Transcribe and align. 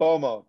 Pomoc. 0.00 0.48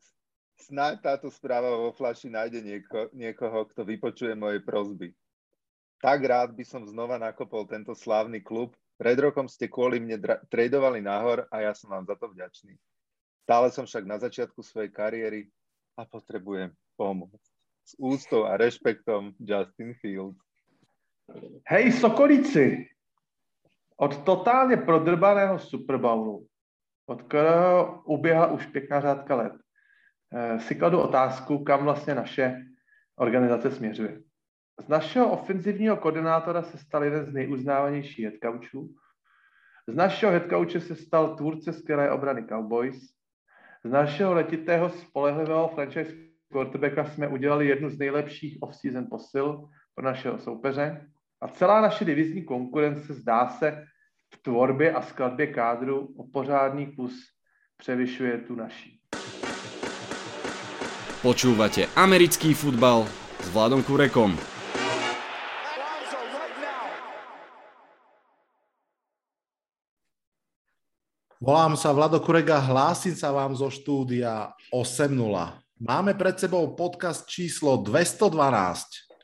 Snáď 0.55 1.03
táto 1.03 1.27
správa 1.27 1.75
vo 1.75 1.91
flaši 1.91 2.31
nájde 2.31 2.63
nieko, 2.63 3.11
niekoho, 3.11 3.67
kto 3.67 3.83
vypočuje 3.83 4.31
moje 4.31 4.63
prozby. 4.63 5.11
Tak 5.99 6.23
rád 6.23 6.55
by 6.55 6.63
som 6.63 6.87
znova 6.87 7.19
nakopol 7.19 7.67
tento 7.67 7.91
slávny 7.91 8.39
klub. 8.39 8.71
Pred 8.95 9.19
rokom 9.19 9.51
ste 9.51 9.67
kvôli 9.67 9.99
mne 9.99 10.23
dra- 10.23 10.39
tradovali 10.47 11.03
nahor 11.03 11.51
a 11.51 11.67
ja 11.67 11.75
som 11.75 11.91
vám 11.91 12.07
za 12.07 12.15
to 12.15 12.31
vďačný. 12.31 12.79
Stále 13.43 13.67
som 13.75 13.83
však 13.83 14.07
na 14.07 14.17
začiatku 14.23 14.63
svojej 14.63 14.87
kariéry 14.87 15.51
a 15.99 16.07
potrebujem 16.07 16.71
pomoc. 16.95 17.35
S 17.83 17.91
ústou 17.99 18.47
a 18.47 18.55
rešpektom 18.55 19.35
Justin 19.35 19.91
Fields. 19.99 20.39
Hej, 21.67 21.91
Sokolíci! 21.99 22.87
Od 23.97 24.23
totálně 24.23 24.77
prodrbaného 24.77 25.59
Super 25.59 25.97
Bowlu, 25.97 26.47
od 27.05 27.21
kterého 27.21 28.01
uběhla 28.05 28.47
už 28.47 28.65
pěkná 28.65 29.01
řádka 29.01 29.35
let, 29.35 29.53
eh, 30.33 30.59
si 30.59 30.75
kladu 30.75 30.99
otázku, 30.99 31.63
kam 31.63 31.83
vlastně 31.83 32.15
naše 32.15 32.65
organizace 33.15 33.71
směřuje. 33.71 34.21
Z 34.79 34.87
našeho 34.87 35.31
ofenzivního 35.31 35.97
koordinátora 35.97 36.61
se 36.61 36.77
stal 36.77 37.03
jeden 37.03 37.25
z 37.25 37.33
nejuznávanějších 37.33 38.25
headcoachů. 38.25 38.95
Z 39.87 39.95
našeho 39.95 40.31
headcoache 40.31 40.81
se 40.81 40.95
stal 40.95 41.35
tvůrce 41.35 41.73
skvělé 41.73 42.11
obrany 42.11 42.45
Cowboys. 42.47 42.95
Z 43.83 43.91
našeho 43.91 44.33
letitého 44.33 44.89
spolehlivého 44.89 45.67
franchise 45.67 46.13
quarterbacka 46.51 47.05
jsme 47.05 47.27
udělali 47.27 47.67
jednu 47.67 47.89
z 47.89 47.97
nejlepších 47.97 48.57
off-season 48.61 49.07
posil 49.09 49.69
pro 49.95 50.05
našeho 50.05 50.39
soupeře. 50.39 51.07
A 51.41 51.47
celá 51.47 51.81
naše 51.81 52.05
divizní 52.05 52.45
konkurence 52.45 53.13
zdá 53.13 53.47
se 53.47 53.85
v 54.33 54.43
tvorbě 54.43 54.93
a 54.93 55.01
skladbě 55.01 55.47
kádru 55.47 56.13
o 56.17 56.23
pořádný 56.27 56.95
kus 56.95 57.13
převyšuje 57.77 58.37
tu 58.37 58.55
naší. 58.55 58.99
Počúvate 61.21 61.85
americký 61.95 62.53
futbal 62.53 63.05
s 63.41 63.49
Vladom 63.53 63.83
Kurekom. 63.85 64.33
Volám 71.41 71.73
sa 71.73 71.89
Vlado 71.89 72.21
Kurega, 72.21 72.61
hlásim 72.61 73.17
sa 73.17 73.33
vám 73.33 73.57
zo 73.57 73.65
štúdia 73.73 74.53
8.0. 74.69 75.17
Máme 75.81 76.13
pred 76.13 76.37
sebou 76.37 76.77
podcast 76.77 77.25
číslo 77.25 77.81
212. 77.81 78.29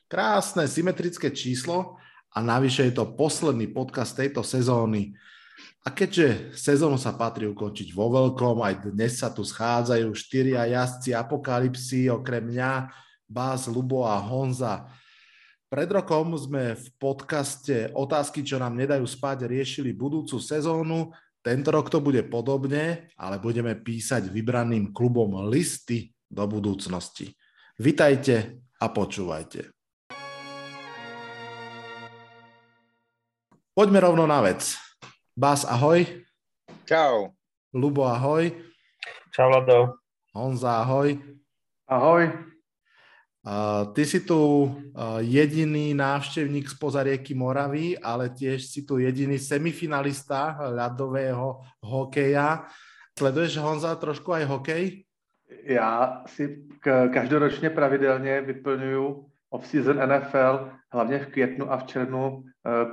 Krásne, 0.10 0.66
symetrické 0.66 1.30
číslo 1.30 2.02
a 2.38 2.46
navyše 2.46 2.86
je 2.86 3.02
to 3.02 3.18
posledný 3.18 3.74
podcast 3.74 4.14
tejto 4.14 4.46
sezóny. 4.46 5.18
A 5.82 5.90
keďže 5.90 6.54
sezónu 6.54 7.02
sa 7.02 7.18
patrí 7.18 7.50
ukončiť 7.50 7.98
vo 7.98 8.14
veľkom, 8.14 8.62
aj 8.62 8.94
dnes 8.94 9.18
sa 9.18 9.34
tu 9.34 9.42
schádzajú 9.42 10.14
štyria 10.14 10.70
jazdci 10.70 11.18
apokalypsy, 11.18 12.14
okrem 12.14 12.54
mňa, 12.54 12.94
Bás, 13.26 13.66
Lubo 13.66 14.06
a 14.06 14.22
Honza. 14.22 14.86
Pred 15.66 15.90
rokom 15.98 16.38
sme 16.38 16.78
v 16.78 16.86
podcaste 17.02 17.90
Otázky, 17.98 18.46
čo 18.46 18.62
nám 18.62 18.78
nedajú 18.78 19.04
spať, 19.04 19.50
riešili 19.50 19.98
budúcu 19.98 20.38
sezónu 20.38 21.10
tento 21.48 21.72
rok 21.72 21.88
to 21.88 22.04
bude 22.04 22.28
podobne, 22.28 23.08
ale 23.16 23.40
budeme 23.40 23.72
písať 23.80 24.28
vybraným 24.36 24.92
klubom 24.92 25.48
listy 25.48 26.12
do 26.28 26.44
budúcnosti. 26.44 27.32
Vitajte 27.80 28.68
a 28.84 28.92
počúvajte. 28.92 29.77
Poďme 33.78 34.02
rovno 34.02 34.26
na 34.26 34.42
vec. 34.42 34.74
Bas, 35.38 35.62
ahoj. 35.62 36.02
Čau. 36.90 37.30
Lubo, 37.70 38.10
ahoj. 38.10 38.50
Čau, 39.30 39.54
Lado. 39.54 40.02
Honza, 40.34 40.82
ahoj. 40.82 41.14
Ahoj. 41.86 42.26
Uh, 43.46 43.94
ty 43.94 44.02
si 44.02 44.26
tu 44.26 44.66
uh, 44.66 45.22
jediný 45.22 45.94
návštevník 45.94 46.66
spoza 46.74 47.06
rieky 47.06 47.38
Moravy, 47.38 47.94
ale 48.02 48.34
tiež 48.34 48.66
si 48.66 48.82
tu 48.82 48.98
jediný 48.98 49.38
semifinalista 49.38 50.58
ľadového 50.74 51.62
hokeja. 51.78 52.66
Sleduješ, 53.14 53.62
Honza, 53.62 53.94
trošku 53.94 54.34
aj 54.34 54.44
hokej? 54.58 55.06
Já 55.70 56.24
si 56.26 56.66
každoročně 57.14 57.70
pravidelně 57.70 58.42
vyplňuju 58.42 59.26
off-season 59.58 59.98
NFL, 59.98 60.70
hlavně 60.94 61.20
v 61.20 61.28
květnu 61.28 61.72
a 61.72 61.78
v 61.78 61.84
červnu 61.84 62.44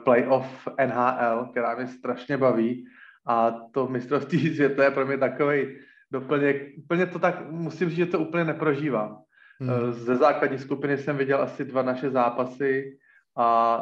playoff 0.04 0.68
NHL, 0.86 1.48
která 1.50 1.74
mě 1.74 1.86
strašně 1.86 2.36
baví. 2.36 2.84
A 3.26 3.50
to 3.72 3.88
mistrovství 3.88 4.54
světa 4.54 4.84
je 4.84 4.90
pro 4.90 5.06
mě 5.06 5.18
takový 5.18 5.76
doplněk. 6.12 6.78
Úplně 6.78 7.06
to 7.06 7.18
tak, 7.18 7.50
musím 7.50 7.88
říct, 7.88 7.96
že 7.96 8.06
to 8.06 8.18
úplně 8.18 8.44
neprožívám. 8.44 9.18
Hmm. 9.60 9.70
Eh, 9.70 9.92
ze 9.92 10.16
základní 10.16 10.58
skupiny 10.58 10.98
jsem 10.98 11.16
viděl 11.16 11.42
asi 11.42 11.64
dva 11.64 11.82
naše 11.82 12.10
zápasy 12.10 12.98
a 13.36 13.78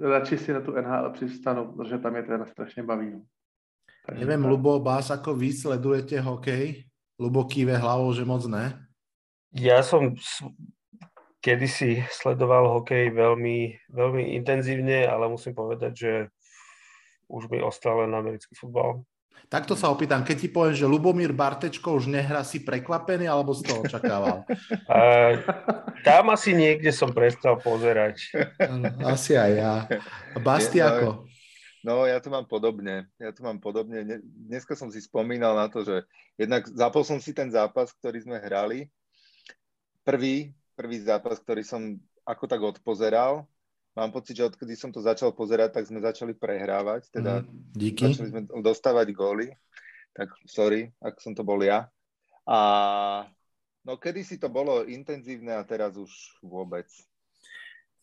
radši 0.00 0.38
si 0.38 0.52
na 0.52 0.60
tu 0.60 0.72
NHL 0.72 1.10
přistanu, 1.10 1.72
protože 1.72 1.98
tam 1.98 2.16
je 2.16 2.22
ten 2.22 2.46
strašně 2.46 2.82
baví. 2.82 3.10
No. 3.10 3.22
Takže 4.06 4.20
Neviem, 4.24 4.42
tak. 4.42 4.50
Lubo, 4.50 4.78
Bás, 4.78 5.10
ako 5.10 5.34
vy 5.34 5.52
sledujete 5.52 6.20
hokej? 6.20 6.86
Lubo 7.18 7.44
kýve 7.44 7.74
hlavou, 7.74 8.14
že 8.14 8.24
moc 8.24 8.46
ne? 8.46 8.86
Ja 9.56 9.80
som 9.82 10.12
kedysi 11.46 12.02
sledoval 12.10 12.66
hokej 12.82 13.14
veľmi, 13.14 13.86
veľmi 13.94 14.34
intenzívne, 14.34 15.06
ale 15.06 15.30
musím 15.30 15.54
povedať, 15.54 15.92
že 15.94 16.12
už 17.30 17.46
mi 17.46 17.62
ostal 17.62 18.02
len 18.02 18.10
americký 18.10 18.58
futbal. 18.58 19.06
Takto 19.46 19.78
sa 19.78 19.94
opýtam, 19.94 20.26
keď 20.26 20.36
ti 20.42 20.48
poviem, 20.50 20.74
že 20.74 20.90
Lubomír 20.90 21.30
Bartečko 21.30 21.94
už 21.94 22.10
nehrá, 22.10 22.42
si 22.42 22.66
prekvapený, 22.66 23.30
alebo 23.30 23.54
si 23.54 23.62
to 23.62 23.78
očakával? 23.78 24.42
Uh, 24.86 25.42
tam 26.06 26.30
asi 26.30 26.54
niekde 26.54 26.94
som 26.94 27.10
prestal 27.10 27.58
pozerať. 27.58 28.32
Asi 29.02 29.34
aj 29.34 29.52
ja. 29.52 29.74
Basti 30.40 30.78
ako? 30.78 31.26
No, 31.84 32.08
ja 32.08 32.16
to 32.22 32.32
mám 32.32 32.48
podobne. 32.48 33.10
Ja 33.20 33.34
to 33.34 33.44
mám 33.44 33.60
podobne. 33.60 34.22
Dneska 34.24 34.72
som 34.72 34.88
si 34.88 35.04
spomínal 35.04 35.52
na 35.52 35.68
to, 35.68 35.84
že 35.84 36.06
jednak 36.40 36.64
zapol 36.70 37.04
som 37.04 37.20
si 37.20 37.36
ten 37.36 37.52
zápas, 37.52 37.92
ktorý 37.98 38.24
sme 38.24 38.40
hrali. 38.40 38.88
Prvý, 40.06 40.55
prvý 40.76 41.00
zápas, 41.00 41.40
ktorý 41.40 41.64
som 41.64 41.96
ako 42.28 42.44
tak 42.44 42.60
odpozeral 42.60 43.48
mám 43.96 44.12
pocit, 44.12 44.36
že 44.36 44.44
odkedy 44.44 44.76
som 44.76 44.92
to 44.92 45.00
začal 45.00 45.32
pozerať, 45.32 45.80
tak 45.80 45.88
sme 45.88 46.04
začali 46.04 46.36
prehrávať, 46.36 47.08
teda 47.08 47.40
mm, 47.40 47.48
díky. 47.72 48.12
začali 48.12 48.28
sme 48.28 48.42
dostávať 48.60 49.08
góly, 49.16 49.48
tak 50.12 50.28
sorry, 50.44 50.92
ak 51.00 51.16
som 51.18 51.32
to 51.32 51.40
bol 51.40 51.56
ja. 51.64 51.88
A 52.44 52.58
no 53.82 53.96
kedy 53.96 54.20
si 54.22 54.36
to 54.36 54.52
bolo 54.52 54.84
intenzívne 54.84 55.56
a 55.56 55.64
teraz 55.64 55.96
už 55.96 56.12
vôbec. 56.44 56.86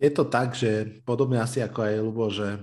Je 0.01 0.09
to 0.09 0.25
tak, 0.25 0.57
že 0.57 0.99
podobne 1.05 1.37
asi 1.37 1.61
ako 1.61 1.79
aj 1.85 1.95
Lubo, 2.01 2.27
že 2.33 2.57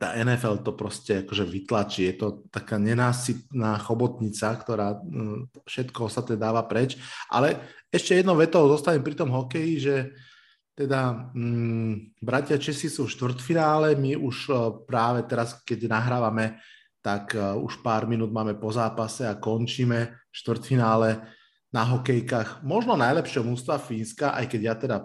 tá 0.00 0.16
NFL 0.16 0.62
to 0.62 0.72
proste 0.72 1.26
akože 1.26 1.44
vytlačí. 1.44 2.08
Je 2.08 2.16
to 2.16 2.28
taká 2.48 2.78
nenásytná 2.80 3.76
chobotnica, 3.84 4.54
ktorá 4.56 4.96
mm, 5.02 5.66
všetko 5.68 6.08
sa 6.08 6.24
teda 6.24 6.50
dáva 6.50 6.62
preč. 6.64 6.96
Ale 7.28 7.60
ešte 7.90 8.22
jednou 8.22 8.38
vetou 8.38 8.66
zostanem 8.70 9.02
pri 9.02 9.18
tom 9.18 9.34
hokeji, 9.34 9.74
že 9.82 9.96
teda 10.78 11.34
mm, 11.34 12.22
bratia 12.22 12.56
Česi 12.56 12.88
sú 12.88 13.04
v 13.04 13.12
štvrtfinále, 13.12 13.98
my 13.98 14.16
už 14.16 14.36
uh, 14.48 14.56
práve 14.86 15.26
teraz, 15.26 15.58
keď 15.66 15.90
nahrávame, 15.90 16.56
tak 17.04 17.36
uh, 17.36 17.58
už 17.58 17.82
pár 17.84 18.06
minút 18.06 18.32
máme 18.32 18.56
po 18.56 18.70
zápase 18.72 19.26
a 19.26 19.36
končíme 19.36 20.16
štvrtfinále 20.32 21.20
na 21.74 21.82
hokejkách. 21.84 22.64
Možno 22.64 22.96
najlepšie 22.96 23.42
mústva 23.44 23.76
Fínska, 23.76 24.32
aj 24.32 24.46
keď 24.48 24.60
ja 24.62 24.74
teda 24.78 24.96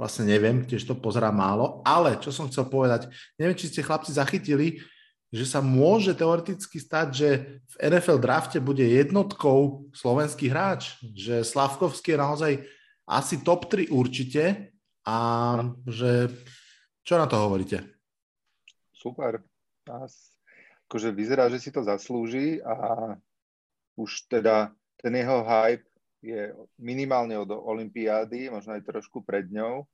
vlastne 0.00 0.24
neviem, 0.24 0.64
tiež 0.64 0.88
to 0.88 0.96
pozerám 0.96 1.36
málo, 1.36 1.84
ale 1.84 2.16
čo 2.24 2.32
som 2.32 2.48
chcel 2.48 2.72
povedať, 2.72 3.12
neviem, 3.36 3.52
či 3.52 3.68
ste 3.68 3.84
chlapci 3.84 4.16
zachytili, 4.16 4.80
že 5.30 5.46
sa 5.46 5.62
môže 5.62 6.12
teoreticky 6.12 6.82
stať, 6.82 7.08
že 7.14 7.28
v 7.62 7.74
NFL 7.86 8.18
drafte 8.18 8.58
bude 8.58 8.82
jednotkou 8.82 9.86
slovenský 9.94 10.50
hráč, 10.50 10.98
že 11.14 11.46
Slavkovský 11.46 12.14
je 12.14 12.18
naozaj 12.18 12.52
asi 13.06 13.42
top 13.46 13.70
3 13.70 13.94
určite, 13.94 14.74
a 15.06 15.16
že 15.88 16.28
čo 17.02 17.16
na 17.16 17.26
to 17.26 17.40
hovoríte? 17.40 17.80
Super. 18.92 19.40
Nás, 19.88 20.36
akože 20.86 21.08
vyzerá, 21.10 21.48
že 21.48 21.58
si 21.58 21.70
to 21.72 21.80
zaslúži 21.80 22.60
a 22.60 23.16
už 23.96 24.28
teda 24.28 24.70
ten 25.00 25.16
jeho 25.16 25.40
hype 25.40 25.88
je 26.20 26.52
minimálne 26.76 27.32
od 27.40 27.48
Olympiády, 27.48 28.52
možno 28.52 28.76
aj 28.76 28.84
trošku 28.84 29.24
pred 29.24 29.48
ňou 29.48 29.88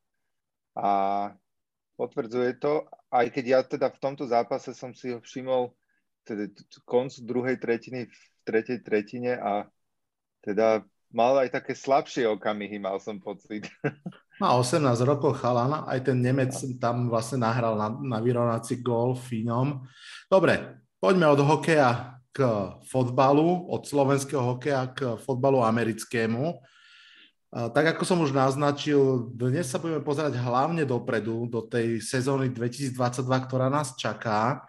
a 0.74 0.88
potvrdzuje 1.94 2.58
to, 2.58 2.82
aj 3.10 3.26
keď 3.30 3.44
ja 3.44 3.60
teda 3.62 3.88
v 3.92 4.00
tomto 4.02 4.24
zápase 4.26 4.74
som 4.74 4.90
si 4.90 5.14
ho 5.14 5.22
všimol 5.22 5.72
teda 6.26 6.50
konc 6.82 7.14
druhej 7.22 7.56
tretiny 7.62 8.10
v 8.10 8.18
tretej 8.42 8.82
tretine 8.82 9.38
a 9.38 9.70
teda 10.42 10.82
mal 11.14 11.38
aj 11.38 11.54
také 11.54 11.72
slabšie 11.74 12.26
okamihy, 12.26 12.82
mal 12.82 12.98
som 12.98 13.22
pocit. 13.22 13.70
Má 14.42 14.52
18 14.52 14.84
rokov 15.06 15.40
chalana, 15.40 15.88
aj 15.88 16.12
ten 16.12 16.20
Nemec 16.20 16.52
tam 16.76 17.08
vlastne 17.08 17.40
nahral 17.40 17.72
na, 17.72 17.88
na 17.88 18.18
vyrovnací 18.20 18.84
gól 18.84 19.16
Fínom. 19.16 19.88
Dobre, 20.28 20.84
poďme 21.00 21.32
od 21.32 21.40
hokeja 21.40 22.20
k 22.36 22.44
fotbalu, 22.84 23.72
od 23.72 23.88
slovenského 23.88 24.44
hokeja 24.44 24.92
k 24.92 25.16
fotbalu 25.16 25.64
americkému. 25.64 26.52
Tak 27.56 27.96
ako 27.96 28.04
som 28.04 28.20
už 28.20 28.36
naznačil, 28.36 29.32
dnes 29.32 29.64
sa 29.64 29.80
budeme 29.80 30.04
pozerať 30.04 30.36
hlavne 30.36 30.84
dopredu, 30.84 31.48
do 31.48 31.64
tej 31.64 32.04
sezóny 32.04 32.52
2022, 32.52 32.92
ktorá 33.24 33.72
nás 33.72 33.96
čaká. 33.96 34.60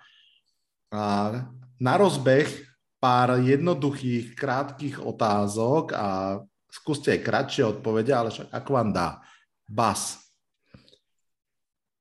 Na 1.75 1.93
rozbeh 1.99 2.47
pár 2.95 3.43
jednoduchých, 3.43 4.39
krátkých 4.39 5.03
otázok 5.03 5.91
a 5.99 6.39
skúste 6.71 7.11
aj 7.11 7.27
kratšie 7.27 7.63
odpovede, 7.67 8.15
ale 8.15 8.31
však 8.31 8.55
ako 8.55 8.69
vám 8.71 8.95
dá. 8.95 9.19
Bas. 9.67 10.23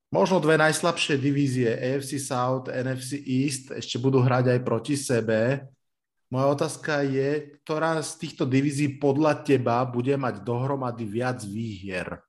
Možno 0.07 0.39
dve 0.39 0.55
najslabšie 0.55 1.19
divízie 1.19 1.67
AFC 1.67 2.15
South, 2.15 2.71
NFC 2.71 3.19
East 3.27 3.75
ešte 3.75 3.99
budú 3.99 4.23
hrať 4.23 4.55
aj 4.55 4.59
proti 4.63 4.95
sebe. 4.95 5.67
Moja 6.27 6.47
otázka 6.51 7.07
je, 7.07 7.55
ktorá 7.63 8.03
z 8.03 8.11
týchto 8.19 8.43
divízií 8.43 8.99
podľa 8.99 9.47
teba 9.47 9.79
bude 9.87 10.11
mať 10.19 10.43
dohromady 10.43 11.07
viac 11.07 11.39
výhier? 11.47 12.19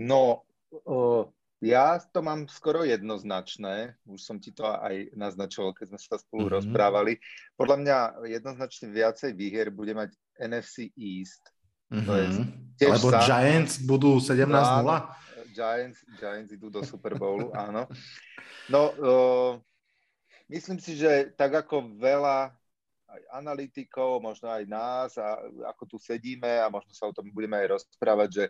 No, 0.00 0.48
uh, 0.72 1.28
ja 1.60 2.00
to 2.00 2.24
mám 2.24 2.48
skoro 2.48 2.82
jednoznačné. 2.88 4.00
Už 4.08 4.24
som 4.24 4.40
ti 4.40 4.56
to 4.56 4.64
aj 4.64 5.12
naznačoval, 5.12 5.76
keď 5.76 5.92
sme 5.92 6.00
sa 6.00 6.16
spolu 6.16 6.48
mm-hmm. 6.48 6.56
rozprávali. 6.64 7.12
Podľa 7.60 7.76
mňa 7.84 7.96
jednoznačne 8.24 8.88
viacej 8.88 9.30
výhier 9.36 9.68
bude 9.68 9.92
mať 9.92 10.16
NFC 10.40 10.90
East. 10.96 11.44
Mm-hmm. 11.92 12.06
To 12.08 12.12
je 12.16 12.24
mhm. 12.24 12.44
Lebo 12.88 13.08
sa... 13.12 13.20
Giants 13.20 13.74
budú 13.84 14.16
17-0? 14.16 14.48
Giants, 15.52 16.00
Giants 16.16 16.50
idú 16.56 16.72
do 16.72 16.80
Super 16.80 17.20
Bowlu, 17.20 17.52
áno. 17.52 17.84
No, 18.72 18.80
uh, 18.96 19.52
myslím 20.52 20.78
si, 20.78 21.00
že 21.00 21.32
tak 21.32 21.56
ako 21.56 21.96
veľa 21.96 22.52
aj 23.12 23.22
analytikov, 23.36 24.24
možno 24.24 24.48
aj 24.48 24.64
nás, 24.68 25.10
a 25.20 25.36
ako 25.68 25.84
tu 25.84 25.96
sedíme 26.00 26.60
a 26.60 26.72
možno 26.72 26.92
sa 26.96 27.08
o 27.08 27.16
tom 27.16 27.28
budeme 27.28 27.60
aj 27.60 27.76
rozprávať, 27.76 28.28
že, 28.32 28.44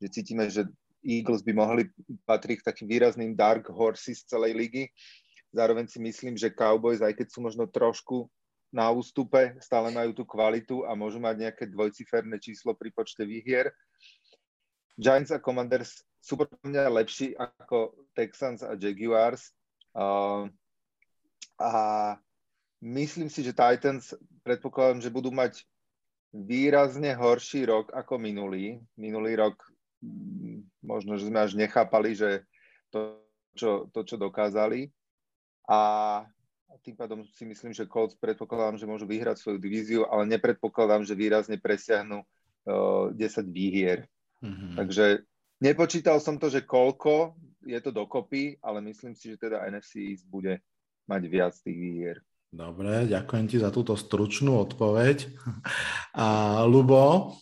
že 0.00 0.06
cítime, 0.08 0.48
že 0.48 0.64
Eagles 1.04 1.44
by 1.44 1.52
mohli 1.52 1.88
patriť 2.24 2.64
k 2.64 2.68
takým 2.72 2.88
výrazným 2.88 3.36
dark 3.36 3.68
horses 3.68 4.24
celej 4.24 4.56
ligy. 4.56 4.84
Zároveň 5.52 5.86
si 5.86 6.00
myslím, 6.00 6.34
že 6.34 6.52
Cowboys, 6.52 7.04
aj 7.04 7.14
keď 7.16 7.28
sú 7.28 7.44
možno 7.44 7.68
trošku 7.68 8.26
na 8.74 8.90
ústupe, 8.90 9.54
stále 9.62 9.94
majú 9.94 10.12
tú 10.16 10.24
kvalitu 10.26 10.82
a 10.84 10.98
môžu 10.98 11.22
mať 11.22 11.48
nejaké 11.48 11.64
dvojciferné 11.70 12.36
číslo 12.42 12.74
pri 12.74 12.90
počte 12.90 13.22
výhier. 13.22 13.70
Giants 14.98 15.30
a 15.30 15.38
Commanders 15.38 16.02
sú 16.18 16.40
podľa 16.40 16.58
mňa 16.66 16.84
lepší 17.04 17.36
ako 17.38 17.94
Texans 18.16 18.64
a 18.66 18.74
Jaguars. 18.74 19.54
Uh, 19.94 20.50
a 21.56 21.72
myslím 22.84 23.28
si, 23.32 23.42
že 23.42 23.56
Titans 23.56 24.12
predpokladám, 24.44 25.00
že 25.00 25.12
budú 25.12 25.32
mať 25.32 25.64
výrazne 26.32 27.16
horší 27.16 27.64
rok 27.66 27.90
ako 27.96 28.20
minulý. 28.20 28.80
Minulý 29.00 29.40
rok 29.40 29.56
mm, 30.04 30.84
možno, 30.84 31.16
že 31.16 31.32
sme 31.32 31.40
až 31.40 31.56
nechápali, 31.56 32.12
že 32.12 32.44
to, 32.92 33.20
čo, 33.56 33.88
to, 33.90 34.04
čo 34.04 34.20
dokázali. 34.20 34.92
A 35.66 35.80
tým 36.84 36.94
pádom 36.94 37.24
si 37.32 37.48
myslím, 37.48 37.72
že 37.72 37.88
Colts 37.88 38.14
predpokladám, 38.20 38.76
že 38.76 38.86
môžu 38.86 39.08
vyhrať 39.08 39.40
svoju 39.40 39.58
divíziu, 39.58 40.04
ale 40.06 40.28
nepredpokladám, 40.28 41.02
že 41.02 41.18
výrazne 41.18 41.56
presiahnu 41.56 42.20
uh, 42.22 43.10
10 43.10 43.48
výhier. 43.48 44.06
Mm-hmm. 44.44 44.76
Takže 44.76 45.24
Nepočítal 45.56 46.20
som 46.20 46.36
to, 46.36 46.52
že 46.52 46.68
koľko 46.68 47.32
je 47.64 47.80
to 47.80 47.88
dokopy, 47.88 48.60
ale 48.60 48.84
myslím 48.84 49.16
si, 49.16 49.32
že 49.32 49.40
teda 49.40 49.64
NFC 49.72 50.12
East 50.12 50.28
bude 50.28 50.60
mať 51.06 51.22
viac 51.30 51.54
tých 51.54 51.78
výhier. 51.78 52.16
Dobre, 52.46 53.10
ďakujem 53.10 53.46
ti 53.50 53.56
za 53.58 53.74
túto 53.74 53.98
stručnú 53.98 54.58
odpoveď. 54.62 55.28
A 56.14 56.62
Lubo, 56.64 57.34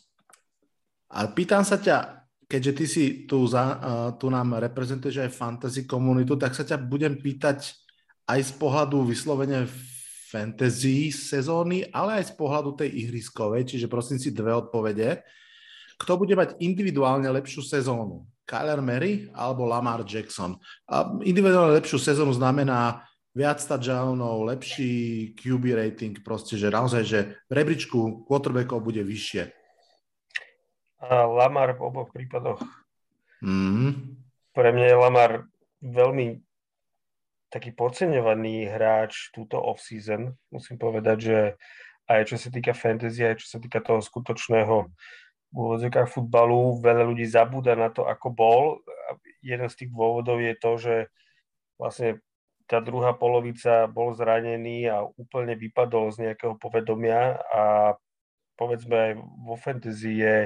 a 1.12 1.18
pýtam 1.30 1.62
sa 1.62 1.78
ťa, 1.78 2.26
keďže 2.48 2.72
ty 2.72 2.84
si 2.88 3.04
tu, 3.28 3.44
za, 3.46 3.78
tu 4.18 4.26
nám 4.32 4.58
reprezentuješ 4.58 5.28
aj 5.28 5.36
fantasy 5.36 5.86
komunitu, 5.86 6.34
tak 6.34 6.56
sa 6.56 6.66
ťa 6.66 6.80
budem 6.82 7.20
pýtať 7.20 7.72
aj 8.26 8.40
z 8.40 8.52
pohľadu 8.56 9.06
vyslovene 9.06 9.68
fantasy 10.32 11.14
sezóny, 11.14 11.86
ale 11.94 12.18
aj 12.18 12.32
z 12.32 12.34
pohľadu 12.34 12.74
tej 12.74 12.90
ihriskovej, 13.06 13.70
čiže 13.70 13.86
prosím 13.86 14.18
si 14.18 14.34
dve 14.34 14.50
odpovede. 14.50 15.22
Kto 15.94 16.18
bude 16.18 16.34
mať 16.34 16.58
individuálne 16.58 17.30
lepšiu 17.30 17.62
sezónu? 17.62 18.26
Kyler 18.42 18.82
Murray 18.82 19.30
alebo 19.30 19.62
Lamar 19.62 20.02
Jackson? 20.02 20.58
A 20.90 21.06
individuálne 21.22 21.78
lepšiu 21.78 22.02
sezónu 22.02 22.34
znamená 22.34 23.06
viac 23.34 23.58
touchdownov, 23.60 24.46
lepší 24.46 25.34
QB 25.34 25.64
rating, 25.74 26.14
proste, 26.22 26.54
že 26.54 26.70
naozaj, 26.70 27.02
že 27.02 27.20
v 27.50 27.52
rebríčku 27.52 28.24
quarterbackov 28.30 28.78
bude 28.80 29.02
vyššie. 29.02 29.50
A 31.04 31.28
Lamar 31.28 31.76
v 31.76 31.84
oboch 31.84 32.08
prípadoch. 32.14 32.62
Mm. 33.44 34.16
Pre 34.54 34.70
mňa 34.70 34.86
je 34.88 34.96
Lamar 34.96 35.32
veľmi 35.82 36.40
taký 37.52 37.74
podceňovaný 37.74 38.70
hráč 38.70 39.34
túto 39.34 39.60
off-season. 39.60 40.32
Musím 40.48 40.80
povedať, 40.80 41.18
že 41.20 41.38
aj 42.08 42.32
čo 42.32 42.36
sa 42.40 42.48
týka 42.48 42.72
fantasy, 42.72 43.26
aj 43.26 43.42
čo 43.42 43.46
sa 43.46 43.58
týka 43.60 43.84
toho 43.84 44.00
skutočného 44.00 44.88
v 45.54 45.56
úvodzovkách 45.56 46.10
futbalu 46.10 46.82
veľa 46.82 47.06
ľudí 47.06 47.30
zabúda 47.30 47.78
na 47.78 47.86
to, 47.86 48.10
ako 48.10 48.26
bol. 48.34 48.62
Jeden 49.38 49.70
z 49.70 49.86
tých 49.86 49.90
dôvodov 49.94 50.42
je 50.42 50.54
to, 50.58 50.70
že 50.82 50.94
vlastne 51.78 52.18
tá 52.64 52.80
druhá 52.80 53.12
polovica 53.12 53.84
bol 53.86 54.16
zranený 54.16 54.88
a 54.88 55.04
úplne 55.04 55.52
vypadol 55.52 56.08
z 56.12 56.30
nejakého 56.30 56.56
povedomia 56.56 57.36
a 57.52 57.94
povedzme 58.56 58.96
aj 58.96 59.12
vo 59.44 59.56
fantasy 59.58 60.24
je 60.24 60.36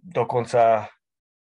dokonca 0.00 0.88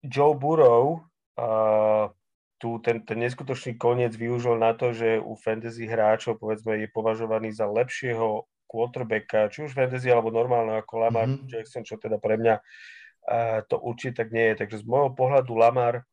Joe 0.05 0.37
Burrow 0.37 1.01
uh, 1.39 2.13
tu 2.59 2.77
ten, 2.83 3.01
ten 3.07 3.17
neskutočný 3.23 3.79
koniec 3.79 4.13
využil 4.13 4.59
na 4.59 4.75
to, 4.75 4.91
že 4.91 5.17
u 5.17 5.33
fantasy 5.39 5.87
hráčov 5.87 6.37
povedzme 6.37 6.75
je 6.83 6.91
považovaný 6.91 7.55
za 7.55 7.65
lepšieho 7.65 8.45
quarterbacka, 8.69 9.49
či 9.49 9.65
už 9.65 9.73
fantasy 9.73 10.11
alebo 10.11 10.29
normálne 10.29 10.77
ako 10.77 10.93
Lamar 11.01 11.25
mm-hmm. 11.25 11.49
Jackson, 11.49 11.81
čo 11.87 11.97
teda 11.97 12.21
pre 12.21 12.37
mňa 12.37 12.55
uh, 12.59 13.59
to 13.65 13.79
určite 13.81 14.21
tak 14.21 14.29
nie 14.29 14.53
je. 14.53 14.61
Takže 14.61 14.83
z 14.83 14.85
môjho 14.85 15.15
pohľadu 15.15 15.55
Lamar 15.55 16.03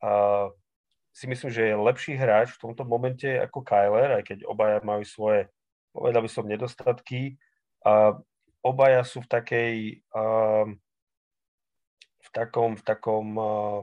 uh, 0.00 0.48
si 1.10 1.26
myslím, 1.26 1.50
že 1.50 1.62
je 1.70 1.74
lepší 1.74 2.14
hráč 2.14 2.54
v 2.54 2.62
tomto 2.70 2.86
momente 2.86 3.26
ako 3.26 3.66
Kyler, 3.66 4.22
aj 4.22 4.24
keď 4.30 4.38
obaja 4.46 4.78
majú 4.86 5.02
svoje, 5.02 5.50
povedal 5.90 6.22
by 6.22 6.30
som, 6.30 6.46
nedostatky. 6.46 7.36
Uh, 7.82 8.14
obaja 8.62 9.02
sú 9.02 9.24
v 9.24 9.28
takej 9.28 9.74
uh, 10.14 10.68
v 12.20 12.28
takom, 12.30 12.78
v 12.78 12.82
takom 12.84 13.26
uh, 13.34 13.82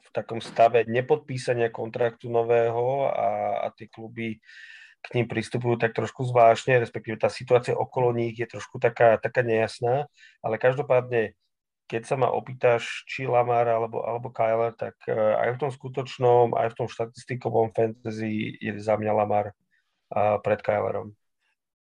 v 0.00 0.08
takom 0.10 0.42
stave 0.42 0.90
nepodpísania 0.90 1.70
kontraktu 1.70 2.26
nového 2.26 3.06
a, 3.14 3.28
a 3.62 3.66
tie 3.70 3.86
kluby 3.86 4.42
k 5.00 5.06
ním 5.14 5.30
pristupujú 5.30 5.80
tak 5.80 5.96
trošku 5.96 6.26
zvláštne, 6.28 6.82
respektíve 6.82 7.16
tá 7.16 7.32
situácia 7.32 7.72
okolo 7.72 8.12
nich 8.12 8.36
je 8.36 8.44
trošku 8.44 8.82
taká, 8.82 9.16
taká 9.16 9.40
nejasná, 9.40 10.10
ale 10.44 10.60
každopádne, 10.60 11.38
keď 11.90 12.02
sa 12.06 12.14
ma 12.14 12.30
opýtaš, 12.30 13.02
či 13.10 13.26
Lamar 13.26 13.66
alebo, 13.66 14.06
alebo 14.06 14.30
Kyler, 14.30 14.70
tak 14.78 14.94
e, 15.10 15.18
aj 15.18 15.58
v 15.58 15.60
tom 15.66 15.70
skutočnom, 15.74 16.54
aj 16.54 16.70
v 16.70 16.76
tom 16.78 16.86
štatistikovom 16.86 17.74
fantasy 17.74 18.54
je 18.62 18.78
za 18.78 18.94
mňa 18.94 19.10
Lamar 19.10 19.50
pred 20.42 20.58
Kylerom. 20.62 21.14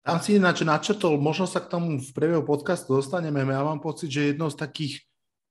Tam 0.06 0.22
si 0.22 0.38
ináč 0.38 0.62
načrtol, 0.62 1.18
možno 1.18 1.50
sa 1.50 1.58
k 1.58 1.66
tomu 1.66 1.98
v 1.98 2.10
priebehu 2.14 2.46
podcastu 2.46 2.94
dostaneme. 3.02 3.42
Ja 3.42 3.66
mám 3.66 3.82
pocit, 3.82 4.06
že 4.06 4.30
jednou 4.30 4.46
z 4.46 4.58
takých 4.62 5.02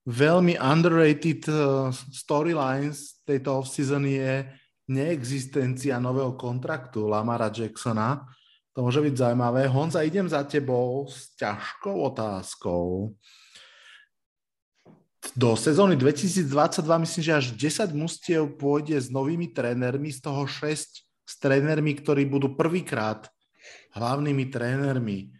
veľmi 0.07 0.55
underrated 0.55 1.43
e, 1.51 1.91
storylines 2.15 3.19
tejto 3.27 3.59
off-season 3.59 4.07
je 4.07 4.47
neexistencia 4.87 5.99
nového 5.99 6.39
kontraktu 6.39 7.09
Lamara 7.09 7.51
Jacksona. 7.51 8.23
To 8.77 8.85
môže 8.85 9.01
byť 9.01 9.15
zaujímavé. 9.17 9.67
Honza, 9.67 10.07
idem 10.07 10.29
za 10.29 10.45
tebou 10.47 11.09
s 11.09 11.33
ťažkou 11.35 11.95
otázkou. 12.15 13.11
Do 15.33 15.57
sezóny 15.57 15.97
2022 15.97 16.45
myslím, 17.01 17.23
že 17.25 17.33
až 17.33 17.45
10 17.57 17.97
mustiev 17.97 18.45
pôjde 18.61 19.01
s 19.01 19.09
novými 19.09 19.49
trénermi, 19.49 20.13
z 20.13 20.21
toho 20.21 20.45
6 20.45 21.01
s 21.25 21.33
trénermi, 21.41 21.97
ktorí 21.97 22.29
budú 22.29 22.53
prvýkrát 22.53 23.25
hlavnými 23.97 24.45
trénermi. 24.53 25.33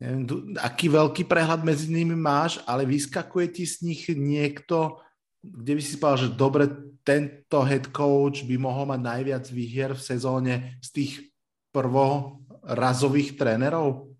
Neviem, 0.00 0.56
aký 0.60 0.88
veľký 0.88 1.28
prehľad 1.28 1.64
medzi 1.64 1.92
nimi 1.92 2.16
máš, 2.16 2.60
ale 2.64 2.88
vyskakuje 2.88 3.46
ti 3.52 3.64
z 3.68 3.84
nich 3.84 4.08
niekto, 4.12 5.00
kde 5.40 5.72
by 5.76 5.82
si 5.84 5.96
povedal, 6.00 6.20
že 6.20 6.36
dobre, 6.36 6.64
tento 7.04 7.62
head 7.62 7.92
coach 7.92 8.44
by 8.44 8.56
mohol 8.58 8.88
mať 8.88 9.00
najviac 9.00 9.44
výhier 9.52 9.92
v 9.94 10.02
sezóne 10.04 10.52
z 10.80 10.88
tých 10.90 11.12
prvorazových 11.70 13.36
trénerov? 13.36 14.15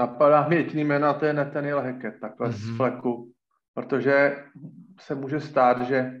Napadá 0.00 0.48
mi 0.48 0.56
jediný 0.56 0.84
jméno, 0.84 1.14
to 1.14 1.24
je 1.24 1.32
Nathaniel 1.32 1.80
Hackett, 1.80 2.20
takhle 2.20 2.48
mm-hmm. 2.48 2.52
z 2.52 2.68
mhm. 2.68 2.76
fleku, 2.76 3.32
protože 3.74 4.44
se 5.00 5.14
může 5.14 5.40
stát, 5.40 5.80
že 5.82 6.20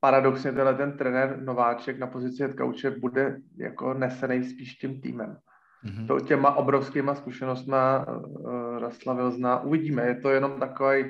paradoxně 0.00 0.52
tenhle 0.52 0.74
ten 0.74 0.98
trenér 0.98 1.42
Nováček 1.42 1.98
na 1.98 2.06
pozici 2.06 2.42
head 2.42 2.56
coache 2.56 2.90
bude 2.90 3.36
jako 3.56 3.94
nesený 3.94 4.44
spíš 4.44 4.74
tím 4.74 5.00
týmem. 5.00 5.36
Mm-hmm. 5.84 6.06
To 6.06 6.20
těma 6.20 6.56
obrovskýma 6.56 7.14
zkušenostma 7.14 8.06
uh, 8.08 8.78
Raslavil 8.78 9.30
zná. 9.30 9.60
Uvidíme, 9.60 10.06
je 10.06 10.14
to 10.14 10.30
jenom 10.30 10.60
takový 10.60 11.04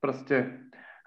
prostě 0.00 0.60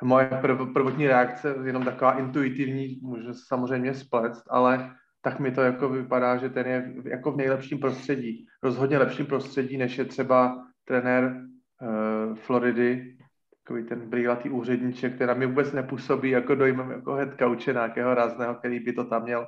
moje 0.04 0.26
prv, 0.26 0.74
prvotní 0.74 1.08
reakce, 1.08 1.56
jenom 1.64 1.86
taková 1.86 2.20
intuitivní, 2.20 3.00
může 3.02 3.34
samozřejmě 3.48 3.94
splést, 3.94 4.44
ale 4.50 4.96
tak 5.22 5.40
mi 5.40 5.52
to 5.52 5.62
jako 5.62 5.90
vypadá, 5.90 6.38
že 6.38 6.50
ten 6.50 6.68
je 6.68 6.94
jako 7.04 7.32
v 7.32 7.38
nejlepším 7.38 7.80
prostředí. 7.80 8.46
Rozhodně 8.64 8.98
lepším 8.98 9.26
prostředí, 9.26 9.78
než 9.78 9.98
je 9.98 10.06
třeba 10.06 10.66
trenér 10.86 11.36
uh, 11.82 12.36
Floridy, 12.36 13.18
takový 13.64 13.84
ten 13.84 14.10
brýlatý 14.10 14.50
úředníček, 14.50 15.16
který 15.16 15.40
mi 15.40 15.46
vůbec 15.46 15.72
nepůsobí 15.72 16.30
jako 16.30 16.56
dojmem 16.56 16.92
jako 16.92 17.14
head 17.14 17.30
coache 17.40 17.74
nějakého 17.74 18.14
rázného, 18.14 18.56
který 18.56 18.80
by 18.80 18.94
to 18.94 19.04
tam 19.04 19.24
měl 19.24 19.48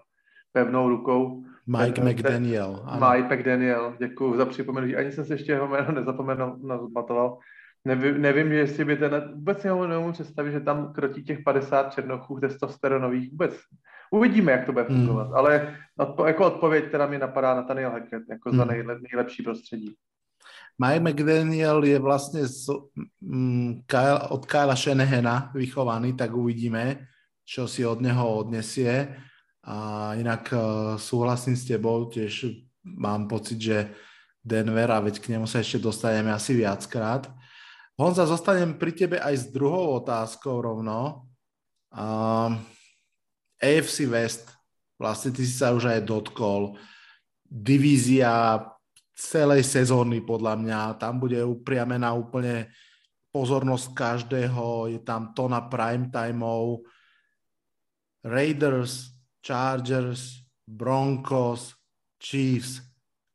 pevnou 0.52 0.90
rukou. 0.90 1.44
Mike 1.68 2.02
ten, 2.02 2.10
McDaniel. 2.10 2.86
Ten, 2.90 3.10
Mike 3.10 3.36
McDaniel, 3.36 3.96
děkuji 4.00 4.38
za 4.38 4.46
připomenutí. 4.46 4.96
Ani 4.96 5.12
jsem 5.12 5.26
se 5.26 5.34
ještě 5.34 5.52
jeho 5.52 5.68
jméno 5.68 5.92
nezapomenul, 5.92 6.58
nezapamatoval. 6.58 7.38
Nevím, 7.86 8.22
nevím, 8.22 8.52
jestli 8.52 8.86
by 8.86 8.98
ten, 8.98 9.32
vůbec 9.36 9.62
si 9.62 9.68
ho 9.68 9.88
nemůžu 9.88 10.12
představit, 10.12 10.52
že 10.52 10.60
tam 10.60 10.94
krotí 10.94 11.24
těch 11.24 11.44
50 11.44 11.94
černochů 11.94 12.40
testosteronových. 12.40 13.32
Vůbec 13.32 13.56
uvidíme, 14.14 14.52
jak 14.52 14.66
to 14.66 14.72
bude 14.72 14.86
hmm. 14.86 14.98
fungovat. 14.98 15.28
Hmm. 15.28 15.36
Ale 15.36 15.78
odpo, 15.98 16.26
jako 16.26 16.46
odpověď, 16.46 16.86
která 16.88 17.08
mi 17.08 17.18
napadá 17.18 17.56
na 17.56 17.62
Daniel 17.62 17.92
Hackett, 17.92 18.30
jako 18.30 18.50
hmm. 18.50 18.58
za 18.58 18.66
nejlep, 18.66 19.00
nejlepší 19.02 19.44
prostředí. 19.44 19.96
Mike 20.74 21.00
McDaniel 21.00 21.86
je 21.86 21.98
vlastne 22.02 22.42
z, 22.50 22.66
mm, 23.22 23.86
Kyle, 23.86 24.20
od 24.34 24.46
Kyla 24.46 24.76
Shanahana 24.76 25.54
vychovaný, 25.54 26.18
tak 26.18 26.34
uvidíme, 26.34 27.08
čo 27.46 27.70
si 27.70 27.86
od 27.86 28.02
neho 28.02 28.42
odnesie. 28.42 29.14
A 29.64 30.12
inak 30.18 30.50
uh, 30.50 30.60
súhlasím 30.98 31.56
s 31.56 31.70
tebou, 31.70 32.10
tiež 32.10 32.58
mám 32.84 33.30
pocit, 33.30 33.62
že 33.62 33.78
Denver, 34.44 34.92
a 34.92 35.00
veď 35.00 35.24
k 35.24 35.30
nemu 35.38 35.48
sa 35.48 35.64
ešte 35.64 35.80
dostaneme 35.80 36.34
asi 36.34 36.58
viackrát. 36.58 37.32
Honza, 37.96 38.26
zostanem 38.28 38.76
pri 38.76 38.92
tebe 38.92 39.22
aj 39.22 39.36
s 39.40 39.46
druhou 39.54 40.02
otázkou 40.02 40.60
rovno. 40.60 41.30
Um, 41.94 42.60
AFC 43.64 44.04
West, 44.12 44.52
vlastne 45.00 45.32
ty 45.32 45.48
si 45.48 45.56
sa 45.56 45.72
už 45.72 45.88
aj 45.88 46.04
dotkol. 46.04 46.76
Divízia 47.48 48.60
celej 49.16 49.64
sezóny 49.64 50.20
podľa 50.20 50.60
mňa, 50.60 50.80
tam 51.00 51.24
bude 51.24 51.40
upriamená 51.40 52.12
úplne 52.12 52.68
pozornosť 53.32 53.96
každého, 53.96 54.94
je 54.94 55.00
tam 55.02 55.32
tona 55.32 55.64
prime 55.72 56.12
timeov. 56.12 56.84
Raiders, 58.24 59.16
Chargers, 59.40 60.44
Broncos, 60.64 61.76
Chiefs. 62.20 62.80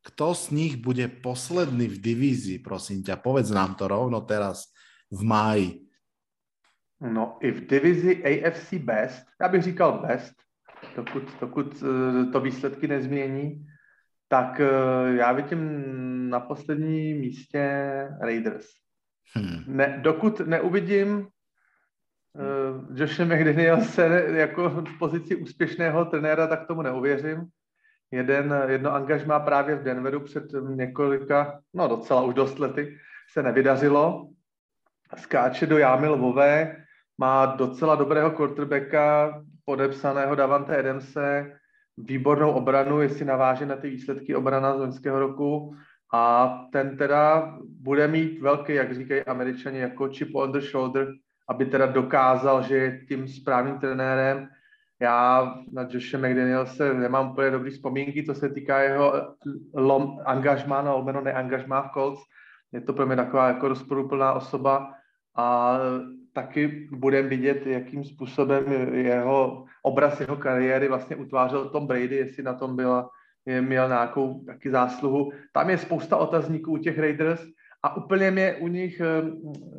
Kto 0.00 0.32
z 0.32 0.44
nich 0.56 0.75
bude 0.80 1.04
posledný 1.20 1.92
v 1.92 2.00
divízii, 2.00 2.64
prosím 2.64 3.04
ťa? 3.04 3.20
Povedz 3.20 3.52
nám 3.52 3.76
to 3.76 3.85
rovno 3.85 4.25
teraz 4.25 4.73
v 5.12 5.20
máji. 5.20 5.68
No 7.00 7.38
i 7.40 7.50
v 7.50 7.67
divizi 7.67 8.25
AFC 8.25 8.75
Best, 8.75 9.26
já 9.40 9.49
bych 9.49 9.62
říkal 9.62 9.99
Best, 10.07 10.35
dokud, 10.97 11.40
dokud 11.40 11.83
eh, 11.83 12.33
to 12.33 12.40
výsledky 12.40 12.88
nezmění, 12.88 13.67
tak 14.28 14.61
eh, 14.61 15.17
já 15.17 15.33
vidím 15.33 16.31
na 16.31 16.40
posledním 16.40 17.19
místě 17.19 17.69
Raiders. 18.21 18.67
Hmm. 19.35 19.64
Ne, 19.67 19.99
dokud 20.02 20.40
neuvidím 20.40 21.19
uh, 21.19 22.99
Joshe 22.99 23.25
McDanielse 23.25 24.25
jako 24.35 24.69
v 24.69 24.99
pozici 24.99 25.37
úspěšného 25.37 26.05
trenéra, 26.05 26.47
tak 26.47 26.67
tomu 26.67 26.83
neuvěřím. 26.83 27.47
Jeden, 28.11 28.55
jedno 28.69 28.95
angažmá 28.95 29.40
právě 29.40 29.76
v 29.76 29.83
Denveru 29.83 30.21
před 30.21 30.45
několika, 30.75 31.61
no 31.75 31.88
docela 31.88 32.23
už 32.23 32.35
dost 32.35 32.59
lety, 32.59 32.99
se 33.33 33.43
nevydařilo. 33.43 34.28
Skáče 35.17 35.67
do 35.67 35.78
jámy 35.78 36.09
lvové, 36.09 36.85
má 37.18 37.46
docela 37.46 37.94
dobrého 37.94 38.30
quarterbacka, 38.30 39.40
podepsaného 39.64 40.34
Davante 40.34 40.76
Adamse, 40.76 41.52
výbornou 41.98 42.50
obranu, 42.50 43.00
jestli 43.00 43.25
naváže 43.25 43.66
na 43.66 43.76
ty 43.76 43.90
výsledky 43.90 44.34
obrana 44.34 44.76
z 44.76 44.78
loňského 44.78 45.18
roku 45.18 45.75
a 46.14 46.54
ten 46.72 46.96
teda 46.96 47.54
bude 47.80 48.08
mít 48.08 48.40
velký, 48.40 48.75
jak 48.75 48.94
říkají 48.94 49.22
američani, 49.22 49.78
jako 49.78 50.08
chip 50.08 50.34
on 50.34 50.52
the 50.52 50.60
shoulder, 50.60 51.08
aby 51.48 51.66
teda 51.66 51.87
dokázal, 51.87 52.62
že 52.62 52.76
je 52.76 53.00
tím 53.08 53.28
správným 53.28 53.78
trenérem. 53.78 54.48
Já 55.00 55.54
na 55.72 55.87
Joshe 55.90 56.18
McDanielse 56.18 56.94
nemám 56.94 57.30
úplně 57.30 57.50
dobrý 57.50 57.70
vzpomínky, 57.70 58.22
to 58.22 58.34
se 58.34 58.48
týká 58.48 58.78
jeho 58.78 59.34
lom, 59.75 60.18
angažmá, 60.25 60.80
lomeno 60.92 61.20
neangažmá 61.20 61.82
v 61.82 61.92
Colts. 61.92 62.20
Je 62.72 62.80
to 62.80 62.92
pro 62.92 63.06
mě 63.06 63.16
taková 63.16 63.48
jako 63.48 63.68
rozporuplná 63.68 64.32
osoba 64.32 64.90
a 65.37 65.78
taky 66.38 66.88
budeme 66.90 67.28
vidět, 67.28 67.66
jakým 67.66 68.04
způsobem 68.04 68.64
jeho 68.95 69.64
obraz 69.83 70.21
jeho 70.21 70.37
kariéry 70.37 70.88
vlastně 70.88 71.16
utvářel 71.16 71.68
Tom 71.68 71.87
Brady, 71.87 72.16
jestli 72.16 72.42
na 72.42 72.54
tom 72.54 72.76
byla, 72.76 73.11
měl 73.61 73.88
nějakou 73.88 74.45
taky 74.47 74.71
zásluhu. 74.71 75.33
Tam 75.52 75.71
je 75.71 75.78
spousta 75.78 76.16
otazníků 76.16 76.73
u 76.73 76.78
těch 76.78 76.99
Raiders 76.99 77.42
a 77.83 77.97
úplně 77.97 78.30
mě 78.30 78.54
u 78.54 78.68
nich, 78.68 79.02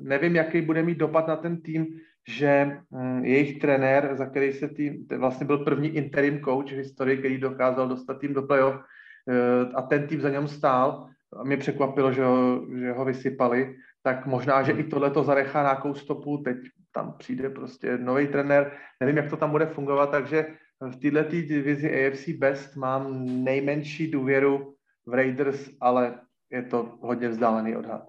nevím, 0.01 0.35
jaký 0.35 0.61
bude 0.61 0.83
mít 0.83 0.97
dopad 0.97 1.27
na 1.27 1.35
ten 1.35 1.61
tým, 1.61 1.87
že 2.27 2.77
jejich 3.21 3.59
trenér, 3.59 4.15
za 4.17 4.25
který 4.25 4.53
se 4.53 4.67
tým, 4.67 5.07
vlastně 5.17 5.47
byl 5.47 5.57
první 5.57 5.89
interim 5.89 6.41
coach 6.43 6.71
v 6.71 6.83
historii, 6.83 7.17
který 7.17 7.37
dokázal 7.37 7.87
dostat 7.87 8.19
tým 8.19 8.33
do 8.33 8.43
playoff 8.43 8.75
eh, 8.75 9.71
a 9.75 9.81
ten 9.81 10.07
tým 10.07 10.21
za 10.21 10.29
něm 10.29 10.47
stál, 10.47 11.07
a 11.33 11.43
mě 11.43 11.57
překvapilo, 11.57 12.11
že 12.11 12.23
ho, 12.23 12.65
že 12.75 12.91
ho 12.91 13.05
vysypali, 13.05 13.75
tak 14.03 14.25
možná, 14.25 14.63
že 14.63 14.71
i 14.71 14.83
tohle 14.83 15.11
to 15.11 15.23
zanechá 15.23 15.61
nějakou 15.61 15.93
stopu, 15.93 16.37
teď 16.37 16.57
tam 16.91 17.13
přijde 17.17 17.49
prostě 17.49 17.97
nový 17.97 18.27
trenér, 18.27 18.71
nevím, 18.99 19.17
jak 19.17 19.29
to 19.29 19.37
tam 19.37 19.51
bude 19.51 19.65
fungovat, 19.65 20.11
takže 20.11 20.45
v 20.81 20.95
této 20.95 21.29
divizi 21.29 22.07
AFC 22.07 22.29
Best 22.29 22.75
mám 22.75 23.25
nejmenší 23.43 24.11
důvěru 24.11 24.75
v 25.05 25.13
Raiders, 25.13 25.69
ale 25.81 26.19
je 26.51 26.63
to 26.63 26.97
hodně 27.01 27.29
vzdálený 27.29 27.75
odhad. 27.75 28.01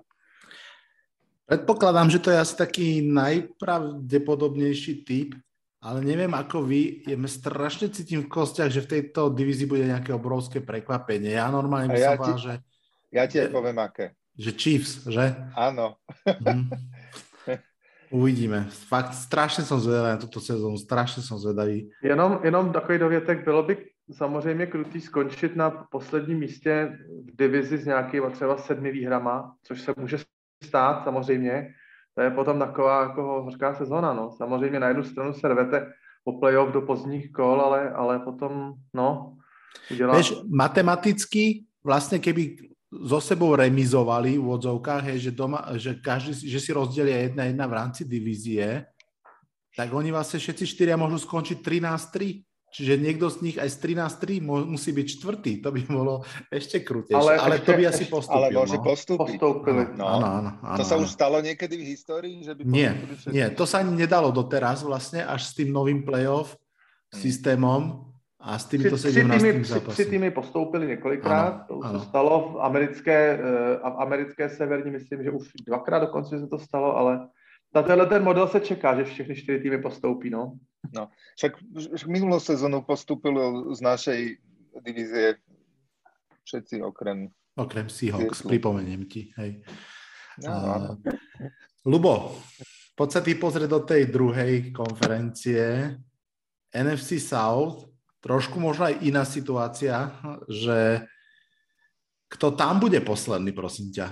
Predpokladám, 1.46 2.10
že 2.10 2.18
to 2.18 2.30
je 2.30 2.38
asi 2.38 2.56
taký 2.56 3.02
najpravdepodobnejší 3.10 5.02
typ, 5.02 5.34
ale 5.82 5.98
neviem 6.04 6.30
ako 6.30 6.62
vy, 6.62 7.02
ja 7.08 7.16
strašne 7.26 7.90
cítim 7.90 8.22
v 8.22 8.30
kostiach, 8.30 8.70
že 8.70 8.86
v 8.86 8.90
tejto 9.00 9.34
divízii 9.34 9.66
bude 9.66 9.82
nejaké 9.88 10.14
obrovské 10.14 10.62
prekvapenie. 10.62 11.34
Ja 11.34 11.50
normálne 11.50 11.90
by 11.90 11.98
ja 11.98 12.14
ti, 12.14 12.32
že... 12.38 12.54
Ja 13.10 13.26
ti 13.26 13.42
poviem 13.50 13.82
aké. 13.82 14.14
Že 14.40 14.52
Chiefs, 14.56 15.04
že? 15.04 15.36
Áno. 15.52 16.00
Mm. 16.40 16.72
Uvidíme. 18.10 18.66
Fakt 18.70 19.14
strašně 19.14 19.64
jsem 19.64 19.80
zvědavý 19.80 20.08
na 20.08 20.16
tuto 20.16 20.40
sezónu, 20.40 20.76
strašně 20.78 21.22
jsem 21.22 21.38
zvědavý. 21.38 21.90
Jenom, 22.02 22.40
jenom 22.44 22.72
takový 22.72 22.98
dovětek, 22.98 23.44
bylo 23.44 23.62
by 23.62 23.86
samozřejmě 24.12 24.66
krutý 24.66 25.00
skončit 25.00 25.56
na 25.56 25.70
posledním 25.70 26.38
místě 26.38 26.98
v 27.24 27.36
divizi 27.36 27.78
s 27.78 27.86
nějakýma 27.86 28.30
třeba 28.30 28.56
sedmi 28.56 28.92
výhrama, 28.92 29.54
což 29.62 29.80
se 29.80 29.92
může 29.96 30.18
stát 30.64 31.04
samozřejmě. 31.04 31.68
To 32.14 32.22
je 32.22 32.30
potom 32.30 32.58
taková 32.58 33.02
jako 33.02 33.22
hořká 33.22 33.74
sezóna, 33.74 34.12
no. 34.12 34.30
Samozřejmě 34.36 34.80
na 34.80 34.88
jednu 34.88 35.04
stranu 35.04 35.32
se 35.32 35.48
rvete 35.48 35.92
po 36.24 36.38
playoff 36.38 36.72
do 36.72 36.82
pozdních 36.82 37.32
kol, 37.32 37.60
ale, 37.60 37.90
ale 37.90 38.18
potom, 38.18 38.72
no, 38.94 39.36
udělá... 39.90 40.16
Víš, 40.16 40.34
matematicky, 40.48 41.64
vlastně 41.84 42.18
keby 42.18 42.56
so 42.90 43.22
sebou 43.22 43.54
remizovali 43.54 44.34
v 44.34 44.46
odzovkách, 44.50 45.14
hej, 45.14 45.30
že, 45.30 45.32
doma, 45.32 45.62
že, 45.78 45.94
každý, 46.02 46.34
že 46.50 46.58
si 46.58 46.70
rozdelia 46.74 47.22
jedna 47.30 47.46
jedna 47.46 47.64
v 47.70 47.76
rámci 47.78 48.02
divízie, 48.02 48.82
tak 49.78 49.94
oni 49.94 50.10
vlastne 50.10 50.42
všetci 50.42 50.64
štyria 50.66 50.98
môžu 50.98 51.22
skončiť 51.22 51.62
13-3. 51.62 52.42
Čiže 52.70 53.02
niekto 53.02 53.26
z 53.26 53.42
nich 53.42 53.56
aj 53.58 53.66
z 53.66 53.98
13-3 53.98 54.46
musí 54.46 54.94
byť 54.94 55.06
čtvrtý. 55.18 55.52
To 55.58 55.74
by 55.74 55.82
bolo 55.90 56.22
ešte 56.54 56.86
krutejšie. 56.86 57.18
Ale, 57.18 57.34
ale 57.34 57.54
ešte, 57.58 57.66
to 57.66 57.72
by 57.74 57.82
asi 57.90 58.04
postupil. 58.06 58.38
Ale 58.38 58.54
môže 58.54 58.78
no. 58.78 58.86
postúpiť. 58.86 59.38
Postúpili. 59.42 59.82
No. 59.98 60.06
Áno, 60.06 60.26
áno, 60.38 60.50
áno, 60.62 60.78
to 60.78 60.86
sa 60.86 60.94
áno. 60.94 61.02
už 61.02 61.10
stalo 61.10 61.42
niekedy 61.42 61.74
v 61.74 61.84
histórii? 61.90 62.46
Že 62.46 62.52
by 62.54 62.60
nie, 62.70 62.90
nie, 63.34 63.46
to 63.58 63.66
sa 63.66 63.82
ani 63.82 63.90
nedalo 63.98 64.30
doteraz 64.30 64.86
vlastne, 64.86 65.26
až 65.26 65.50
s 65.50 65.52
tým 65.58 65.74
novým 65.74 66.06
playoff 66.06 66.54
hmm. 66.54 67.18
systémom 67.18 68.09
a 68.40 68.58
s 68.58 68.64
týmito 68.64 68.96
tři, 68.96 69.12
17 69.12 69.42
týmy, 69.42 69.62
tři, 69.62 69.80
tři 69.80 70.04
týmy 70.04 70.30
postoupili 70.30 70.86
několikrát, 70.86 71.48
ano, 71.48 71.64
to 71.68 71.74
už 71.76 71.86
ano. 71.86 72.00
se 72.00 72.06
stalo 72.06 72.52
v 72.52 72.60
americké, 72.60 73.32
eh, 73.32 73.90
v 73.90 73.96
americké 73.98 74.48
severní, 74.48 74.90
myslím, 74.90 75.22
že 75.22 75.30
už 75.30 75.48
dvakrát 75.66 75.98
dokonce 75.98 76.40
se 76.40 76.46
to 76.46 76.58
stalo, 76.58 76.96
ale 76.96 77.28
na 77.74 77.82
tenhle 77.82 78.06
ten 78.06 78.24
model 78.24 78.48
se 78.48 78.60
čeká, 78.60 78.96
že 78.96 79.04
všechny 79.04 79.34
čtyři 79.36 79.58
týmy 79.60 79.78
postoupí, 79.78 80.30
no. 80.30 80.58
No, 80.94 81.08
však 81.36 81.52
minulou 82.06 82.40
sezónu 82.40 82.82
postupilo 82.82 83.74
z 83.74 83.80
našej 83.80 84.36
divízie 84.86 85.36
všetci 86.44 86.82
okrem... 86.82 87.28
Okrem 87.54 87.86
Seahawks, 87.86 88.42
pripomeniem 88.42 89.04
ti, 89.04 89.30
hej. 89.36 89.62
No, 90.40 90.50
uh, 90.50 90.96
Lubo, 91.84 92.40
poď 92.96 93.08
sa 93.12 93.20
ty 93.20 93.36
pozrieť 93.36 93.68
do 93.68 93.80
tej 93.84 94.08
druhej 94.08 94.72
konferencie 94.72 95.94
NFC 96.72 97.20
South, 97.20 97.89
trošku 98.20 98.60
možno 98.60 98.92
aj 98.92 99.00
iná 99.00 99.24
situácia, 99.24 100.12
že 100.48 101.08
kto 102.30 102.54
tam 102.54 102.78
bude 102.78 103.00
posledný, 103.02 103.50
prosím 103.50 103.90
ťa? 103.90 104.06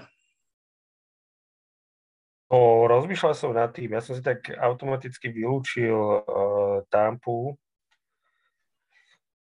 O, 2.48 2.88
rozmýšľal 2.88 3.34
som 3.36 3.52
nad 3.52 3.68
tým. 3.76 3.92
Ja 3.92 4.00
som 4.00 4.16
si 4.16 4.24
tak 4.24 4.48
automaticky 4.48 5.28
vylúčil 5.28 5.92
uh, 5.92 6.80
Tampu 6.88 7.52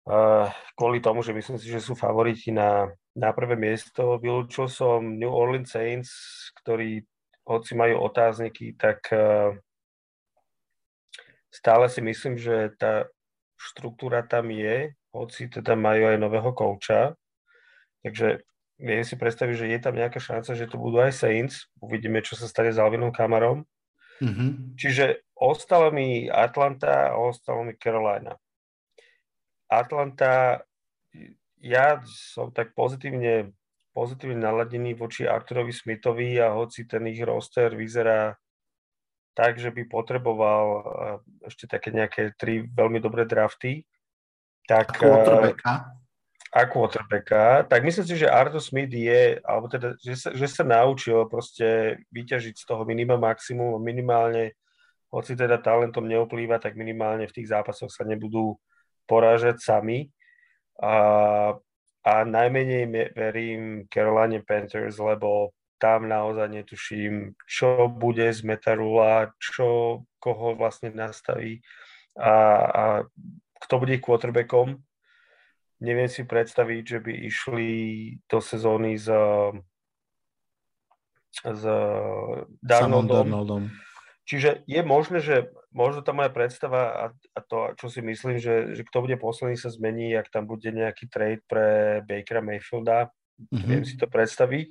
uh, 0.09 0.49
kvôli 0.73 0.97
tomu, 0.97 1.21
že 1.21 1.37
myslím 1.37 1.61
si, 1.61 1.69
že 1.69 1.85
sú 1.85 1.93
favoriti 1.93 2.49
na, 2.49 2.89
na 3.13 3.29
prvé 3.29 3.53
miesto. 3.53 4.17
Vylúčil 4.17 4.65
som 4.65 5.05
New 5.05 5.29
Orleans 5.29 5.69
Saints, 5.69 6.09
ktorí 6.65 7.05
hoci 7.45 7.77
majú 7.77 8.01
otázniky, 8.09 8.73
tak 8.73 9.05
uh, 9.13 9.53
stále 11.53 11.93
si 11.93 12.01
myslím, 12.01 12.41
že 12.41 12.73
tá 12.81 13.05
štruktúra 13.59 14.23
tam 14.23 14.47
je, 14.49 14.95
hoci 15.11 15.51
teda 15.51 15.75
majú 15.75 16.07
aj 16.07 16.17
nového 16.17 16.55
kouča. 16.55 17.19
Takže 17.99 18.39
viem 18.79 19.03
si 19.03 19.19
predstaviť, 19.19 19.55
že 19.59 19.67
je 19.67 19.79
tam 19.83 19.99
nejaká 19.99 20.23
šanca, 20.23 20.55
že 20.55 20.71
to 20.71 20.79
budú 20.79 21.03
aj 21.03 21.11
Saints. 21.11 21.67
Uvidíme, 21.83 22.23
čo 22.23 22.39
sa 22.39 22.47
stane 22.47 22.71
s 22.71 22.79
Alvinom 22.79 23.11
Kamarom. 23.11 23.67
Mm-hmm. 24.23 24.79
Čiže 24.79 25.27
ostalo 25.35 25.91
mi 25.91 26.31
Atlanta 26.31 27.11
a 27.11 27.19
ostalo 27.19 27.67
mi 27.67 27.75
Carolina. 27.75 28.39
Atlanta, 29.69 30.63
ja 31.59 31.99
som 32.07 32.49
tak 32.55 32.71
pozitívne, 32.73 33.51
pozitívne 33.91 34.39
naladený 34.39 34.95
voči 34.95 35.27
Arturovi 35.27 35.75
Smithovi 35.75 36.39
a 36.39 36.55
hoci 36.55 36.87
ten 36.87 37.05
ich 37.11 37.21
roster 37.21 37.75
vyzerá 37.75 38.39
tak, 39.39 39.55
že 39.55 39.71
by 39.71 39.87
potreboval 39.87 40.65
eh, 40.75 41.47
ešte 41.47 41.63
také 41.63 41.95
nejaké 41.95 42.35
tri 42.35 42.67
veľmi 42.67 42.99
dobré 42.99 43.23
drafty, 43.23 43.87
tak... 44.67 44.99
A 44.99 44.99
quarterbacka. 44.99 45.73
A 46.49 46.61
quarterbacka. 46.67 47.43
Tak 47.71 47.79
myslím 47.87 48.05
si, 48.05 48.15
že 48.19 48.27
Arthur 48.27 48.59
Smith 48.59 48.91
je, 48.91 49.39
alebo 49.47 49.71
teda, 49.71 49.95
že 50.03 50.15
sa, 50.19 50.29
že 50.35 50.47
sa 50.51 50.67
naučil 50.67 51.23
proste 51.31 51.97
vyťažiť 52.11 52.59
z 52.59 52.65
toho 52.67 52.83
minimum 52.83 53.23
maximum, 53.23 53.79
minimálne, 53.79 54.59
hoci 55.07 55.39
teda 55.39 55.57
talentom 55.57 56.03
neoplýva, 56.03 56.59
tak 56.59 56.75
minimálne 56.75 57.25
v 57.25 57.35
tých 57.39 57.49
zápasoch 57.49 57.89
sa 57.89 58.03
nebudú 58.03 58.59
porážať 59.07 59.63
sami. 59.63 60.11
A, 60.83 61.55
a 62.05 62.13
najmenej 62.27 63.13
verím 63.15 63.87
Carolina 63.89 64.41
Panthers, 64.43 65.01
lebo 65.01 65.55
tam 65.79 66.11
naozaj 66.11 66.51
netuším, 66.51 67.39
čo 67.47 67.87
bude 67.87 68.27
z 68.35 68.43
Metarula, 68.43 69.31
čo, 69.39 70.03
koho 70.19 70.53
vlastne 70.59 70.91
nastaví 70.91 71.63
a, 72.19 72.33
a 72.67 72.83
kto 73.63 73.73
bude 73.79 74.03
quarterbackom. 74.03 74.83
Neviem 75.79 76.11
si 76.11 76.27
predstaviť, 76.27 76.83
že 76.83 76.99
by 76.99 77.13
išli 77.31 77.69
do 78.27 78.43
sezóny 78.43 78.99
s, 78.99 79.07
s 81.39 81.63
Darnoldom. 82.59 83.71
Čiže 84.29 84.61
je 84.69 84.81
možné, 84.85 85.25
že 85.25 85.49
možno 85.73 86.05
tá 86.05 86.13
moja 86.13 86.29
predstava 86.29 86.81
a, 86.93 87.05
a 87.33 87.39
to, 87.41 87.73
čo 87.81 87.89
si 87.89 88.05
myslím, 88.05 88.37
že, 88.37 88.77
že 88.77 88.85
kto 88.85 89.07
bude 89.07 89.17
posledný 89.17 89.57
sa 89.57 89.73
zmení, 89.73 90.13
ak 90.13 90.29
tam 90.29 90.45
bude 90.45 90.69
nejaký 90.69 91.09
trade 91.09 91.41
pre 91.49 92.01
Bakera 92.05 92.37
Mayfielda, 92.37 93.09
mm-hmm. 93.49 93.65
viem 93.65 93.83
si 93.87 93.97
to 93.97 94.05
predstaviť 94.05 94.69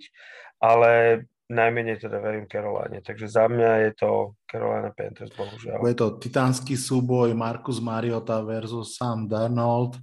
ale 0.59 1.25
najmenej 1.49 1.97
teda 1.97 2.21
verím 2.21 2.45
Caroline. 2.45 3.01
Takže 3.01 3.27
za 3.29 3.49
mňa 3.49 3.89
je 3.89 3.93
to 3.97 4.11
Carolina 4.45 4.93
Panthers, 4.93 5.33
bohužiaľ. 5.33 5.81
Je 5.81 5.97
to 5.97 6.09
titánsky 6.21 6.77
súboj 6.77 7.33
Marcus 7.33 7.81
Mariota 7.81 8.45
versus 8.45 9.01
Sam 9.01 9.25
Darnold 9.25 9.97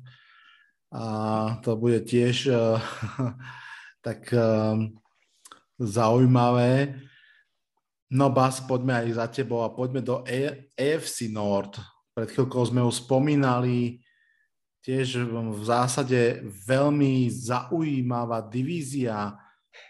a 0.90 1.06
to 1.62 1.78
bude 1.78 2.02
tiež 2.02 2.50
uh, 2.50 2.82
tak 4.06 4.26
um, 4.34 4.90
zaujímavé. 5.78 6.98
No 8.10 8.34
Bas, 8.34 8.58
poďme 8.62 9.06
aj 9.06 9.08
za 9.14 9.27
tebou 9.29 9.62
a 9.62 9.74
poďme 9.74 10.01
do 10.01 10.25
A- 10.25 10.72
AFC 10.74 11.29
Nord. 11.29 11.77
Pred 12.18 12.32
chvíľkou 12.32 12.64
sme 12.66 12.82
už 12.82 13.06
spomínali 13.06 14.01
tiež 14.82 15.25
v 15.29 15.64
zásade 15.66 16.46
veľmi 16.46 17.27
zaujímavá 17.29 18.46
divízia 18.46 19.45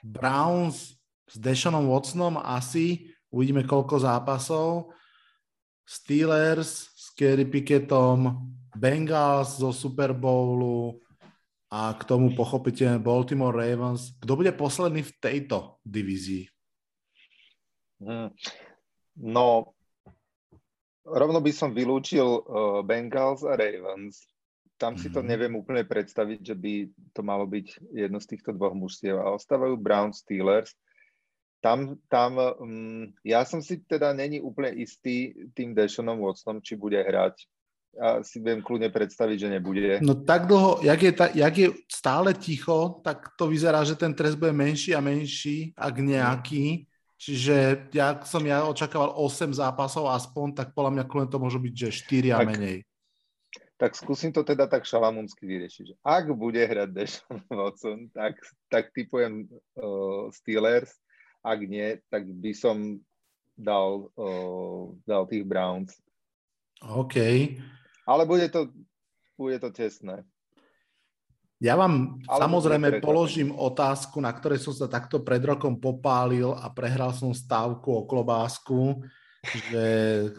Browns 0.05 0.97
s 1.25 1.35
Deshanom 1.41 1.89
Watsonom 1.89 2.37
asi, 2.39 3.09
uvidíme 3.33 3.65
koľko 3.65 3.97
zápasov, 3.97 4.93
Steelers 5.85 6.89
s 6.93 7.13
Kerry 7.13 7.45
Pickettom, 7.45 8.49
Bengals 8.73 9.61
zo 9.61 9.69
Super 9.69 10.17
Bowlu 10.17 10.97
a 11.69 11.93
k 11.93 12.01
tomu 12.05 12.33
pochopiteľne 12.33 13.01
Baltimore 13.01 13.53
Ravens. 13.53 14.17
Kto 14.17 14.37
bude 14.37 14.51
posledný 14.53 15.05
v 15.05 15.15
tejto 15.21 15.77
divízii? 15.85 16.49
Hmm. 18.01 18.29
No, 19.15 19.71
rovno 21.07 21.39
by 21.39 21.51
som 21.53 21.71
vylúčil 21.71 22.25
uh, 22.25 22.81
Bengals 22.83 23.45
a 23.47 23.55
Ravens 23.55 24.25
tam 24.75 24.99
si 24.99 25.07
to 25.07 25.23
mhm. 25.23 25.27
neviem 25.27 25.53
úplne 25.55 25.87
predstaviť, 25.87 26.39
že 26.43 26.55
by 26.55 26.73
to 27.15 27.21
malo 27.23 27.47
byť 27.47 27.95
jedno 27.95 28.19
z 28.19 28.27
týchto 28.35 28.51
dvoch 28.51 28.75
mužstiev. 28.75 29.19
A 29.19 29.35
ostávajú 29.35 29.79
Brown 29.79 30.11
Steelers. 30.11 30.75
Tam, 31.63 31.97
tam 32.11 32.37
um, 32.37 33.09
ja 33.25 33.41
som 33.41 33.57
si 33.57 33.81
teda 33.81 34.13
není 34.13 34.37
úplne 34.37 34.75
istý 34.77 35.33
tým 35.57 35.73
Deshanom 35.73 36.21
Watsonom, 36.21 36.61
či 36.61 36.77
bude 36.77 37.01
hrať. 37.01 37.41
Ja 37.95 38.19
si 38.21 38.43
viem 38.43 38.59
kľudne 38.59 38.91
predstaviť, 38.91 39.37
že 39.39 39.49
nebude. 39.49 40.03
No 40.03 40.19
tak 40.19 40.51
dlho, 40.51 40.83
jak 40.83 40.99
je, 40.99 41.11
ta, 41.15 41.25
jak 41.31 41.55
je 41.55 41.67
stále 41.87 42.35
ticho, 42.35 42.99
tak 43.01 43.33
to 43.39 43.47
vyzerá, 43.47 43.87
že 43.87 43.95
ten 43.95 44.11
trest 44.11 44.35
bude 44.35 44.51
menší 44.51 44.91
a 44.93 45.01
menší, 45.01 45.71
ak 45.73 45.95
nejaký. 46.03 46.85
Čiže 47.15 47.87
ja 47.95 48.19
som 48.27 48.43
ja 48.43 48.67
očakával 48.67 49.15
8 49.15 49.55
zápasov 49.55 50.11
aspoň, 50.11 50.59
tak 50.59 50.67
podľa 50.75 50.91
mňa 50.91 51.03
kľudne 51.07 51.31
to 51.31 51.39
môže 51.39 51.57
byť, 51.63 51.73
že 51.73 51.89
4 52.03 52.35
a 52.35 52.39
menej 52.43 52.83
tak 53.75 53.91
skúsim 53.95 54.31
to 54.31 54.43
teda 54.43 54.71
tak 54.71 54.87
šalamúnsky 54.87 55.43
vyriešiť. 55.43 55.99
Ak 55.99 56.31
bude 56.31 56.63
hrať 56.63 56.89
Deshaun 56.95 57.43
Watson, 57.51 58.07
tak, 58.15 58.39
tak 58.71 58.95
typujem 58.95 59.51
uh, 59.75 60.31
Steelers, 60.31 60.95
ak 61.43 61.59
nie, 61.67 61.99
tak 62.07 62.23
by 62.23 62.51
som 62.55 63.03
dal, 63.59 64.07
uh, 64.15 64.95
dal 65.03 65.27
tých 65.27 65.43
Browns. 65.43 65.91
OK. 66.83 67.15
Ale 68.07 68.23
bude 68.23 68.47
to, 68.47 68.71
bude 69.35 69.59
to 69.59 69.71
tesné. 69.75 70.23
Ja 71.59 71.79
vám 71.79 72.19
Ale 72.27 72.41
samozrejme 72.47 72.99
položím 72.99 73.55
otázku, 73.55 74.19
na 74.19 74.31
ktorej 74.35 74.59
som 74.59 74.75
sa 74.75 74.91
takto 74.91 75.23
pred 75.23 75.39
rokom 75.39 75.79
popálil 75.79 76.51
a 76.51 76.67
prehral 76.67 77.15
som 77.15 77.31
stávku 77.31 77.95
o 77.95 78.03
klobásku 78.03 78.99
že 79.53 79.85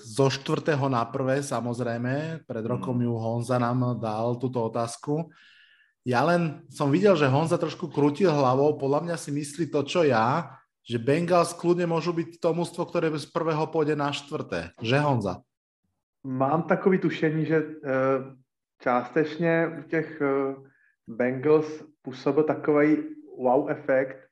zo 0.03 0.27
štvrtého 0.31 0.89
na 0.89 1.05
prvé, 1.05 1.43
samozrejme, 1.43 2.47
pred 2.47 2.65
rokom 2.67 2.99
ju 2.99 3.15
Honza 3.15 3.59
nám 3.59 4.01
dal 4.01 4.37
túto 4.37 4.65
otázku. 4.67 5.31
Ja 6.07 6.23
len 6.23 6.63
som 6.71 6.91
videl, 6.91 7.19
že 7.19 7.27
Honza 7.27 7.59
trošku 7.59 7.91
krútil 7.91 8.31
hlavou, 8.31 8.79
podľa 8.79 9.01
mňa 9.11 9.17
si 9.19 9.35
myslí 9.35 9.71
to, 9.75 9.83
čo 9.83 10.07
ja, 10.07 10.55
že 10.87 11.03
Bengals 11.03 11.51
kľudne 11.51 11.91
môžu 11.91 12.15
byť 12.15 12.39
to 12.39 12.55
mústvo, 12.55 12.87
ktoré 12.87 13.11
z 13.19 13.27
prvého 13.35 13.67
pôjde 13.67 13.99
na 13.99 14.15
štvrté. 14.15 14.71
Že 14.79 15.03
Honza? 15.03 15.35
Mám 16.23 16.71
takový 16.71 16.99
tušení, 16.99 17.47
že 17.47 17.59
uh, 17.59 17.67
částečně 18.83 19.67
u 19.79 19.83
těch 19.83 20.23
uh, 20.23 20.63
Bengals 21.07 21.67
působil 22.03 22.45
takový 22.45 22.97
wow 23.39 23.71
efekt, 23.71 24.27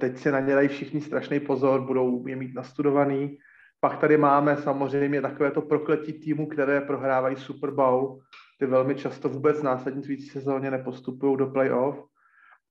teď 0.00 0.18
se 0.18 0.32
na 0.32 0.40
ně 0.40 0.54
dají 0.54 0.68
všichni 0.68 1.00
strašný 1.00 1.40
pozor, 1.40 1.80
budou 1.80 2.26
je 2.26 2.36
mít 2.36 2.54
nastudovaný, 2.54 3.38
pak 3.84 3.98
tady 3.98 4.16
máme 4.16 4.56
samozřejmě 4.56 5.22
takové 5.22 5.50
to 5.50 5.62
prokletí 5.62 6.12
týmu, 6.12 6.46
které 6.46 6.80
prohrávají 6.80 7.36
Super 7.36 7.70
Bowl. 7.70 8.20
Ty 8.58 8.66
velmi 8.66 8.94
často 8.94 9.28
vůbec 9.28 9.60
v 9.60 9.62
následující 9.62 10.28
sezóně 10.28 10.70
nepostupují 10.70 11.36
do 11.36 11.46
playoff. 11.46 12.04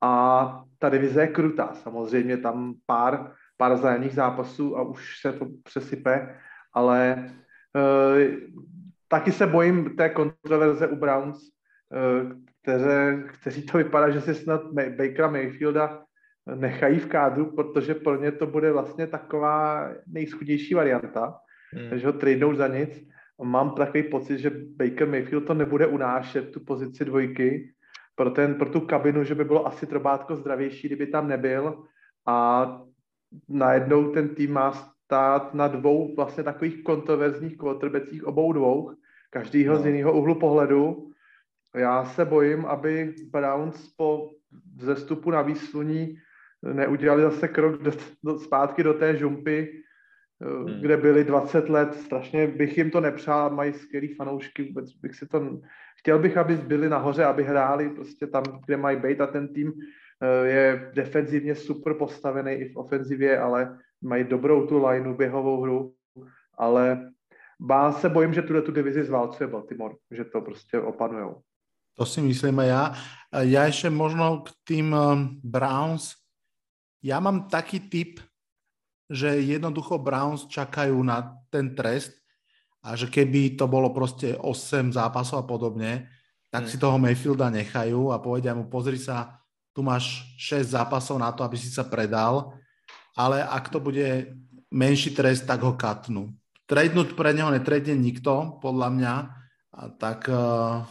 A 0.02 0.64
ta 0.80 0.90
divize 0.90 1.22
je 1.22 1.28
krutá. 1.28 1.74
Samozřejmě 1.74 2.38
tam 2.38 2.74
pár, 2.86 3.32
pár 3.58 3.78
zájemných 3.78 4.14
zápasů 4.14 4.78
a 4.78 4.82
už 4.82 5.20
se 5.22 5.34
to 5.34 5.48
přesype, 5.64 6.40
ale 6.74 7.12
e, 7.12 8.38
taky 9.08 9.32
se 9.32 9.48
bojím 9.48 9.96
té 9.96 10.10
kontroverze 10.10 10.88
u 10.88 10.96
Browns, 10.96 11.38
e, 11.44 11.50
které, 12.62 13.24
kteří 13.28 13.66
to 13.66 13.78
vypadá, 13.78 14.10
že 14.10 14.22
si 14.22 14.36
snad 14.36 14.62
Bakera 14.74 15.30
Mayfielda 15.30 16.04
nechají 16.56 17.00
v 17.00 17.08
kádru, 17.08 17.56
protože 17.56 17.96
pro 17.96 18.22
ně 18.22 18.32
to 18.32 18.48
bude 18.48 18.72
vlastně 18.72 19.08
taková 19.08 19.90
nejschudnější 20.08 20.74
varianta, 20.74 21.38
hmm. 21.74 21.90
takže 21.90 22.08
ho 22.08 22.14
tradnou 22.14 22.56
za 22.56 22.68
nic. 22.68 23.08
Mám 23.44 23.76
takový 23.76 24.04
pocit, 24.04 24.38
že 24.38 24.52
Baker 24.76 25.08
Mayfield 25.08 25.46
to 25.46 25.54
nebude 25.54 25.88
unášet, 25.88 26.52
tu 26.52 26.60
pozici 26.60 27.06
dvojky, 27.06 27.74
pro, 28.16 28.30
ten, 28.30 28.56
pro 28.56 28.70
tu 28.70 28.80
kabinu, 28.80 29.24
že 29.24 29.36
by 29.36 29.44
bylo 29.46 29.68
asi 29.68 29.88
trobátko 29.88 30.36
zdravější, 30.36 30.88
kdyby 30.88 31.08
tam 31.08 31.28
nebyl 31.28 31.84
a 32.28 32.68
najednou 33.50 34.12
ten 34.12 34.36
tým 34.36 34.54
má 34.54 34.74
stát 34.74 35.54
na 35.54 35.68
dvou 35.68 36.16
vlastně 36.16 36.44
takových 36.44 36.84
kontroverzních 36.84 37.58
quarterbackích 37.58 38.24
obou 38.24 38.54
dvou, 38.54 38.92
každýho 39.30 39.74
no. 39.76 39.82
z 39.82 39.86
jiného 39.86 40.14
úhlu 40.14 40.36
pohledu. 40.36 41.12
Já 41.76 42.06
se 42.06 42.26
bojím, 42.26 42.66
aby 42.66 43.16
Browns 43.32 43.88
po 43.98 44.30
vzestupu 44.76 45.32
na 45.32 45.42
výsluní 45.42 46.18
neudělali 46.64 47.22
zase 47.22 47.48
krok 47.48 47.82
do, 47.82 47.92
do, 48.24 48.40
zpátky 48.40 48.84
do 48.84 48.94
té 48.94 49.18
žumpy, 49.18 49.84
hmm. 50.42 50.82
kde 50.82 50.98
byli 50.98 51.24
20 51.24 51.70
let. 51.70 51.94
Strašně 51.94 52.48
bych 52.48 52.78
jim 52.78 52.92
to 52.92 53.02
nepřál, 53.02 53.50
mají 53.50 53.74
skvělý 53.74 54.16
fanoušky, 54.16 54.64
vůbec 54.64 54.92
bych 54.92 55.16
si 55.16 55.28
to... 55.28 55.60
Chtěl 56.00 56.20
bych, 56.20 56.38
aby 56.38 56.56
byli 56.58 56.90
nahoře, 56.90 57.26
aby 57.26 57.44
hráli 57.44 57.90
prostě 57.90 58.28
tam, 58.28 58.44
kde 58.66 58.78
mají 58.78 58.98
být 58.98 59.22
a 59.22 59.28
ten 59.28 59.54
tým 59.54 59.74
eh, 60.22 60.48
je 60.48 60.92
defenzivně 60.96 61.56
super 61.56 61.94
postavený 61.94 62.52
i 62.52 62.74
v 62.74 62.78
ofenzivě, 62.78 63.40
ale 63.40 63.78
mají 64.02 64.24
dobrou 64.24 64.68
tu 64.68 64.86
lineu, 64.86 65.14
běhovou 65.14 65.62
hru, 65.62 65.94
ale 66.58 67.12
bá 67.60 67.92
se 67.92 68.10
bojím, 68.10 68.34
že 68.34 68.42
tuhle 68.42 68.62
tu 68.62 68.72
divizi 68.72 69.04
zválcuje 69.04 69.48
Baltimore, 69.48 69.96
že 70.12 70.26
to 70.26 70.42
prostě 70.42 70.80
opanujou. 70.80 71.42
To 72.00 72.06
si 72.08 72.22
myslím 72.24 72.60
aj 72.60 72.70
ja. 72.72 72.84
Ja 73.46 73.62
ešte 73.68 73.92
možno 73.92 74.42
k 74.42 74.50
tým 74.64 74.90
eh, 74.96 75.04
Browns. 75.44 76.21
Ja 77.02 77.18
mám 77.18 77.50
taký 77.50 77.90
typ, 77.90 78.22
že 79.12 79.42
jednoducho 79.42 80.00
Browns 80.00 80.48
čakajú 80.48 80.96
na 81.04 81.36
ten 81.52 81.76
trest 81.76 82.16
a 82.82 82.96
že 82.96 83.12
keby 83.12 83.60
to 83.60 83.68
bolo 83.68 83.92
proste 83.92 84.38
8 84.38 84.96
zápasov 84.96 85.44
a 85.44 85.46
podobne, 85.46 86.08
tak 86.48 86.66
hmm. 86.66 86.72
si 86.72 86.78
toho 86.78 86.96
Mayfielda 87.02 87.52
nechajú 87.52 88.14
a 88.14 88.22
povedia 88.24 88.56
mu, 88.56 88.70
pozri 88.70 89.02
sa, 89.02 89.42
tu 89.76 89.84
máš 89.84 90.24
6 90.40 90.78
zápasov 90.78 91.20
na 91.20 91.34
to, 91.36 91.44
aby 91.44 91.58
si 91.60 91.68
sa 91.68 91.84
predal, 91.84 92.56
ale 93.18 93.44
ak 93.44 93.68
to 93.68 93.84
bude 93.84 94.32
menší 94.72 95.12
trest, 95.12 95.44
tak 95.44 95.62
ho 95.68 95.76
katnú. 95.76 96.32
Tradenúť 96.64 97.20
pre 97.20 97.36
neho 97.36 97.52
netredne 97.52 98.00
nikto, 98.00 98.62
podľa 98.64 98.90
mňa, 98.96 99.14
a 99.72 99.82
tak 99.96 100.28
uh, 100.28 100.84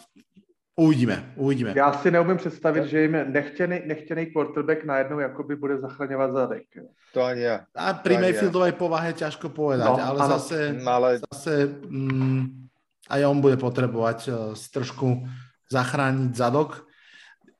uvidíme, 0.80 1.32
uvidíme. 1.36 1.72
Já 1.76 1.92
si 1.92 2.10
neumím 2.10 2.36
představit, 2.36 2.88
že 2.88 3.00
jim 3.00 3.16
nechtěný, 3.32 3.80
nechtěný 3.86 4.26
quarterback 4.26 4.84
najednou 4.84 5.18
jakoby 5.18 5.56
bude 5.56 5.78
zachraňovat 5.78 6.32
zadek. 6.32 6.64
To 7.12 7.22
ani 7.22 7.42
ja. 7.42 7.66
A 7.76 7.92
pri 7.92 8.16
Mayfieldovej 8.16 8.72
povahe 8.78 9.12
ťažko 9.12 9.52
povedať, 9.52 9.90
no, 9.90 9.98
ale 9.98 10.18
ano. 10.24 10.30
zase, 10.38 10.58
no, 10.78 10.90
ale... 10.90 11.08
zase 11.18 11.68
mm, 11.90 12.70
aj 13.10 13.20
on 13.26 13.38
bude 13.42 13.58
potrebovať 13.58 14.18
uh, 14.30 14.34
trošku 14.54 15.26
zachrániť 15.68 16.32
zadok. 16.32 16.86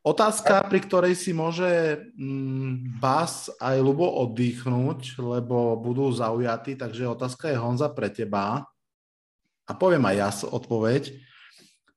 Otázka, 0.00 0.64
pri 0.64 0.80
ktorej 0.80 1.12
si 1.12 1.37
môže 1.37 2.00
mm, 2.16 3.02
Bas 3.02 3.52
aj 3.61 3.76
Lubo 3.85 4.09
oddychnúť, 4.24 5.20
lebo 5.20 5.76
budú 5.76 6.09
zaujatí, 6.09 6.78
takže 6.78 7.04
otázka 7.04 7.52
je 7.52 7.61
Honza 7.61 7.92
pre 7.92 8.09
teba. 8.09 8.64
A 9.68 9.72
poviem 9.76 10.09
aj 10.09 10.16
ja 10.16 10.30
odpoveď. 10.56 11.30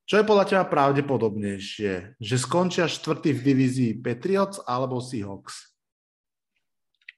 Čo 0.04 0.20
je 0.20 0.28
podľa 0.28 0.44
teba 0.44 0.64
pravdepodobnejšie? 0.68 2.20
Že 2.20 2.36
skončia 2.36 2.86
štvrtý 2.88 3.32
v 3.32 3.40
divízii 3.40 3.92
Patriots 4.04 4.60
alebo 4.68 5.00
Seahawks? 5.00 5.72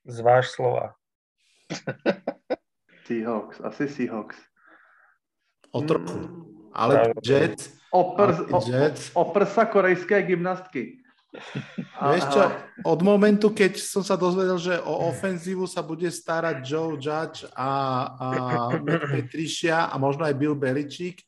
Zváž 0.06 0.54
slova. 0.54 0.94
Seahawks, 3.10 3.58
asi 3.58 3.90
Seahawks. 3.90 4.38
O 5.74 5.82
trochu. 5.82 6.46
Ale 6.70 7.10
Jets 7.26 7.76
Opr, 7.96 8.28
Jets. 8.66 9.10
O, 9.14 9.24
oprsa 9.24 9.64
korejské 9.64 10.22
gymnastky. 10.22 11.00
Vieš 12.12 12.24
čo, 12.32 12.42
od 12.84 13.00
momentu, 13.04 13.52
keď 13.52 13.76
som 13.76 14.00
sa 14.00 14.16
dozvedel, 14.16 14.56
že 14.56 14.74
o 14.80 15.12
ofenzívu 15.12 15.68
sa 15.68 15.84
bude 15.84 16.08
starať 16.08 16.64
Joe 16.64 16.96
Judge 16.96 17.44
a, 17.52 17.72
a 18.16 18.28
Petrišia 18.80 19.92
a 19.92 19.94
možno 20.00 20.24
aj 20.24 20.34
Bill 20.36 20.56
Belichick, 20.56 21.20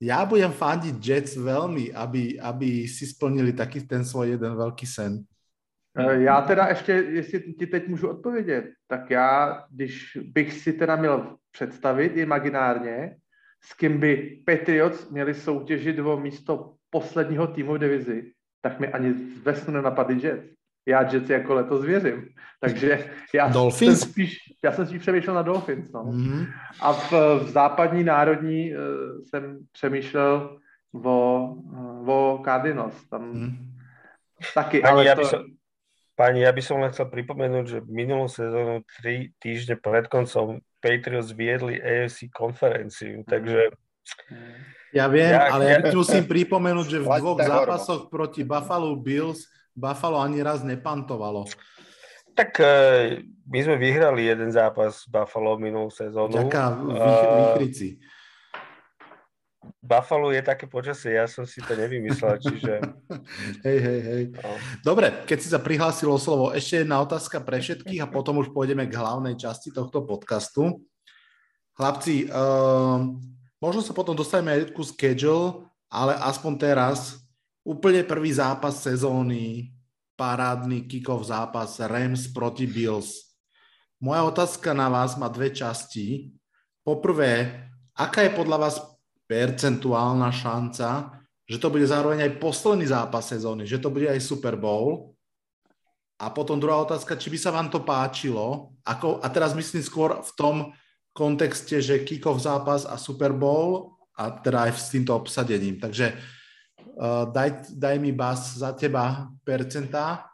ja 0.00 0.24
budem 0.24 0.48
fandiť 0.48 0.96
Jets 0.96 1.36
veľmi, 1.36 1.92
aby, 1.92 2.40
aby 2.40 2.88
si 2.88 3.04
splnili 3.04 3.52
taký 3.52 3.84
ten 3.84 4.00
svoj 4.00 4.40
jeden 4.40 4.56
veľký 4.56 4.86
sen. 4.88 5.20
E, 5.96 6.22
já 6.22 6.40
teda 6.40 6.66
ještě, 6.66 6.92
jestli 6.92 7.52
ti 7.52 7.66
teď 7.66 7.88
můžu 7.88 8.08
odpovědět, 8.08 8.64
tak 8.86 9.10
já, 9.10 9.62
když 9.70 10.18
bych 10.32 10.52
si 10.52 10.72
teda 10.72 10.96
měl 10.96 11.36
představit 11.52 12.16
imaginárně, 12.16 13.16
s 13.60 13.74
kým 13.74 14.00
by 14.00 14.42
Patriots 14.46 15.10
měli 15.10 15.34
soutěžit 15.34 15.98
o 15.98 16.20
místo 16.20 16.74
posledního 16.90 17.46
týmu 17.46 17.74
v 17.74 17.78
divizi, 17.78 18.32
tak 18.60 18.80
mi 18.80 18.88
ani 18.88 19.12
ve 19.42 19.56
snu 19.56 19.74
nenapadly 19.74 20.26
Jets. 20.26 20.59
Já 20.86 21.02
Jets 21.02 21.30
jako 21.30 21.54
letos 21.54 21.84
věřím. 21.84 22.28
Takže 22.60 23.10
já 23.34 23.48
Dolphins? 23.48 24.00
jsem 24.00 24.10
spíš, 24.10 24.36
já 24.64 24.72
jsem 24.72 24.86
spíš 24.86 25.00
přemýšlel 25.00 25.34
na 25.34 25.42
Dolphins. 25.42 25.92
No. 25.92 26.04
Mm-hmm. 26.04 26.46
A 26.80 26.92
v, 26.92 27.12
v 27.44 27.48
západní 27.48 28.04
národní 28.04 28.74
uh, 28.74 28.80
jsem 29.24 29.58
přemýšlel 29.72 30.58
o, 31.04 31.46
uh, 31.46 32.10
o 32.10 32.42
Cardinals. 32.44 33.08
Tam 33.08 33.32
mm. 33.32 33.50
taky, 34.54 34.80
Pani, 34.80 34.92
ale 34.92 35.04
ja 35.04 35.14
to... 35.16 35.24
som, 35.24 35.40
pani, 36.16 36.40
ja 36.44 36.52
by 36.52 36.62
som 36.64 36.84
len 36.84 36.92
chcel 36.92 37.08
pripomenúť, 37.08 37.64
že 37.64 37.78
minulú 37.88 38.28
sezónu, 38.28 38.84
tri 39.00 39.32
týždne 39.40 39.80
pred 39.80 40.08
koncom 40.08 40.60
Patriots 40.80 41.32
viedli 41.32 41.80
AFC 41.80 42.28
konferenciu, 42.32 43.24
takže... 43.24 43.72
Ja 44.90 45.06
viem, 45.06 45.30
ja, 45.30 45.54
ale 45.54 45.70
ja 45.70 45.78
ja 45.86 45.94
musím 45.94 46.26
pripomenúť, 46.26 46.86
že 46.90 46.98
v 46.98 47.06
dvoch 47.06 47.38
zápasoch 47.38 48.10
proti 48.10 48.42
Buffalo 48.42 48.98
Bills 48.98 49.46
Buffalo 49.80 50.20
ani 50.20 50.44
raz 50.44 50.60
nepantovalo. 50.60 51.48
Tak 52.36 52.60
e, 52.60 52.72
my 53.48 53.58
sme 53.64 53.76
vyhrali 53.80 54.28
jeden 54.28 54.52
zápas 54.52 55.08
Buffalo 55.08 55.56
minulú 55.56 55.88
sezónu. 55.88 56.36
Ďaká 56.36 56.76
výchrici. 56.76 57.96
Uh, 57.96 58.20
Buffalo 59.80 60.32
je 60.32 60.40
také 60.40 60.64
počasie, 60.64 61.20
ja 61.20 61.28
som 61.28 61.44
si 61.44 61.60
to 61.60 61.76
nevymyslel, 61.76 62.40
čiže... 62.44 62.80
hej, 63.64 63.78
hej, 63.80 64.00
hej. 64.00 64.22
No. 64.32 64.50
Dobre, 64.80 65.24
keď 65.28 65.38
si 65.40 65.48
sa 65.52 65.60
prihlásilo 65.60 66.16
slovo, 66.16 66.52
ešte 66.56 66.84
jedna 66.84 67.00
otázka 67.04 67.44
pre 67.44 67.60
všetkých 67.60 68.00
a 68.04 68.08
potom 68.08 68.40
už 68.40 68.52
pôjdeme 68.56 68.88
k 68.88 68.96
hlavnej 68.96 69.36
časti 69.36 69.72
tohto 69.72 70.04
podcastu. 70.04 70.80
Chlapci, 71.76 72.28
uh, 72.28 73.04
možno 73.60 73.80
sa 73.84 73.92
potom 73.92 74.16
dostaneme 74.16 74.56
aj 74.56 74.72
ku 74.72 74.84
schedule, 74.84 75.68
ale 75.92 76.16
aspoň 76.16 76.52
teraz 76.56 77.19
úplne 77.64 78.02
prvý 78.04 78.32
zápas 78.32 78.80
sezóny, 78.80 79.72
parádny 80.16 80.84
kick-off 80.84 81.24
zápas 81.28 81.80
Rams 81.80 82.28
proti 82.32 82.68
Bills. 82.68 83.36
Moja 84.00 84.24
otázka 84.24 84.72
na 84.72 84.88
vás 84.88 85.16
má 85.16 85.28
dve 85.28 85.52
časti. 85.52 86.32
Poprvé, 86.80 87.64
aká 87.92 88.24
je 88.24 88.32
podľa 88.32 88.58
vás 88.68 88.76
percentuálna 89.28 90.32
šanca, 90.32 91.20
že 91.44 91.60
to 91.60 91.68
bude 91.68 91.84
zároveň 91.84 92.24
aj 92.26 92.40
posledný 92.40 92.88
zápas 92.88 93.28
sezóny, 93.28 93.68
že 93.68 93.76
to 93.76 93.92
bude 93.92 94.08
aj 94.08 94.20
Super 94.24 94.56
Bowl. 94.56 95.12
A 96.20 96.28
potom 96.32 96.60
druhá 96.60 96.80
otázka, 96.84 97.16
či 97.16 97.32
by 97.32 97.38
sa 97.40 97.52
vám 97.52 97.72
to 97.72 97.80
páčilo, 97.80 98.76
ako, 98.84 99.24
a 99.24 99.26
teraz 99.32 99.56
myslím 99.56 99.80
skôr 99.80 100.20
v 100.20 100.30
tom 100.36 100.56
kontexte, 101.16 101.80
že 101.80 102.04
kick-off 102.04 102.40
zápas 102.40 102.84
a 102.84 103.00
Super 103.00 103.32
Bowl 103.32 103.96
a 104.16 104.28
teda 104.32 104.68
aj 104.68 104.72
s 104.76 104.92
týmto 104.92 105.16
obsadením. 105.16 105.80
Takže 105.80 106.12
daj, 107.32 107.72
daj 107.72 107.96
mi 107.96 108.12
bas 108.12 108.60
za 108.60 108.76
teba 108.76 109.32
percentá, 109.40 110.28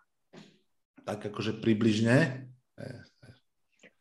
tak 1.07 1.31
akože 1.31 1.62
približne. 1.62 2.50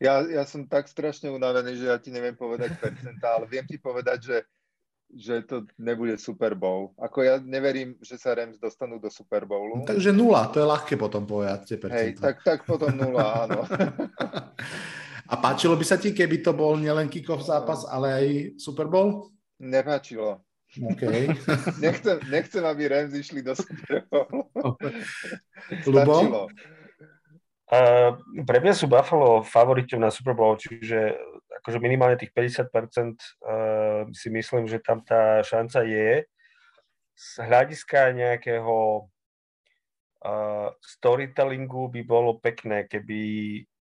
Ja, 0.02 0.26
ja 0.26 0.44
som 0.44 0.66
tak 0.66 0.90
strašne 0.90 1.30
unavený, 1.32 1.78
že 1.78 1.86
ja 1.88 1.98
ti 2.02 2.10
neviem 2.10 2.36
povedať 2.36 2.76
percentá, 2.82 3.38
ale 3.38 3.46
viem 3.48 3.64
ti 3.64 3.78
povedať, 3.78 4.20
že 4.22 4.38
že 5.14 5.46
to 5.46 5.70
nebude 5.78 6.18
Super 6.18 6.58
Bowl. 6.58 6.92
Ako 6.98 7.22
ja 7.22 7.38
neverím, 7.38 7.96
že 8.02 8.18
sa 8.18 8.34
Rams 8.34 8.58
dostanú 8.58 8.98
do 8.98 9.08
Super 9.08 9.46
Bowlu. 9.46 9.86
No, 9.86 9.88
takže 9.88 10.10
nula, 10.10 10.50
to 10.50 10.60
je 10.60 10.68
ľahké 10.68 10.98
potom 10.98 11.24
povedať. 11.30 11.78
Hej, 11.94 12.18
tak, 12.18 12.42
tak 12.42 12.66
potom 12.66 12.90
nula, 12.92 13.46
áno. 13.46 13.64
A 15.32 15.42
páčilo 15.42 15.74
by 15.74 15.86
sa 15.86 15.98
ti, 15.98 16.14
keby 16.14 16.46
to 16.46 16.54
bol 16.54 16.78
nielen 16.78 17.10
kick-off 17.10 17.42
zápas, 17.42 17.82
ale 17.90 18.08
aj 18.14 18.26
Super 18.62 18.86
Bowl? 18.86 19.34
Nepáčilo. 19.58 20.45
Okay. 20.76 21.32
nechcem, 21.84 22.18
nechcem, 22.28 22.64
aby 22.66 22.88
Rams 22.92 23.16
išli 23.16 23.40
do 23.40 23.56
Super 23.56 24.04
Bowl. 24.12 24.52
Lubo? 25.92 26.48
Uh, 27.66 28.14
pre 28.46 28.62
mňa 28.62 28.78
sú 28.78 28.86
Buffalo 28.86 29.42
favoritom 29.42 29.98
na 29.98 30.14
Super 30.14 30.38
Bowl, 30.38 30.54
čiže 30.54 31.18
akože 31.64 31.82
minimálne 31.82 32.14
tých 32.14 32.30
50% 32.30 32.70
uh, 32.70 34.06
si 34.14 34.30
myslím, 34.30 34.70
že 34.70 34.78
tam 34.78 35.02
tá 35.02 35.42
šanca 35.42 35.82
je. 35.82 36.30
Z 37.16 37.42
hľadiska 37.42 38.14
nejakého 38.14 39.08
uh, 40.22 40.70
storytellingu 40.78 41.90
by 41.90 42.02
bolo 42.06 42.38
pekné, 42.38 42.86
keby 42.86 43.20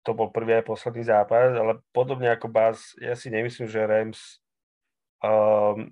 to 0.02 0.16
bol 0.16 0.32
prvý 0.32 0.58
aj 0.58 0.66
posledný 0.66 1.04
zápas, 1.04 1.52
ale 1.52 1.84
podobne 1.92 2.32
ako 2.32 2.48
Bas, 2.48 2.96
ja 2.98 3.14
si 3.14 3.28
nemyslím, 3.28 3.68
že 3.68 3.84
Rams 3.84 4.40
um, 5.20 5.92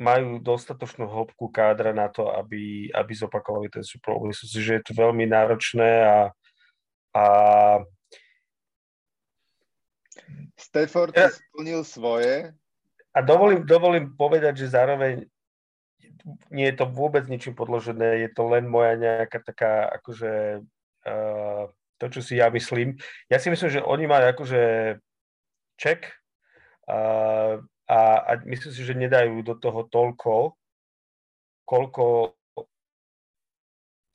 majú 0.00 0.38
dostatočnú 0.42 1.06
hĺbku 1.06 1.48
kádra 1.48 1.92
na 1.94 2.08
to, 2.08 2.28
aby, 2.30 2.90
aby 2.92 3.12
zopakovali 3.14 3.70
ten 3.70 3.84
Super 3.84 4.14
Bowl. 4.14 4.28
Myslím 4.28 4.48
si, 4.50 4.60
že 4.60 4.72
je 4.80 4.84
to 4.84 4.92
veľmi 4.96 5.24
náročné 5.28 5.90
a, 6.04 6.18
a 7.14 7.24
Stafford 10.54 11.14
ja. 11.14 11.30
splnil 11.30 11.84
svoje 11.84 12.54
a 13.14 13.18
dovolím, 13.22 13.62
dovolím 13.62 14.10
povedať, 14.18 14.66
že 14.66 14.74
zároveň 14.74 15.30
nie 16.50 16.66
je 16.72 16.76
to 16.80 16.88
vôbec 16.88 17.28
ničím 17.28 17.54
podložené, 17.54 18.26
je 18.26 18.30
to 18.32 18.48
len 18.48 18.64
moja 18.66 18.96
nejaká 18.96 19.38
taká, 19.44 19.86
akože, 20.00 20.64
uh, 21.06 21.62
to, 22.00 22.06
čo 22.10 22.20
si 22.24 22.40
ja 22.40 22.48
myslím. 22.48 22.96
Ja 23.28 23.36
si 23.38 23.52
myslím, 23.52 23.70
že 23.70 23.84
oni 23.84 24.08
majú 24.08 24.24
akože 24.32 24.62
check 25.76 26.10
uh, 26.88 27.60
a, 27.84 28.00
a 28.24 28.30
myslím 28.48 28.72
si, 28.72 28.82
že 28.84 28.96
nedajú 28.96 29.44
do 29.44 29.54
toho 29.60 29.84
toľko, 29.84 30.56
koľko 31.68 32.32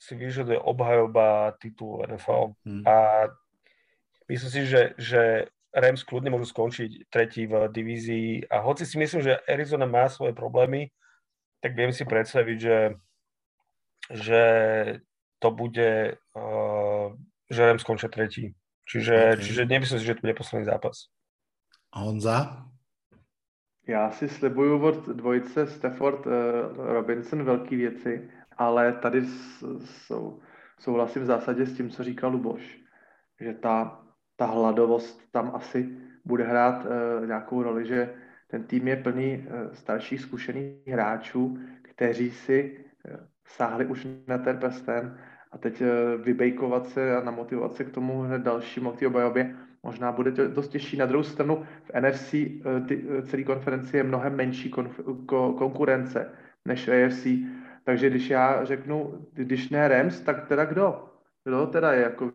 si 0.00 0.16
vyžaduje 0.16 0.56
obhajoba 0.56 1.54
titulu 1.60 2.02
NFL. 2.08 2.56
Hmm. 2.64 2.82
A 2.88 3.28
myslím 4.26 4.50
si, 4.50 4.60
že, 4.66 4.82
že 4.96 5.22
Rams 5.70 6.02
kľudne 6.02 6.32
môžu 6.32 6.50
skončiť 6.50 7.12
tretí 7.12 7.46
v 7.46 7.68
divízii 7.68 8.48
a 8.50 8.64
hoci 8.64 8.88
si 8.88 8.98
myslím, 8.98 9.22
že 9.22 9.38
Arizona 9.46 9.86
má 9.86 10.08
svoje 10.10 10.32
problémy, 10.32 10.90
tak 11.60 11.76
viem 11.76 11.92
si 11.92 12.08
predstaviť, 12.08 12.56
že, 12.58 12.78
že 14.10 14.42
to 15.38 15.48
bude, 15.52 16.16
uh, 16.16 17.06
že 17.52 17.60
Rams 17.60 17.84
skončia 17.84 18.08
tretí. 18.08 18.56
Čiže, 18.88 19.38
okay. 19.38 19.42
čiže 19.44 19.62
nemyslím 19.68 19.98
si, 20.02 20.08
že 20.08 20.16
to 20.18 20.24
bude 20.26 20.34
posledný 20.34 20.66
zápas. 20.66 21.06
Honza? 21.94 22.69
Já 23.86 24.10
si 24.10 24.28
slibuju 24.28 24.82
od 24.82 25.08
dvojice 25.08 25.66
Stafford 25.66 26.26
uh, 26.26 26.32
Robinson 26.76 27.44
velký 27.44 27.76
věci 27.76 28.30
ale 28.56 28.92
tady 28.92 29.26
sou, 29.84 30.40
souhlasím 30.78 31.22
v 31.22 31.26
zásadě 31.26 31.66
s 31.66 31.76
tím, 31.76 31.90
co 31.90 32.04
říkal 32.04 32.30
Luboš, 32.30 32.80
že 33.40 33.54
ta, 33.54 34.02
ta 34.36 34.46
hladovost 34.46 35.32
tam 35.32 35.50
asi 35.54 35.98
bude 36.24 36.44
hrát 36.44 36.84
uh, 36.84 37.26
nějakou 37.26 37.62
roli, 37.62 37.86
že 37.86 38.14
ten 38.46 38.64
tým 38.64 38.88
je 38.88 38.96
plný 38.96 39.38
uh, 39.38 39.72
starších 39.72 40.20
zkušených 40.20 40.86
hráčů, 40.88 41.58
kteří 41.82 42.30
si 42.30 42.84
sáhli 43.46 43.86
už 43.86 44.06
na 44.26 44.38
ten 44.38 44.58
prsten 44.58 45.18
a 45.52 45.58
teď 45.58 45.82
vybejkovat 46.22 46.88
se 46.88 47.16
a 47.16 47.24
namotivovat 47.24 47.74
se 47.74 47.84
k 47.84 47.90
tomu 47.90 48.20
hned 48.20 48.42
dalšímu, 48.42 48.92
k 48.92 48.98
té 48.98 49.06
obajobě, 49.06 49.56
možná 49.82 50.12
bude 50.12 50.32
to 50.32 50.48
dost 50.48 50.68
těžší. 50.68 50.96
Na 50.96 51.06
druhou 51.06 51.24
stranu 51.24 51.66
v 51.84 52.00
NFC 52.00 52.34
uh, 52.34 52.86
ty, 52.86 52.96
uh, 52.96 53.20
celý 53.20 53.44
konferenci 53.44 53.96
je 53.96 54.02
mnohem 54.02 54.36
menší 54.36 54.72
konf- 54.72 55.24
ko- 55.26 55.54
konkurence 55.58 56.32
než 56.64 56.88
AFC, 56.88 57.26
takže 57.84 58.10
když 58.10 58.30
já 58.30 58.64
řeknu, 58.64 59.26
když 59.32 59.68
ne 59.68 59.88
Rams, 59.88 60.20
tak 60.20 60.48
teda 60.48 60.64
kdo? 60.64 61.04
Kdo 61.44 61.66
teda 61.66 61.92
je 61.92 62.02
jako 62.02 62.32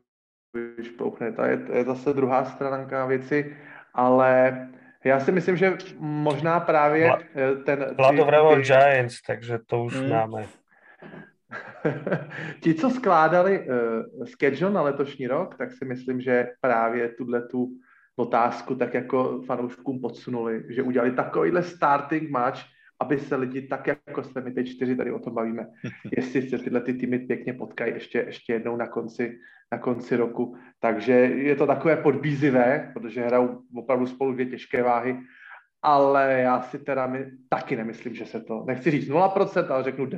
vyšpouchne? 0.78 1.32
To 1.32 1.42
je, 1.44 1.60
je 1.74 1.84
zase 1.84 2.14
druhá 2.14 2.46
stránka 2.46 3.06
věci, 3.06 3.58
ale 3.94 4.62
já 5.04 5.20
si 5.20 5.32
myslím, 5.32 5.58
že 5.58 5.78
možná 6.00 6.60
právě 6.60 7.08
Vla, 7.08 7.20
eh, 7.36 7.56
ten... 7.56 7.96
Vlado 7.98 8.26
ty... 8.56 8.62
Giants, 8.62 9.22
takže 9.22 9.60
to 9.66 9.84
už 9.84 9.96
hmm. 9.96 10.10
máme. 10.10 10.46
Ti, 12.60 12.74
co 12.74 12.90
skládali 12.90 13.60
uh, 13.60 14.26
schedule 14.26 14.72
na 14.72 14.82
letošní 14.82 15.28
rok, 15.28 15.58
tak 15.58 15.72
si 15.72 15.86
myslím, 15.86 16.22
že 16.22 16.48
právě 16.62 17.10
tuhle 17.10 17.42
tu 17.42 17.70
otázku 18.16 18.76
tak 18.76 18.94
jako 18.94 19.42
fanouškům 19.46 20.02
podsunuli, 20.02 20.64
že 20.70 20.84
udělali 20.84 21.12
takovýhle 21.12 21.64
starting 21.64 22.30
match, 22.30 22.60
aby 23.00 23.20
se 23.20 23.36
lidi 23.36 23.62
tak, 23.62 23.88
jako 23.88 24.24
jsme 24.24 24.42
my 24.42 24.52
teď 24.52 24.68
čtyři 24.68 24.96
tady 24.96 25.12
o 25.12 25.20
tom 25.20 25.34
bavíme, 25.34 25.68
jestli 26.18 26.50
se 26.50 26.58
tyhle 26.58 26.82
ty 26.82 26.94
týmy 26.94 27.20
pěkně 27.20 27.54
potkají 27.54 27.94
ještě, 27.94 28.20
ještě 28.20 28.54
jednou 28.54 28.78
na 28.78 28.88
konci, 28.88 29.40
na 29.72 29.78
konci 29.78 30.16
roku. 30.16 30.56
Takže 30.80 31.14
je 31.14 31.56
to 31.56 31.68
takové 31.68 31.98
podbízivé, 31.98 32.92
protože 32.94 33.26
hrajou 33.26 33.62
opravdu 33.76 34.08
spolu 34.08 34.34
dvě 34.34 34.46
těžké 34.46 34.84
váhy, 34.84 35.18
ale 35.86 36.42
já 36.42 36.62
si 36.62 36.80
teda 36.80 37.08
my, 37.08 37.26
taky 37.50 37.76
nemyslím, 37.76 38.16
že 38.16 38.26
se 38.26 38.42
to, 38.42 38.64
nechci 38.68 38.92
říct 38.92 39.10
0%, 39.10 39.72
ale 39.72 39.84
řeknu 39.84 40.06
10%. 40.06 40.18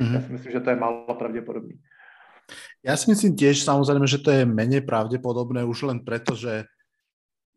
Mm-hmm. 0.00 0.14
Já 0.14 0.20
si 0.20 0.32
myslím, 0.32 0.52
že 0.52 0.60
to 0.60 0.70
je 0.70 0.76
málo 0.76 1.14
pravděpodobný. 1.18 1.76
Ja 2.80 2.96
si 2.96 3.12
myslím 3.12 3.36
tiež 3.36 3.60
samozrejme, 3.60 4.08
že 4.08 4.24
to 4.24 4.32
je 4.32 4.48
menej 4.48 4.80
pravdepodobné 4.80 5.68
už 5.68 5.92
len 5.92 6.00
preto, 6.00 6.32
že 6.32 6.64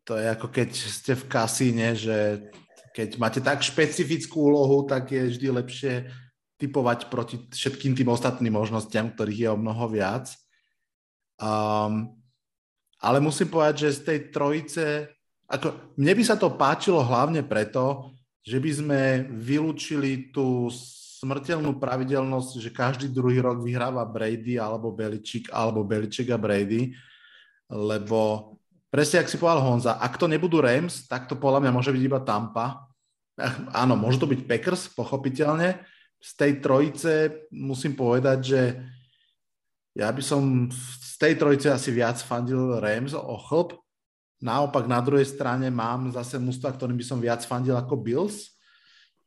to 0.04 0.20
je 0.20 0.28
ako 0.28 0.52
keď 0.52 0.68
ste 0.76 1.16
v 1.16 1.24
kasíne, 1.32 1.96
že 1.96 2.44
keď 2.92 3.16
máte 3.16 3.40
tak 3.40 3.64
špecifickú 3.64 4.52
úlohu, 4.52 4.84
tak 4.84 5.08
je 5.08 5.32
vždy 5.32 5.48
lepšie 5.48 5.94
typovať 6.60 7.08
proti 7.08 7.40
všetkým 7.48 7.96
tým 7.96 8.12
ostatným 8.12 8.52
možnostiam, 8.52 9.08
ktorých 9.08 9.48
je 9.48 9.48
o 9.48 9.56
mnoho 9.56 9.88
viac. 9.88 10.28
Um, 11.40 12.12
ale 13.00 13.18
musím 13.24 13.48
povedať, 13.48 13.88
že 13.88 13.98
z 13.98 14.00
tej 14.04 14.18
trojice, 14.28 14.84
ako, 15.50 15.96
mne 15.98 16.12
by 16.16 16.22
sa 16.26 16.36
to 16.38 16.54
páčilo 16.54 17.02
hlavne 17.02 17.42
preto, 17.44 18.14
že 18.42 18.58
by 18.58 18.70
sme 18.70 19.00
vylúčili 19.30 20.34
tú 20.34 20.66
smrteľnú 21.22 21.78
pravidelnosť, 21.78 22.50
že 22.58 22.74
každý 22.74 23.06
druhý 23.06 23.38
rok 23.38 23.62
vyhráva 23.62 24.02
Brady 24.02 24.58
alebo 24.58 24.90
Beličík, 24.90 25.54
alebo 25.54 25.86
Beliček 25.86 26.34
a 26.34 26.38
Brady, 26.38 26.90
lebo 27.70 28.52
presne, 28.90 29.22
ak 29.22 29.30
si 29.30 29.38
povedal 29.38 29.62
Honza, 29.62 30.02
ak 30.02 30.18
to 30.18 30.26
nebudú 30.26 30.58
Rams, 30.58 31.06
tak 31.06 31.30
to 31.30 31.38
podľa 31.38 31.62
mňa 31.62 31.72
môže 31.72 31.94
byť 31.94 32.02
iba 32.02 32.20
Tampa. 32.26 32.90
Áno, 33.72 33.94
môže 33.94 34.18
to 34.18 34.28
byť 34.28 34.40
Packers, 34.44 34.90
pochopiteľne. 34.92 35.80
Z 36.18 36.30
tej 36.38 36.52
trojice 36.58 37.12
musím 37.54 37.94
povedať, 37.94 38.38
že 38.42 38.60
ja 39.96 40.08
by 40.12 40.22
som 40.22 40.68
z 40.72 41.14
tej 41.18 41.34
trojice 41.38 41.68
asi 41.70 41.90
viac 41.90 42.20
fandil 42.20 42.78
Rams 42.82 43.16
o 43.16 43.36
chlp. 43.38 43.81
Naopak 44.42 44.90
na 44.90 44.98
druhej 44.98 45.24
strane 45.24 45.70
mám 45.70 46.10
zase 46.10 46.34
mústva, 46.42 46.74
ktorým 46.74 46.98
by 46.98 47.06
som 47.06 47.22
viac 47.22 47.46
fandil 47.46 47.78
ako 47.78 47.94
Bills. 47.94 48.58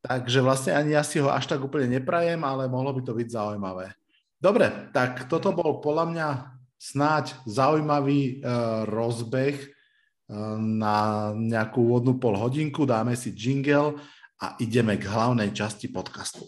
Takže 0.03 0.43
vlastne 0.43 0.75
ani 0.75 0.93
ja 0.93 1.01
si 1.07 1.17
ho 1.23 1.31
až 1.31 1.49
tak 1.49 1.63
úplne 1.63 1.97
neprajem, 1.97 2.43
ale 2.43 2.67
mohlo 2.67 2.91
by 2.93 3.01
to 3.01 3.15
byť 3.15 3.27
zaujímavé. 3.31 3.95
Dobre, 4.37 4.91
tak 4.91 5.31
toto 5.31 5.55
bol 5.55 5.79
podľa 5.79 6.05
mňa 6.11 6.27
snáď 6.75 7.33
zaujímavý 7.47 8.43
uh, 8.43 8.83
rozbeh 8.85 9.55
uh, 9.55 10.59
na 10.59 11.31
nejakú 11.33 11.81
úvodnú 11.81 12.19
pol 12.19 12.35
hodinku. 12.35 12.83
Dáme 12.85 13.15
si 13.15 13.33
jingle 13.33 13.97
a 14.37 14.53
ideme 14.59 14.99
k 14.99 15.07
hlavnej 15.07 15.55
časti 15.55 15.89
podcastu. 15.89 16.45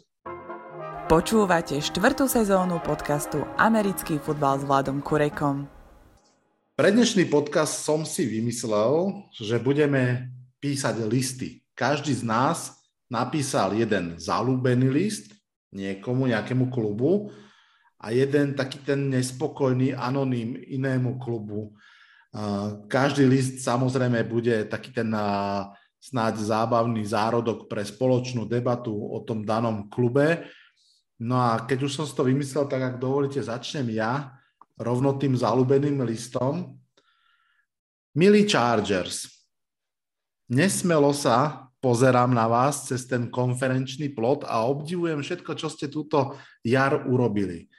Počúvate 1.08 1.80
štvrtú 1.80 2.27
sezónu 2.27 2.84
podcastu 2.84 3.47
Americký 3.56 4.19
futbal 4.19 4.60
s 4.60 4.67
Vladom 4.67 4.99
Kurekom. 4.99 5.76
Pre 6.77 6.93
dnešný 6.93 7.25
podcast 7.33 7.81
som 7.81 8.05
si 8.05 8.29
vymyslel, 8.29 9.25
že 9.33 9.57
budeme 9.57 10.29
písať 10.61 11.09
listy. 11.09 11.65
Každý 11.73 12.13
z 12.13 12.21
nás 12.21 12.77
napísal 13.09 13.73
jeden 13.73 14.13
zalúbený 14.21 14.85
list 14.93 15.33
niekomu, 15.73 16.29
nejakému 16.29 16.69
klubu 16.69 17.33
a 17.97 18.13
jeden 18.13 18.53
taký 18.53 18.77
ten 18.85 19.09
nespokojný 19.09 19.97
anonym 19.97 20.53
inému 20.53 21.17
klubu. 21.17 21.73
Každý 22.85 23.25
list 23.25 23.65
samozrejme 23.65 24.21
bude 24.29 24.69
taký 24.69 24.93
ten 24.93 25.09
snáď 25.97 26.45
zábavný 26.45 27.01
zárodok 27.09 27.65
pre 27.65 27.81
spoločnú 27.81 28.45
debatu 28.45 28.93
o 28.93 29.25
tom 29.25 29.41
danom 29.41 29.89
klube. 29.89 30.45
No 31.17 31.41
a 31.41 31.57
keď 31.65 31.89
už 31.89 31.97
som 31.97 32.05
si 32.05 32.13
to 32.13 32.21
vymyslel, 32.21 32.69
tak 32.69 32.85
ak 32.85 32.95
dovolíte, 33.01 33.41
začnem 33.41 33.89
ja 33.97 34.37
rovno 34.77 35.17
tým 35.17 35.33
zalúbeným 35.33 36.05
listom. 36.05 36.77
Milí 38.17 38.45
Chargers, 38.49 39.29
nesmelo 40.49 41.13
sa 41.13 41.67
pozerám 41.77 42.33
na 42.33 42.49
vás 42.49 42.89
cez 42.89 43.05
ten 43.05 43.29
konferenčný 43.29 44.13
plot 44.13 44.45
a 44.49 44.65
obdivujem 44.65 45.21
všetko, 45.21 45.51
čo 45.53 45.69
ste 45.69 45.89
túto 45.89 46.37
jar 46.65 47.05
urobili. 47.05 47.69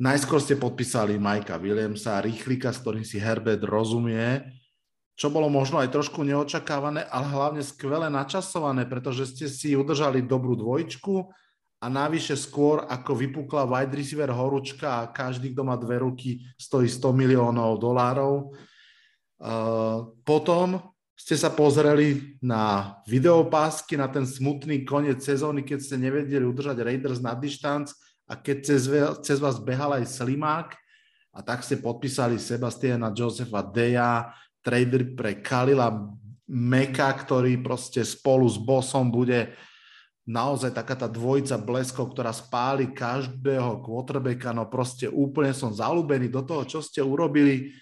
Najskôr 0.00 0.42
ste 0.42 0.58
podpísali 0.58 1.20
Majka 1.20 1.54
Williamsa, 1.60 2.18
rýchlika, 2.18 2.74
s 2.74 2.82
ktorým 2.82 3.06
si 3.06 3.20
Herbert 3.20 3.62
rozumie, 3.62 4.42
čo 5.14 5.30
bolo 5.30 5.46
možno 5.46 5.78
aj 5.78 5.94
trošku 5.94 6.26
neočakávané, 6.26 7.06
ale 7.06 7.30
hlavne 7.30 7.62
skvele 7.62 8.10
načasované, 8.10 8.90
pretože 8.90 9.30
ste 9.30 9.46
si 9.46 9.78
udržali 9.78 10.26
dobrú 10.26 10.58
dvojčku 10.58 11.30
a 11.84 11.86
navyše 11.92 12.32
skôr, 12.32 12.88
ako 12.88 13.12
vypukla 13.12 13.68
wide 13.68 13.92
receiver 13.92 14.32
horúčka 14.32 15.04
a 15.04 15.12
každý, 15.12 15.52
kto 15.52 15.68
má 15.68 15.76
dve 15.76 16.00
ruky, 16.00 16.40
stojí 16.56 16.88
100 16.88 17.12
miliónov 17.12 17.76
dolárov. 17.76 18.56
Uh, 19.36 20.08
potom 20.24 20.80
ste 21.12 21.36
sa 21.36 21.52
pozreli 21.52 22.40
na 22.40 22.96
videopásky, 23.04 24.00
na 24.00 24.08
ten 24.08 24.24
smutný 24.24 24.80
koniec 24.88 25.20
sezóny, 25.20 25.60
keď 25.60 25.78
ste 25.84 26.00
nevedeli 26.00 26.48
udržať 26.48 26.80
Raiders 26.80 27.20
na 27.20 27.36
dištanc 27.36 27.92
a 28.24 28.40
keď 28.40 28.56
cez, 28.64 28.88
cez 29.20 29.36
vás 29.36 29.60
behal 29.60 30.00
aj 30.00 30.08
Slimák 30.08 30.72
a 31.36 31.44
tak 31.44 31.60
ste 31.60 31.84
podpísali 31.84 32.40
Sebastiana 32.40 33.12
Josefa 33.12 33.60
Deja, 33.60 34.32
trader 34.64 35.12
pre 35.12 35.44
Kalila 35.44 35.92
Meka, 36.48 37.12
ktorý 37.12 37.60
proste 37.60 38.00
spolu 38.08 38.48
s 38.48 38.56
Bosom 38.56 39.12
bude 39.12 39.52
naozaj 40.24 40.72
taká 40.72 40.96
tá 40.96 41.08
dvojica 41.08 41.60
bleskov, 41.60 42.16
ktorá 42.16 42.32
spáli 42.32 42.92
každého 42.96 43.84
quarterbacka, 43.84 44.56
no 44.56 44.64
proste 44.68 45.08
úplne 45.08 45.52
som 45.52 45.72
zalúbený 45.72 46.32
do 46.32 46.40
toho, 46.40 46.64
čo 46.64 46.78
ste 46.80 47.04
urobili. 47.04 47.76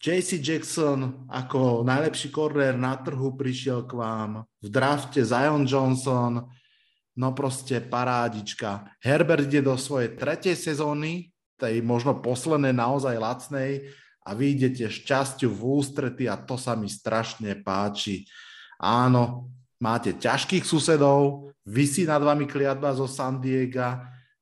JC 0.00 0.40
Jackson 0.40 1.28
ako 1.28 1.84
najlepší 1.84 2.32
korner 2.32 2.72
na 2.76 2.96
trhu 3.00 3.36
prišiel 3.36 3.84
k 3.84 3.92
vám. 3.96 4.48
V 4.64 4.68
drafte 4.72 5.20
Zion 5.20 5.68
Johnson, 5.68 6.40
no 7.20 7.28
proste 7.36 7.84
parádička. 7.84 8.96
Herbert 9.04 9.44
ide 9.44 9.60
do 9.60 9.76
svojej 9.76 10.16
tretej 10.16 10.56
sezóny, 10.56 11.28
tej 11.60 11.84
možno 11.84 12.16
poslednej 12.24 12.72
naozaj 12.72 13.20
lacnej 13.20 13.92
a 14.24 14.32
vy 14.32 14.56
idete 14.56 14.88
šťastiu 14.88 15.52
v 15.52 15.60
ústrety 15.60 16.24
a 16.32 16.40
to 16.40 16.56
sa 16.56 16.72
mi 16.72 16.88
strašne 16.88 17.60
páči. 17.60 18.24
Áno, 18.80 19.52
máte 19.80 20.12
ťažkých 20.12 20.62
susedov, 20.62 21.50
vysí 21.64 22.04
nad 22.04 22.20
vami 22.20 22.44
kliatba 22.44 22.92
zo 22.92 23.08
San 23.08 23.40
Diego, 23.40 23.96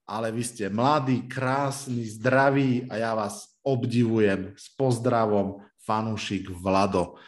ale 0.09 0.35
vy 0.35 0.43
ste 0.43 0.67
mladí, 0.67 1.31
krásni, 1.31 2.03
zdraví 2.05 2.91
a 2.91 2.99
ja 2.99 3.15
vás 3.15 3.55
obdivujem. 3.63 4.57
S 4.59 4.73
pozdravom, 4.75 5.63
fanúšik 5.85 6.51
Vlado. 6.51 7.21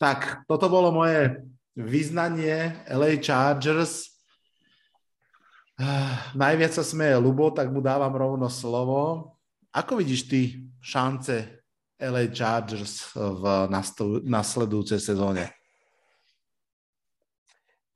Tak, 0.00 0.46
toto 0.48 0.68
bolo 0.68 0.92
moje 0.92 1.40
vyznanie 1.76 2.84
LA 2.88 3.18
Chargers. 3.20 4.12
Najviac 6.36 6.72
sa 6.72 6.84
smeje 6.84 7.16
Lubo, 7.20 7.52
tak 7.52 7.68
mu 7.68 7.84
dávam 7.84 8.12
rovno 8.12 8.48
slovo. 8.48 9.32
Ako 9.72 10.00
vidíš 10.00 10.28
ty 10.28 10.40
šance 10.80 11.64
LA 11.96 12.28
Chargers 12.28 13.12
v 13.16 13.68
nasledujúcej 14.24 15.00
sezóne? 15.00 15.55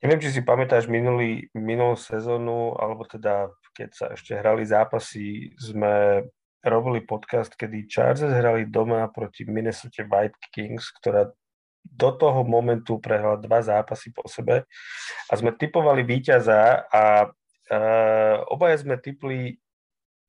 Neviem, 0.00 0.20
či 0.24 0.32
si 0.32 0.40
pamätáš 0.40 0.88
minulý, 0.88 1.52
minulú 1.52 1.92
sezónu, 1.92 2.72
alebo 2.80 3.04
teda 3.04 3.52
keď 3.76 3.88
sa 3.92 4.06
ešte 4.16 4.32
hrali 4.32 4.64
zápasy, 4.64 5.52
sme 5.60 6.24
robili 6.64 7.04
podcast, 7.04 7.52
kedy 7.52 7.84
Chargers 7.84 8.32
hrali 8.32 8.64
doma 8.64 9.08
proti 9.12 9.44
Minnesota 9.44 10.04
White 10.04 10.40
Kings, 10.52 10.88
ktorá 11.00 11.28
do 11.80 12.10
toho 12.16 12.44
momentu 12.44 13.00
prehrala 13.00 13.40
dva 13.40 13.60
zápasy 13.64 14.12
po 14.12 14.24
sebe. 14.28 14.68
A 15.28 15.32
sme 15.36 15.52
typovali 15.56 16.04
víťaza 16.04 16.84
a 16.88 17.28
uh, 17.28 18.36
obaja 18.52 18.76
sme 18.80 19.00
typli 19.00 19.56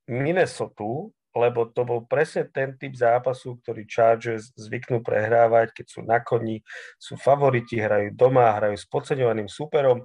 Minnesota, 0.07 1.11
lebo 1.31 1.67
to 1.71 1.87
bol 1.87 2.03
presne 2.03 2.47
ten 2.51 2.75
typ 2.75 2.91
zápasu, 2.91 3.59
ktorý 3.63 3.87
Chargers 3.87 4.51
zvyknú 4.55 4.99
prehrávať, 4.99 5.71
keď 5.71 5.85
sú 5.87 5.99
na 6.03 6.19
koni, 6.19 6.59
sú 6.99 7.15
favoriti, 7.15 7.79
hrajú 7.79 8.11
doma, 8.11 8.51
hrajú 8.59 8.75
s 8.75 8.85
podceňovaným 8.87 9.47
superom 9.47 10.03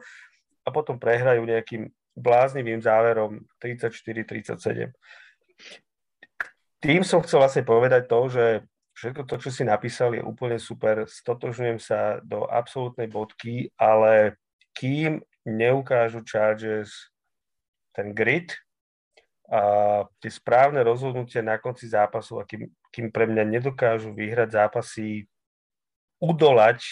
a 0.63 0.69
potom 0.71 0.99
prehrajú 0.99 1.43
nejakým 1.43 1.91
bláznivým 2.17 2.81
záverom 2.81 3.43
34-37 3.59 4.95
tým 6.87 7.03
som 7.03 7.19
chcel 7.25 7.43
vlastne 7.43 7.65
povedať 7.67 8.07
to, 8.07 8.21
že 8.31 8.45
všetko 8.95 9.23
to, 9.27 9.35
čo 9.43 9.51
si 9.51 9.63
napísal, 9.67 10.15
je 10.15 10.23
úplne 10.23 10.61
super. 10.61 11.09
Stotožňujem 11.09 11.81
sa 11.81 12.23
do 12.23 12.47
absolútnej 12.47 13.11
bodky, 13.11 13.73
ale 13.75 14.39
kým 14.77 15.19
neukážu 15.43 16.23
Chargers 16.23 17.11
ten 17.97 18.13
grid 18.13 18.53
a 19.47 19.61
tie 20.19 20.31
správne 20.31 20.83
rozhodnutia 20.83 21.39
na 21.39 21.55
konci 21.55 21.87
zápasu 21.87 22.43
a 22.43 22.47
kým, 22.47 22.67
kým 22.91 23.15
pre 23.15 23.31
mňa 23.31 23.47
nedokážu 23.47 24.11
vyhrať 24.11 24.59
zápasy, 24.59 25.31
udolať 26.19 26.83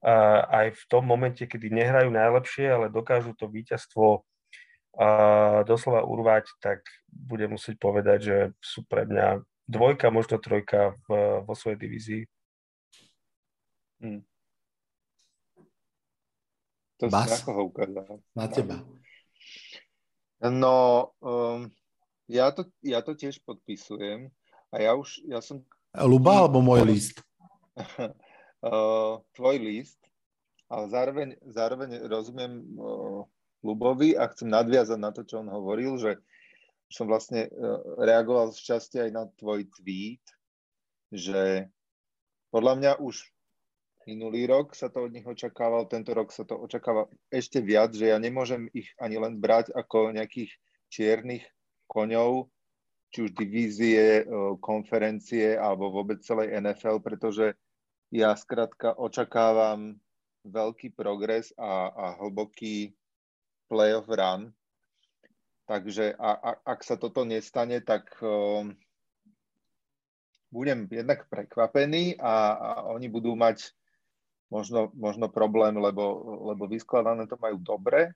a 0.00 0.44
aj 0.64 0.66
v 0.76 0.82
tom 0.88 1.04
momente, 1.04 1.44
kedy 1.44 1.72
nehrajú 1.72 2.12
najlepšie, 2.12 2.68
ale 2.68 2.92
dokážu 2.92 3.32
to 3.36 3.48
víťazstvo 3.48 4.24
a 4.96 5.08
doslova 5.64 6.04
urvať, 6.04 6.50
tak 6.60 6.82
budem 7.08 7.54
musieť 7.54 7.78
povedať, 7.78 8.18
že 8.20 8.36
sú 8.58 8.84
pre 8.84 9.06
mňa 9.06 9.40
dvojka, 9.70 10.10
možno 10.10 10.42
trojka 10.42 10.98
v, 11.06 11.40
vo 11.46 11.54
svojej 11.54 11.78
divízii. 11.78 12.22
Hmm. 14.02 14.24
To 17.00 17.08
Bas? 17.08 17.44
Na 18.36 18.46
teba. 18.50 18.82
No, 20.40 21.12
um, 21.20 21.68
ja, 22.24 22.48
to, 22.48 22.64
ja 22.80 23.04
to 23.04 23.12
tiež 23.12 23.44
podpisujem 23.44 24.32
a 24.72 24.76
ja 24.80 24.96
už, 24.96 25.20
ja 25.28 25.44
som... 25.44 25.60
Luba 25.92 26.40
alebo 26.40 26.64
môj 26.64 26.88
list? 26.88 27.20
uh, 27.76 29.20
tvoj 29.36 29.56
list, 29.60 30.00
ale 30.72 30.88
zároveň, 30.88 31.28
zároveň 31.44 32.08
rozumiem 32.08 32.64
uh, 32.80 33.28
Lubovi 33.60 34.16
a 34.16 34.24
chcem 34.32 34.48
nadviazať 34.48 34.98
na 34.98 35.12
to, 35.12 35.28
čo 35.28 35.44
on 35.44 35.52
hovoril, 35.52 36.00
že 36.00 36.16
som 36.90 37.06
vlastne 37.06 37.46
e, 37.46 37.50
reagoval 38.02 38.50
z 38.50 38.58
časti 38.66 38.98
aj 38.98 39.10
na 39.14 39.24
tvoj 39.38 39.62
tweet, 39.78 40.24
že 41.14 41.70
podľa 42.50 42.74
mňa 42.82 42.92
už 42.98 43.30
minulý 44.10 44.50
rok 44.50 44.74
sa 44.74 44.90
to 44.90 45.06
od 45.06 45.14
nich 45.14 45.22
očakával, 45.22 45.86
tento 45.86 46.10
rok 46.10 46.34
sa 46.34 46.42
to 46.42 46.58
očakáva 46.58 47.06
ešte 47.30 47.62
viac, 47.62 47.94
že 47.94 48.10
ja 48.10 48.18
nemôžem 48.18 48.66
ich 48.74 48.90
ani 48.98 49.22
len 49.22 49.38
brať 49.38 49.70
ako 49.70 50.10
nejakých 50.10 50.50
čiernych 50.90 51.46
koňov, 51.86 52.50
či 53.14 53.26
už 53.26 53.30
divízie, 53.38 54.22
e, 54.22 54.24
konferencie 54.58 55.54
alebo 55.54 55.94
vôbec 55.94 56.18
celej 56.26 56.58
NFL, 56.58 56.98
pretože 56.98 57.54
ja 58.10 58.34
skrátka 58.34 58.98
očakávam 58.98 59.94
veľký 60.42 60.90
progres 60.98 61.54
a, 61.54 61.90
a 61.94 62.04
hlboký 62.18 62.90
playoff 63.70 64.10
run. 64.10 64.50
Takže 65.70 66.18
a, 66.18 66.30
a, 66.34 66.50
ak 66.66 66.82
sa 66.82 66.98
toto 66.98 67.22
nestane, 67.22 67.78
tak 67.78 68.10
um, 68.18 68.74
budem 70.50 70.90
jednak 70.90 71.30
prekvapený 71.30 72.18
a, 72.18 72.34
a 72.58 72.70
oni 72.90 73.06
budú 73.06 73.38
mať 73.38 73.70
možno, 74.50 74.90
možno 74.98 75.30
problém, 75.30 75.78
lebo, 75.78 76.02
lebo 76.52 76.66
vyskladané 76.66 77.30
to 77.30 77.38
majú 77.38 77.56
dobre, 77.62 78.12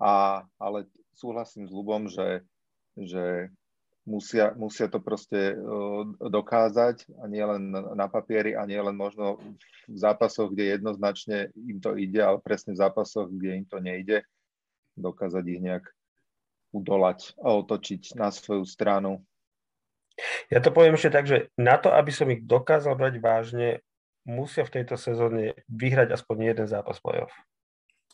a, 0.00 0.42
ale 0.56 0.88
súhlasím 1.12 1.68
s 1.68 1.72
Lubom, 1.74 2.08
že, 2.08 2.42
že 2.96 3.52
musia, 4.08 4.56
musia 4.56 4.88
to 4.88 5.02
proste 5.04 5.52
dokázať 6.16 7.12
a 7.20 7.28
nie 7.28 7.44
len 7.44 7.70
na 7.72 8.08
papieri 8.08 8.56
a 8.56 8.64
nie 8.64 8.80
len 8.80 8.96
možno 8.96 9.36
v 9.84 9.98
zápasoch, 9.98 10.54
kde 10.56 10.80
jednoznačne 10.80 11.52
im 11.52 11.78
to 11.82 11.92
ide, 12.00 12.24
ale 12.24 12.40
presne 12.40 12.72
v 12.72 12.80
zápasoch, 12.80 13.28
kde 13.28 13.60
im 13.60 13.66
to 13.68 13.78
nejde 13.82 14.24
dokázať 14.96 15.44
ich 15.46 15.60
nejak 15.62 15.84
udolať 16.72 17.36
a 17.40 17.54
otočiť 17.58 18.16
na 18.18 18.32
svoju 18.32 18.64
stranu. 18.64 19.24
Ja 20.50 20.58
to 20.58 20.74
poviem 20.74 20.98
ešte 20.98 21.14
tak, 21.14 21.30
že 21.30 21.46
na 21.54 21.78
to, 21.78 21.94
aby 21.94 22.10
som 22.10 22.26
ich 22.28 22.42
dokázal 22.42 22.98
brať 22.98 23.22
vážne, 23.22 23.68
musia 24.28 24.68
v 24.68 24.80
tejto 24.80 25.00
sezóne 25.00 25.56
vyhrať 25.72 26.12
aspoň 26.12 26.52
jeden 26.52 26.66
zápas 26.68 27.00
playoff. 27.00 27.32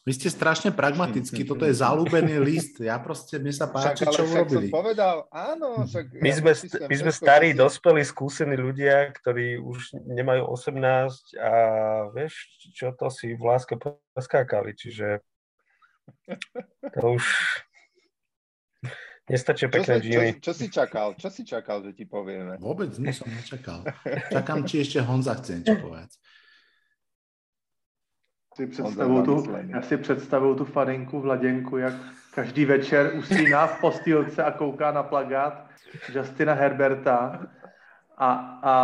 Vy 0.05 0.13
ste 0.21 0.29
strašne 0.29 0.69
pragmatickí, 0.69 1.49
toto 1.49 1.65
je 1.65 1.73
zalúbený 1.73 2.37
list. 2.37 2.77
Ja 2.77 3.01
proste, 3.01 3.41
mne 3.41 3.57
sa 3.57 3.73
páči, 3.73 4.05
však, 4.05 4.13
čo 4.13 4.23
urobili. 4.29 4.69
Som 4.69 4.77
povedal, 4.85 5.25
áno, 5.33 5.89
však 5.89 6.21
my 6.21 6.29
ja 6.29 6.37
sme, 6.45 6.53
my 6.93 6.97
sme 7.01 7.13
starí, 7.13 7.49
si... 7.51 7.57
dospelí, 7.57 8.05
skúsení 8.05 8.53
ľudia, 8.53 9.17
ktorí 9.17 9.57
už 9.57 9.97
nemajú 10.05 10.45
18 10.45 11.41
a 11.41 11.53
vieš, 12.13 12.37
čo 12.77 12.93
to 12.93 13.09
si 13.09 13.33
v 13.33 13.43
láske 13.49 13.81
preskákali, 14.13 14.77
čiže 14.77 15.25
to 17.01 17.17
už 17.17 17.25
nestačia 19.31 19.69
pekné 19.73 20.01
čo, 20.01 20.09
čo, 20.09 20.21
čo, 20.41 20.53
si 20.53 20.67
čakal? 20.69 21.09
Čo 21.17 21.29
si 21.33 21.43
čakal, 21.45 21.81
že 21.85 21.93
ti 21.97 22.05
povieme? 22.05 22.61
Vôbec 22.61 22.93
nie 23.01 23.13
som 23.13 23.29
nečakal. 23.29 23.85
Čakám, 24.35 24.69
či 24.69 24.85
ešte 24.85 25.01
Honza 25.01 25.35
chce 25.41 25.61
niečo 25.61 25.77
povedať. 25.81 26.11
Si 28.55 28.67
představuju 28.67 29.23
tu, 29.25 29.57
já 29.69 29.83
si 29.83 29.97
představuju 29.97 30.55
tu 30.55 30.65
Farinku 30.65 31.21
v 31.21 31.27
Laděnku, 31.27 31.77
jak 31.77 31.95
každý 32.35 32.65
večer 32.65 33.13
usíná 33.15 33.67
v 33.67 33.81
postýlce 33.81 34.45
a 34.45 34.51
kouká 34.51 34.93
na 34.93 35.03
plagát 35.03 35.67
Justina 36.15 36.55
Herberta 36.55 37.47
a, 38.17 38.31
a, 38.63 38.75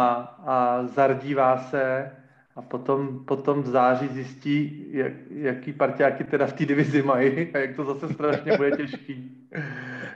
a 0.46 0.86
zardívá 0.86 1.58
se 1.58 2.10
a 2.56 2.62
potom, 2.62 3.24
potom 3.24 3.62
v 3.62 3.66
září 3.66 4.08
zjistí, 4.08 4.86
jak, 4.90 5.12
jaký 5.30 5.72
partiáky 5.72 6.24
teda 6.24 6.46
v 6.46 6.52
té 6.52 6.66
divizi 6.66 7.02
mají 7.02 7.54
a 7.54 7.58
jak 7.58 7.76
to 7.76 7.84
zase 7.84 8.14
strašně 8.14 8.56
bude 8.56 8.70
těžký. 8.70 9.46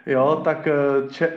Jo, 0.07 0.41
tak 0.45 0.67
eh, 0.67 0.75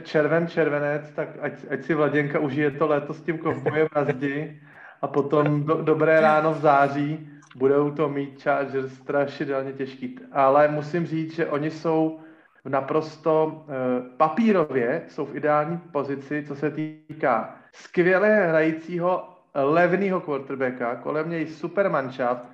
červen, 0.03 0.47
červenec, 0.47 1.11
tak 1.15 1.29
ať, 1.41 1.53
ať 1.69 1.83
si 1.83 1.93
Vladěnka 1.93 2.39
užije 2.39 2.71
to 2.71 2.87
léto 2.87 3.13
s 3.13 3.21
tím 3.21 3.37
kovbojem 3.37 3.87
na 3.95 4.03
zdi 4.03 4.61
a 5.01 5.07
potom 5.07 5.63
do, 5.63 5.75
dobré 5.75 6.21
ráno 6.21 6.53
v 6.53 6.59
září 6.59 7.29
budou 7.55 7.91
to 7.91 8.09
mít 8.09 8.43
Chargers 8.43 8.93
strašidelně 8.93 9.73
těžký. 9.73 10.19
Ale 10.31 10.67
musím 10.67 11.05
říct, 11.05 11.35
že 11.35 11.45
oni 11.45 11.71
jsou 11.71 12.19
v 12.65 12.69
naprosto 12.69 13.65
e, 13.67 13.73
papírově, 14.17 15.01
jsou 15.07 15.25
v 15.25 15.35
ideální 15.35 15.77
pozici, 15.77 16.43
co 16.47 16.55
se 16.55 16.71
týká 16.71 17.55
skvěle 17.73 18.47
hrajícího 18.47 19.29
levného 19.55 20.21
quarterbacka, 20.21 20.95
kolem 20.95 21.29
něj 21.29 21.47
super 21.47 21.89
manšaft. 21.89 22.45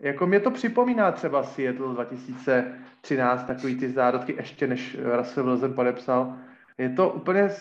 Jako 0.00 0.26
mě 0.26 0.40
to 0.40 0.50
připomíná 0.50 1.12
třeba 1.12 1.42
Seattle 1.42 1.94
2013, 1.94 3.46
takový 3.46 3.76
ty 3.76 3.88
zárodky, 3.92 4.34
ještě 4.36 4.66
než 4.66 4.96
Russell 5.16 5.46
Wilson 5.46 5.74
podepsal. 5.74 6.34
Je 6.78 6.88
to 6.88 7.10
úplně 7.10 7.40
eh, 7.40 7.52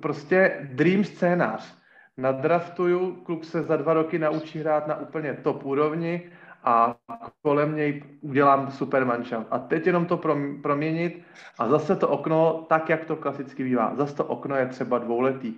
prostě 0.00 0.68
dream 0.72 1.04
scénář. 1.04 1.80
nadraftuju, 2.16 3.14
kluk 3.14 3.44
se 3.44 3.62
za 3.62 3.76
dva 3.76 3.94
roky 3.94 4.18
naučí 4.18 4.58
hrát 4.58 4.86
na 4.86 5.00
úplně 5.00 5.34
top 5.34 5.64
úrovni 5.64 6.30
a 6.64 6.96
kolem 7.42 7.76
něj 7.76 8.04
udělám 8.20 8.70
super 8.70 9.04
manšaft. 9.04 9.46
A 9.50 9.58
teď 9.58 9.86
jenom 9.86 10.06
to 10.06 10.16
proměnit 10.62 11.22
a 11.58 11.68
zase 11.68 11.96
to 11.96 12.08
okno, 12.08 12.66
tak 12.68 12.88
jak 12.88 13.04
to 13.04 13.16
klasicky 13.16 13.64
bývá, 13.64 13.94
zase 13.94 14.16
to 14.16 14.24
okno 14.24 14.56
je 14.56 14.66
třeba 14.66 14.98
dvouletý. 14.98 15.52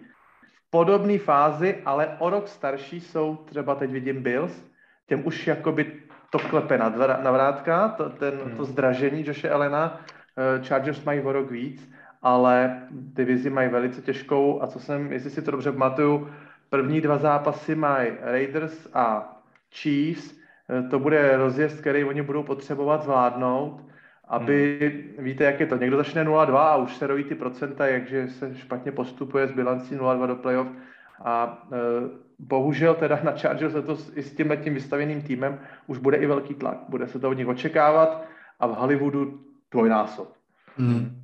V 0.52 0.70
podobné 0.70 1.18
fázi, 1.18 1.82
ale 1.84 2.16
o 2.18 2.30
rok 2.30 2.48
starší 2.48 3.00
jsou 3.00 3.36
třeba 3.36 3.74
teď 3.74 3.90
vidím 3.90 4.22
Bills, 4.22 4.71
těm 5.12 5.26
už 5.26 5.46
jakoby 5.46 5.92
to 6.30 6.38
klepe 6.38 6.78
na, 6.78 6.88
dva, 6.88 7.06
na 7.06 7.30
vrátka, 7.30 7.88
to, 7.88 8.10
ten, 8.10 8.34
hmm. 8.34 8.56
to 8.56 8.64
zdražení 8.64 9.26
Joše 9.26 9.48
Elena, 9.48 10.00
eh, 10.00 10.64
Chargers 10.64 11.04
mají 11.04 11.20
o 11.20 11.32
rok 11.32 11.50
víc, 11.50 11.92
ale 12.22 12.82
divizi 12.90 13.50
mají 13.50 13.68
velice 13.68 14.02
těžkou 14.02 14.62
a 14.62 14.66
co 14.66 14.80
jsem, 14.80 15.12
jestli 15.12 15.30
si 15.30 15.42
to 15.42 15.50
dobře 15.50 15.72
pamatuju, 15.72 16.28
první 16.70 17.00
dva 17.00 17.18
zápasy 17.18 17.74
mají 17.74 18.12
Raiders 18.20 18.88
a 18.94 19.36
Chiefs, 19.68 20.32
eh, 20.32 20.82
to 20.88 20.98
bude 20.98 21.36
rozjezd, 21.36 21.80
který 21.80 22.04
oni 22.04 22.22
budou 22.22 22.42
potřebovat 22.42 23.02
zvládnout, 23.02 23.84
aby, 24.28 24.78
hmm. 25.16 25.24
víte, 25.24 25.44
jak 25.44 25.60
je 25.60 25.66
to, 25.66 25.76
někdo 25.76 25.96
začne 25.96 26.24
0-2 26.24 26.56
a 26.56 26.76
už 26.76 26.96
se 26.96 27.06
rojí 27.06 27.24
ty 27.24 27.34
procenta, 27.34 27.86
jakže 27.86 28.28
se 28.28 28.54
špatně 28.54 28.92
postupuje 28.92 29.46
s 29.46 29.52
bilancí 29.52 29.96
0-2 29.96 30.26
do 30.26 30.36
playoff 30.36 30.68
a 31.24 31.68
e, 31.72 31.78
bohužel 32.42 32.94
teda 32.94 33.20
na 33.22 33.32
Chargers 33.38 33.74
letos 33.74 34.10
i 34.14 34.22
s 34.22 34.34
tím 34.34 34.56
tím 34.64 34.74
vystaveným 34.74 35.22
týmem 35.22 35.60
už 35.86 35.98
bude 35.98 36.16
i 36.16 36.26
velký 36.26 36.54
tlak. 36.54 36.78
Bude 36.88 37.08
se 37.08 37.18
to 37.18 37.30
od 37.30 37.38
nich 37.38 37.48
očekávat 37.48 38.26
a 38.60 38.66
v 38.66 38.74
Hollywoodu 38.74 39.40
dvojnásob. 39.70 40.34
Hmm. 40.76 41.22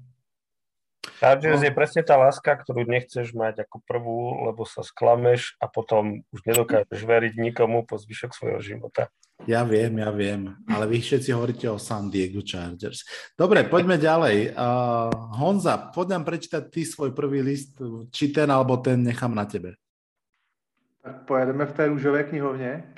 Chargers 1.19 1.61
no. 1.61 1.67
je 1.67 1.73
presne 1.75 2.03
tá 2.07 2.15
láska, 2.15 2.55
ktorú 2.55 2.87
nechceš 2.87 3.35
mať 3.35 3.67
ako 3.67 3.83
prvú, 3.83 4.47
lebo 4.47 4.63
sa 4.63 4.87
sklameš 4.87 5.59
a 5.59 5.67
potom 5.67 6.23
už 6.31 6.41
nedokážeš 6.47 7.03
veriť 7.03 7.35
nikomu 7.43 7.83
po 7.83 7.99
zvyšok 7.99 8.31
svojho 8.31 8.61
života. 8.63 9.11
Ja 9.47 9.63
viem, 9.63 10.03
ja 10.03 10.11
viem, 10.11 10.51
ale 10.67 10.91
vy 10.91 10.99
všetci 10.99 11.31
hovoríte 11.31 11.71
o 11.71 11.79
San 11.79 12.11
Diego 12.11 12.43
Chargers. 12.43 13.07
Dobre, 13.39 13.67
poďme 13.71 13.95
ďalej. 13.95 14.55
Uh, 14.55 15.11
Honza, 15.39 15.95
poď 15.95 16.19
nám 16.19 16.25
prečítať 16.27 16.67
ty 16.71 16.83
svoj 16.83 17.15
prvý 17.15 17.47
list, 17.47 17.79
či 18.11 18.35
ten 18.35 18.51
alebo 18.51 18.79
ten 18.83 18.99
nechám 18.99 19.31
na 19.31 19.47
tebe. 19.47 19.79
Pojedeme 21.09 21.67
v 21.67 21.73
té 21.73 21.87
růžové 21.87 22.25
knihovně. 22.25 22.95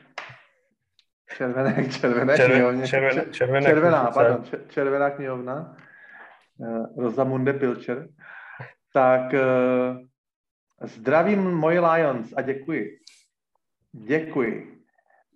Červené, 1.37 1.89
červené 1.89 2.37
Červen, 2.37 2.57
knihovně. 2.57 2.89
Červená, 2.89 3.23
červená, 3.31 3.69
červená, 3.69 4.11
pardon, 4.11 4.45
červená 4.69 5.11
knihovna. 5.11 5.77
Rosamunde 6.97 7.53
Pilcher. 7.53 8.09
Tak 8.93 9.35
eh, 9.35 9.41
zdravím 10.83 11.51
moji 11.51 11.79
Lions 11.81 12.33
a 12.37 12.43
děkuji. 12.43 12.99
Děkuji. 13.93 14.85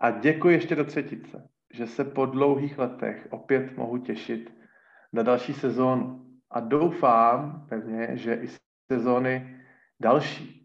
A 0.01 0.11
děkuji 0.11 0.49
ještě 0.49 0.77
do 0.77 0.85
třetice, 0.85 1.49
že 1.75 1.87
se 1.87 2.05
po 2.05 2.27
dlouhých 2.27 2.79
letech 2.79 3.29
opět 3.31 3.77
mohu 3.77 3.99
těšit 3.99 4.55
na 5.12 5.22
další 5.22 5.55
sezónu. 5.55 6.27
A 6.51 6.61
doufám 6.61 7.66
pevně, 7.68 8.09
že 8.12 8.35
i 8.35 8.49
sezóny 8.93 9.61
další. 10.01 10.64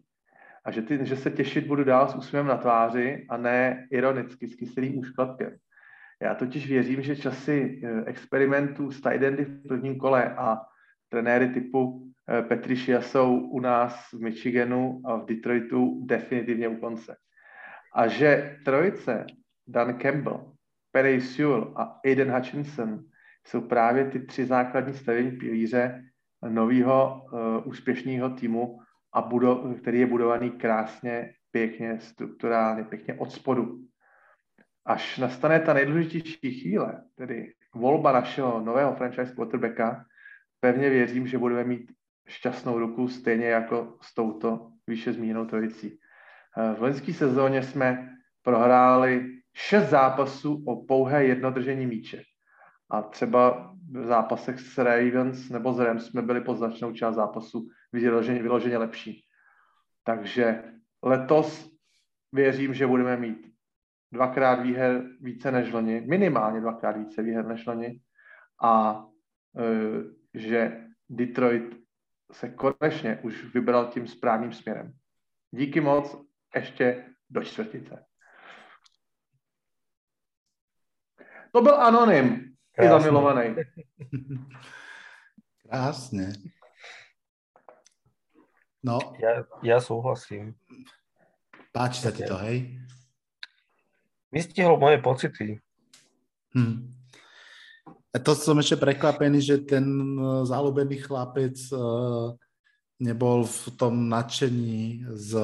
A 0.64 0.70
že, 0.70 0.82
ty, 0.82 1.06
že 1.06 1.16
se 1.16 1.30
těšit 1.30 1.66
budu 1.66 1.84
dál 1.84 2.08
s 2.08 2.14
úsměvem 2.14 2.46
na 2.46 2.56
tváři 2.56 3.26
a 3.28 3.36
ne 3.36 3.86
ironicky 3.90 4.48
s 4.48 4.54
kyselým 4.54 4.98
úškladkem. 4.98 5.56
Já 6.22 6.34
totiž 6.34 6.68
věřím, 6.68 7.02
že 7.02 7.16
časy 7.16 7.80
eh, 7.84 8.04
experimentů 8.06 8.90
s 8.90 9.00
tight 9.00 9.40
v 9.40 9.68
prvním 9.68 9.98
kole 9.98 10.34
a 10.34 10.58
trenéry 11.08 11.48
typu 11.48 12.12
eh, 12.28 12.42
Petrišia 12.42 13.00
jsou 13.00 13.38
u 13.38 13.60
nás 13.60 14.10
v 14.12 14.20
Michiganu 14.20 15.00
a 15.04 15.16
v 15.16 15.26
Detroitu 15.26 16.06
definitivně 16.06 16.68
u 16.68 16.76
konce. 16.76 17.16
A 17.94 18.06
že 18.08 18.58
trojice 18.64 19.26
Dan 19.66 19.98
Campbell, 19.98 20.52
Perry 20.92 21.20
Sewell 21.20 21.72
a 21.76 22.00
Aiden 22.04 22.30
Hutchinson 22.30 23.04
jsou 23.46 23.60
právě 23.60 24.04
ty 24.04 24.20
tři 24.20 24.44
základní 24.44 24.94
stavení 24.94 25.30
pilíře 25.30 26.04
nového 26.48 27.26
uh, 27.32 27.68
úspěšného 27.68 28.30
týmu, 28.30 28.79
a 29.12 29.22
budo, 29.22 29.74
který 29.78 30.00
je 30.00 30.06
budovaný 30.06 30.50
krásně, 30.50 31.32
pěkně, 31.50 32.00
strukturálně, 32.00 32.84
pěkně 32.84 33.14
od 33.14 33.32
spodu 33.32 33.78
až 34.84 35.18
nastane 35.18 35.60
ta 35.60 35.74
nejdůležitější 35.74 36.60
chvíle, 36.60 37.02
tedy 37.14 37.52
volba 37.74 38.12
našeho 38.12 38.60
nového 38.60 38.94
franchise 38.94 39.34
quarterbacka, 39.34 40.04
pevně 40.60 40.90
věřím, 40.90 41.26
že 41.26 41.38
budeme 41.38 41.64
mít 41.64 41.92
šťastnou 42.28 42.78
ruku 42.78 43.08
stejně 43.08 43.46
jako 43.46 43.98
s 44.02 44.14
touto 44.14 44.70
výše 44.86 45.12
zmíněnou 45.12 45.44
trojicí. 45.44 45.98
Eh, 46.58 46.74
v 46.74 46.82
loňské 46.82 47.12
sezóně 47.12 47.62
jsme 47.62 48.08
prohráli 48.42 49.26
šest 49.54 49.90
zápasů 49.90 50.64
o 50.66 50.84
pouhé 50.84 51.24
jednodržení 51.24 51.86
míče. 51.86 52.22
A 52.90 53.02
třeba 53.02 53.72
v 53.92 54.04
zápasech 54.06 54.60
s 54.60 54.78
Ravens 54.78 55.50
nebo 55.50 55.72
s 55.72 55.78
Rams 55.78 56.06
jsme 56.06 56.22
byli 56.22 56.40
po 56.40 56.54
značnou 56.54 56.92
část 56.92 57.14
zápasu 57.14 57.68
vyloženě, 57.92 58.42
vyloženě 58.42 58.78
lepší. 58.78 59.24
Takže 60.04 60.62
letos 61.02 61.70
věřím, 62.32 62.74
že 62.74 62.86
budeme 62.86 63.16
mít 63.16 63.54
dvakrát 64.12 64.54
výher 64.54 65.04
více 65.20 65.52
než 65.52 65.72
loni, 65.72 66.00
minimálně 66.00 66.60
dvakrát 66.60 66.96
více 66.96 67.22
výher 67.22 67.46
než 67.46 67.66
loni 67.66 68.00
a 68.62 69.04
e, 69.58 70.38
že 70.38 70.84
Detroit 71.08 71.76
se 72.32 72.48
konečně 72.48 73.20
už 73.22 73.54
vybral 73.54 73.86
tím 73.86 74.06
správným 74.06 74.52
směrem. 74.52 74.92
Díky 75.50 75.80
moc, 75.80 76.16
ještě 76.54 77.14
do 77.30 77.44
čtvrtice. 77.44 78.04
To 81.52 81.62
byl 81.62 81.74
anonym, 81.74 82.54
i 82.80 82.88
zamilovaný. 82.88 83.56
Krásně. 85.68 86.32
No. 88.80 88.96
Ja, 89.20 89.44
ja 89.60 89.78
súhlasím. 89.78 90.56
Páči 91.70 92.02
sa 92.02 92.10
ti 92.10 92.24
to, 92.24 92.34
hej? 92.40 92.80
vystihol 94.32 94.78
moje 94.78 95.02
pocity. 95.02 95.58
Hmm. 96.54 96.94
A 98.10 98.18
to 98.18 98.34
som 98.34 98.58
ešte 98.58 98.78
prekvapený, 98.78 99.38
že 99.38 99.62
ten 99.62 99.86
e, 99.86 100.42
zalúbený 100.42 100.98
chlapec 101.06 101.54
uh, 101.70 102.34
nebol 102.98 103.46
v 103.46 103.62
tom 103.78 104.10
nadšení 104.10 105.06
z 105.14 105.38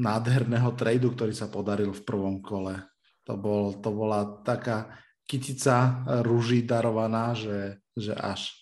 nádherného 0.00 0.72
tradu, 0.80 1.12
ktorý 1.12 1.36
sa 1.36 1.52
podaril 1.52 1.92
v 1.92 2.04
prvom 2.08 2.40
kole. 2.40 2.80
To, 3.28 3.36
bol, 3.36 3.76
to 3.84 3.92
bola 3.92 4.40
taká 4.40 4.96
kytica 5.28 6.08
rúží 6.24 6.64
darovaná, 6.64 7.36
že, 7.36 7.84
že 7.92 8.16
až. 8.16 8.59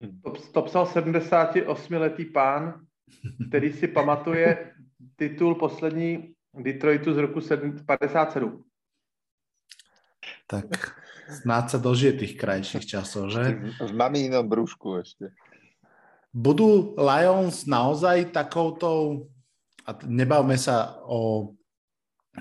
To, 0.00 0.32
to 0.32 0.60
psal 0.62 0.84
78-letý 0.86 2.24
pán, 2.24 2.80
který 3.48 3.72
si 3.72 3.88
pamatuje 3.88 4.72
titul 5.16 5.54
poslední 5.54 6.34
Detroitu 6.54 7.14
z 7.14 7.18
roku 7.18 7.40
57. 7.86 8.64
Tak 10.50 10.66
snáď 11.30 11.64
sa 11.70 11.78
dožije 11.78 12.12
tých 12.12 12.34
krajších 12.34 12.82
časov, 12.82 13.30
že? 13.30 13.54
V 13.78 13.92
mamínom 13.94 14.42
brúšku 14.50 14.98
ešte. 14.98 15.30
Budú 16.34 16.98
Lions 16.98 17.70
naozaj 17.70 18.34
takouto, 18.34 19.22
a 19.86 19.94
nebavme 20.06 20.58
sa 20.58 20.98
o 21.06 21.54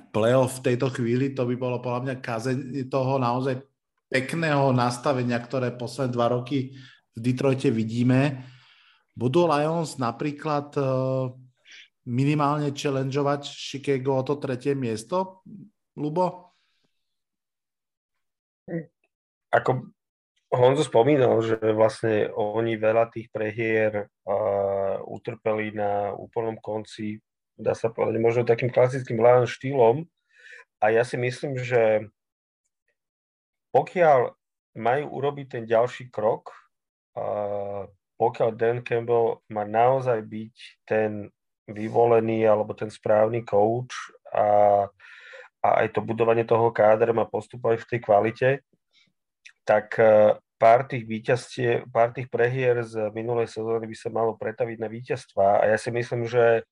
playoff 0.09 0.61
v 0.61 0.73
tejto 0.73 0.89
chvíli, 0.89 1.37
to 1.37 1.45
by 1.45 1.53
bolo 1.53 1.77
podľa 1.81 2.01
mňa 2.01 2.15
kazeň 2.17 2.57
toho 2.89 3.21
naozaj 3.21 3.61
pekného 4.09 4.73
nastavenia, 4.73 5.37
ktoré 5.37 5.69
posledné 5.77 6.13
dva 6.13 6.33
roky 6.33 6.73
v 7.19 7.23
Detroite 7.23 7.67
vidíme. 7.67 8.47
Budú 9.11 9.43
Lions 9.43 9.99
napríklad 9.99 10.71
minimálne 12.07 12.71
challengeovať 12.71 13.43
Chicago 13.51 14.23
o 14.23 14.23
to 14.23 14.39
tretie 14.39 14.71
miesto, 14.71 15.43
Lubo? 15.99 16.55
Ako 19.51 19.91
Honzo 20.49 20.81
spomínal, 20.81 21.37
že 21.45 21.59
vlastne 21.75 22.31
oni 22.33 22.73
veľa 22.73 23.13
tých 23.13 23.29
prehier 23.29 24.09
uh, 24.25 24.97
utrpeli 25.05 25.77
na 25.77 26.09
úplnom 26.17 26.57
konci, 26.57 27.21
dá 27.53 27.77
sa 27.77 27.93
povedať, 27.93 28.17
možno 28.17 28.49
takým 28.49 28.73
klasickým 28.73 29.21
Lion 29.21 29.45
štýlom. 29.45 30.09
A 30.81 30.89
ja 30.89 31.05
si 31.05 31.21
myslím, 31.21 31.59
že 31.61 32.09
pokiaľ 33.69 34.33
majú 34.73 35.03
urobiť 35.21 35.47
ten 35.53 35.63
ďalší 35.69 36.09
krok, 36.09 36.49
pokiaľ 38.19 38.49
Dan 38.55 38.79
Campbell 38.83 39.39
má 39.49 39.63
naozaj 39.63 40.19
byť 40.27 40.55
ten 40.83 41.31
vyvolený 41.69 42.43
alebo 42.49 42.73
ten 42.73 42.89
správny 42.89 43.45
coach 43.45 43.93
a, 44.33 44.85
a 45.61 45.67
aj 45.85 45.95
to 45.95 46.01
budovanie 46.01 46.43
toho 46.43 46.73
kádra 46.73 47.13
má 47.13 47.29
postupovať 47.29 47.85
v 47.85 47.89
tej 47.89 47.99
kvalite, 48.01 48.49
tak 49.63 49.93
uh, 50.01 50.35
pár 50.59 50.89
tých 50.89 51.05
víťazstiev, 51.05 51.87
pár 51.93 52.11
tých 52.11 52.27
prehier 52.27 52.81
z 52.83 53.13
minulej 53.13 53.47
sezóny 53.47 53.87
by 53.87 53.95
sa 53.95 54.09
malo 54.11 54.35
pretaviť 54.35 54.77
na 54.81 54.89
víťazstva 54.91 55.63
a 55.63 55.63
ja 55.71 55.77
si 55.77 55.93
myslím, 55.93 56.25
že 56.25 56.67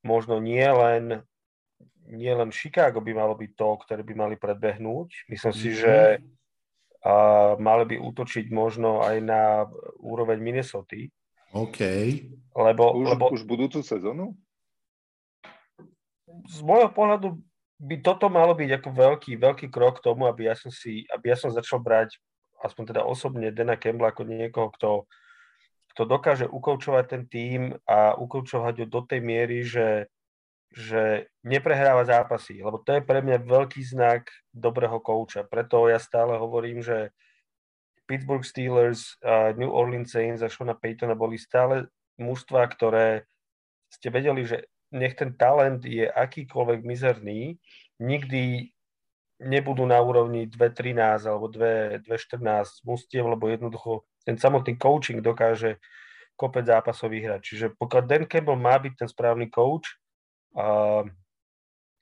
možno 0.00 0.40
nie 0.40 0.64
len 0.64 1.20
nie 2.10 2.32
len 2.34 2.50
Chicago 2.50 2.98
by 2.98 3.12
malo 3.14 3.38
byť 3.38 3.50
to, 3.54 3.68
ktoré 3.86 4.02
by 4.02 4.14
mali 4.18 4.34
predbehnúť. 4.34 5.30
Myslím 5.30 5.54
si, 5.54 5.70
mm-hmm. 5.70 5.78
že 5.78 5.94
a 7.00 7.12
mali 7.56 7.84
by 7.84 7.96
útočiť 7.96 8.52
možno 8.52 9.00
aj 9.00 9.16
na 9.24 9.42
úroveň 10.00 10.36
Minnesota. 10.40 11.00
OK. 11.56 11.80
Lebo, 12.54 12.84
Už, 12.94 13.06
lebo 13.16 13.24
už 13.32 13.42
budúcu 13.48 13.80
sezónu? 13.80 14.36
z 16.46 16.58
môjho 16.62 16.90
pohľadu 16.94 17.36
by 17.80 17.96
toto 18.04 18.28
malo 18.28 18.52
byť 18.52 18.70
ako 18.80 18.88
veľký, 18.92 19.32
veľký 19.40 19.66
krok 19.72 19.98
k 19.98 20.04
tomu, 20.12 20.28
aby 20.28 20.46
ja 20.52 20.54
som 20.54 20.68
si, 20.68 21.08
aby 21.10 21.32
ja 21.32 21.36
som 21.36 21.50
začal 21.50 21.80
brať 21.80 22.20
aspoň 22.60 22.92
teda 22.92 23.02
osobne 23.08 23.48
Dana 23.50 23.80
Campbell 23.80 24.12
ako 24.12 24.28
niekoho, 24.28 24.68
kto, 24.76 24.90
kto 25.96 26.02
dokáže 26.04 26.44
ukoučovať 26.44 27.04
ten 27.08 27.22
tým 27.24 27.60
a 27.88 28.12
ukoučovať 28.20 28.84
ho 28.84 28.86
do 28.86 29.00
tej 29.08 29.20
miery, 29.24 29.64
že 29.64 30.12
že 30.70 31.26
neprehráva 31.42 32.06
zápasy, 32.06 32.62
lebo 32.62 32.78
to 32.78 32.94
je 32.94 33.02
pre 33.02 33.20
mňa 33.26 33.42
veľký 33.42 33.82
znak 33.82 34.30
dobrého 34.54 35.02
kouča. 35.02 35.42
Preto 35.42 35.90
ja 35.90 35.98
stále 35.98 36.38
hovorím, 36.38 36.78
že 36.78 37.10
Pittsburgh 38.06 38.46
Steelers, 38.46 39.18
New 39.58 39.70
Orleans 39.70 40.10
Saints 40.10 40.42
a 40.42 40.50
Shona 40.50 40.78
Paytona 40.78 41.18
boli 41.18 41.38
stále 41.38 41.90
mužstva, 42.18 42.70
ktoré 42.70 43.26
ste 43.90 44.14
vedeli, 44.14 44.46
že 44.46 44.70
nech 44.94 45.14
ten 45.18 45.34
talent 45.34 45.82
je 45.86 46.06
akýkoľvek 46.06 46.86
mizerný, 46.86 47.58
nikdy 48.02 48.70
nebudú 49.42 49.86
na 49.86 49.98
úrovni 50.02 50.50
2.13 50.50 51.26
alebo 51.26 51.50
2.14 51.50 52.86
mustiev, 52.86 53.26
lebo 53.26 53.46
jednoducho 53.50 54.06
ten 54.26 54.38
samotný 54.38 54.78
coaching 54.78 55.22
dokáže 55.22 55.78
kopec 56.38 56.66
zápasov 56.66 57.10
vyhrať. 57.10 57.40
Čiže 57.42 57.66
pokiaľ 57.78 58.02
Dan 58.06 58.24
Campbell 58.26 58.58
má 58.58 58.78
byť 58.78 58.92
ten 59.00 59.08
správny 59.08 59.48
coach, 59.48 59.98
a 60.56 60.66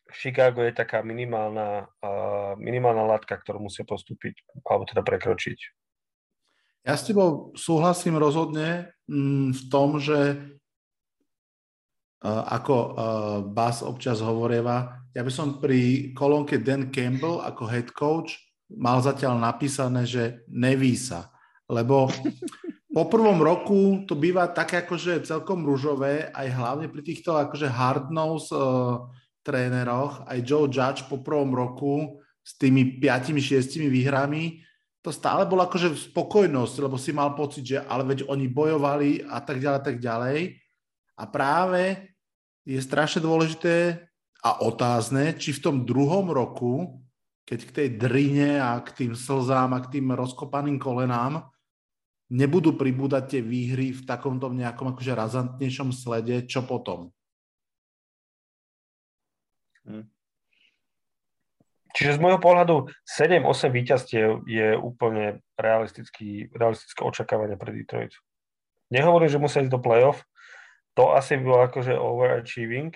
Chicago 0.09 0.65
je 0.65 0.73
taká 0.73 1.05
minimálna, 1.05 1.85
minimálna 2.57 3.05
látka, 3.05 3.37
ktorú 3.37 3.69
musia 3.69 3.85
postúpiť, 3.85 4.41
alebo 4.65 4.89
teda 4.89 5.05
prekročiť. 5.05 5.59
Ja 6.89 6.97
s 6.97 7.05
tebou 7.05 7.53
súhlasím 7.53 8.17
rozhodne 8.17 8.97
mm, 9.05 9.53
v 9.53 9.63
tom, 9.69 10.01
že 10.01 10.41
ako 12.25 12.75
Bas 13.55 13.85
občas 13.85 14.19
hovorieva, 14.19 15.07
ja 15.15 15.23
by 15.23 15.31
som 15.31 15.63
pri 15.63 16.11
kolónke 16.19 16.59
Dan 16.59 16.91
Campbell 16.91 17.45
ako 17.45 17.63
head 17.71 17.95
coach 17.95 18.35
mal 18.75 19.01
zatiaľ 19.01 19.39
napísané, 19.39 20.05
že 20.05 20.43
neví 20.51 20.99
sa, 20.99 21.31
lebo 21.71 22.11
po 22.89 23.05
prvom 23.05 23.39
roku 23.45 24.09
to 24.09 24.17
býva 24.17 24.49
také 24.49 24.81
akože 24.81 25.29
celkom 25.29 25.61
rúžové, 25.61 26.33
aj 26.33 26.49
hlavne 26.57 26.87
pri 26.89 27.03
týchto 27.05 27.37
akože 27.37 27.69
hard-nose 27.69 28.49
uh, 28.57 29.05
tréneroch, 29.45 30.25
aj 30.25 30.39
Joe 30.45 30.69
Judge 30.73 31.05
po 31.05 31.21
prvom 31.21 31.53
roku 31.53 32.21
s 32.41 32.57
tými 32.57 32.97
5-6 32.97 33.89
výhrami, 33.93 34.65
to 35.05 35.13
stále 35.15 35.47
bola 35.47 35.69
akože 35.69 36.13
spokojnosť, 36.13 36.75
lebo 36.85 36.97
si 36.97 37.17
mal 37.17 37.33
pocit, 37.33 37.65
že 37.65 37.79
ale 37.81 38.05
veď 38.09 38.29
oni 38.29 38.47
bojovali 38.51 39.25
a 39.25 39.39
tak 39.41 39.63
ďalej, 39.63 39.81
tak 39.85 39.97
ďalej. 40.03 40.39
A 41.17 41.25
práve 41.29 42.13
je 42.67 42.77
strašne 42.83 43.23
dôležité 43.23 44.05
a 44.43 44.61
otázne, 44.65 45.33
či 45.39 45.55
v 45.57 45.63
tom 45.63 45.77
druhom 45.89 46.29
roku, 46.29 47.01
keď 47.49 47.59
k 47.65 47.71
tej 47.75 47.89
drine 47.97 48.61
a 48.61 48.77
k 48.85 48.93
tým 48.93 49.13
slzám 49.17 49.73
a 49.73 49.83
k 49.85 49.99
tým 49.99 50.13
rozkopaným 50.13 50.77
kolenám, 50.77 51.49
nebudú 52.29 52.77
pribúdať 52.77 53.37
tie 53.37 53.41
výhry 53.41 53.97
v 53.97 54.05
takomto 54.05 54.53
nejakom 54.53 54.93
akože 54.93 55.13
razantnejšom 55.17 55.91
slede, 55.97 56.45
čo 56.45 56.65
potom? 56.65 57.13
Hm. 59.89 60.05
Čiže 61.97 62.21
z 62.21 62.23
môjho 62.23 62.39
pohľadu 62.39 62.93
7-8 63.09 63.75
víťazstiev 63.75 64.45
je 64.45 64.77
úplne 64.77 65.41
realistické 65.59 66.53
očakávanie 67.01 67.57
pre 67.57 67.75
Detroit. 67.75 68.15
Nehovorím, 68.93 69.33
že 69.33 69.43
musia 69.43 69.65
ísť 69.65 69.73
do 69.73 69.81
playoff, 69.83 70.23
to 70.95 71.11
asi 71.17 71.41
by 71.41 71.43
bolo 71.43 71.61
akože 71.67 71.95
overachieving, 71.97 72.93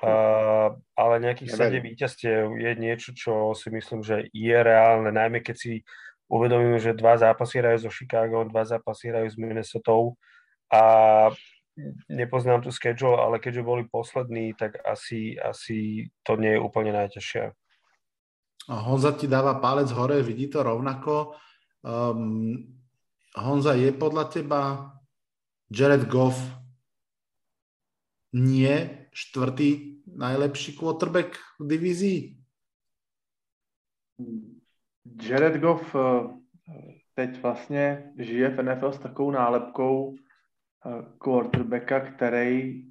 uh, 0.00 0.72
ale 0.94 1.14
nejakých 1.20 1.52
7 1.52 1.84
víťazstiev 1.84 2.54
je 2.56 2.72
niečo, 2.78 3.10
čo 3.12 3.52
si 3.52 3.68
myslím, 3.74 4.00
že 4.00 4.30
je 4.30 4.56
reálne, 4.56 5.10
najmä 5.10 5.42
keď 5.42 5.56
si 5.58 5.72
uvedomíme, 6.28 6.76
že 6.78 6.96
dva 6.96 7.16
zápasy 7.16 7.58
hrajú 7.58 7.88
so 7.88 7.90
Chicago, 7.90 8.44
dva 8.44 8.64
zápasy 8.64 9.08
hrajú 9.08 9.28
s 9.32 9.36
Minnesota 9.40 9.92
a 10.68 10.82
nepoznám 12.08 12.60
tu 12.60 12.70
schedule, 12.70 13.16
ale 13.16 13.40
keďže 13.40 13.62
boli 13.62 13.82
poslední, 13.88 14.52
tak 14.54 14.76
asi, 14.84 15.40
asi 15.40 16.08
to 16.22 16.36
nie 16.36 16.56
je 16.56 16.60
úplne 16.60 16.92
najťažšie. 16.92 17.56
Honza 18.68 19.16
ti 19.16 19.24
dáva 19.24 19.56
palec 19.64 19.88
hore, 19.96 20.20
vidí 20.20 20.52
to 20.52 20.60
rovnako. 20.60 21.40
Um, 21.80 22.68
Honza, 23.32 23.72
je 23.72 23.88
podľa 23.96 24.24
teba 24.28 24.60
Jared 25.72 26.04
Goff 26.04 26.36
nie 28.36 29.08
štvrtý 29.14 30.04
najlepší 30.04 30.76
quarterback 30.76 31.40
v 31.56 31.64
divízii? 31.64 32.20
Jared 35.22 35.60
Goff 35.60 35.94
eh, 35.94 36.28
teď 37.14 37.42
vlastně 37.42 38.12
žije 38.18 38.48
v 38.48 38.62
NFL 38.62 38.92
s 38.92 38.98
takovou 38.98 39.30
nálepkou 39.30 40.14
eh, 40.16 41.04
quarterbacka, 41.18 42.00
který 42.00 42.84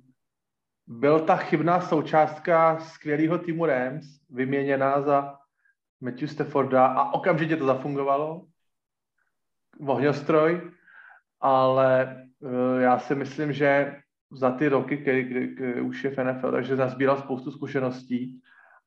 byl 0.88 1.20
ta 1.20 1.36
chybná 1.36 1.82
součástka 1.82 2.80
skvělého 2.80 3.38
týmu 3.38 3.65
Rams, 3.65 4.05
vyměněná 4.30 5.01
za 5.01 5.38
Matthew 6.01 6.30
Stafforda 6.30 6.86
a 6.86 7.13
okamžitě 7.13 7.55
to 7.55 7.65
zafungovalo. 7.65 8.45
Ohňostroj, 9.88 10.72
ale 11.39 12.18
uh, 12.39 12.80
já 12.80 12.99
si 12.99 13.15
myslím, 13.15 13.53
že 13.53 13.95
za 14.32 14.51
ty 14.51 14.68
roky, 14.68 14.97
kdy, 14.97 15.24
kdy, 15.24 15.47
kdy 15.47 15.82
už 15.82 16.03
je 16.03 16.09
v 16.09 16.24
NFL, 16.24 16.51
takže 16.51 16.76
nazbíral 16.76 17.18
spoustu 17.18 17.51
zkušeností 17.51 18.41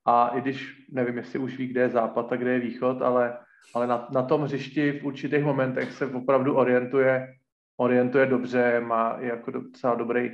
a 0.07 0.29
i 0.29 0.41
když 0.41 0.87
nevím, 0.91 1.17
jestli 1.17 1.39
už 1.39 1.59
ví, 1.59 1.67
kde 1.67 1.81
je 1.81 1.89
západ 1.89 2.33
a 2.33 2.37
kde 2.37 2.53
je 2.53 2.61
východ, 2.61 3.03
ale, 3.03 3.39
ale 3.75 3.87
na, 3.87 4.09
na 4.11 4.23
tom 4.23 4.43
hřišti 4.43 4.93
v 4.93 5.05
určitých 5.05 5.45
momentech 5.45 5.93
se 5.93 6.07
opravdu 6.07 6.55
orientuje, 6.55 7.35
orientuje 7.77 8.27
dobře, 8.27 8.81
má 8.81 9.17
jako 9.21 9.51
docela 9.51 9.95
dobrý 9.95 10.31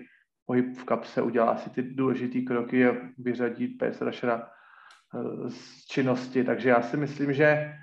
pohyb 0.47 0.77
v 0.77 0.85
kapse, 0.85 1.23
udělá 1.23 1.57
si 1.57 1.71
ty 1.71 1.83
důležité 1.83 2.41
kroky 2.41 2.87
a 2.87 2.95
vyřadí 3.19 3.69
pass 3.69 4.01
rushera 4.01 4.49
eh, 5.15 5.51
z 5.51 5.87
činnosti. 5.87 6.45
Takže 6.45 6.69
já 6.69 6.83
si 6.83 6.97
myslím, 6.97 7.33
že 7.33 7.45
eh, 7.45 7.75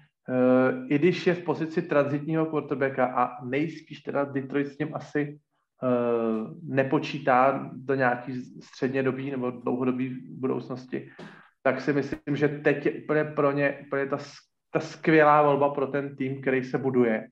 i 0.89 0.99
když 0.99 1.27
je 1.27 1.35
v 1.35 1.43
pozici 1.43 1.81
transitního 1.81 2.45
quarterbacka 2.45 3.05
a 3.05 3.45
nejspíš 3.45 3.99
teda 3.99 4.23
Detroit 4.23 4.67
s 4.67 4.77
ním 4.77 4.95
asi 4.95 5.39
eh, 5.83 5.87
nepočítá 6.63 7.69
do 7.73 7.95
nějaký 7.95 8.41
středně 8.61 9.03
dobí 9.03 9.31
nebo 9.31 9.51
dlouhodobí 9.51 10.09
budoucnosti, 10.39 11.11
tak 11.63 11.81
si 11.81 11.93
myslím, 11.93 12.35
že 12.35 12.47
teď 12.47 12.85
je 12.85 12.91
úplně 12.91 13.23
pro 13.23 13.51
ně 13.51 13.79
úplně 13.87 14.05
ta, 14.05 14.17
ta 14.71 14.79
skvělá 14.79 15.41
volba 15.41 15.69
pro 15.69 15.87
ten 15.87 16.15
tým, 16.15 16.41
který 16.41 16.63
se 16.63 16.77
buduje, 16.77 17.27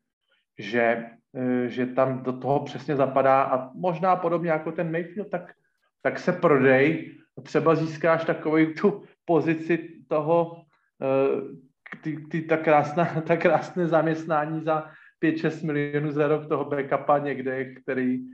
že, 0.59 1.05
eh, 1.35 1.67
že 1.67 1.85
tam 1.85 2.23
do 2.23 2.33
toho 2.33 2.59
přesně 2.59 2.95
zapadá 2.95 3.43
a 3.43 3.69
možná 3.73 4.15
podobně 4.15 4.51
jako 4.51 4.71
ten 4.71 4.91
Mayfield, 4.91 5.29
tak, 5.29 5.53
tak 6.01 6.19
se 6.19 6.31
prodej, 6.31 7.17
třeba 7.43 7.75
získáš 7.75 8.25
takovou 8.25 8.65
tu 8.81 9.03
pozici 9.25 9.89
toho, 10.07 10.63
eh, 11.01 11.97
ty, 12.03 12.17
ty, 12.31 12.41
ta, 12.41 12.57
krásná, 12.57 13.05
ta 13.27 13.37
krásné 13.37 13.87
zaměstnání 13.87 14.63
za 14.63 14.91
5-6 15.23 15.65
milionů 15.65 16.11
za 16.11 16.27
rok 16.27 16.47
toho 16.47 16.65
backupa 16.65 17.17
někde, 17.17 17.75
který 17.75 18.19
uh, 18.19 18.25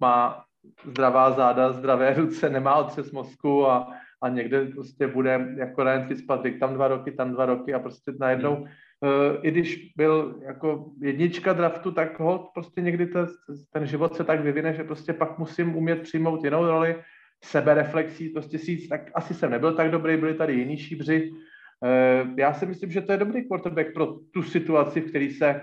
má 0.00 0.44
zdravá 0.84 1.30
záda, 1.30 1.72
zdravé 1.72 2.14
ruce, 2.14 2.50
nemá 2.50 2.74
otřes 2.74 3.12
mozku 3.12 3.66
a, 3.66 3.92
a 4.22 4.28
někde 4.28 4.66
prostě 4.66 5.06
bude 5.06 5.54
jako 5.56 5.84
Ryan 5.84 6.06
Fitzpatrick, 6.06 6.60
tam 6.60 6.74
dva 6.74 6.88
roky, 6.88 7.12
tam 7.12 7.32
dva 7.32 7.46
roky 7.46 7.74
a 7.74 7.78
prostě 7.78 8.12
najednou, 8.20 8.54
hmm. 8.54 8.64
uh, 8.64 9.36
i 9.42 9.50
když 9.50 9.92
byl 9.96 10.40
jako 10.46 10.90
jednička 11.00 11.52
draftu, 11.52 11.92
tak 11.92 12.20
ho 12.20 12.50
prostě 12.54 12.80
někdy 12.80 13.06
to, 13.06 13.26
ten 13.72 13.86
život 13.86 14.16
se 14.16 14.24
tak 14.24 14.40
vyvine, 14.40 14.74
že 14.74 14.84
prostě 14.84 15.12
pak 15.12 15.38
musím 15.38 15.76
umět 15.76 16.02
přijmout 16.02 16.44
jinou 16.44 16.66
roli, 16.66 16.96
sebereflexí, 17.44 18.28
prostě 18.28 18.58
si 18.58 18.88
tak 18.88 19.10
asi 19.14 19.34
jsem 19.34 19.50
nebyl 19.50 19.74
tak 19.74 19.90
dobrý, 19.90 20.16
byli 20.16 20.34
tady 20.34 20.54
jiní 20.54 20.76
šíbři. 20.76 21.30
Uh, 21.30 22.38
já 22.38 22.54
si 22.54 22.66
myslím, 22.66 22.90
že 22.90 23.00
to 23.00 23.12
je 23.12 23.18
dobrý 23.18 23.48
quarterback 23.48 23.94
pro 23.94 24.06
tu 24.06 24.42
situaci, 24.42 25.00
v 25.00 25.08
které 25.08 25.30
se 25.30 25.60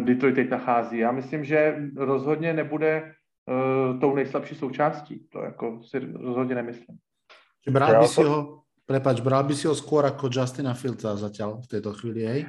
Detroit 0.00 0.34
teď 0.34 0.50
nachází. 0.50 0.98
Já 0.98 1.12
myslím, 1.12 1.44
že 1.44 1.76
rozhodně 1.96 2.52
nebude 2.52 3.12
uh, 3.46 4.00
tou 4.00 4.14
nejslabší 4.14 4.54
součástí. 4.54 5.28
To 5.32 5.42
jako 5.42 5.82
si 5.82 5.98
rozhodně 5.98 6.54
nemyslím. 6.54 6.98
Bral 7.66 8.00
by 8.00 8.08
si 8.08 8.22
ho, 8.22 8.62
prepač, 8.86 9.20
bral 9.20 9.44
by 9.44 9.54
si 9.54 9.66
ho 9.66 9.74
skôr 9.74 10.06
ako 10.06 10.30
Justina 10.30 10.72
Fieldsa 10.78 11.18
zatiaľ 11.18 11.58
v 11.64 11.66
tejto 11.66 11.90
chvíli, 11.98 12.22
hej? 12.22 12.40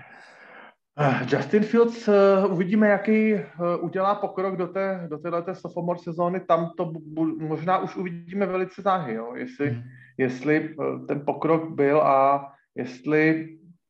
Eh, 1.00 1.26
Justin 1.32 1.64
Fields, 1.64 2.08
uh, 2.08 2.14
uvidíme, 2.52 2.88
jaký 2.88 3.34
uh, 3.34 3.42
udělá 3.80 4.16
pokrok 4.16 4.58
do, 4.58 4.68
té, 4.68 5.08
do 5.10 5.18
této 5.18 5.56
sophomore 5.56 6.00
sezóny. 6.00 6.40
Tam 6.40 6.72
to 6.78 6.86
bu- 6.86 7.48
možná 7.48 7.78
už 7.78 7.96
uvidíme 7.96 8.46
velice 8.46 8.82
záhy, 8.82 9.14
jo? 9.14 9.36
Jestli, 9.36 9.72
mm. 9.72 9.82
jestli 10.18 10.76
ten 11.08 11.22
pokrok 11.26 11.70
byl 11.70 12.02
a 12.02 12.52
jestli 12.76 13.48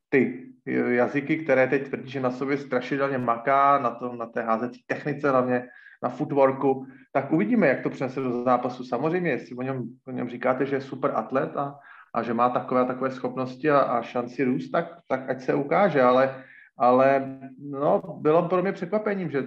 ty 0.09 0.45
jazyky, 0.87 1.37
které 1.37 1.67
teď 1.67 1.87
tvrdí, 1.87 2.11
že 2.11 2.19
na 2.19 2.31
sobě 2.31 2.57
strašidelně 2.57 3.17
maká, 3.17 3.79
na, 3.79 3.89
tom, 3.89 4.17
na 4.17 4.25
té 4.25 4.41
házecí 4.41 4.83
technice, 4.87 5.29
hlavně 5.29 5.67
na 6.03 6.09
footworku, 6.09 6.85
tak 7.11 7.31
uvidíme, 7.31 7.67
jak 7.67 7.83
to 7.83 7.89
přinese 7.89 8.21
do 8.21 8.43
zápasu. 8.43 8.83
Samozřejmě, 8.83 9.29
jestli 9.29 9.55
o 9.55 9.61
něm, 9.61 9.83
o 10.07 10.11
něm 10.11 10.29
říkáte, 10.29 10.65
že 10.65 10.75
je 10.75 10.81
super 10.81 11.11
atlet 11.15 11.57
a, 11.57 11.75
a 12.13 12.23
že 12.23 12.33
má 12.33 12.49
takové 12.49 12.85
takové 12.85 13.11
schopnosti 13.11 13.69
a, 13.69 13.79
a 13.79 14.01
šanci 14.01 14.43
růst, 14.43 14.69
tak, 14.71 14.85
tak 15.07 15.29
ať 15.29 15.41
se 15.41 15.53
ukáže, 15.53 16.01
ale 16.01 16.43
ale 16.79 17.39
no, 17.59 18.01
bylo 18.21 18.49
pro 18.49 18.61
mě 18.61 18.71
překvapením, 18.71 19.31
že 19.31 19.43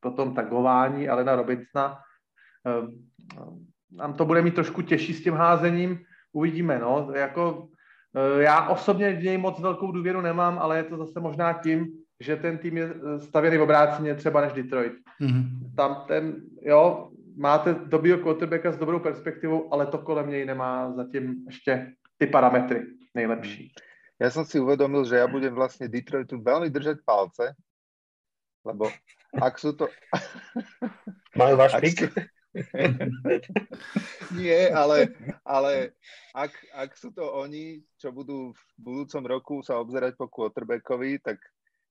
potom 0.00 0.34
tagování 0.34 1.08
Alena 1.08 1.36
Robinsona 1.36 1.98
eh, 2.66 2.86
nám 3.92 4.14
to 4.14 4.24
bude 4.24 4.42
mít 4.42 4.54
trošku 4.54 4.82
těžší 4.82 5.14
s 5.14 5.22
tím 5.22 5.34
házením, 5.34 5.98
uvidíme, 6.32 6.78
no, 6.78 7.10
jako 7.14 7.68
eh, 8.16 8.42
já 8.42 8.68
osobně 8.68 9.12
v 9.12 9.22
něj 9.22 9.38
moc 9.38 9.60
velkou 9.60 9.92
důvěru 9.92 10.20
nemám, 10.20 10.58
ale 10.58 10.76
je 10.76 10.84
to 10.84 10.96
zase 10.96 11.20
možná 11.20 11.52
tím, 11.52 11.86
že 12.22 12.36
ten 12.36 12.58
tým 12.58 12.76
je 12.76 12.86
stavěný 13.18 13.58
v 13.58 13.62
obráceně 13.62 14.14
třeba 14.14 14.40
než 14.40 14.52
Detroit. 14.52 14.92
Mm-hmm. 15.20 15.74
Tam 15.76 16.04
ten, 16.08 16.40
jo, 16.62 17.10
máte 17.36 17.74
dobrýho 17.74 18.18
quarterbacka 18.18 18.72
s 18.72 18.76
dobrou 18.76 18.98
perspektivou, 18.98 19.72
ale 19.74 19.86
to 19.86 19.98
kolem 19.98 20.30
něj 20.30 20.44
nemá 20.46 20.92
zatím 20.92 21.44
ještě 21.46 21.92
ty 22.18 22.26
parametry 22.26 22.86
nejlepší. 23.14 23.72
Ja 24.22 24.30
som 24.30 24.46
si 24.46 24.62
uvedomil, 24.62 25.02
že 25.02 25.18
ja 25.18 25.26
budem 25.26 25.50
vlastne 25.50 25.90
Detroitu 25.90 26.38
veľmi 26.38 26.70
držať 26.70 27.02
palce, 27.02 27.58
lebo 28.62 28.86
ak 29.34 29.58
sú 29.58 29.74
to... 29.74 29.90
Majú 31.42 31.58
váš 31.58 31.74
pik? 31.82 32.06
Sú... 32.06 32.08
Nie, 34.38 34.70
ale, 34.70 35.10
ale 35.42 35.98
ak, 36.36 36.54
ak 36.70 36.90
sú 36.94 37.10
to 37.10 37.24
oni, 37.34 37.82
čo 37.98 38.14
budú 38.14 38.54
v 38.54 38.62
budúcom 38.78 39.24
roku 39.26 39.54
sa 39.64 39.82
obzerať 39.82 40.14
po 40.14 40.30
quarterbackovi, 40.30 41.18
tak 41.18 41.42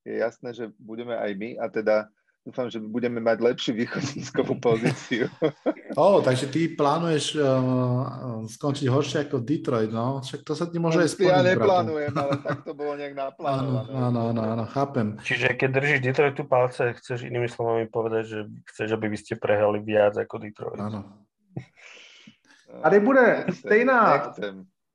je 0.06 0.16
jasné, 0.18 0.54
že 0.54 0.66
budeme 0.80 1.18
aj 1.18 1.32
my 1.38 1.50
a 1.62 1.66
teda 1.70 1.96
dúfam, 2.42 2.66
že 2.74 2.82
budeme 2.82 3.22
mať 3.22 3.38
lepšiu 3.38 3.72
východiskovú 3.78 4.58
pozíciu. 4.66 5.30
O, 5.94 6.02
oh, 6.02 6.18
takže 6.26 6.50
ty 6.50 6.74
plánuješ 6.74 7.38
uh, 7.38 8.42
skončiť 8.50 8.90
horšie 8.90 9.18
ako 9.30 9.46
Detroit, 9.46 9.94
no? 9.94 10.26
Však 10.26 10.42
to 10.42 10.58
sa 10.58 10.66
ti 10.66 10.82
môže 10.82 10.98
no, 10.98 11.04
aj 11.06 11.10
splniť. 11.14 11.30
Ja 11.30 11.46
neplánujem, 11.46 12.14
ale 12.18 12.34
tak 12.46 12.66
to 12.66 12.74
bolo 12.74 12.98
nejak 12.98 13.14
naplánované. 13.14 13.90
Áno, 13.94 14.20
áno, 14.34 14.42
áno, 14.42 14.64
chápem. 14.74 15.22
Čiže 15.22 15.54
keď 15.54 15.70
držíš 15.70 16.00
Detroitu 16.02 16.44
palce, 16.50 16.98
chceš 16.98 17.30
inými 17.30 17.46
slovami 17.46 17.86
povedať, 17.86 18.24
že 18.26 18.40
chceš, 18.74 18.98
aby 18.98 19.06
vy 19.14 19.18
ste 19.22 19.38
prehrali 19.38 19.78
viac 19.86 20.18
ako 20.18 20.42
Detroit. 20.42 20.82
Áno. 20.82 21.06
Tady 22.72 23.00
bude 23.00 23.46
stejná, 23.52 24.32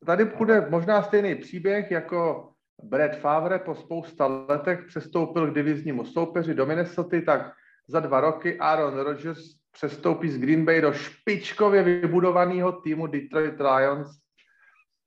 tady 0.07 0.25
bude 0.25 0.71
možná 0.71 1.03
stejný 1.03 1.35
příběh 1.35 1.91
jako 1.91 2.49
Brad 2.89 3.17
Favre 3.19 3.59
po 3.59 3.75
spousta 3.75 4.27
letech 4.27 4.85
přestoupil 4.89 5.51
k 5.51 5.55
diviznímu 5.55 6.05
soupeři 6.05 6.55
do 6.55 6.67
Minnesota, 6.67 7.17
tak 7.27 7.53
za 7.89 8.01
dva 8.01 8.21
roky 8.21 8.59
Aaron 8.59 8.99
Rodgers 8.99 9.39
přestoupí 9.73 10.29
z 10.29 10.39
Green 10.39 10.65
Bay 10.65 10.81
do 10.81 10.93
špičkově 10.93 11.83
vybudovaného 11.83 12.73
týmu 12.73 13.07
Detroit 13.07 13.61
Lions 13.61 14.09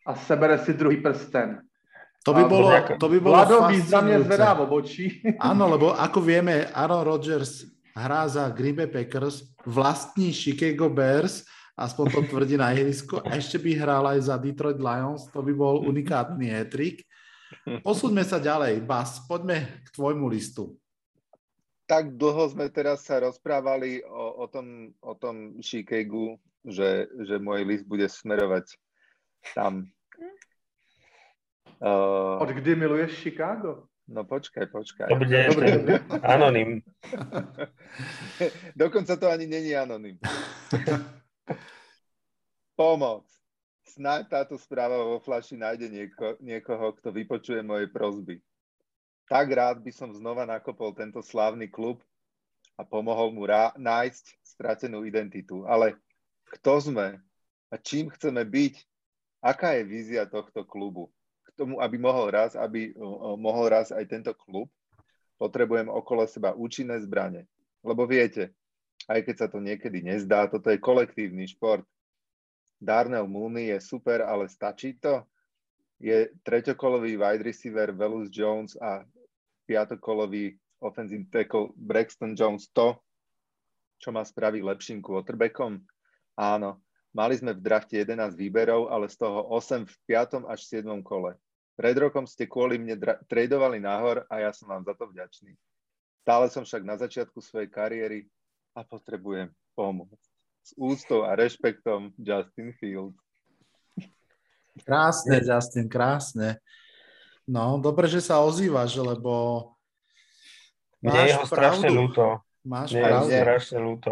a 0.08 0.16
sebere 0.16 0.58
si 0.58 0.74
druhý 0.74 0.98
prsten. 0.98 1.62
To 2.28 2.36
by 2.36 2.44
bolo, 2.44 2.68
to 3.00 3.08
by 3.10 3.20
bolo 3.20 3.36
Vlado 3.36 3.72
významne 3.72 4.20
zvedá 4.28 4.52
v 4.52 4.68
obočí. 4.68 5.24
Áno, 5.40 5.72
lebo 5.72 5.96
ako 5.96 6.20
vieme, 6.20 6.68
Aaron 6.76 7.08
Rodgers 7.08 7.64
hrá 7.96 8.28
za 8.28 8.52
Green 8.52 8.76
Bay 8.76 8.92
Packers, 8.92 9.56
vlastní 9.64 10.36
Chicago 10.36 10.92
Bears, 10.92 11.48
aspoň 11.80 12.06
to 12.12 12.20
tvrdí 12.30 12.60
na 12.60 12.76
ihrisku, 12.76 13.24
a 13.24 13.40
ešte 13.40 13.56
by 13.58 13.72
hral 13.72 14.04
aj 14.04 14.20
za 14.28 14.36
Detroit 14.36 14.84
Lions, 14.84 15.32
to 15.32 15.40
by 15.40 15.56
bol 15.56 15.80
unikátny 15.88 16.52
hetrik. 16.52 17.08
Posúďme 17.82 18.22
sa 18.26 18.38
ďalej. 18.38 18.86
Bas, 18.86 19.26
poďme 19.26 19.82
k 19.86 19.88
tvojmu 19.94 20.30
listu. 20.30 20.78
Tak 21.90 22.14
dlho 22.14 22.54
sme 22.54 22.70
teraz 22.70 23.02
sa 23.02 23.18
rozprávali 23.18 24.06
o, 24.06 24.42
o 24.42 24.46
tom, 24.46 24.94
o 25.02 25.14
tom 25.18 25.58
Chicagu, 25.58 26.38
že, 26.62 27.10
že 27.26 27.42
môj 27.42 27.66
list 27.66 27.86
bude 27.90 28.06
smerovať 28.06 28.78
tam. 29.58 29.90
Uh, 31.82 32.38
Od 32.44 32.52
kdy 32.52 32.76
miluješ 32.76 33.18
Chicago? 33.18 33.90
No 34.10 34.26
počkaj, 34.26 34.70
počkaj. 34.70 35.10
To 35.10 35.18
bude 35.18 35.38
dobre, 35.50 35.68
dobre. 35.82 35.98
anonym. 36.22 36.82
Dokonca 38.76 39.18
to 39.18 39.30
ani 39.30 39.48
není 39.48 39.76
anonym. 39.76 40.18
Pomoc 42.80 43.39
snáď 44.00 44.32
táto 44.32 44.56
správa 44.56 44.96
vo 45.04 45.20
flaši 45.20 45.60
nájde 45.60 45.92
nieko, 45.92 46.40
niekoho, 46.40 46.96
kto 46.96 47.12
vypočuje 47.12 47.60
moje 47.60 47.92
prozby. 47.92 48.40
Tak 49.28 49.52
rád 49.52 49.84
by 49.84 49.92
som 49.92 50.16
znova 50.16 50.48
nakopol 50.48 50.96
tento 50.96 51.20
slávny 51.20 51.68
klub 51.68 52.00
a 52.80 52.88
pomohol 52.88 53.36
mu 53.36 53.44
rá, 53.44 53.76
nájsť 53.76 54.40
stratenú 54.40 55.04
identitu. 55.04 55.68
Ale 55.68 56.00
kto 56.56 56.80
sme 56.80 57.20
a 57.68 57.76
čím 57.76 58.08
chceme 58.08 58.48
byť? 58.48 58.88
Aká 59.44 59.76
je 59.76 59.84
vízia 59.84 60.24
tohto 60.24 60.64
klubu? 60.64 61.12
K 61.44 61.60
tomu, 61.60 61.84
aby 61.84 62.00
mohol 62.00 62.32
raz, 62.32 62.56
aby 62.56 62.96
mohol 63.36 63.68
raz 63.68 63.92
aj 63.92 64.08
tento 64.08 64.32
klub, 64.32 64.72
potrebujem 65.36 65.92
okolo 65.92 66.24
seba 66.24 66.56
účinné 66.56 67.04
zbranie. 67.04 67.52
Lebo 67.84 68.08
viete, 68.08 68.56
aj 69.12 69.28
keď 69.28 69.36
sa 69.36 69.48
to 69.52 69.60
niekedy 69.60 70.04
nezdá, 70.04 70.48
toto 70.48 70.72
je 70.72 70.80
kolektívny 70.80 71.52
šport 71.52 71.84
Darnell 72.80 73.28
Mooney 73.28 73.76
je 73.76 73.80
super, 73.84 74.24
ale 74.24 74.48
stačí 74.48 74.96
to? 74.96 75.28
Je 76.00 76.32
treťokolový 76.48 77.20
wide 77.20 77.44
receiver 77.44 77.92
Velus 77.92 78.32
Jones 78.32 78.80
a 78.80 79.04
piatokolový 79.68 80.56
offensive 80.80 81.28
tackle 81.28 81.76
Braxton 81.76 82.40
Jones 82.40 82.72
to, 82.72 82.96
čo 84.00 84.16
ma 84.16 84.24
spraví 84.24 84.64
lepším 84.64 85.04
quarterbackom? 85.04 85.84
Áno, 86.40 86.80
mali 87.12 87.36
sme 87.36 87.52
v 87.52 87.60
drafte 87.60 88.00
11 88.00 88.40
výberov, 88.40 88.88
ale 88.88 89.12
z 89.12 89.20
toho 89.20 89.44
8 89.52 89.84
v 89.84 89.96
5. 90.08 90.48
až 90.48 90.60
7. 90.72 90.88
kole. 91.04 91.36
Pred 91.76 91.96
rokom 92.00 92.24
ste 92.24 92.48
kvôli 92.48 92.80
mne 92.80 92.96
dra- 92.96 93.20
tradovali 93.28 93.84
nahor 93.84 94.24
a 94.32 94.40
ja 94.40 94.56
som 94.56 94.72
vám 94.72 94.88
za 94.88 94.96
to 94.96 95.12
vďačný. 95.12 95.52
Stále 96.24 96.48
som 96.48 96.64
však 96.64 96.84
na 96.88 96.96
začiatku 96.96 97.44
svojej 97.44 97.68
kariéry 97.68 98.20
a 98.72 98.88
potrebujem 98.88 99.52
pomoc 99.76 100.16
s 100.64 100.72
ústou 100.78 101.26
a 101.26 101.34
rešpektom 101.36 102.14
Justin 102.20 102.76
Fields. 102.78 103.18
Krásne, 104.86 105.44
Justin, 105.44 105.88
krásne. 105.92 106.62
No, 107.50 107.82
dobre, 107.82 108.06
že 108.06 108.22
sa 108.22 108.40
ozývaš, 108.46 108.96
lebo 108.96 109.66
máš 111.02 111.34
je 111.34 111.36
ho 111.36 111.44
strašne 111.50 111.90
ľúto. 111.90 112.40
Máš 112.62 112.94
Mne 112.94 113.04
pravdu. 113.04 113.28
je 113.28 113.40
strašne 113.42 113.80
ľúto. 113.82 114.12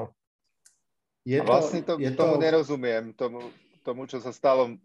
Je 1.28 1.40
to, 1.44 1.46
vlastne 1.46 1.82
to, 1.84 1.94
je 2.00 2.12
tomu 2.16 2.40
to... 2.40 2.42
nerozumiem, 2.42 3.12
tomu, 3.14 3.52
tomu, 3.84 4.08
čo 4.08 4.24
sa 4.24 4.32
stalo 4.32 4.80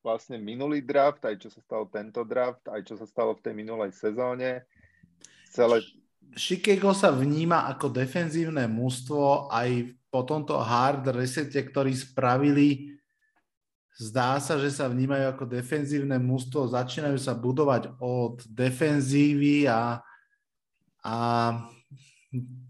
vlastne 0.00 0.36
minulý 0.40 0.84
draft, 0.84 1.24
aj 1.24 1.40
čo 1.40 1.48
sa 1.48 1.60
stalo 1.64 1.88
tento 1.88 2.24
draft, 2.24 2.64
aj 2.68 2.80
čo 2.84 2.96
sa 2.96 3.08
stalo 3.08 3.36
v 3.36 3.44
tej 3.44 3.54
minulej 3.56 3.92
sezóne. 3.92 4.64
Celé... 5.52 5.84
Chicago 6.34 6.96
sa 6.96 7.12
vníma 7.12 7.68
ako 7.72 7.92
defenzívne 7.92 8.64
mužstvo 8.68 9.52
aj 9.52 9.92
po 10.14 10.22
tomto 10.22 10.54
hard 10.62 11.10
resete, 11.10 11.58
ktorý 11.58 11.90
spravili, 11.90 12.94
zdá 13.98 14.38
sa, 14.38 14.54
že 14.62 14.70
sa 14.70 14.86
vnímajú 14.86 15.34
ako 15.34 15.44
defenzívne 15.50 16.22
mústvo, 16.22 16.70
začínajú 16.70 17.18
sa 17.18 17.34
budovať 17.34 17.98
od 17.98 18.38
defenzívy 18.46 19.66
a, 19.66 19.98
a 21.02 21.16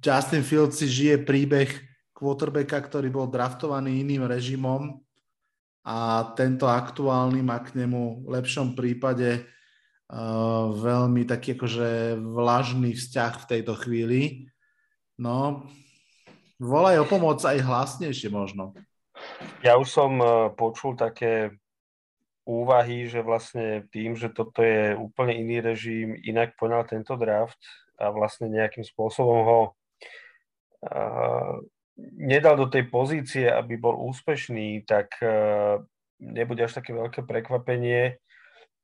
Justin 0.01 0.41
Fields 0.41 0.81
si 0.81 0.89
žije 0.89 1.21
príbeh 1.21 1.69
quarterbacka, 2.17 2.81
ktorý 2.81 3.13
bol 3.13 3.29
draftovaný 3.29 4.01
iným 4.01 4.25
režimom 4.25 5.05
a 5.85 6.33
tento 6.33 6.65
aktuálny 6.65 7.45
má 7.45 7.61
k 7.61 7.77
nemu 7.85 8.25
v 8.25 8.29
lepšom 8.41 8.73
prípade 8.73 9.45
uh, 9.45 10.73
veľmi 10.73 11.29
taký 11.29 11.61
akože 11.61 12.17
vlažný 12.25 12.97
vzťah 12.97 13.33
v 13.45 13.49
tejto 13.53 13.77
chvíli. 13.85 14.49
No, 15.21 15.69
Volaj 16.65 16.97
o 16.97 17.05
pomoc 17.05 17.45
aj 17.45 17.61
hlasnejšie 17.61 18.33
možno. 18.33 18.73
Ja 19.61 19.77
už 19.77 19.89
som 19.93 20.17
e, 20.17 20.49
počul 20.57 20.97
také 20.97 21.61
úvahy, 22.49 23.05
že 23.05 23.21
vlastne 23.21 23.85
tým, 23.93 24.17
že 24.17 24.33
toto 24.33 24.65
je 24.65 24.97
úplne 24.97 25.37
iný 25.37 25.61
režim, 25.61 26.17
inak 26.25 26.57
poňal 26.57 26.89
tento 26.89 27.17
draft 27.21 27.61
a 28.01 28.09
vlastne 28.13 28.53
nejakým 28.53 28.85
spôsobom 28.85 29.41
ho 29.49 29.61
uh, 30.85 31.57
nedal 32.21 32.61
do 32.61 32.69
tej 32.69 32.85
pozície, 32.93 33.49
aby 33.49 33.81
bol 33.81 33.97
úspešný, 33.97 34.85
tak 34.85 35.17
uh, 35.25 35.81
nebude 36.21 36.69
až 36.69 36.85
také 36.85 36.93
veľké 36.93 37.25
prekvapenie 37.25 38.21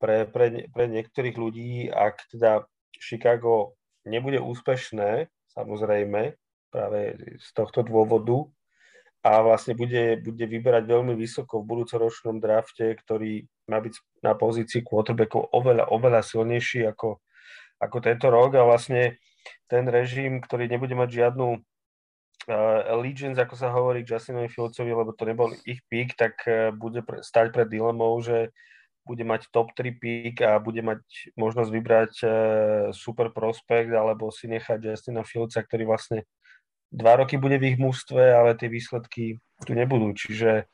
pre, 0.00 0.24
pre, 0.24 0.72
pre 0.72 0.84
niektorých 0.88 1.36
ľudí, 1.36 1.92
ak 1.92 2.32
teda 2.32 2.64
Chicago 2.96 3.76
nebude 4.08 4.40
úspešné, 4.40 5.28
samozrejme, 5.52 6.32
práve 6.70 7.18
z 7.38 7.48
tohto 7.52 7.82
dôvodu. 7.82 8.48
A 9.20 9.44
vlastne 9.44 9.76
bude, 9.76 10.16
bude 10.24 10.48
vyberať 10.48 10.88
veľmi 10.88 11.12
vysoko 11.12 11.60
v 11.60 11.68
budúcoročnom 11.68 12.40
drafte, 12.40 12.96
ktorý 12.96 13.44
má 13.68 13.76
byť 13.76 14.24
na 14.24 14.32
pozícii 14.32 14.80
quarterbackov 14.80 15.52
oveľa, 15.52 15.92
oveľa 15.92 16.24
silnejší 16.24 16.88
ako, 16.88 17.20
ako 17.84 17.96
tento 18.00 18.32
rok. 18.32 18.56
A 18.56 18.64
vlastne 18.64 19.20
ten 19.68 19.84
režim, 19.84 20.40
ktorý 20.40 20.72
nebude 20.72 20.96
mať 20.96 21.20
žiadnu 21.20 21.46
uh, 21.52 22.80
allegiance, 22.88 23.36
ako 23.36 23.54
sa 23.60 23.68
hovorí 23.68 24.00
k 24.02 24.16
Justinovi 24.16 24.48
Fieldsovi, 24.48 24.88
lebo 24.88 25.12
to 25.12 25.28
nebol 25.28 25.52
ich 25.68 25.84
pick, 25.92 26.16
tak 26.16 26.40
uh, 26.48 26.72
bude 26.72 27.04
pre, 27.04 27.20
stať 27.20 27.52
pred 27.52 27.68
dilemou, 27.68 28.16
že 28.24 28.56
bude 29.04 29.24
mať 29.24 29.48
top 29.52 29.72
3 29.76 29.96
pick 29.96 30.44
a 30.44 30.60
bude 30.60 30.84
mať 30.84 31.00
možnosť 31.34 31.70
vybrať 31.72 32.12
uh, 32.22 32.32
super 32.96 33.32
prospekt 33.32 33.92
alebo 33.92 34.32
si 34.32 34.48
nechať 34.48 34.80
Justina 34.80 35.24
Fieldsa, 35.24 35.64
ktorý 35.64 35.88
vlastne 35.88 36.24
dva 36.90 37.22
roky 37.22 37.38
bude 37.38 37.58
v 37.58 37.74
ich 37.74 37.78
mústve, 37.78 38.34
ale 38.34 38.58
tie 38.58 38.66
výsledky 38.66 39.38
tu 39.62 39.72
nebudú. 39.72 40.10
Čiže 40.14 40.66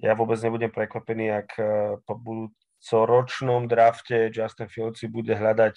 ja 0.00 0.12
vôbec 0.14 0.38
nebudem 0.40 0.70
prekvapený, 0.70 1.26
ak 1.34 1.50
uh, 1.58 1.66
po 2.06 2.14
budúcoročnom 2.16 3.66
drafte 3.66 4.30
Justin 4.30 4.70
Fields 4.70 5.02
bude 5.10 5.34
hľadať 5.34 5.76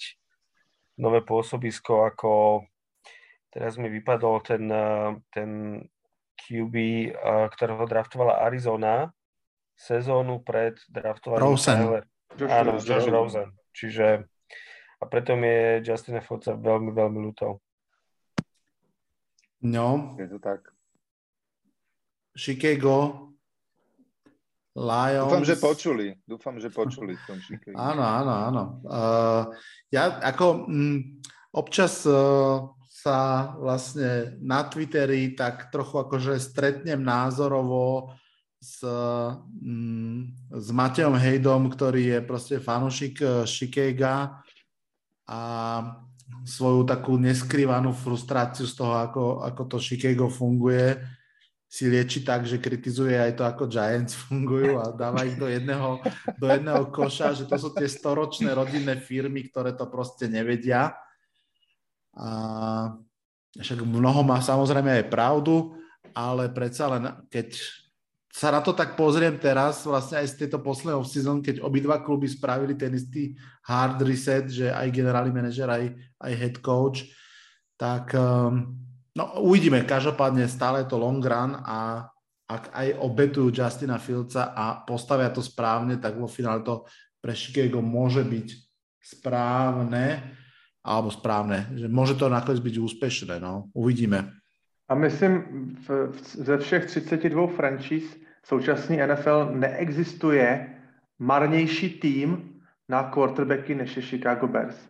nové 1.01 1.25
pôsobisko 1.25 2.05
ako 2.05 2.61
teraz 3.49 3.81
mi 3.81 3.89
vypadol 3.89 4.45
ten, 4.45 4.63
uh, 4.69 5.17
ten 5.33 5.81
QB, 6.37 6.75
uh, 7.13 7.49
ktorého 7.49 7.83
draftovala 7.89 8.45
Arizona, 8.45 9.09
sezónu 9.73 10.45
pred 10.45 10.77
draftovaním 10.89 11.43
Rosen. 11.43 11.77
Tyler. 11.81 12.03
Áno, 12.49 12.77
Josh 12.81 13.09
Rosen. 13.09 13.49
Čiže 13.73 14.25
a 15.01 15.03
preto 15.05 15.35
mi 15.35 15.51
je 15.51 15.83
Justin 15.83 16.23
Fordsa 16.23 16.55
veľmi, 16.55 16.95
veľmi 16.95 17.19
ľúto. 17.19 17.59
No. 19.63 20.15
Je 20.19 20.27
to 20.27 20.39
tak. 20.43 20.59
Chicago, 22.35 23.29
Lions. 24.75 25.29
Dúfam, 25.29 25.45
že 25.45 25.55
počuli. 25.55 26.07
Dúfam, 26.25 26.55
že 26.59 26.69
počuli 26.73 27.13
v 27.13 27.23
tom 27.29 27.39
Chicago. 27.39 27.77
Áno, 27.77 28.03
áno, 28.03 28.33
áno. 28.33 28.63
Uh, 28.83 29.43
ja 29.93 30.17
ako 30.19 30.65
m, 30.65 31.21
občas 31.53 32.03
uh, 32.09 32.73
sa 32.89 33.53
vlastne 33.61 34.35
na 34.41 34.65
Twitteri 34.65 35.37
tak 35.37 35.69
trochu 35.69 36.01
akože 36.01 36.41
stretnem 36.41 36.99
názorovo 37.05 38.11
s, 38.57 38.81
mm, 38.83 40.51
s 40.57 40.67
Matejom 40.71 41.15
Hejdom, 41.19 41.69
ktorý 41.69 42.17
je 42.17 42.19
proste 42.23 42.57
fanúšik 42.63 43.19
Chicago 43.43 44.39
a 45.27 45.39
svoju 46.43 46.83
takú 46.83 47.15
neskrývanú 47.15 47.95
frustráciu 47.95 48.67
z 48.67 48.75
toho, 48.75 48.93
ako, 48.99 49.23
ako 49.47 49.61
to 49.67 49.77
Chicago 49.79 50.27
funguje, 50.27 50.99
si 51.73 51.89
lieči 51.89 52.21
tak, 52.21 52.45
že 52.45 52.61
kritizuje 52.61 53.17
aj 53.17 53.33
to, 53.33 53.43
ako 53.49 53.65
Giants 53.65 54.13
fungujú 54.29 54.77
a 54.77 54.93
dáva 54.93 55.25
ich 55.25 55.33
do 55.39 55.49
jedného, 55.49 55.97
do 56.37 56.45
jedného 56.45 56.85
koša, 56.93 57.33
že 57.33 57.49
to 57.49 57.57
sú 57.57 57.73
tie 57.73 57.89
storočné 57.89 58.53
rodinné 58.53 59.01
firmy, 59.01 59.49
ktoré 59.49 59.73
to 59.73 59.89
proste 59.89 60.29
nevedia. 60.29 60.93
A 62.13 62.29
však 63.57 63.81
mnoho 63.81 64.21
má 64.21 64.37
samozrejme 64.37 65.01
aj 65.01 65.09
pravdu, 65.09 65.73
ale 66.13 66.45
predsa 66.53 66.93
len, 66.93 67.09
keď 67.33 67.57
sa 68.33 68.49
na 68.49 68.65
to 68.65 68.73
tak 68.73 68.97
pozriem 68.97 69.37
teraz, 69.37 69.85
vlastne 69.85 70.17
aj 70.17 70.33
z 70.33 70.37
tejto 70.41 70.57
poslednej 70.65 70.97
off-season, 70.97 71.45
keď 71.45 71.61
obidva 71.61 72.01
kluby 72.01 72.25
spravili 72.25 72.73
ten 72.73 72.89
istý 72.97 73.37
hard 73.69 74.01
reset, 74.01 74.49
že 74.49 74.73
aj 74.73 74.89
generálny 74.89 75.29
manažer, 75.29 75.69
aj, 75.69 75.93
aj 76.17 76.33
head 76.33 76.57
coach, 76.57 77.13
tak 77.77 78.09
um, 78.17 78.73
no, 79.13 79.23
uvidíme. 79.45 79.85
Každopádne 79.85 80.49
stále 80.49 80.81
je 80.81 80.89
to 80.89 80.97
long 80.97 81.21
run 81.21 81.61
a 81.61 82.09
ak 82.49 82.73
aj 82.73 82.87
obetujú 83.05 83.53
Justina 83.53 84.01
Fieldsa 84.01 84.57
a 84.57 84.81
postavia 84.81 85.29
to 85.29 85.45
správne, 85.45 86.01
tak 86.01 86.17
vo 86.17 86.25
finále 86.25 86.65
to 86.65 86.89
pre 87.21 87.37
Chicago 87.37 87.85
môže 87.85 88.25
byť 88.25 88.47
správne, 88.97 90.25
alebo 90.81 91.13
správne, 91.13 91.69
že 91.77 91.85
môže 91.85 92.17
to 92.17 92.33
nakoniec 92.33 92.59
byť 92.59 92.75
úspešné, 92.81 93.35
no. 93.37 93.69
Uvidíme. 93.77 94.41
A 94.89 94.97
myslím, 94.99 95.33
v, 95.85 96.11
v, 96.11 96.17
ze 96.43 96.55
všech 96.59 96.91
32 96.91 97.31
franšíz 98.43 98.47
současný 98.47 98.97
NFL 98.97 99.51
neexistuje 99.53 100.75
marnější 101.19 101.99
tým 101.99 102.59
na 102.89 103.03
quarterbacky 103.03 103.75
než 103.75 103.97
je 103.97 104.03
Chicago 104.03 104.47
Bears. 104.47 104.89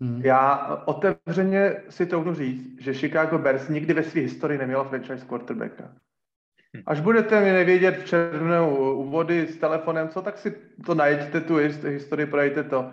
Hmm. 0.00 0.20
Já 0.24 0.66
otevřeně 0.84 1.82
si 1.88 2.06
troufnu 2.06 2.34
říct, 2.34 2.80
že 2.80 2.94
Chicago 2.94 3.38
Bears 3.38 3.68
nikdy 3.68 3.94
ve 3.94 4.02
své 4.02 4.20
historii 4.20 4.58
nemělo 4.58 4.84
franchise 4.84 5.26
quarterbacka. 5.26 5.92
Až 6.86 7.00
budete 7.00 7.40
mi 7.40 7.52
nevědět 7.52 7.96
v 7.98 8.04
červnou 8.04 8.94
úvody 8.94 9.46
s 9.46 9.56
telefonem, 9.56 10.08
co, 10.08 10.22
tak 10.22 10.38
si 10.38 10.54
to 10.86 10.94
najděte, 10.94 11.40
tu 11.40 11.56
historii, 11.86 12.26
projďte 12.26 12.62
to. 12.62 12.90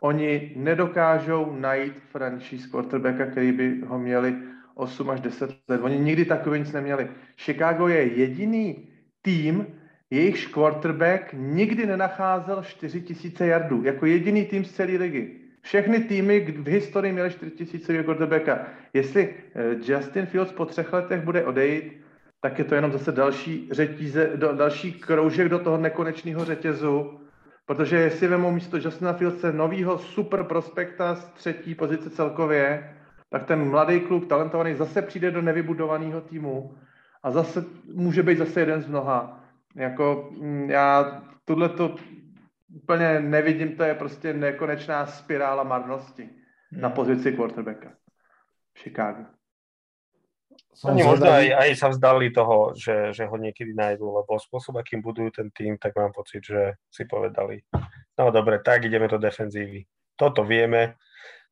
Oni 0.00 0.52
nedokážou 0.56 1.54
najít 1.58 1.94
franchise 2.10 2.68
quarterbacka, 2.68 3.26
který 3.26 3.52
by 3.52 3.80
ho 3.86 3.98
měli 3.98 4.34
8 4.74 5.10
až 5.10 5.20
10 5.20 5.50
let. 5.68 5.80
Oni 5.82 5.98
nikdy 5.98 6.24
takový 6.24 6.58
nic 6.58 6.72
neměli. 6.72 7.08
Chicago 7.36 7.88
je 7.88 8.02
jediný 8.02 8.89
tým, 9.22 9.66
jejichž 10.10 10.46
quarterback 10.46 11.32
nikdy 11.32 11.86
nenacházel 11.86 12.62
4000 12.62 13.46
jardů. 13.46 13.84
Jako 13.84 14.06
jediný 14.06 14.44
tým 14.44 14.64
z 14.64 14.72
celé 14.72 14.92
ligy. 14.92 15.36
Všechny 15.62 16.00
týmy 16.00 16.40
v 16.40 16.68
historii 16.68 17.12
měly 17.12 17.30
4000 17.30 18.02
quarterbacka. 18.02 18.66
Jestli 18.94 19.34
eh, 19.54 19.92
Justin 19.92 20.26
Fields 20.26 20.52
po 20.52 20.66
třech 20.66 20.92
letech 20.92 21.20
bude 21.24 21.44
odejít, 21.44 22.00
tak 22.40 22.58
je 22.58 22.64
to 22.64 22.74
jenom 22.74 22.92
zase 22.92 23.12
další, 23.12 23.68
řetíze, 23.72 24.30
další 24.36 24.92
kroužek 24.92 25.48
do 25.48 25.58
toho 25.58 25.76
nekonečného 25.76 26.44
řetězu, 26.44 27.20
protože 27.66 27.96
jestli 27.96 28.28
vemou 28.28 28.50
místo 28.50 28.76
Justina 28.76 29.12
Fieldse 29.12 29.52
novýho 29.52 29.98
super 29.98 30.44
prospekta 30.44 31.14
z 31.14 31.24
třetí 31.24 31.74
pozice 31.74 32.10
celkově, 32.10 32.94
tak 33.30 33.44
ten 33.44 33.70
mladý 33.70 34.00
kluk, 34.00 34.26
talentovaný, 34.26 34.74
zase 34.74 35.02
přijde 35.02 35.30
do 35.30 35.42
nevybudovaného 35.42 36.20
týmu 36.20 36.74
a 37.22 37.30
zase 37.30 37.64
může 37.94 38.22
být 38.22 38.38
zase 38.38 38.60
jeden 38.60 38.82
z 38.82 38.86
mnoha. 38.86 39.44
Jako 39.76 40.30
mm, 40.40 40.70
já 40.70 41.22
tuhle 41.44 41.68
to 41.68 41.94
úplně 42.74 43.20
nevidím, 43.20 43.76
to 43.76 43.82
je 43.82 43.94
prostě 43.94 44.32
nekonečná 44.32 45.06
spirála 45.06 45.62
marnosti 45.62 46.22
hmm. 46.72 46.80
na 46.80 46.90
pozici 46.90 47.32
quarterbacka 47.32 47.90
v 48.74 48.78
Chicago. 48.80 49.24
Oni 50.84 51.02
možno 51.04 51.28
aj, 51.28 51.46
aj 51.50 51.70
sa 51.76 51.88
vzdali 51.92 52.32
toho, 52.32 52.72
že, 52.72 53.12
že 53.12 53.28
ho 53.28 53.36
niekedy 53.36 53.76
nájdú, 53.76 54.16
lebo 54.16 54.40
spôsob, 54.40 54.80
akým 54.80 55.04
budujú 55.04 55.28
ten 55.34 55.48
tým, 55.52 55.76
tak 55.76 55.92
mám 55.92 56.14
pocit, 56.14 56.40
že 56.40 56.80
si 56.88 57.04
povedali, 57.04 57.60
no 58.16 58.32
dobre, 58.32 58.64
tak 58.64 58.88
ideme 58.88 59.04
do 59.04 59.20
defenzívy. 59.20 59.84
Toto 60.16 60.40
vieme, 60.40 60.96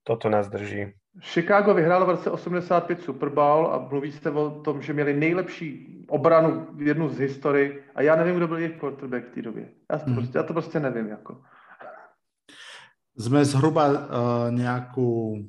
toto 0.01 0.33
nás 0.33 0.49
drží. 0.49 0.97
Chicago 1.21 1.75
vyhrálo 1.75 2.07
v 2.07 2.09
roce 2.09 2.31
85 2.31 3.03
Super 3.03 3.29
Bowl 3.29 3.67
a 3.67 3.89
mluví 3.91 4.13
se 4.13 4.31
o 4.31 4.51
tom, 4.51 4.83
že 4.83 4.93
měli 4.93 5.15
nejlepší 5.15 5.99
obranu 6.09 6.67
jednu 6.79 7.09
z 7.09 7.19
historii 7.19 7.85
a 7.95 8.03
já 8.03 8.17
nevím, 8.17 8.37
kdo 8.37 8.49
byl 8.49 8.59
jejich 8.59 8.79
quarterback 8.79 9.27
v 9.27 9.35
té 9.35 9.43
době. 9.43 9.69
Já 9.93 9.99
to, 9.99 10.05
hmm. 10.07 10.15
prostě, 10.15 10.39
já 10.39 10.43
to 10.43 10.53
prostě 10.53 10.81
nevím. 10.81 11.07
Jako. 11.07 11.41
Sme 13.19 13.43
zhruba 13.43 13.91
uh, 13.91 13.99
nejakú 14.55 15.43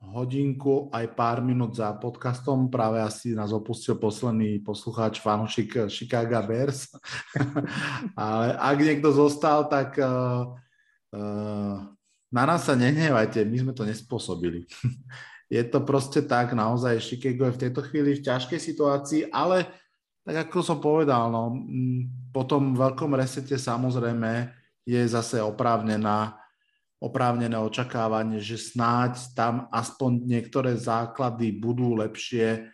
hodinku 0.00 0.88
aj 0.88 1.12
pár 1.12 1.44
minút 1.44 1.76
za 1.76 1.92
podcastom. 1.92 2.72
Práve 2.72 3.04
asi 3.04 3.36
nás 3.36 3.52
opustil 3.52 4.00
posledný 4.00 4.64
poslucháč, 4.64 5.20
fanúšik 5.20 5.92
Chicago 5.92 6.40
Bears. 6.48 6.88
Ale 8.16 8.56
ak 8.56 8.78
niekto 8.80 9.12
zostal, 9.12 9.68
tak 9.68 10.00
uh, 10.00 10.48
uh, 11.12 11.92
na 12.28 12.44
nás 12.44 12.68
sa 12.68 12.76
nehnevajte, 12.76 13.44
my 13.44 13.56
sme 13.56 13.72
to 13.72 13.88
nespôsobili. 13.88 14.68
je 15.54 15.62
to 15.64 15.80
proste 15.80 16.28
tak, 16.28 16.52
naozaj 16.52 17.00
Chicago 17.00 17.48
je 17.48 17.56
v 17.56 17.62
tejto 17.68 17.80
chvíli 17.88 18.20
v 18.20 18.24
ťažkej 18.24 18.60
situácii, 18.60 19.22
ale 19.32 19.64
tak 20.28 20.52
ako 20.52 20.60
som 20.60 20.76
povedal, 20.76 21.32
no, 21.32 21.56
po 22.36 22.44
tom 22.44 22.76
veľkom 22.76 23.16
resete 23.16 23.56
samozrejme 23.56 24.52
je 24.84 25.00
zase 25.08 25.40
oprávnená, 25.40 26.36
oprávnené 27.00 27.56
očakávanie, 27.56 28.36
že 28.36 28.60
snáď 28.60 29.16
tam 29.32 29.72
aspoň 29.72 30.28
niektoré 30.28 30.76
základy 30.76 31.56
budú 31.56 31.96
lepšie. 31.96 32.68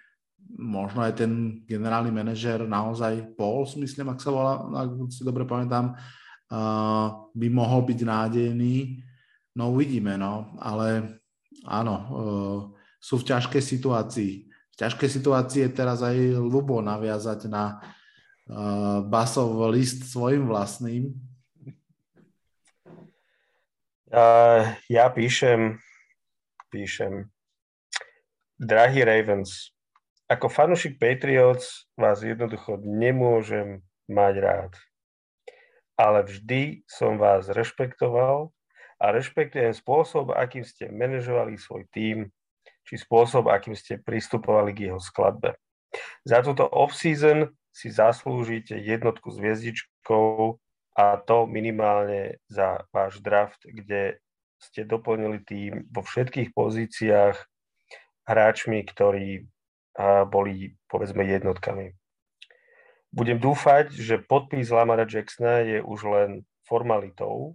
Možno 0.58 1.06
aj 1.06 1.22
ten 1.22 1.62
generálny 1.62 2.10
manažer 2.10 2.66
naozaj 2.66 3.38
Pauls, 3.38 3.78
myslím, 3.78 4.10
ak 4.10 4.18
sa 4.18 4.34
volá, 4.34 4.58
ak 4.58 5.14
si 5.14 5.22
dobre 5.22 5.46
pamätám, 5.46 5.94
uh, 5.94 7.30
by 7.38 7.48
mohol 7.54 7.86
byť 7.86 7.98
nádejný 8.02 8.98
No 9.54 9.70
uvidíme, 9.70 10.18
no, 10.18 10.50
ale 10.58 11.18
áno, 11.62 11.94
uh, 11.94 12.60
sú 12.98 13.22
v 13.22 13.28
ťažkej 13.30 13.62
situácii. 13.62 14.32
V 14.50 14.76
ťažkej 14.82 15.10
situácii 15.10 15.60
je 15.64 15.70
teraz 15.70 16.02
aj 16.02 16.18
Lubo 16.42 16.82
naviazať 16.82 17.46
na 17.46 17.78
uh, 18.50 18.98
basov 19.06 19.54
list 19.70 20.10
svojim 20.10 20.50
vlastným. 20.50 21.14
Uh, 24.10 24.74
ja 24.90 25.06
píšem, 25.10 25.78
píšem 26.74 27.30
Drahý 28.58 29.06
Ravens, 29.06 29.74
ako 30.26 30.50
fanúšik 30.50 30.98
Patriots 30.98 31.86
vás 31.94 32.26
jednoducho 32.26 32.82
nemôžem 32.82 33.86
mať 34.10 34.34
rád. 34.42 34.72
Ale 35.94 36.26
vždy 36.26 36.82
som 36.90 37.22
vás 37.22 37.46
rešpektoval 37.46 38.50
a 39.00 39.04
rešpektujem 39.14 39.74
spôsob, 39.74 40.34
akým 40.34 40.62
ste 40.62 40.90
manažovali 40.90 41.58
svoj 41.58 41.86
tím, 41.90 42.30
či 42.84 43.00
spôsob, 43.00 43.48
akým 43.48 43.72
ste 43.72 43.96
pristupovali 43.96 44.76
k 44.76 44.92
jeho 44.92 45.00
skladbe. 45.00 45.56
Za 46.26 46.44
túto 46.44 46.68
off-season 46.68 47.48
si 47.74 47.90
zaslúžite 47.90 48.76
jednotku 48.76 49.32
s 49.32 49.40
hviezdičkou 49.40 50.60
a 50.94 51.04
to 51.22 51.48
minimálne 51.50 52.38
za 52.46 52.86
váš 52.94 53.18
draft, 53.18 53.66
kde 53.66 54.22
ste 54.62 54.86
doplnili 54.86 55.42
tým 55.42 55.90
vo 55.90 56.06
všetkých 56.06 56.54
pozíciách 56.54 57.36
hráčmi, 58.24 58.80
ktorí 58.86 59.48
boli 60.30 60.74
povedzme 60.90 61.22
jednotkami. 61.22 61.94
Budem 63.14 63.38
dúfať, 63.38 63.94
že 63.94 64.18
podpis 64.18 64.74
Lamara 64.74 65.06
Jacksona 65.06 65.62
je 65.62 65.78
už 65.78 66.00
len 66.10 66.30
formalitou 66.66 67.54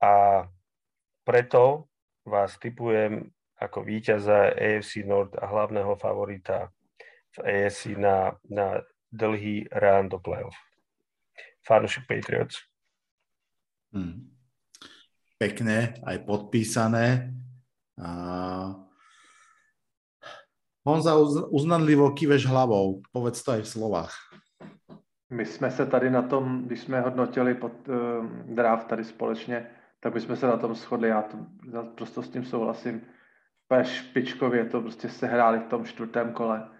a 0.00 0.44
preto 1.24 1.88
vás 2.24 2.58
typujem 2.58 3.30
ako 3.60 3.86
víťaza 3.86 4.52
AFC 4.52 5.06
North 5.06 5.36
a 5.38 5.46
hlavného 5.46 5.94
favorita 5.96 6.72
v 7.34 7.38
AFC 7.42 7.94
na, 7.96 8.34
na 8.50 8.82
dlhý 9.12 9.70
rán 9.70 10.08
do 10.08 10.18
playoff. 10.18 10.54
Fanúšik 11.64 12.04
Patriots. 12.04 12.60
Hmm. 13.94 14.30
Pekne, 15.38 15.98
aj 16.02 16.16
podpísané. 16.26 17.30
A 17.98 18.10
Honza, 20.84 21.16
uznanlivo 21.48 22.12
kýveš 22.12 22.44
hlavou, 22.44 23.00
povedz 23.08 23.40
to 23.40 23.56
aj 23.56 23.62
v 23.64 23.72
slovách. 23.72 24.12
My 25.30 25.46
jsme 25.46 25.70
se 25.70 25.86
tady 25.86 26.10
na 26.10 26.22
tom, 26.22 26.64
když 26.64 26.80
jsme 26.80 27.00
hodnotili 27.00 27.54
pod, 27.54 27.72
uh, 27.88 28.26
draft 28.54 28.86
tady 28.86 29.04
společně, 29.04 29.66
tak 30.04 30.20
jsme 30.20 30.36
se 30.36 30.46
na 30.46 30.56
tom 30.56 30.74
shodli, 30.74 31.08
já, 31.08 31.22
to, 31.22 31.38
já 31.72 31.82
prostě 31.82 32.22
s 32.22 32.28
tím 32.28 32.44
souhlasím. 32.44 33.02
Špičkově 33.82 34.64
to 34.64 34.80
prostě 34.80 35.08
se 35.08 35.26
hráli 35.26 35.58
v 35.58 35.66
tom 35.66 35.84
čtvrtém 35.84 36.32
kole, 36.32 36.70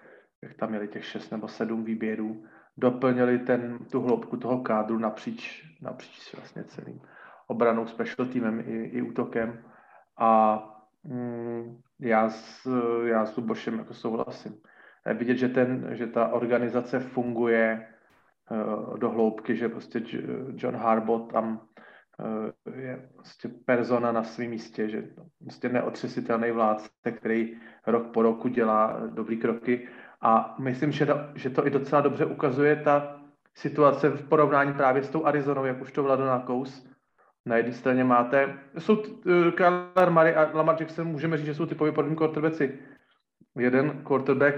jak 0.42 0.54
tam 0.54 0.68
měli 0.68 0.88
těch 0.88 1.04
šest 1.04 1.30
nebo 1.30 1.48
sedm 1.48 1.84
výběrů, 1.84 2.44
doplnili 2.76 3.38
ten, 3.38 3.78
tu 3.92 4.00
hloubku 4.00 4.36
toho 4.36 4.62
kádru 4.62 4.98
napříč, 4.98 5.64
napříč 5.82 6.34
vlastně 6.34 6.64
celým 6.64 7.00
obranou, 7.46 7.86
special 7.86 8.28
týmem 8.28 8.60
i, 8.60 8.84
i 8.84 9.02
útokem. 9.02 9.64
A 10.18 10.58
mm, 11.04 11.80
já 12.00 12.30
s, 12.30 12.68
já 13.04 13.26
s 13.26 13.36
Lubošem 13.36 13.78
jako 13.78 13.94
souhlasím. 13.94 14.54
Je 15.06 15.14
vidět, 15.14 15.36
že, 15.36 15.48
ten, 15.48 15.88
že 15.90 16.06
ta 16.06 16.28
organizace 16.28 17.00
funguje 17.00 17.88
uh, 18.50 18.98
do 18.98 19.10
hloubky, 19.10 19.56
že 19.56 19.68
prostě 19.68 20.02
John 20.56 20.76
Harbaugh 20.76 21.32
tam 21.32 21.60
je 22.74 23.08
prostě 23.14 23.48
persona 23.64 24.12
na 24.12 24.22
svém 24.22 24.50
místě, 24.50 24.88
že 24.88 25.04
prostě 25.38 25.68
neotřesitelný 25.68 26.50
vládce, 26.50 26.88
který 27.12 27.56
rok 27.86 28.06
po 28.06 28.22
roku 28.22 28.48
dělá 28.48 29.00
dobrý 29.06 29.36
kroky. 29.36 29.88
A 30.20 30.56
myslím, 30.58 30.92
že, 30.92 31.06
to, 31.06 31.14
že 31.34 31.50
to 31.50 31.66
i 31.66 31.70
docela 31.70 32.00
dobře 32.00 32.24
ukazuje 32.24 32.76
ta 32.76 33.20
situace 33.54 34.08
v 34.08 34.28
porovnání 34.28 34.72
právě 34.72 35.02
s 35.02 35.08
tou 35.08 35.26
Arizonou, 35.26 35.64
jak 35.64 35.82
už 35.82 35.92
to 35.92 36.02
Vlado 36.02 36.26
nakous, 36.26 36.86
na 37.46 37.56
jedné 37.56 37.72
straně 37.72 38.04
máte, 38.04 38.58
jsou 38.78 38.96
uh, 38.96 39.50
Kyler 39.50 40.10
Murray 40.10 40.34
a 40.34 40.50
Lamar 40.54 40.76
Jackson, 40.80 41.06
můžeme 41.06 41.36
říct, 41.36 41.46
že 41.46 41.54
jsou 41.54 41.66
typově 41.66 41.92
podobní 41.92 42.16
quarterbacki. 42.16 42.78
Jeden 43.58 44.02
quarterback 44.02 44.54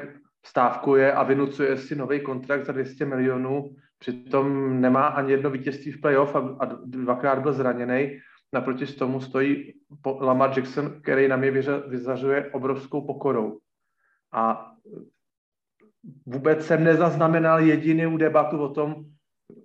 stávkuje 0.47 1.13
a 1.13 1.23
vynucuje 1.23 1.77
si 1.77 1.97
nový 1.97 2.21
kontrakt 2.21 2.65
za 2.65 2.73
200 2.73 3.05
milionů, 3.05 3.77
přitom 3.99 4.81
nemá 4.81 5.07
ani 5.07 5.33
jedno 5.33 5.51
vítězství 5.51 5.93
v 5.93 6.01
playoff 6.01 6.37
a, 6.37 6.39
a 6.39 6.65
dvakrát 6.85 7.39
byl 7.39 7.53
zraněný. 7.53 8.19
Naproti 8.53 8.87
tomu 8.87 9.21
stojí 9.21 9.75
Lamar 10.21 10.59
Jackson, 10.59 11.01
který 11.03 11.29
na 11.29 11.37
mě 11.37 11.51
vyzařuje 11.89 12.51
obrovskou 12.53 13.07
pokorou. 13.07 13.59
A 14.33 14.73
vůbec 16.27 16.67
jsem 16.67 16.85
nezaznamenal 16.85 17.61
jedinou 17.61 18.17
debatu 18.17 18.59
o 18.59 18.69
tom, 18.69 19.05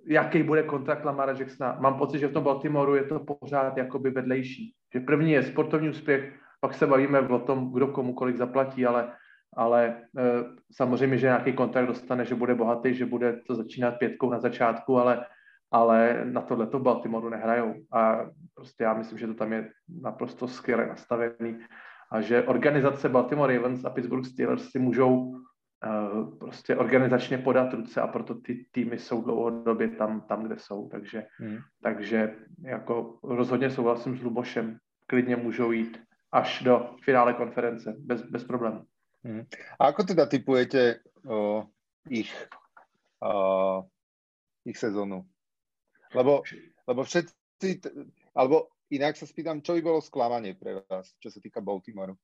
jaký 0.06 0.42
bude 0.42 0.62
kontrakt 0.62 1.04
Lamara 1.04 1.32
Jacksona. 1.32 1.76
Mám 1.80 1.98
pocit, 1.98 2.18
že 2.18 2.28
v 2.28 2.32
tom 2.32 2.44
Baltimoru 2.44 2.94
je 2.94 3.04
to 3.04 3.20
pořád 3.20 3.76
jakoby 3.76 4.10
vedlejší. 4.10 4.74
Že 4.94 5.00
první 5.00 5.32
je 5.32 5.42
sportovní 5.42 5.88
úspěch, 5.88 6.32
pak 6.60 6.74
se 6.74 6.86
bavíme 6.86 7.20
o 7.20 7.38
tom, 7.38 7.72
kdo 7.72 7.86
komu 7.86 8.14
kolik 8.14 8.36
zaplatí, 8.36 8.86
ale, 8.86 9.12
ale 9.56 9.86
e, 9.86 9.96
samozřejmě, 10.72 11.18
že 11.18 11.26
nějaký 11.26 11.52
kontrakt 11.52 11.86
dostane, 11.86 12.24
že 12.24 12.34
bude 12.34 12.54
bohatý, 12.54 12.94
že 12.94 13.06
bude 13.06 13.40
to 13.46 13.54
začínat 13.54 13.90
pětkou 13.90 14.30
na 14.30 14.40
začátku, 14.40 14.98
ale, 14.98 15.26
ale 15.70 16.20
na 16.24 16.40
tohle 16.40 16.66
to 16.66 16.78
Baltimoru 16.78 17.28
nehrajou. 17.28 17.74
A 17.92 18.20
prostě 18.54 18.84
já 18.84 18.94
myslím, 18.94 19.18
že 19.18 19.26
to 19.26 19.34
tam 19.34 19.52
je 19.52 19.70
naprosto 20.02 20.48
skvěle 20.48 20.86
nastavený 20.86 21.58
a 22.12 22.20
že 22.20 22.42
organizace 22.42 23.08
Baltimore 23.08 23.54
Ravens 23.54 23.84
a 23.84 23.90
Pittsburgh 23.90 24.26
Steelers 24.26 24.70
si 24.70 24.78
můžou 24.78 25.42
Eh, 25.84 26.36
prostě 26.38 26.76
organizačně 26.76 27.38
podat 27.38 27.72
ruce 27.72 28.00
a 28.00 28.06
proto 28.06 28.34
ty 28.34 28.66
týmy 28.70 28.98
jsou 28.98 29.22
dlouhodobě 29.22 29.88
tam, 29.88 30.20
tam 30.20 30.42
kde 30.42 30.56
jsou. 30.58 30.88
Takže, 30.88 31.26
hmm. 31.38 31.58
takže 31.82 32.36
jako 32.64 33.18
rozhodně 33.22 33.70
souhlasím 33.70 34.18
s 34.18 34.22
Lubošem. 34.22 34.78
Klidně 35.06 35.36
můžou 35.36 35.70
jít 35.72 36.02
až 36.32 36.62
do 36.62 36.94
finále 37.04 37.34
konference, 37.34 37.94
bez, 37.98 38.22
bez 38.22 38.44
problémů. 38.44 38.82
Hmm. 39.22 39.46
A 39.78 39.94
ako 39.94 40.02
teda 40.02 40.26
typujete 40.26 40.98
o, 41.22 41.62
ich, 42.10 42.30
o, 43.22 43.86
ich 44.66 44.74
sezónu? 44.74 45.22
Lebo, 46.12 46.42
lebo 46.90 47.00
všetci, 47.06 47.86
alebo 48.34 48.74
inak 48.90 49.14
sa 49.16 49.24
spýtam, 49.24 49.62
čo 49.62 49.78
by 49.78 49.80
bolo 49.80 50.02
sklamanie 50.02 50.58
pre 50.58 50.82
vás, 50.84 51.14
čo 51.22 51.30
sa 51.30 51.38
týka 51.38 51.62
Baltimoru? 51.62 52.18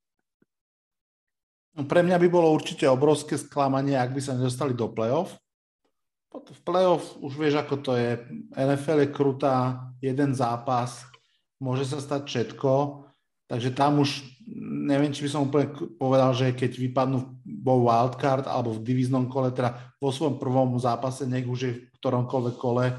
No, 1.79 1.87
pre 1.87 2.03
mňa 2.03 2.19
by 2.19 2.29
bolo 2.29 2.51
určite 2.51 2.91
obrovské 2.91 3.39
sklamanie, 3.39 3.95
ak 3.95 4.11
by 4.11 4.21
sa 4.21 4.35
nedostali 4.35 4.75
do 4.75 4.91
play-off. 4.91 5.39
V 6.29 6.61
play-off 6.67 7.17
už 7.23 7.39
vieš, 7.39 7.63
ako 7.63 7.75
to 7.81 7.93
je. 7.95 8.19
NFL 8.53 9.07
je 9.07 9.15
krutá, 9.15 9.57
jeden 10.03 10.35
zápas, 10.35 11.07
môže 11.63 11.87
sa 11.87 12.03
stať 12.03 12.27
všetko, 12.27 12.73
takže 13.49 13.73
tam 13.75 14.05
už 14.05 14.23
neviem, 14.89 15.13
či 15.13 15.25
by 15.25 15.29
som 15.29 15.49
úplne 15.49 15.69
povedal, 16.01 16.33
že 16.33 16.57
keď 16.57 16.81
vypadnú 16.81 17.19
vo 17.61 17.75
wildcard 17.85 18.49
alebo 18.49 18.77
v 18.77 18.85
divíznom 18.85 19.29
kole, 19.29 19.53
teda 19.53 19.93
vo 20.01 20.09
svojom 20.09 20.41
prvom 20.41 20.77
zápase, 20.81 21.29
nech 21.29 21.45
už 21.45 21.61
je 21.61 21.73
v 21.85 21.97
ktoromkoľvek 22.01 22.57
kole, 22.57 22.93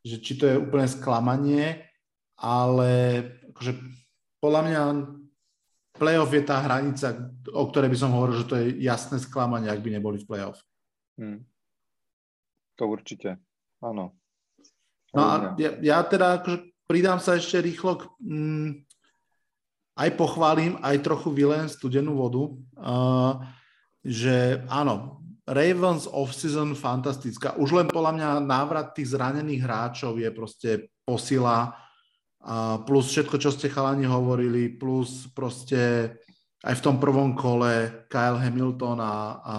že 0.00 0.16
či 0.22 0.38
to 0.40 0.44
je 0.48 0.56
úplne 0.56 0.88
sklamanie, 0.88 1.84
ale 2.38 2.90
akože 3.52 3.72
podľa 4.40 4.62
mňa 4.62 4.82
playoff 5.96 6.30
je 6.32 6.44
tá 6.44 6.60
hranica, 6.60 7.32
o 7.50 7.64
ktorej 7.68 7.90
by 7.92 7.98
som 7.98 8.12
hovoril, 8.12 8.44
že 8.44 8.48
to 8.48 8.56
je 8.60 8.66
jasné 8.84 9.16
sklamanie, 9.20 9.72
ak 9.72 9.80
by 9.80 9.96
neboli 9.96 10.20
v 10.20 10.28
playoff. 10.28 10.60
Hmm. 11.16 11.44
To 12.76 12.92
určite, 12.92 13.40
áno. 13.80 14.12
No 15.16 15.20
a 15.24 15.56
ja, 15.56 15.72
ja 15.80 15.98
teda 16.04 16.44
akože 16.44 16.76
pridám 16.84 17.18
sa 17.18 17.40
ešte 17.40 17.64
rýchlo 17.64 17.96
k, 17.96 18.02
mm, 18.20 18.85
aj 19.96 20.10
pochválim, 20.14 20.76
aj 20.84 21.00
trochu 21.00 21.32
vylejem 21.32 21.72
studenú 21.72 22.20
vodu, 22.20 22.44
uh, 22.78 23.40
že 24.04 24.60
áno, 24.68 25.24
Ravens 25.46 26.10
off-season 26.10 26.74
fantastická. 26.74 27.54
Už 27.56 27.70
len 27.72 27.86
podľa 27.86 28.12
mňa 28.18 28.28
návrat 28.42 28.92
tých 28.92 29.14
zranených 29.14 29.62
hráčov 29.62 30.18
je 30.18 30.30
proste 30.34 30.70
posila 31.06 31.86
plus 32.86 33.10
všetko, 33.10 33.42
čo 33.42 33.50
ste 33.50 33.70
chalani 33.70 34.06
hovorili, 34.06 34.70
plus 34.70 35.26
proste 35.34 36.14
aj 36.62 36.74
v 36.78 36.84
tom 36.84 36.96
prvom 36.98 37.34
kole 37.34 38.06
Kyle 38.06 38.38
Hamilton 38.38 38.98
a, 39.02 39.14
a 39.38 39.56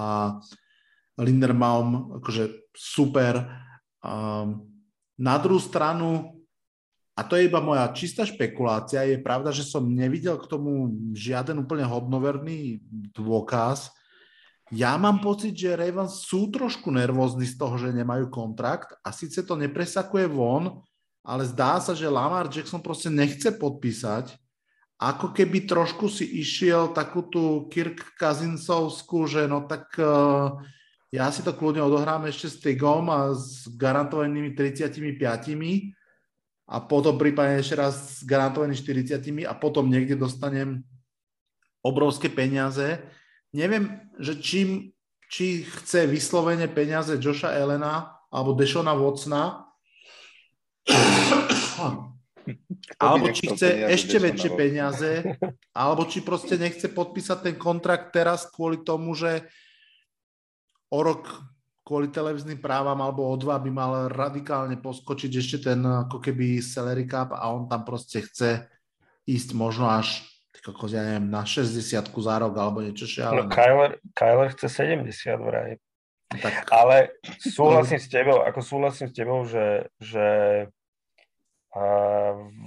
Linderbaum, 1.20 2.20
akože 2.20 2.72
super. 2.72 3.44
Um, 4.04 4.68
na 5.18 5.36
druhú 5.42 5.60
stranu, 5.60 6.37
a 7.18 7.26
to 7.26 7.34
je 7.34 7.49
iba 7.49 7.57
moja 7.57 7.89
čistá 7.97 8.30
špekulácia, 8.30 9.01
je 9.01 9.18
pravda, 9.18 9.49
že 9.49 9.65
som 9.65 9.82
nevidel 9.82 10.38
k 10.38 10.45
tomu 10.45 10.93
žiaden 11.18 11.57
úplne 11.65 11.82
hodnoverný 11.82 12.78
dôkaz. 13.18 13.89
Ja 14.70 14.93
mám 15.01 15.26
pocit, 15.26 15.57
že 15.57 15.74
Ravens 15.74 16.30
sú 16.30 16.53
trošku 16.53 16.93
nervózni 16.93 17.49
z 17.49 17.57
toho, 17.57 17.74
že 17.82 17.89
nemajú 17.89 18.30
kontrakt 18.30 18.93
a 19.01 19.09
síce 19.09 19.41
to 19.41 19.57
nepresakuje 19.57 20.30
von, 20.30 20.86
ale 21.26 21.41
zdá 21.49 21.82
sa, 21.82 21.97
že 21.97 22.05
Lamar 22.05 22.53
Jackson 22.53 22.86
proste 22.86 23.09
nechce 23.09 23.49
podpísať, 23.49 24.38
ako 25.01 25.34
keby 25.34 25.65
trošku 25.65 26.13
si 26.13 26.26
išiel 26.38 26.93
takú 26.93 27.26
tú 27.26 27.65
Kirk 27.74 28.13
Kazinsovskú, 28.22 29.26
že 29.26 29.49
no 29.49 29.65
tak 29.65 29.89
uh, 29.97 30.53
ja 31.09 31.34
si 31.34 31.41
to 31.41 31.57
kľudne 31.57 31.82
odohrám 31.82 32.30
ešte 32.30 32.47
s 32.49 32.61
Tigom 32.61 33.09
a 33.09 33.34
s 33.34 33.65
garantovanými 33.74 34.53
35 34.53 35.18
a 36.68 36.84
potom 36.84 37.15
prípadne 37.15 37.63
ešte 37.63 37.80
raz 37.80 38.20
s 38.20 38.28
garantovanými 38.28 38.76
40 38.76 39.47
a 39.47 39.53
potom 39.55 39.88
niekde 39.88 40.20
dostanem 40.20 40.84
obrovské 41.80 42.28
peniaze. 42.28 42.99
neviem, 43.55 44.03
že 44.20 44.36
čím, 44.43 44.91
či 45.32 45.63
chce 45.63 46.03
vyslovene 46.07 46.68
peniaze 46.68 47.15
Joša 47.15 47.55
Elena 47.55 48.20
alebo 48.28 48.51
Dešona 48.51 48.91
Vocna, 48.99 49.63
alebo 53.03 53.26
či 53.32 53.47
chce 53.47 53.88
ešte 53.88 54.20
väčšie 54.20 54.49
peniaze, 54.51 55.24
alebo 55.76 56.03
či 56.03 56.20
proste 56.20 56.59
nechce 56.59 56.91
podpísať 56.91 57.47
ten 57.47 57.55
kontrakt 57.55 58.11
teraz 58.11 58.43
kvôli 58.51 58.84
tomu, 58.84 59.15
že 59.15 59.47
o 60.91 60.99
rok 60.99 61.28
kvôli 61.88 62.12
televíznym 62.12 62.60
právam 62.60 63.00
alebo 63.00 63.24
o 63.24 63.36
dva 63.40 63.56
by 63.64 63.72
mal 63.72 63.92
radikálne 64.12 64.76
poskočiť 64.76 65.32
ešte 65.40 65.72
ten 65.72 65.80
ako 65.80 66.20
keby 66.20 66.60
salary 66.60 67.08
cap 67.08 67.32
a 67.32 67.48
on 67.48 67.72
tam 67.72 67.88
proste 67.88 68.28
chce 68.28 68.68
ísť 69.24 69.56
možno 69.56 69.88
až 69.88 70.28
kokos, 70.68 70.92
ja 70.92 71.00
neviem, 71.00 71.32
na 71.32 71.48
60 71.48 71.80
za 72.12 72.36
rok 72.44 72.54
alebo 72.60 72.84
niečo 72.84 73.08
šialené. 73.08 73.48
No, 73.48 73.48
Kyler, 73.48 74.04
Kyler 74.12 74.52
chce 74.52 74.68
70 74.68 75.40
vraj. 75.40 75.80
Tak. 76.28 76.68
Ale 76.76 77.16
súhlasím 77.40 78.04
s 78.04 78.12
tebou, 78.12 78.44
ako 78.44 78.60
súhlasím 78.60 79.08
s 79.08 79.16
tebou, 79.16 79.48
že, 79.48 79.88
že 80.04 80.28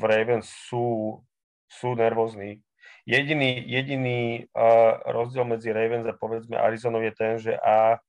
v 0.00 0.02
Ravens 0.02 0.48
sú, 0.48 1.20
sú 1.68 1.92
nervózni. 1.92 2.64
Jediný, 3.04 3.68
jediný 3.68 4.48
uh, 4.54 5.02
rozdiel 5.12 5.44
medzi 5.44 5.68
Ravens 5.74 6.08
a 6.08 6.16
povedzme 6.16 6.56
Arizonou 6.56 7.04
je 7.04 7.12
ten, 7.12 7.36
že 7.36 7.52
a 7.58 8.00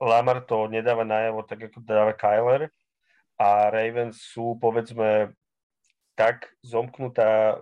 Lamar 0.00 0.40
to 0.48 0.66
nedáva 0.66 1.04
najavo 1.04 1.44
tak, 1.44 1.68
ako 1.68 1.84
dáva 1.84 2.16
Kyler 2.16 2.72
a 3.36 3.68
Ravens 3.68 4.20
sú 4.20 4.56
povedzme 4.56 5.36
tak 6.16 6.52
zomknutá 6.60 7.60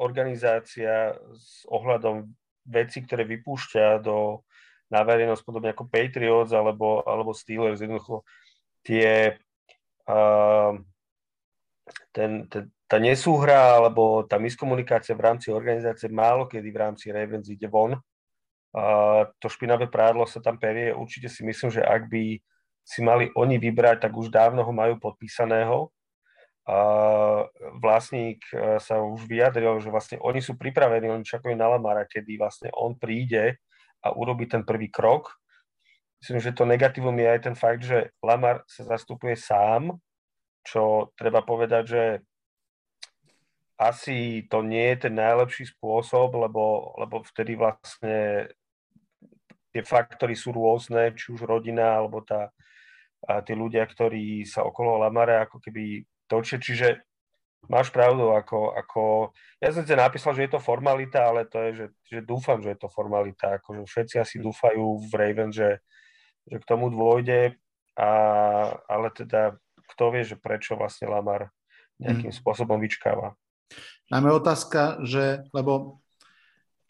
organizácia 0.00 1.12
s 1.36 1.68
ohľadom 1.68 2.28
veci, 2.64 3.04
ktoré 3.04 3.28
vypúšťa 3.28 4.00
do, 4.00 4.40
na 4.88 5.04
verejnosť, 5.04 5.44
podobne 5.44 5.76
ako 5.76 5.88
Patriots 5.92 6.56
alebo, 6.56 7.04
alebo 7.04 7.36
Steelers, 7.36 7.84
jednoducho 7.84 8.24
tie, 8.80 9.36
uh, 10.08 10.72
ten, 12.12 12.48
ten, 12.48 12.72
tá 12.88 12.96
nesúhra 12.96 13.76
alebo 13.76 14.24
tá 14.24 14.40
miskomunikácia 14.40 15.12
v 15.12 15.24
rámci 15.28 15.52
organizácie 15.52 16.08
málo 16.08 16.48
kedy 16.48 16.68
v 16.72 16.80
rámci 16.80 17.12
Ravens 17.12 17.52
ide 17.52 17.68
von. 17.68 18.00
To 19.38 19.46
špinavé 19.46 19.86
prádlo 19.86 20.26
sa 20.26 20.42
tam 20.42 20.58
perie. 20.58 20.90
Určite 20.90 21.30
si 21.30 21.46
myslím, 21.46 21.70
že 21.70 21.82
ak 21.82 22.10
by 22.10 22.42
si 22.84 23.00
mali 23.00 23.30
oni 23.38 23.56
vybrať, 23.62 24.04
tak 24.04 24.12
už 24.12 24.34
dávno 24.34 24.66
ho 24.66 24.72
majú 24.74 24.98
podpísaného 24.98 25.94
vlastník 27.80 28.40
e, 28.48 28.80
sa 28.80 28.96
už 29.04 29.28
vyjadril, 29.28 29.76
že 29.84 29.92
vlastne 29.92 30.16
oni 30.24 30.40
sú 30.40 30.56
pripravení, 30.56 31.12
oni 31.12 31.24
čakajú 31.24 31.52
na 31.52 31.76
Lamara, 31.76 32.08
kedy 32.08 32.40
vlastne 32.40 32.72
on 32.72 32.96
príde 32.96 33.60
a 34.00 34.16
urobí 34.16 34.48
ten 34.48 34.64
prvý 34.64 34.88
krok. 34.88 35.36
Myslím, 36.24 36.40
že 36.40 36.56
to 36.56 36.64
negatívum 36.64 37.20
je 37.20 37.28
aj 37.28 37.40
ten 37.44 37.56
fakt, 37.56 37.84
že 37.84 38.16
Lamar 38.24 38.64
sa 38.64 38.88
zastupuje 38.88 39.36
sám, 39.36 39.92
čo 40.64 41.12
treba 41.20 41.44
povedať, 41.44 41.84
že 41.84 42.02
asi 43.76 44.48
to 44.48 44.64
nie 44.64 44.96
je 44.96 45.04
ten 45.04 45.14
najlepší 45.20 45.68
spôsob, 45.68 46.32
lebo, 46.32 46.96
lebo 46.96 47.20
vtedy 47.28 47.60
vlastne 47.60 48.48
tie 49.74 49.82
faktory 49.82 50.38
sú 50.38 50.54
rôzne, 50.54 51.10
či 51.18 51.34
už 51.34 51.42
rodina, 51.42 51.98
alebo 51.98 52.22
tá, 52.22 52.54
a 53.26 53.42
tí 53.42 53.58
ľudia, 53.58 53.82
ktorí 53.82 54.46
sa 54.46 54.62
okolo 54.62 55.02
Lamara 55.02 55.50
ako 55.50 55.58
keby 55.58 56.06
točie, 56.30 56.62
čiže 56.62 57.02
máš 57.66 57.90
pravdu, 57.90 58.30
ako, 58.30 58.78
ako 58.78 59.02
ja 59.58 59.74
som 59.74 59.82
si 59.82 59.98
napísal, 59.98 60.38
že 60.38 60.46
je 60.46 60.52
to 60.54 60.62
formalita, 60.62 61.26
ale 61.26 61.50
to 61.50 61.58
je, 61.58 61.70
že, 61.74 61.86
že 62.06 62.18
dúfam, 62.22 62.62
že 62.62 62.76
je 62.76 62.86
to 62.86 62.88
formalita, 62.92 63.58
akože 63.58 63.82
všetci 63.82 64.14
asi 64.22 64.36
dúfajú 64.38 65.10
v 65.10 65.12
Raven, 65.18 65.50
že, 65.50 65.82
že 66.46 66.56
k 66.62 66.68
tomu 66.68 66.92
dôjde, 66.94 67.58
a, 67.98 68.10
ale 68.86 69.10
teda 69.10 69.58
kto 69.90 70.04
vie, 70.14 70.22
že 70.22 70.38
prečo 70.38 70.78
vlastne 70.78 71.10
Lamar 71.10 71.50
nejakým 71.98 72.30
hmm. 72.30 72.40
spôsobom 72.42 72.78
vyčkáva. 72.78 73.34
Máme 74.12 74.30
otázka, 74.30 75.02
že, 75.02 75.46
lebo 75.56 76.02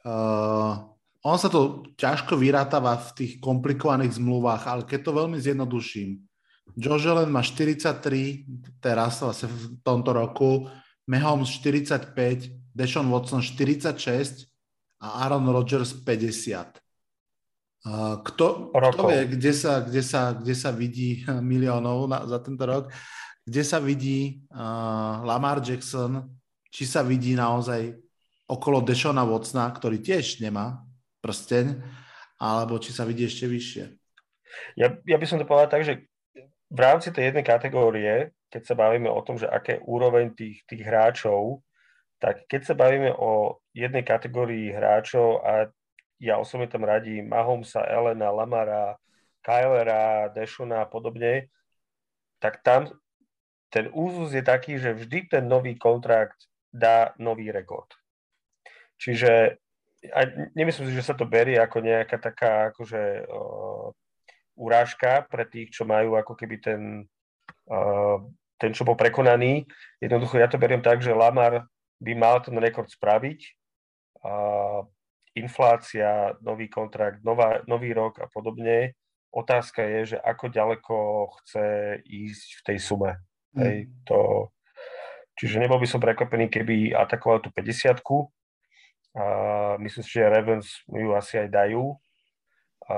uh, 0.05 0.93
on 1.25 1.41
sa 1.41 1.49
to 1.49 1.89
ťažko 1.97 2.37
vyrátava 2.37 3.01
v 3.01 3.09
tých 3.16 3.33
komplikovaných 3.41 4.20
zmluvách, 4.20 4.68
ale 4.68 4.83
keď 4.85 5.01
to 5.09 5.12
veľmi 5.16 5.39
zjednoduším, 5.41 6.20
Josh 6.77 7.09
Allen 7.09 7.33
má 7.33 7.41
43 7.41 8.81
teraz 8.81 9.25
vlastne 9.25 9.49
v 9.49 9.81
tomto 9.81 10.12
roku, 10.12 10.68
Mahomes 11.09 11.49
45, 11.61 12.12
Deshaun 12.72 13.09
Watson 13.09 13.41
46 13.41 14.49
a 15.01 15.25
Aaron 15.25 15.49
Rodgers 15.49 15.97
50. 15.97 16.81
Kto, 18.25 18.72
kto 18.72 19.03
vie, 19.12 19.29
kde 19.29 19.53
sa, 19.53 19.85
kde, 19.85 20.01
sa, 20.01 20.33
kde 20.33 20.55
sa 20.57 20.72
vidí 20.72 21.20
miliónov 21.53 22.09
na, 22.09 22.25
za 22.25 22.41
tento 22.41 22.64
rok, 22.64 22.89
kde 23.45 23.61
sa 23.61 23.77
vidí 23.77 24.41
uh, 24.49 25.20
Lamar 25.20 25.61
Jackson, 25.61 26.25
či 26.72 26.89
sa 26.89 27.05
vidí 27.05 27.37
naozaj 27.37 27.93
okolo 28.49 28.81
Deshona 28.81 29.25
Watsona, 29.29 29.68
ktorý 29.68 30.01
tiež 30.01 30.41
nemá 30.41 30.85
prsteň, 31.25 31.81
alebo 32.37 32.77
či 32.77 32.93
sa 32.93 33.09
vidí 33.09 33.25
ešte 33.25 33.49
vyššie. 33.49 33.85
Ja, 34.77 34.93
ja 35.09 35.16
by 35.16 35.25
som 35.25 35.41
to 35.41 35.49
povedal 35.49 35.72
tak, 35.72 35.89
že 35.89 36.05
v 36.68 36.79
rámci 36.79 37.09
tej 37.09 37.33
jednej 37.33 37.47
kategórie, 37.47 38.37
keď 38.53 38.62
sa 38.68 38.75
bavíme 38.77 39.09
o 39.09 39.20
tom, 39.25 39.41
že 39.41 39.49
aké 39.49 39.81
úroveň 39.81 40.37
tých, 40.37 40.61
tých 40.68 40.85
hráčov, 40.85 41.64
tak 42.20 42.45
keď 42.45 42.61
sa 42.68 42.75
bavíme 42.77 43.11
o 43.16 43.59
jednej 43.72 44.05
kategórii 44.05 44.70
hráčov 44.70 45.41
a 45.43 45.72
ja 46.20 46.39
osobne 46.39 46.70
tam 46.70 46.87
radím 46.87 47.33
Mahomesa, 47.33 47.83
Elena, 47.85 48.31
Lamara, 48.31 48.97
Kylera, 49.43 50.31
Dešona 50.31 50.87
a 50.87 50.91
podobne, 50.91 51.51
tak 52.39 52.62
tam 52.62 52.89
ten 53.68 53.91
úzus 53.91 54.31
je 54.31 54.41
taký, 54.41 54.79
že 54.79 54.95
vždy 54.95 55.27
ten 55.27 55.45
nový 55.51 55.75
kontrakt 55.75 56.47
dá 56.70 57.11
nový 57.18 57.51
rekord. 57.51 57.91
Čiže 59.03 59.59
a 60.13 60.21
nemyslím 60.53 60.91
si, 60.91 60.95
že 60.99 61.07
sa 61.07 61.15
to 61.17 61.25
berie 61.25 61.57
ako 61.57 61.81
nejaká 61.81 62.17
taká 62.21 62.75
akože, 62.75 63.25
uh, 63.29 63.89
urážka 64.55 65.27
pre 65.27 65.45
tých, 65.49 65.75
čo 65.75 65.83
majú 65.85 66.15
ako 66.15 66.35
keby 66.35 66.57
ten, 66.63 66.83
uh, 67.71 68.19
ten 68.59 68.71
čo 68.71 68.87
bol 68.87 68.95
prekonaný. 68.95 69.67
Jednoducho 69.99 70.39
ja 70.39 70.47
to 70.51 70.61
beriem 70.61 70.83
tak, 70.83 71.03
že 71.03 71.15
Lamar 71.15 71.67
by 71.99 72.13
mal 72.15 72.39
ten 72.43 72.55
rekord 72.59 72.91
spraviť. 72.91 73.41
Uh, 74.25 74.87
inflácia, 75.35 76.33
nový 76.41 76.71
kontrakt, 76.71 77.21
nová, 77.27 77.61
nový 77.67 77.91
rok 77.91 78.23
a 78.23 78.31
podobne. 78.31 78.95
Otázka 79.35 79.83
je, 79.83 80.15
že 80.15 80.19
ako 80.23 80.47
ďaleko 80.47 80.97
chce 81.43 81.99
ísť 82.07 82.49
v 82.55 82.65
tej 82.71 82.79
sume. 82.79 83.13
Mm. 83.59 83.61
Hej, 83.63 83.77
to, 84.07 84.19
čiže 85.35 85.59
nebol 85.59 85.83
by 85.83 85.91
som 85.91 85.99
prekvapený, 85.99 86.47
keby 86.47 86.95
atakoval 86.95 87.43
tú 87.43 87.51
50 87.51 87.99
myslím 89.79 90.05
si, 90.05 90.12
že 90.19 90.31
Ravens 90.31 90.69
ju 90.91 91.15
asi 91.15 91.39
aj 91.43 91.49
dajú. 91.51 91.95
A 92.85 92.97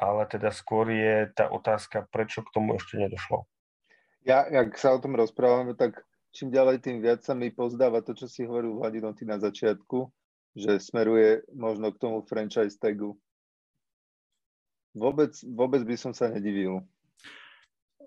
ale 0.00 0.24
teda 0.24 0.48
skôr 0.48 0.88
je 0.88 1.28
tá 1.36 1.52
otázka, 1.52 2.08
prečo 2.08 2.40
k 2.40 2.52
tomu 2.56 2.80
ešte 2.80 2.96
nedošlo. 2.96 3.44
Ja, 4.24 4.48
jak 4.48 4.72
sa 4.80 4.96
o 4.96 4.98
tom 4.98 5.12
rozprávame, 5.12 5.76
tak 5.76 6.00
čím 6.32 6.48
ďalej, 6.48 6.80
tým 6.80 7.04
viac 7.04 7.20
sa 7.20 7.36
mi 7.36 7.52
pozdáva 7.52 8.00
to, 8.00 8.16
čo 8.16 8.24
si 8.24 8.48
hovoril 8.48 8.80
Vladino 8.80 9.12
ty 9.12 9.28
na 9.28 9.36
začiatku, 9.36 10.08
že 10.56 10.80
smeruje 10.80 11.44
možno 11.52 11.92
k 11.92 12.00
tomu 12.00 12.24
franchise 12.24 12.80
tagu. 12.80 13.12
Vôbec, 14.96 15.36
vôbec 15.44 15.84
by 15.84 15.96
som 16.00 16.12
sa 16.16 16.32
nedivil. 16.32 16.80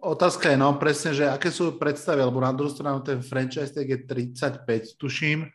Otázka 0.04 0.52
je, 0.52 0.58
no 0.60 0.74
presne, 0.82 1.16
že 1.16 1.30
aké 1.30 1.48
sú 1.54 1.78
predstavy, 1.78 2.26
lebo 2.26 2.42
na 2.42 2.52
druhú 2.52 2.74
stranu 2.74 3.06
ten 3.06 3.22
franchise 3.22 3.72
tag 3.72 3.88
je 3.88 4.02
35, 4.04 5.00
tuším, 5.00 5.48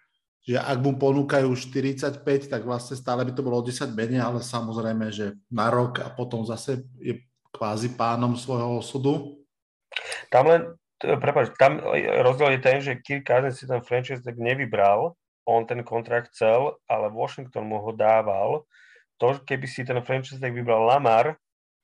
že 0.49 0.57
ak 0.57 0.81
mu 0.81 0.97
ponúkajú 0.97 1.53
45, 1.53 2.25
tak 2.49 2.65
vlastne 2.65 2.97
stále 2.97 3.21
by 3.29 3.37
to 3.37 3.45
bolo 3.45 3.61
10 3.61 3.93
menej, 3.93 4.25
ale 4.25 4.41
samozrejme, 4.41 5.13
že 5.13 5.37
na 5.53 5.69
rok 5.69 6.01
a 6.01 6.09
potom 6.09 6.41
zase 6.49 6.89
je 7.05 7.21
kvázi 7.53 7.93
pánom 7.93 8.33
svojho 8.33 8.81
osudu. 8.81 9.45
Tam 10.33 10.49
len, 10.49 10.73
prepáč, 10.97 11.53
tam 11.61 11.77
rozdiel 12.25 12.57
je 12.57 12.61
ten, 12.65 12.77
že 12.81 12.97
Kirk 12.97 13.29
Cousins 13.29 13.61
si 13.61 13.69
ten 13.69 13.85
franchise 13.85 14.25
tak 14.25 14.41
nevybral, 14.41 15.13
on 15.45 15.69
ten 15.69 15.85
kontrakt 15.85 16.33
chcel, 16.33 16.81
ale 16.89 17.13
Washington 17.13 17.69
mu 17.69 17.85
ho 17.85 17.93
dával. 17.93 18.65
To, 19.21 19.37
keby 19.45 19.69
si 19.69 19.85
ten 19.85 20.01
franchise 20.01 20.41
tak 20.41 20.57
vybral 20.57 20.89
Lamar, 20.89 21.37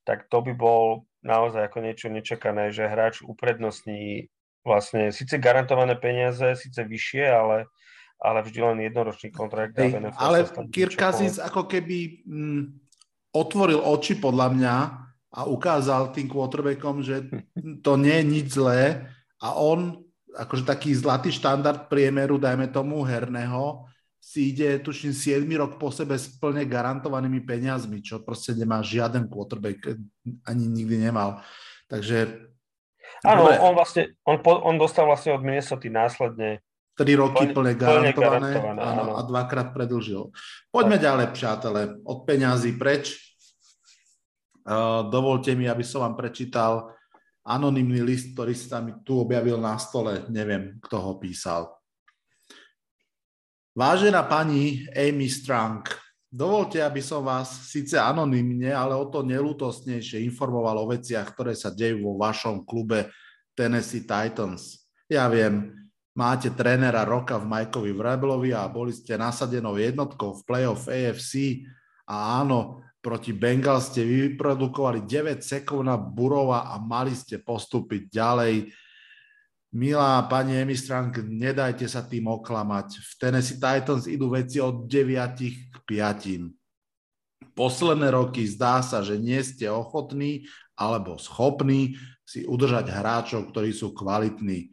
tak 0.08 0.24
to 0.32 0.40
by 0.40 0.56
bol 0.56 1.04
naozaj 1.20 1.68
ako 1.68 1.84
niečo 1.84 2.08
nečakané, 2.08 2.72
že 2.72 2.88
hráč 2.88 3.20
uprednostní 3.20 4.32
vlastne 4.64 5.12
síce 5.12 5.36
garantované 5.36 5.96
peniaze, 6.00 6.56
síce 6.56 6.80
vyššie, 6.80 7.24
ale 7.28 7.68
ale 8.20 8.40
vždy 8.40 8.58
len 8.62 8.78
jednoročný 8.88 9.28
kontrakt. 9.34 9.76
Hey, 9.76 9.92
ale 10.16 10.48
Kirk 10.72 10.96
Cousins 10.96 11.36
ako 11.36 11.68
keby 11.68 12.24
mm, 12.24 12.62
otvoril 13.34 13.82
oči 13.82 14.16
podľa 14.16 14.48
mňa 14.54 14.76
a 15.34 15.40
ukázal 15.50 16.14
tým 16.14 16.30
quarterbackom, 16.30 17.02
že 17.02 17.26
to 17.86 17.92
nie 17.98 18.14
je 18.22 18.24
nič 18.24 18.46
zlé 18.54 19.10
a 19.42 19.58
on, 19.58 20.00
akože 20.32 20.64
taký 20.64 20.94
zlatý 20.94 21.34
štandard 21.34 21.90
priemeru, 21.90 22.38
dajme 22.38 22.70
tomu 22.70 23.02
herného, 23.02 23.86
si 24.24 24.56
ide, 24.56 24.80
tuším, 24.80 25.12
7 25.12 25.44
rok 25.60 25.76
po 25.76 25.92
sebe 25.92 26.16
s 26.16 26.32
plne 26.40 26.64
garantovanými 26.64 27.44
peniazmi, 27.44 28.00
čo 28.00 28.24
proste 28.24 28.56
nemá 28.56 28.80
žiaden 28.80 29.28
quarterback, 29.28 30.00
ani 30.48 30.64
nikdy 30.64 30.96
nemal. 30.96 31.44
Takže... 31.92 32.48
Áno, 33.20 33.52
on 33.52 33.76
vlastne, 33.76 34.16
on, 34.24 34.40
on 34.40 34.80
dostal 34.80 35.04
vlastne 35.04 35.36
od 35.36 35.44
Minnesota 35.44 35.92
následne 35.92 36.64
3 36.94 37.18
roky 37.18 37.50
plne, 37.50 37.54
plne 37.54 37.72
garantované, 37.74 38.50
áno, 38.54 38.78
áno. 38.78 39.12
a 39.18 39.22
dvakrát 39.26 39.74
predlžil. 39.74 40.30
Poďme 40.70 40.98
tak. 40.98 41.04
ďalej, 41.10 41.26
přátelé, 41.34 41.80
od 42.06 42.18
peňazí 42.22 42.78
preč. 42.78 43.18
Uh, 44.64 45.10
dovolte 45.12 45.52
mi, 45.52 45.68
aby 45.68 45.84
som 45.84 46.06
vám 46.06 46.16
prečítal 46.16 46.94
anonymný 47.44 48.00
list, 48.00 48.32
ktorý 48.32 48.56
sa 48.56 48.80
mi 48.80 48.96
tu 49.04 49.20
objavil 49.20 49.60
na 49.60 49.76
stole. 49.76 50.24
Neviem, 50.32 50.80
kto 50.80 50.96
ho 50.96 51.12
písal. 51.20 51.68
Vážená 53.74 54.24
pani 54.24 54.86
Amy 54.94 55.26
Strang, 55.26 55.82
dovolte, 56.30 56.78
aby 56.78 57.02
som 57.02 57.26
vás 57.26 57.68
síce 57.68 57.98
anonymne, 57.98 58.70
ale 58.70 58.94
o 58.94 59.04
to 59.10 59.26
nelútostnejšie 59.26 60.22
informoval 60.24 60.86
o 60.86 60.90
veciach, 60.94 61.34
ktoré 61.34 61.52
sa 61.58 61.74
dejú 61.74 62.06
vo 62.06 62.14
vašom 62.16 62.62
klube 62.62 63.10
Tennessee 63.52 64.06
Titans. 64.06 64.86
Ja 65.10 65.26
viem, 65.26 65.83
máte 66.14 66.50
trénera 66.54 67.02
roka 67.02 67.36
v 67.36 67.50
Majkovi 67.50 67.90
Vreblovi 67.90 68.50
a 68.54 68.70
boli 68.70 68.94
ste 68.94 69.18
nasadenou 69.18 69.74
jednotkou 69.78 70.38
v 70.38 70.42
playoff 70.46 70.86
AFC 70.86 71.66
a 72.06 72.40
áno, 72.40 72.82
proti 73.02 73.36
Bengal 73.36 73.82
ste 73.82 74.06
vyprodukovali 74.06 75.04
9 75.04 75.44
sekov 75.44 75.84
na 75.84 75.98
Burova 75.98 76.70
a 76.72 76.80
mali 76.80 77.12
ste 77.12 77.42
postúpiť 77.42 78.08
ďalej 78.08 78.72
Milá 79.74 80.22
pani 80.30 80.54
Emistrang, 80.54 81.10
nedajte 81.26 81.90
sa 81.90 82.06
tým 82.06 82.30
oklamať. 82.30 82.94
V 82.94 83.12
Tennessee 83.18 83.58
Titans 83.58 84.06
idú 84.06 84.30
veci 84.30 84.62
od 84.62 84.86
9 84.86 85.10
k 85.66 85.76
5. 85.82 87.58
Posledné 87.58 88.14
roky 88.14 88.46
zdá 88.46 88.86
sa, 88.86 89.02
že 89.02 89.18
nie 89.18 89.42
ste 89.42 89.66
ochotní 89.66 90.46
alebo 90.78 91.18
schopní 91.18 91.98
si 92.22 92.46
udržať 92.46 92.86
hráčov, 92.86 93.50
ktorí 93.50 93.74
sú 93.74 93.90
kvalitní. 93.90 94.70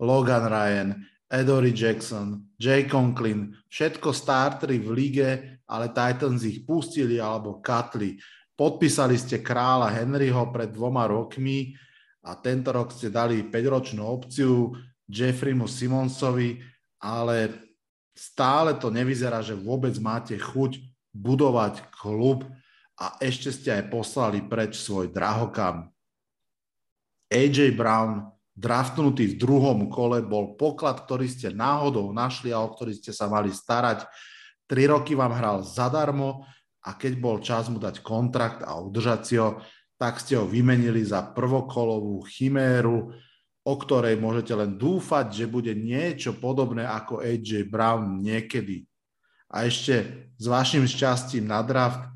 Logan 0.00 0.48
Ryan, 0.48 0.88
Edory 1.30 1.70
Jackson, 1.76 2.56
Jay 2.58 2.88
Conklin, 2.88 3.54
všetko 3.70 4.10
startery 4.10 4.80
v 4.80 4.88
lige, 4.90 5.30
ale 5.68 5.92
Titans 5.94 6.42
ich 6.42 6.66
pustili 6.66 7.22
alebo 7.22 7.62
katli. 7.62 8.18
Podpísali 8.56 9.14
ste 9.14 9.38
kráľa 9.38 9.94
Henryho 9.94 10.50
pred 10.50 10.72
dvoma 10.74 11.06
rokmi, 11.06 11.76
a 12.20 12.36
tento 12.36 12.68
rok 12.68 12.92
ste 12.92 13.08
dali 13.08 13.48
5-ročnú 13.48 14.04
opciu 14.04 14.76
Jeffreymu 15.08 15.64
Simonsovi, 15.64 16.60
ale 17.00 17.48
stále 18.12 18.76
to 18.76 18.92
nevyzerá, 18.92 19.40
že 19.40 19.56
vôbec 19.56 19.96
máte 19.96 20.36
chuť 20.36 20.76
budovať 21.16 21.88
klub 21.96 22.44
a 23.00 23.16
ešte 23.24 23.48
ste 23.48 23.72
aj 23.72 23.84
poslali 23.88 24.44
preč 24.44 24.76
svoj 24.76 25.08
drahokam. 25.08 25.88
AJ 27.32 27.72
Brown, 27.72 28.28
draftnutý 28.60 29.34
v 29.34 29.38
druhom 29.40 29.88
kole, 29.88 30.20
bol 30.20 30.54
poklad, 30.60 31.00
ktorý 31.08 31.24
ste 31.24 31.48
náhodou 31.48 32.12
našli 32.12 32.52
a 32.52 32.60
o 32.60 32.68
ktorý 32.68 32.92
ste 32.92 33.16
sa 33.16 33.26
mali 33.32 33.48
starať. 33.48 34.04
Tri 34.68 34.84
roky 34.86 35.16
vám 35.16 35.32
hral 35.32 35.64
zadarmo 35.64 36.44
a 36.84 36.92
keď 36.92 37.12
bol 37.16 37.40
čas 37.40 37.72
mu 37.72 37.80
dať 37.80 38.04
kontrakt 38.04 38.60
a 38.60 38.76
udržať 38.76 39.20
si 39.24 39.34
ho, 39.40 39.58
tak 39.96 40.20
ste 40.20 40.36
ho 40.36 40.44
vymenili 40.44 41.00
za 41.00 41.24
prvokolovú 41.32 42.20
chiméru, 42.28 43.12
o 43.64 43.74
ktorej 43.76 44.16
môžete 44.20 44.52
len 44.56 44.76
dúfať, 44.76 45.44
že 45.44 45.44
bude 45.48 45.72
niečo 45.76 46.36
podobné 46.36 46.84
ako 46.84 47.20
AJ 47.20 47.68
Brown 47.68 48.20
niekedy. 48.20 48.84
A 49.50 49.66
ešte 49.66 50.28
s 50.36 50.44
vašim 50.46 50.86
šťastím 50.86 51.48
na 51.48 51.60
draft, 51.60 52.06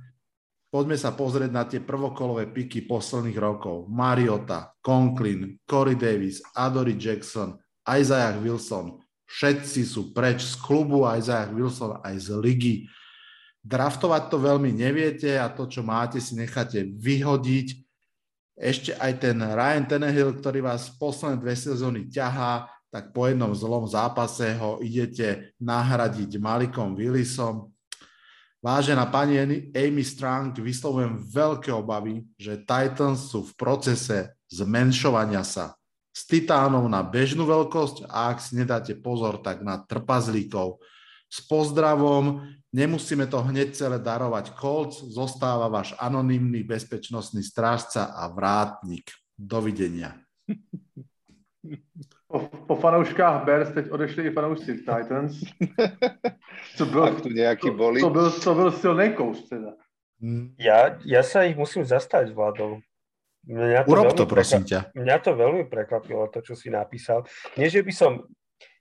poďme 0.75 0.99
sa 0.99 1.14
pozrieť 1.14 1.51
na 1.55 1.62
tie 1.62 1.79
prvokolové 1.79 2.51
piky 2.51 2.91
posledných 2.91 3.39
rokov. 3.39 3.87
Mariota, 3.87 4.75
Conklin, 4.83 5.55
Corey 5.62 5.95
Davis, 5.95 6.43
Adory 6.59 6.99
Jackson, 6.99 7.55
Isaiah 7.87 8.35
Wilson. 8.35 8.99
Všetci 9.31 9.87
sú 9.87 10.11
preč 10.11 10.43
z 10.43 10.59
klubu, 10.59 11.07
Isaiah 11.07 11.47
Wilson 11.47 12.03
aj 12.03 12.14
z 12.18 12.29
ligy 12.35 12.77
draftovať 13.64 14.29
to 14.29 14.37
veľmi 14.37 14.70
neviete 14.77 15.41
a 15.41 15.49
to, 15.49 15.64
čo 15.64 15.81
máte, 15.81 16.20
si 16.20 16.37
necháte 16.37 16.85
vyhodiť. 16.85 17.81
Ešte 18.55 18.95
aj 18.95 19.12
ten 19.18 19.35
Ryan 19.41 19.89
Tannehill, 19.89 20.39
ktorý 20.39 20.62
vás 20.62 20.93
posledné 21.01 21.43
dve 21.43 21.57
sezóny 21.59 22.07
ťahá, 22.07 22.70
tak 22.93 23.11
po 23.11 23.27
jednom 23.27 23.51
zlom 23.51 23.91
zápase 23.91 24.55
ho 24.55 24.79
idete 24.79 25.51
nahradiť 25.59 26.39
Malikom 26.39 26.95
Willisom. 26.95 27.74
Vážená 28.65 29.05
pani 29.12 29.37
Amy 29.77 30.01
Strang, 30.01 30.57
vyslovujem 30.57 31.21
veľké 31.21 31.69
obavy, 31.69 32.25
že 32.41 32.65
Titans 32.65 33.29
sú 33.29 33.45
v 33.45 33.53
procese 33.61 34.33
zmenšovania 34.49 35.45
sa 35.45 35.77
z 36.15 36.21
titánov 36.31 36.87
na 36.87 37.03
bežnú 37.03 37.43
veľkosť 37.43 38.07
a 38.07 38.31
ak 38.31 38.39
si 38.39 38.55
nedáte 38.55 38.95
pozor, 38.95 39.43
tak 39.43 39.67
na 39.67 39.83
trpazlíkov. 39.83 40.79
S 41.27 41.43
pozdravom, 41.43 42.47
nemusíme 42.71 43.27
to 43.27 43.43
hneď 43.43 43.75
celé 43.75 43.99
darovať 43.99 44.55
Colts, 44.55 45.03
zostáva 45.11 45.67
váš 45.67 45.91
anonymný 45.99 46.62
bezpečnostný 46.62 47.43
strážca 47.43 48.15
a 48.15 48.31
vrátnik. 48.31 49.11
Dovidenia. 49.35 50.15
Po, 52.35 52.51
po 52.66 52.74
fanouškách 52.74 53.47
Bears 53.47 53.70
teď 53.70 53.95
odešli 53.95 54.26
i 54.26 54.30
fanoušci 54.35 54.82
Titans. 54.82 55.39
Co 56.76 56.87
byl, 56.87 57.14
tu 57.22 57.30
nejaký 57.30 57.70
boli. 57.70 58.03
To, 58.03 58.11
to, 58.11 58.11
byl, 58.11 58.30
to 58.30 58.55
byl 58.55 58.70
silný 58.72 59.14
kous 59.14 59.47
teda. 59.47 59.78
Hmm. 60.18 60.51
Ja, 60.59 60.99
ja 61.07 61.22
sa 61.22 61.47
ich 61.47 61.55
musím 61.55 61.87
zastať 61.87 62.35
vládou. 62.35 62.82
Mňa 63.47 63.87
to 63.87 63.91
Urob 63.93 64.18
to, 64.18 64.26
prosím 64.26 64.66
ťa. 64.66 64.91
Mňa 64.99 65.16
to 65.22 65.39
veľmi 65.39 65.70
prekvapilo, 65.70 66.26
to, 66.35 66.43
čo 66.43 66.59
si 66.59 66.74
napísal. 66.74 67.22
Nie, 67.55 67.70
že 67.70 67.87
by 67.87 67.93
som 67.95 68.26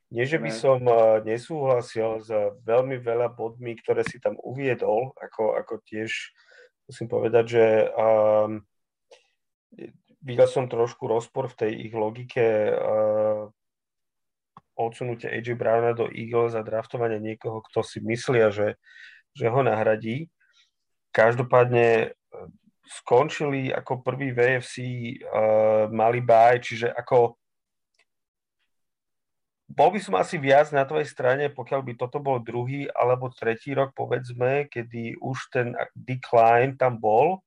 nie, 0.10 0.26
že 0.26 0.42
by 0.42 0.50
som 0.50 0.82
uh, 0.90 1.22
nesúhlasil 1.22 2.26
s 2.26 2.30
veľmi 2.66 3.02
veľa 3.02 3.38
bodmi, 3.38 3.78
ktoré 3.78 4.02
si 4.02 4.18
tam 4.18 4.34
uviedol, 4.42 5.14
ako, 5.18 5.62
ako 5.62 5.82
tiež 5.86 6.10
musím 6.90 7.06
povedať, 7.06 7.46
že 7.50 7.66
um, 7.98 8.66
videl 10.24 10.48
som 10.48 10.72
trošku 10.72 11.06
rozpor 11.06 11.52
v 11.52 11.58
tej 11.60 11.72
ich 11.92 11.94
logike 11.94 12.72
uh, 12.72 13.52
odsunutia 14.74 15.30
AJ 15.30 15.54
Browna 15.60 15.94
do 15.94 16.10
Eagles 16.10 16.56
a 16.58 16.66
draftovania 16.66 17.22
niekoho, 17.22 17.62
kto 17.70 17.86
si 17.86 18.02
myslia, 18.02 18.50
že, 18.50 18.80
že 19.36 19.52
ho 19.52 19.62
nahradí. 19.62 20.32
Každopádne 21.14 22.18
skončili 22.88 23.70
ako 23.70 24.02
prvý 24.02 24.34
VFC 24.34 24.76
uh, 25.22 25.92
mali 25.94 26.24
baj, 26.24 26.64
čiže 26.64 26.88
ako 26.90 27.38
bol 29.74 29.90
by 29.90 30.00
som 30.00 30.14
asi 30.20 30.38
viac 30.38 30.70
na 30.70 30.86
tvojej 30.86 31.10
strane, 31.10 31.50
pokiaľ 31.50 31.82
by 31.82 31.94
toto 31.98 32.22
bol 32.22 32.38
druhý 32.38 32.86
alebo 32.94 33.34
tretí 33.34 33.74
rok, 33.74 33.96
povedzme, 33.98 34.70
kedy 34.70 35.18
už 35.18 35.50
ten 35.50 35.74
decline 35.98 36.78
tam 36.78 37.02
bol, 37.02 37.42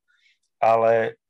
ale 0.59 1.21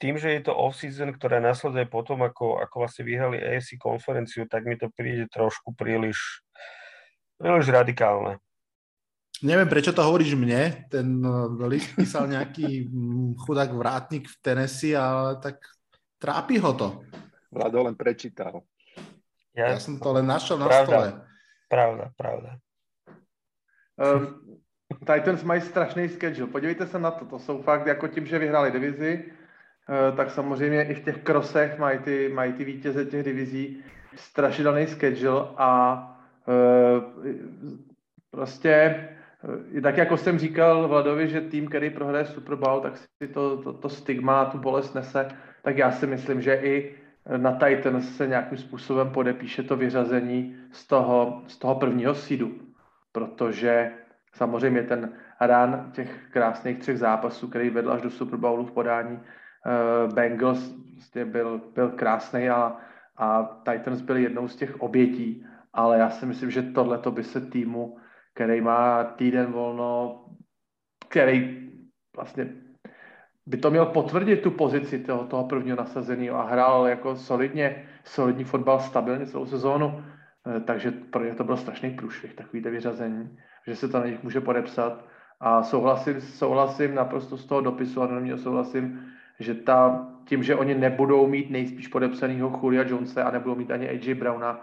tým, 0.00 0.16
že 0.16 0.32
je 0.32 0.48
to 0.48 0.56
off-season, 0.56 1.12
ktorá 1.12 1.44
nasleduje 1.44 1.84
potom, 1.84 2.24
ako, 2.24 2.56
ako 2.64 2.74
vlastne 2.80 3.04
vyhrali 3.04 3.36
AFC 3.36 3.76
konferenciu, 3.76 4.48
tak 4.48 4.64
mi 4.64 4.80
to 4.80 4.88
príde 4.88 5.28
trošku 5.28 5.76
príliš, 5.76 6.40
príliš 7.36 7.68
radikálne. 7.68 8.40
Neviem, 9.44 9.68
prečo 9.68 9.92
to 9.92 10.04
hovoríš 10.04 10.36
mne. 10.36 10.88
Ten 10.88 11.20
eh, 11.20 11.68
list 11.68 11.92
písal 11.96 12.28
nejaký 12.32 12.88
mm, 12.88 13.40
chudák 13.44 13.72
vrátnik 13.76 14.24
v 14.28 14.36
Tennessee, 14.40 14.96
ale 14.96 15.36
tak 15.40 15.60
trápi 16.16 16.56
ho 16.60 16.72
to. 16.72 16.88
Vlado 17.52 17.84
len 17.84 17.96
prečítal. 17.96 18.64
Ja, 19.52 19.76
ja 19.76 19.78
som 19.80 20.00
to 20.00 20.16
len 20.16 20.24
našiel 20.24 20.56
na 20.60 20.68
pravda, 20.68 20.84
stole. 20.86 21.08
Pravda, 21.68 22.04
pravda. 22.16 22.50
Uh, 24.00 24.32
Titans 25.02 25.42
mají 25.42 25.60
strašný 25.60 26.08
schedule. 26.08 26.48
Podívejte 26.48 26.86
se 26.86 26.98
na 26.98 27.10
to. 27.10 27.24
To 27.24 27.38
jsou 27.38 27.62
fakt 27.62 27.86
jako 27.86 28.08
tím, 28.08 28.26
že 28.26 28.38
vyhráli 28.38 28.70
divizi, 28.70 29.32
tak 30.16 30.30
samozřejmě 30.30 30.82
i 30.84 30.94
v 30.94 31.04
těch 31.04 31.18
krosech 31.18 31.78
mají 31.78 31.98
ty, 31.98 32.28
mají 32.28 32.52
ty 32.52 32.64
vítěze 32.64 33.04
těch 33.04 33.24
divizí 33.24 33.84
strašidelný 34.14 34.86
schedule 34.86 35.48
a 35.56 36.02
uh, 36.46 37.24
prostě 38.30 39.08
tak 39.82 39.96
jako 39.96 40.16
jsem 40.16 40.38
říkal 40.38 40.88
Vladovi, 40.88 41.28
že 41.28 41.40
tým, 41.40 41.66
který 41.66 41.90
prohraje 41.90 42.24
Super 42.24 42.54
Bowl, 42.54 42.80
tak 42.80 42.96
si 42.96 43.28
to, 43.28 43.62
to, 43.62 43.72
to 43.72 43.88
stigma, 43.88 44.44
tu 44.44 44.58
bolest 44.58 44.94
nese, 44.94 45.28
tak 45.62 45.76
já 45.76 45.92
si 45.92 46.06
myslím, 46.06 46.42
že 46.42 46.54
i 46.54 46.94
na 47.36 47.52
Titans 47.52 48.16
se 48.16 48.26
nějakým 48.26 48.58
způsobem 48.58 49.10
podepíše 49.10 49.62
to 49.62 49.76
vyřazení 49.76 50.56
z 50.72 50.86
toho, 50.86 51.42
z 51.46 51.58
toho 51.58 51.74
prvního 51.74 52.14
sídu, 52.14 52.52
protože 53.12 53.92
samozřejmě 54.32 54.82
ten 54.82 55.12
rán 55.40 55.90
těch 55.92 56.28
krásných 56.30 56.78
třech 56.78 56.98
zápasů, 56.98 57.48
který 57.48 57.70
vedl 57.70 57.92
až 57.92 58.02
do 58.02 58.10
Super 58.10 58.38
Bowlu 58.38 58.66
v 58.66 58.72
podání 58.72 59.20
uh, 59.66 60.14
Bengals, 60.14 60.74
vlastně 60.94 61.24
byl, 61.24 61.60
byl 61.74 61.88
krásný 61.88 62.48
a, 62.48 62.76
a 63.16 63.42
Titans 63.42 64.00
byl 64.00 64.16
jednou 64.16 64.48
z 64.48 64.56
těch 64.56 64.80
obětí, 64.80 65.46
ale 65.72 65.98
já 65.98 66.10
si 66.10 66.26
myslím, 66.26 66.50
že 66.50 66.62
tohle 66.62 67.00
by 67.10 67.24
se 67.24 67.40
týmu, 67.40 67.98
který 68.34 68.60
má 68.60 69.04
týden 69.04 69.52
volno, 69.52 70.24
který 71.08 71.70
vlastně 72.16 72.52
by 73.46 73.56
to 73.56 73.70
měl 73.70 73.86
potvrdit 73.86 74.42
tu 74.42 74.50
pozici 74.50 74.98
toho, 74.98 75.24
toho 75.24 75.44
prvního 75.44 75.76
nasazeného 75.76 76.38
a 76.38 76.50
hrál 76.50 76.86
jako 76.86 77.16
solidně, 77.16 77.88
solidní 78.04 78.44
fotbal 78.44 78.80
stabilně 78.80 79.26
celou 79.26 79.46
sezónu, 79.46 80.04
eh, 80.46 80.60
takže 80.60 80.90
pro 80.90 81.24
ně 81.24 81.34
to 81.34 81.44
byl 81.44 81.56
strašný 81.56 81.90
průšvih, 81.90 82.34
takovýhle 82.34 82.70
vyřazení, 82.70 83.38
že 83.66 83.76
se 83.76 83.88
to 83.88 83.98
na 83.98 84.06
nich 84.06 84.22
může 84.22 84.40
podepsat. 84.40 85.04
A 85.40 85.62
souhlasím, 85.62 86.20
souhlasím 86.20 86.94
naprosto 86.94 87.36
z 87.36 87.46
toho 87.46 87.60
dopisu, 87.60 88.02
anonimního 88.02 88.38
souhlasím, 88.38 89.10
že 89.40 89.54
ta, 89.54 90.06
tím, 90.24 90.42
že 90.42 90.56
oni 90.56 90.74
nebudou 90.74 91.26
mít 91.26 91.50
nejspíš 91.50 91.88
podepsanýho 91.88 92.60
Julia 92.62 92.88
Jonese 92.88 93.22
a 93.22 93.30
nebudou 93.30 93.54
mít 93.54 93.70
ani 93.70 93.88
AJ 93.88 94.14
Browna, 94.14 94.60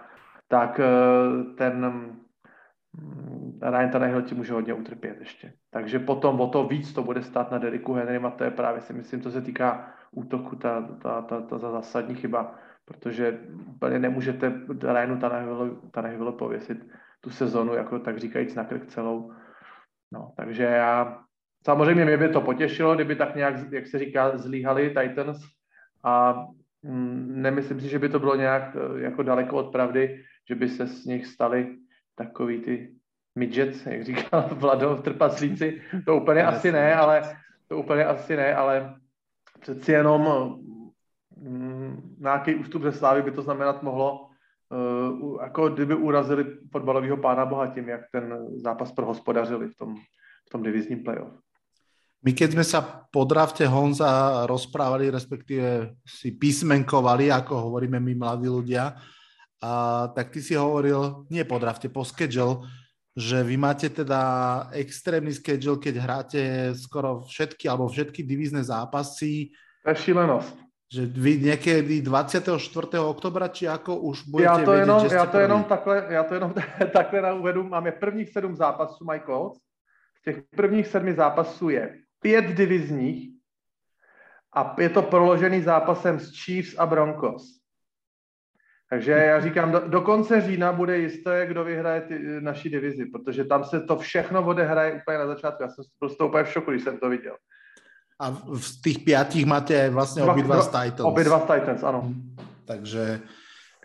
tak 0.48 0.80
eh, 0.80 1.54
ten 1.58 1.86
mm, 1.86 3.60
Ryan 3.62 3.90
Tannehill 3.90 4.22
ti 4.22 4.36
může 4.36 4.54
hodně 4.54 4.74
utrpět 4.74 5.20
ještě. 5.20 5.54
Takže 5.72 6.00
potom 6.00 6.42
o 6.42 6.48
to 6.48 6.68
víc 6.68 6.94
to 6.94 7.04
bude 7.04 7.22
stát 7.24 7.52
na 7.52 7.58
Deriku 7.58 7.94
Henrym 7.94 8.26
a 8.26 8.32
to 8.32 8.44
je 8.44 8.52
právě 8.52 8.82
si 8.82 8.94
myslím, 8.94 9.22
co 9.22 9.32
se 9.32 9.42
týká 9.42 9.94
útoku, 10.12 10.56
ta, 10.56 10.82
ta, 10.82 11.22
ta, 11.22 11.42
ta 11.42 11.58
zásadní 11.58 12.16
chyba, 12.16 12.56
protože 12.86 13.40
úplně 13.68 14.00
nemůžete 14.00 14.54
Ryanu 14.82 15.20
Tannehillu 15.92 16.32
pověsit 16.32 16.88
tu 17.22 17.30
sezonu, 17.30 17.74
jako 17.74 18.00
tak 18.00 18.18
říkajíc 18.18 18.56
na 18.56 18.64
krk 18.64 18.86
celou. 18.86 19.32
No, 20.12 20.34
takže 20.38 20.64
já, 20.64 21.20
samozřejmě 21.68 22.06
mě 22.06 22.18
by 22.18 22.30
to 22.30 22.42
potěšilo, 22.42 22.96
kdyby 22.96 23.16
tak 23.16 23.36
nějak, 23.36 23.56
jak 23.72 23.88
se 23.88 24.00
říká, 24.00 24.38
zlíhali 24.38 24.90
Titans 24.90 25.38
a 26.04 26.46
mm, 26.84 27.42
nemyslím 27.42 27.82
si, 27.82 27.90
že 27.90 28.00
by 28.00 28.10
to 28.10 28.20
bylo 28.20 28.36
nějak 28.36 28.76
eh, 28.76 29.02
jako 29.02 29.24
daleko 29.24 29.56
od 29.56 29.72
pravdy, 29.72 30.24
že 30.48 30.56
by 30.56 30.70
se 30.70 30.88
z 30.88 31.06
nich 31.06 31.26
stali 31.28 31.76
takový 32.16 32.62
ty 32.62 32.96
midgets, 33.36 33.86
jak 33.86 34.04
říkal 34.04 34.50
Vlado, 34.52 34.96
trpaslíci, 34.96 35.82
to 36.06 36.16
úplně 36.16 36.44
asi 36.44 36.72
ne, 36.72 36.96
ale 36.96 37.22
to 37.68 37.78
úplně 37.78 38.06
asi 38.06 38.36
ne, 38.36 38.56
ale 38.56 38.96
přeci 39.60 39.92
jenom 39.92 40.24
mm, 41.36 42.16
nějaký 42.20 42.56
ústup 42.56 42.84
ze 42.84 42.92
slávy 42.92 43.22
by 43.22 43.32
to 43.32 43.42
znamenat 43.42 43.84
mohlo, 43.84 44.30
uh, 44.72 45.42
jako 45.44 45.70
kdyby 45.70 45.96
urazili 45.96 46.46
fotbalového 46.72 47.18
pána 47.18 47.46
boha 47.46 47.68
tím, 47.68 47.90
jak 47.90 48.02
ten 48.12 48.48
zápas 48.56 48.92
prohospodařili 48.92 49.68
v 49.68 49.76
tom, 49.76 49.96
v 50.48 50.50
tom 50.50 50.64
divizním 50.64 51.04
playoff. 51.04 51.47
My 52.26 52.34
keď 52.34 52.50
sme 52.58 52.66
sa 52.66 52.82
po 53.14 53.24
drafte 53.30 53.64
Honza 53.70 54.44
rozprávali, 54.50 55.14
respektíve 55.14 55.94
si 56.02 56.34
písmenkovali, 56.34 57.30
ako 57.30 57.70
hovoríme 57.70 58.02
my 58.02 58.14
mladí 58.18 58.50
ľudia, 58.50 58.98
a, 59.62 59.72
tak 60.14 60.34
ty 60.34 60.42
si 60.42 60.58
hovoril, 60.58 61.30
nie 61.30 61.46
po 61.46 61.62
drafte, 61.62 61.90
po 61.90 62.02
schedule, 62.02 62.66
že 63.18 63.42
vy 63.42 63.58
máte 63.58 63.90
teda 63.90 64.22
extrémny 64.78 65.34
schedule, 65.34 65.82
keď 65.82 65.96
hráte 65.98 66.42
skoro 66.78 67.26
všetky 67.26 67.66
alebo 67.66 67.90
všetky 67.90 68.22
divízne 68.22 68.62
zápasy. 68.62 69.50
To 69.82 69.90
je 69.90 69.98
šílenosť. 69.98 70.56
Že 70.88 71.04
vy 71.06 71.34
někdy 71.52 72.02
24. 72.02 72.64
oktobra, 73.02 73.48
či 73.52 73.68
ako 73.68 73.98
už 74.08 74.24
budete 74.30 74.48
já 74.48 74.66
to 74.66 74.72
vědět, 74.72 74.82
jenom, 74.82 75.10
že 75.10 75.16
já 75.16 75.26
to 75.26 75.40
jenom 75.40 75.64
takhle, 75.74 76.06
já 76.10 76.24
to 76.24 76.34
jenom 76.34 76.54
takhle 76.94 77.22
na 77.22 77.34
uvedu. 77.34 77.64
Máme 77.64 77.92
prvních 77.92 78.30
sedm 78.30 78.56
zápasů, 78.56 79.06
Michael. 79.12 79.52
Z 80.20 80.22
těch 80.22 80.44
prvních 80.56 80.88
sedmi 80.88 81.14
zápasů 81.14 81.70
je 81.70 82.07
pět 82.22 82.46
divizních 82.46 83.30
a 84.56 84.76
je 84.80 84.90
to 84.90 85.02
proložený 85.02 85.62
zápasem 85.62 86.20
s 86.20 86.32
Chiefs 86.44 86.76
a 86.78 86.86
Broncos. 86.86 87.58
Takže 88.90 89.12
já 89.12 89.40
říkám, 89.40 89.72
do, 89.72 89.80
do 89.80 90.02
konce 90.02 90.42
října 90.42 90.74
bude 90.74 90.98
jisté, 90.98 91.46
kdo 91.48 91.64
vyhraje 91.64 92.02
ty, 92.02 92.20
naší 92.40 92.70
divizi, 92.70 93.06
protože 93.06 93.44
tam 93.44 93.64
se 93.64 93.82
to 93.82 93.98
všechno 93.98 94.46
odehraje 94.46 94.94
úplně 94.94 95.18
na 95.18 95.28
začátku. 95.28 95.64
Já 95.64 95.70
jsem 95.70 95.86
prostě 96.00 96.24
úplně 96.24 96.44
v 96.44 96.52
šoku, 96.52 96.72
když 96.72 96.84
jsem 96.84 96.98
to 96.98 97.10
viděl. 97.10 97.36
A 98.20 98.30
v 98.32 98.82
těch 98.84 99.00
pětích 99.00 99.46
máte 99.46 99.90
vlastně 99.90 100.24
obidva 100.24 100.62
z 100.62 100.68
Titans. 100.68 101.00
Obidva 101.00 101.40
z 101.40 101.42
Titans, 101.42 101.84
ano. 101.84 102.14
Takže 102.66 103.22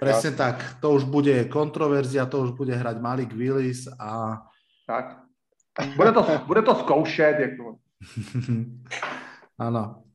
presne 0.01 0.31
tak, 0.31 0.77
to 0.81 0.91
už 0.91 1.05
bude 1.05 1.45
kontroverzia, 1.45 2.27
to 2.27 2.39
už 2.39 2.51
bude 2.51 2.75
hrať 2.75 2.99
Malik 2.99 3.33
Willis 3.33 3.87
a... 4.01 4.43
Tak. 4.87 5.23
Bude 5.97 6.13
to, 6.13 6.27
bude 6.47 6.63
to 6.63 6.75
zkoušet. 6.75 7.39
Jako. 7.39 7.77
ano. 9.67 10.07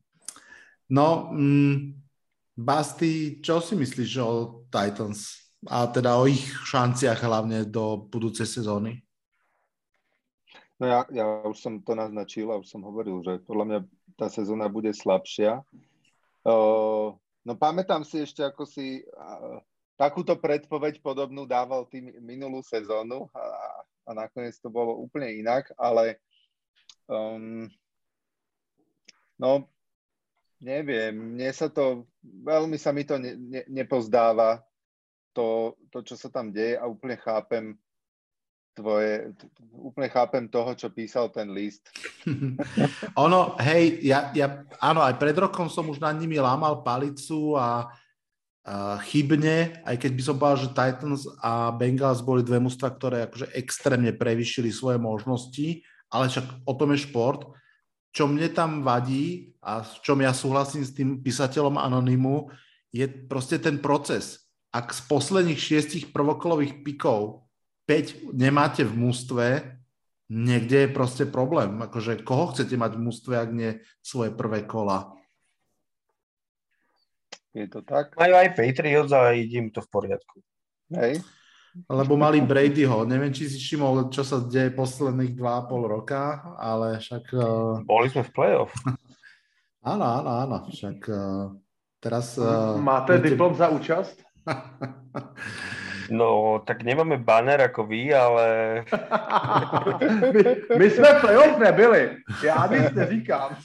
No, 0.88 1.32
mm, 1.32 1.94
Basti, 2.58 3.38
čo 3.44 3.62
si 3.62 3.78
myslíš 3.78 4.12
o 4.24 4.30
Titans 4.72 5.52
a 5.68 5.86
teda 5.90 6.18
o 6.18 6.26
ich 6.26 6.48
šanciach 6.48 7.22
hlavne 7.22 7.68
do 7.68 8.08
budúcej 8.10 8.50
sezóny? 8.50 9.04
No 10.78 10.86
ja, 10.86 11.02
ja 11.10 11.26
už 11.46 11.58
som 11.58 11.82
to 11.82 11.98
naznačil 11.98 12.54
a 12.54 12.62
už 12.62 12.70
som 12.70 12.86
hovoril, 12.86 13.26
že 13.26 13.42
podľa 13.42 13.66
mňa 13.66 13.80
tá 14.14 14.30
sezóna 14.30 14.70
bude 14.70 14.94
slabšia. 14.94 15.66
Uh, 16.46 17.18
no 17.42 17.54
pamätám 17.58 18.06
si 18.06 18.22
ešte, 18.22 18.46
ako 18.46 18.64
si 18.70 19.02
uh, 19.02 19.58
takúto 19.98 20.38
predpoveď 20.38 21.02
podobnú 21.02 21.50
dával 21.50 21.90
tým 21.90 22.14
minulú 22.22 22.62
sezónu 22.62 23.26
a, 23.34 23.46
a 24.06 24.10
nakoniec 24.14 24.54
to 24.62 24.70
bolo 24.70 24.94
úplne 25.02 25.34
inak, 25.42 25.74
ale 25.82 26.22
um, 27.10 27.68
no 29.40 29.68
Neviem, 30.58 31.38
mne 31.38 31.54
sa 31.54 31.70
to, 31.70 32.10
veľmi 32.26 32.82
sa 32.82 32.90
mi 32.90 33.06
to 33.06 33.22
ne, 33.22 33.38
ne, 33.38 33.62
nepozdáva, 33.70 34.66
to, 35.30 35.78
to, 35.94 36.02
čo 36.02 36.18
sa 36.18 36.34
tam 36.34 36.50
deje 36.50 36.82
a 36.82 36.90
úplne 36.90 37.14
chápem 37.14 37.78
tvoje, 38.74 39.38
úplne 39.70 40.10
chápem 40.10 40.50
toho, 40.50 40.74
čo 40.74 40.90
písal 40.90 41.30
ten 41.30 41.54
list. 41.54 41.86
ono, 43.26 43.54
hej, 43.62 44.02
ja, 44.02 44.34
ja, 44.34 44.66
áno, 44.82 45.06
aj 45.06 45.22
pred 45.22 45.38
rokom 45.38 45.70
som 45.70 45.86
už 45.94 46.02
nad 46.02 46.18
nimi 46.18 46.42
lámal 46.42 46.82
palicu 46.82 47.54
a, 47.54 47.86
a 48.66 48.98
chybne, 49.06 49.78
aj 49.86 49.94
keď 49.94 50.12
by 50.18 50.22
som 50.26 50.36
povedal, 50.42 50.62
že 50.66 50.74
Titans 50.74 51.22
a 51.38 51.70
Bengals 51.70 52.26
boli 52.26 52.42
dve 52.42 52.58
mužstva, 52.58 52.98
ktoré 52.98 53.30
akože 53.30 53.54
extrémne 53.54 54.10
prevyšili 54.10 54.74
svoje 54.74 54.98
možnosti, 54.98 55.86
ale 56.14 56.32
však 56.32 56.68
o 56.68 56.74
tom 56.74 56.96
je 56.96 57.06
šport 57.06 57.58
čo 58.18 58.26
mne 58.26 58.50
tam 58.50 58.82
vadí 58.82 59.54
a 59.62 59.86
v 59.86 59.94
čom 60.02 60.18
ja 60.26 60.34
súhlasím 60.34 60.82
s 60.82 60.90
tým 60.90 61.22
písateľom 61.22 61.78
Anonymu, 61.78 62.50
je 62.90 63.06
proste 63.06 63.62
ten 63.62 63.78
proces. 63.78 64.50
Ak 64.74 64.90
z 64.90 65.06
posledných 65.06 65.62
šiestich 65.62 66.10
prvokolových 66.10 66.82
pikov 66.82 67.46
5 67.86 68.34
nemáte 68.34 68.82
v 68.82 68.94
mústve, 68.98 69.46
niekde 70.34 70.90
je 70.90 70.96
proste 70.98 71.30
problém. 71.30 71.78
Akože 71.78 72.26
koho 72.26 72.50
chcete 72.58 72.74
mať 72.74 72.98
v 72.98 73.04
mústve, 73.06 73.34
ak 73.38 73.50
nie 73.54 73.86
svoje 74.02 74.34
prvé 74.34 74.66
kola? 74.66 75.14
Je 77.54 77.70
to 77.70 77.86
tak? 77.86 78.18
Majú 78.18 78.34
aj 78.34 78.58
Patriots 78.58 79.14
a 79.14 79.38
idím 79.38 79.70
to 79.70 79.86
v 79.86 79.90
poriadku. 79.94 80.42
Hej 80.90 81.22
lebo 81.86 82.18
mali 82.18 82.42
Bradyho. 82.42 83.06
Neviem, 83.06 83.30
či 83.30 83.46
si 83.46 83.62
všimol, 83.62 84.10
čo 84.10 84.26
sa 84.26 84.42
deje 84.42 84.74
posledných 84.74 85.38
dva 85.38 85.62
a 85.62 85.66
pol 85.70 85.86
roka, 85.86 86.42
ale 86.58 86.98
však... 86.98 87.24
Uh... 87.38 87.86
Boli 87.86 88.10
sme 88.10 88.26
v 88.26 88.32
play-off. 88.34 88.74
áno, 89.92 90.06
áno, 90.06 90.32
áno. 90.34 90.58
Však 90.74 90.98
uh, 91.06 91.54
teraz... 92.02 92.36
Uh, 92.36 92.82
Máte 92.82 93.22
budete... 93.22 93.38
diplom 93.38 93.54
za 93.54 93.70
účast? 93.70 94.18
No, 96.08 96.64
tak 96.64 96.88
nemáme 96.88 97.20
banner 97.20 97.68
ako 97.68 97.84
vy, 97.84 98.16
ale... 98.16 98.46
my, 100.34 100.42
my 100.80 100.88
sme 100.88 101.10
v 101.12 101.20
play-off 101.20 101.60
nebyli. 101.60 102.24
Ja 102.44 102.64
nic 102.72 102.96
neříkám. 102.96 103.60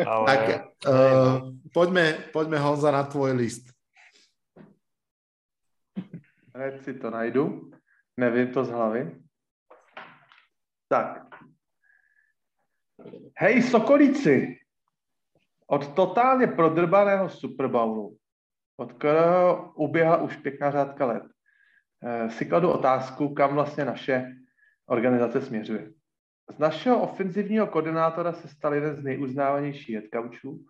ale... 0.00 0.26
Tak 0.26 0.42
uh, 0.88 1.52
poďme, 1.72 2.16
poďme 2.32 2.58
Honza 2.58 2.90
na 2.90 3.04
tvoj 3.04 3.36
list. 3.36 3.71
Hned 6.54 6.84
si 6.84 6.94
to 6.94 7.10
najdu. 7.10 7.70
Nevím 8.16 8.52
to 8.52 8.64
z 8.64 8.70
hlavy. 8.70 9.22
Tak. 10.88 11.26
Hej, 13.36 13.62
Sokolíci! 13.62 14.58
Od 15.66 15.94
totálně 15.94 16.46
prodrbaného 16.46 17.28
Super 17.28 17.68
Bowlu, 17.68 18.16
od 18.76 18.92
kterého 18.92 19.72
uběhla 19.74 20.16
už 20.16 20.36
pěkná 20.36 20.70
řádka 20.70 21.06
let, 21.06 21.22
eh, 22.04 22.30
si 22.30 22.46
kladu 22.46 22.70
otázku, 22.70 23.34
kam 23.34 23.54
vlastně 23.54 23.84
naše 23.84 24.32
organizace 24.86 25.40
směřuje. 25.40 25.92
Z 26.50 26.58
našeho 26.58 27.02
ofenzivního 27.02 27.66
koordinátora 27.66 28.32
se 28.32 28.48
stal 28.48 28.74
jeden 28.74 28.96
z 28.96 29.02
nejuznávanějších 29.02 29.96
headcoachů. 29.96 30.64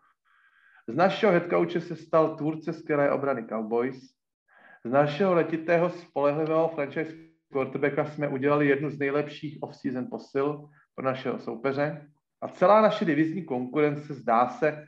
Z 0.88 0.94
našeho 0.94 1.32
headcoache 1.32 1.80
se 1.80 1.96
stal 1.96 2.36
tvůrce 2.36 2.72
skvělé 2.72 3.10
obrany 3.10 3.46
Cowboys. 3.48 4.21
Z 4.84 4.90
našeho 4.90 5.34
letitého 5.34 5.90
spolehlivého 5.90 6.68
franchise 6.68 7.14
quarterbacka 7.52 8.04
jsme 8.04 8.28
udělali 8.28 8.68
jednu 8.68 8.90
z 8.90 8.98
nejlepších 8.98 9.58
off-season 9.62 10.06
posil 10.10 10.68
pro 10.94 11.04
našeho 11.04 11.38
soupeře 11.38 12.08
a 12.40 12.48
celá 12.48 12.80
naše 12.80 13.04
divizní 13.04 13.44
konkurence 13.44 14.14
zdá 14.14 14.48
se 14.48 14.84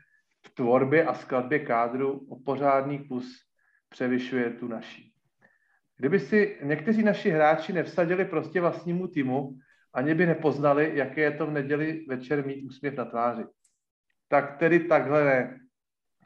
v 0.46 0.54
tvorbě 0.54 1.04
a 1.04 1.14
skladbě 1.14 1.58
kádru 1.58 2.26
o 2.28 2.40
pořádný 2.40 3.08
kus 3.08 3.40
převyšuje 3.88 4.50
tu 4.50 4.68
naší. 4.68 5.12
Kdyby 5.96 6.20
si 6.20 6.58
někteří 6.62 7.02
naši 7.02 7.30
hráči 7.30 7.72
nevsadili 7.72 8.24
prostě 8.24 8.60
vlastnímu 8.60 9.08
týmu, 9.08 9.58
ani 9.92 10.14
by 10.14 10.26
nepoznali, 10.26 10.90
jaké 10.94 11.20
je 11.20 11.30
to 11.30 11.46
v 11.46 11.50
neděli 11.50 12.04
večer 12.08 12.46
mít 12.46 12.64
úsměv 12.64 12.94
na 12.94 13.04
tváři. 13.04 13.44
Tak 14.28 14.58
tedy 14.58 14.80
takhle 14.80 15.24
ne. 15.24 15.60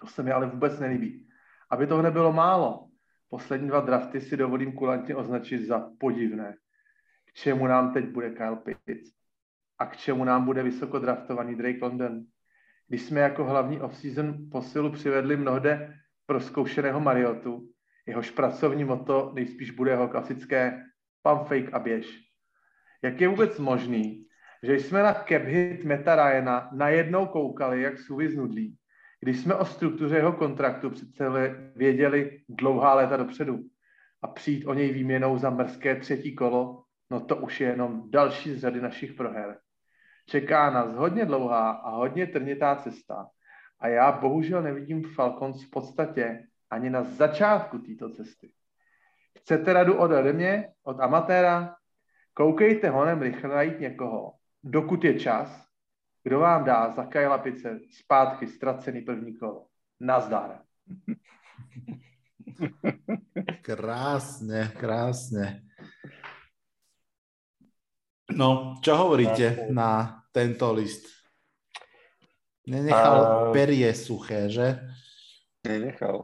To 0.00 0.06
se 0.06 0.22
mi 0.22 0.32
ale 0.32 0.46
vůbec 0.46 0.78
nelíbí. 0.78 1.28
Aby 1.70 1.86
toho 1.86 2.02
nebylo 2.02 2.32
málo, 2.32 2.87
poslední 3.30 3.68
dva 3.68 3.80
drafty 3.80 4.20
si 4.20 4.36
dovolím 4.36 4.72
kulantně 4.72 5.16
označit 5.16 5.66
za 5.66 5.90
podivné. 5.98 6.56
K 7.24 7.32
čemu 7.32 7.66
nám 7.66 7.92
teď 7.92 8.04
bude 8.04 8.30
Kyle 8.30 8.56
Pitts? 8.56 9.10
A 9.78 9.86
k 9.86 9.96
čemu 9.96 10.24
nám 10.24 10.44
bude 10.44 10.62
vysoko 10.62 10.98
draftovaný 10.98 11.54
Drake 11.54 11.78
London? 11.82 12.24
Když 12.88 13.02
jsme 13.02 13.20
jako 13.20 13.44
hlavní 13.44 13.80
off-season 13.80 14.50
posilu 14.52 14.90
přivedli 14.90 15.36
mnohde 15.36 15.94
proskoušeného 16.26 17.00
Mariotu, 17.00 17.68
jehož 18.06 18.30
pracovní 18.30 18.84
moto 18.84 19.32
nejspíš 19.34 19.70
bude 19.70 19.90
jeho 19.90 20.08
klasické 20.08 20.82
pump 21.22 21.48
fake 21.48 21.74
a 21.74 21.78
běž. 21.78 22.20
Jak 23.02 23.20
je 23.20 23.28
vůbec 23.28 23.58
možný, 23.58 24.26
že 24.62 24.74
jsme 24.74 25.02
na 25.02 25.14
cap 25.14 25.42
hit 25.42 25.84
Meta 25.84 26.14
Ryana 26.14 26.70
najednou 26.72 27.26
koukali, 27.26 27.82
jak 27.82 27.98
suvi 27.98 28.30
znudlí, 28.30 28.78
když 29.20 29.38
jsme 29.38 29.54
o 29.54 29.64
struktuře 29.64 30.16
jeho 30.16 30.32
kontraktu 30.32 30.90
přece 30.90 31.28
věděli 31.76 32.40
dlouhá 32.48 32.94
léta 32.94 33.16
dopředu 33.16 33.58
a 34.22 34.28
přijít 34.28 34.64
o 34.66 34.74
něj 34.74 34.92
výměnou 34.92 35.38
za 35.38 35.50
mrzké 35.50 35.96
třetí 35.96 36.34
kolo, 36.34 36.84
no 37.10 37.20
to 37.20 37.36
už 37.36 37.60
je 37.60 37.68
jenom 37.68 38.10
další 38.10 38.54
z 38.54 38.60
řady 38.60 38.80
našich 38.80 39.12
proher. 39.12 39.58
Čeká 40.26 40.70
nás 40.70 40.94
hodně 40.94 41.24
dlouhá 41.24 41.70
a 41.70 41.90
hodně 41.90 42.26
trnitá 42.26 42.76
cesta 42.76 43.26
a 43.80 43.88
já 43.88 44.12
bohužel 44.12 44.62
nevidím 44.62 45.04
Falcons 45.04 45.64
v 45.64 45.70
podstatě 45.70 46.46
ani 46.70 46.90
na 46.90 47.02
začátku 47.02 47.78
této 47.78 48.10
cesty. 48.10 48.52
Chcete 49.38 49.72
radu 49.72 49.98
ode 49.98 50.32
mě, 50.32 50.68
od 50.82 51.00
amatéra? 51.00 51.74
Koukejte 52.34 52.90
honem 52.90 53.22
rychle 53.22 53.50
najít 53.50 53.80
někoho, 53.80 54.32
dokud 54.64 55.04
je 55.04 55.20
čas, 55.20 55.67
kdo 56.22 56.38
vám 56.40 56.64
dá 56.64 56.90
za 56.90 57.04
Kajlapice 57.04 57.80
zpátky 57.90 58.46
ztracený 58.46 59.00
první 59.02 59.36
kolo. 59.36 59.66
Nazdar. 60.00 60.60
Krásne, 63.62 64.72
krásne. 64.74 65.62
No, 68.28 68.76
čo 68.84 68.96
hovoríte 68.96 69.70
na 69.70 70.20
tento 70.34 70.72
list? 70.74 71.06
Nenechal 72.68 73.16
uh, 73.20 73.28
perie 73.56 73.88
suché, 73.94 74.52
že? 74.52 74.84
Nenechal. 75.64 76.20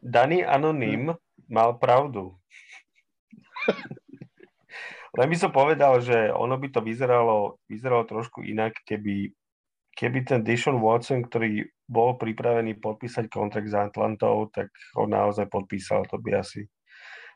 Daný 0.00 0.44
anonym 0.44 1.12
mal 1.48 1.76
pravdu. 1.76 2.36
Len 5.18 5.26
by 5.26 5.36
som 5.36 5.50
povedal, 5.50 5.98
že 5.98 6.30
ono 6.30 6.54
by 6.54 6.68
to 6.70 6.80
vyzeralo, 6.84 7.58
vyzeralo 7.66 8.06
trošku 8.06 8.46
inak, 8.46 8.78
keby, 8.86 9.34
keby 9.98 10.18
ten 10.22 10.46
Dishon 10.46 10.78
Watson, 10.78 11.26
ktorý 11.26 11.66
bol 11.90 12.14
pripravený 12.14 12.78
podpísať 12.78 13.26
kontrakt 13.26 13.66
s 13.66 13.74
Atlantou, 13.74 14.46
tak 14.54 14.70
ho 14.94 15.10
naozaj 15.10 15.50
podpísal. 15.50 16.06
To 16.14 16.22
by 16.22 16.38
asi 16.38 16.70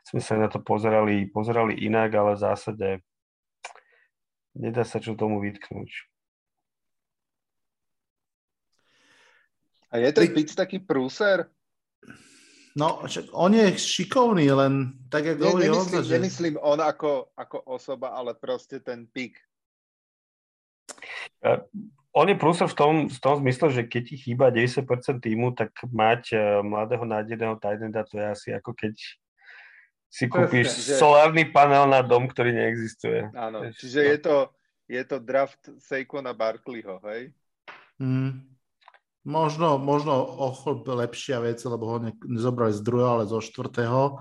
sme 0.05 0.21
sa 0.23 0.39
na 0.39 0.47
to 0.47 0.61
pozerali, 0.61 1.27
pozerali 1.27 1.75
inak, 1.83 2.15
ale 2.15 2.39
v 2.39 2.45
zásade 2.45 2.89
nedá 4.55 4.87
sa 4.87 5.03
čo 5.03 5.19
tomu 5.19 5.41
vytknúť. 5.43 5.91
A 9.95 10.03
je 10.03 10.11
ten 10.11 10.31
Pitts 10.35 10.59
taký 10.59 10.83
prúser? 10.83 11.47
No, 12.75 13.07
však 13.07 13.31
on 13.31 13.55
je 13.55 13.79
šikovný, 13.79 14.51
len 14.51 14.99
tak, 15.07 15.39
ako 15.39 15.47
hovorí 15.47 15.71
nemyslím, 15.71 15.79
Honza, 15.79 16.01
že... 16.03 16.15
nemyslím 16.19 16.57
on 16.59 16.83
ako, 16.83 17.31
ako 17.39 17.57
osoba, 17.71 18.19
ale 18.19 18.35
proste 18.35 18.83
ten 18.83 19.07
pik. 19.07 19.39
Uh, 21.39 21.63
on 22.11 22.27
je 22.27 22.35
prúser 22.35 22.67
v 22.67 22.75
tom, 22.75 22.93
v 23.07 23.19
tom 23.23 23.39
zmysle, 23.39 23.71
že 23.71 23.83
keď 23.87 24.03
ti 24.11 24.17
chýba 24.19 24.51
90% 24.51 24.91
týmu, 25.23 25.55
tak 25.55 25.71
mať 25.87 26.35
uh, 26.35 26.43
mladého 26.67 27.07
nádejného 27.07 27.63
Tidenda, 27.63 28.03
to 28.03 28.19
je 28.19 28.27
asi 28.27 28.49
ako 28.51 28.75
keď 28.75 28.99
si 30.11 30.31
kúpiš 30.31 30.67
Presne, 30.71 30.83
že... 30.83 30.99
solárny 30.99 31.45
panel 31.51 31.91
na 31.91 32.03
dom, 32.03 32.27
ktorý 32.27 32.55
neexistuje. 32.55 33.31
Áno, 33.35 33.71
čiže 33.75 34.03
je 34.03 34.19
to, 34.19 34.37
je 34.91 35.03
to 35.07 35.23
draft 35.23 35.63
Saquona 35.79 36.31
Barkleyho, 36.35 36.99
hej? 37.07 37.35
Mm. 38.03 38.54
Možno, 39.25 39.81
možno 39.81 40.21
o 40.21 40.53
chlb 40.53 40.85
lepšia 40.85 41.41
vec, 41.41 41.57
lebo 41.65 41.85
ho 41.89 41.99
nezobrali 42.29 42.77
z 42.77 42.85
druhého, 42.85 43.11
ale 43.21 43.25
zo 43.25 43.41
štvrtého. 43.41 44.21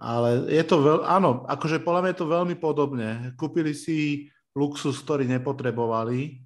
Ale 0.00 0.48
je 0.48 0.64
to 0.64 0.76
veľ, 0.80 0.98
áno, 1.08 1.44
akože 1.48 1.80
podľa 1.80 2.00
mňa 2.04 2.10
je 2.12 2.20
to 2.20 2.28
veľmi 2.28 2.56
podobne. 2.60 3.32
Kúpili 3.40 3.72
si 3.72 4.28
luxus, 4.52 5.00
ktorý 5.00 5.24
nepotrebovali. 5.24 6.40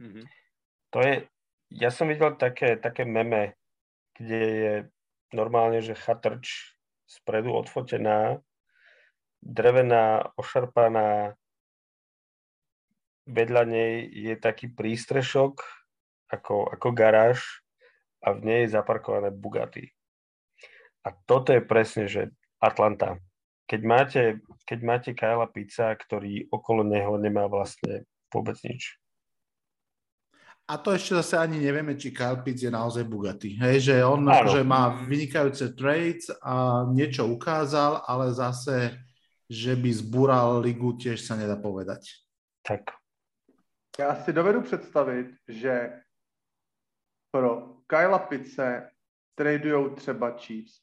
Mm-hmm. 0.00 0.24
To 0.96 0.98
je, 1.04 1.14
ja 1.72 1.92
som 1.92 2.08
videl 2.08 2.32
také, 2.40 2.80
také 2.80 3.04
meme, 3.04 3.56
kde 4.16 4.40
je 4.40 4.74
normálne, 5.36 5.84
že 5.84 5.96
chatrč 5.96 6.72
spredu 7.04 7.52
odfotená, 7.52 8.40
drevená, 9.44 10.32
ošarpaná, 10.36 11.36
vedľa 13.28 13.62
nej 13.68 13.92
je 14.08 14.34
taký 14.40 14.72
prístrešok, 14.72 15.60
ako, 16.28 16.68
ako 16.72 16.88
garáž 16.92 17.40
a 18.24 18.32
v 18.32 18.44
nej 18.44 18.60
je 18.66 18.74
zaparkované 18.76 19.32
Bugatti. 19.32 19.88
A 21.06 21.14
toto 21.26 21.52
je 21.52 21.62
presne, 21.64 22.04
že 22.08 22.28
Atlanta. 22.60 23.16
Keď 23.68 23.80
máte, 23.84 24.22
keď 24.64 24.78
máte 24.84 25.10
Kyla 25.12 25.48
Pizza, 25.48 25.92
ktorý 25.92 26.48
okolo 26.48 26.84
neho 26.84 27.16
nemá 27.20 27.48
vlastne 27.48 28.08
vôbec 28.32 28.56
nič. 28.64 28.96
A 30.68 30.76
to 30.76 30.92
ešte 30.92 31.16
zase 31.16 31.40
ani 31.40 31.64
nevieme, 31.64 31.96
či 31.96 32.12
Kyle 32.12 32.44
Pitts 32.44 32.60
je 32.60 32.68
naozaj 32.68 33.08
Bugatti. 33.08 33.56
Hej, 33.56 33.88
že 33.88 34.04
on 34.04 34.20
akože 34.28 34.60
má 34.60 35.00
vynikajúce 35.08 35.72
trades 35.72 36.28
a 36.44 36.84
niečo 36.92 37.24
ukázal, 37.24 38.04
ale 38.04 38.36
zase, 38.36 39.00
že 39.48 39.72
by 39.72 39.88
zbúral 39.88 40.60
ligu, 40.60 40.92
tiež 41.00 41.24
sa 41.24 41.40
nedá 41.40 41.56
povedať. 41.56 42.20
Tak. 42.60 42.84
Já 43.98 44.14
si 44.14 44.32
dovedu 44.32 44.62
představit, 44.62 45.26
že 45.48 46.00
pro 47.38 47.66
Kyla 47.86 48.18
Pice 48.18 48.90
tradujou 49.34 49.88
třeba 49.88 50.30
Chiefs. 50.30 50.80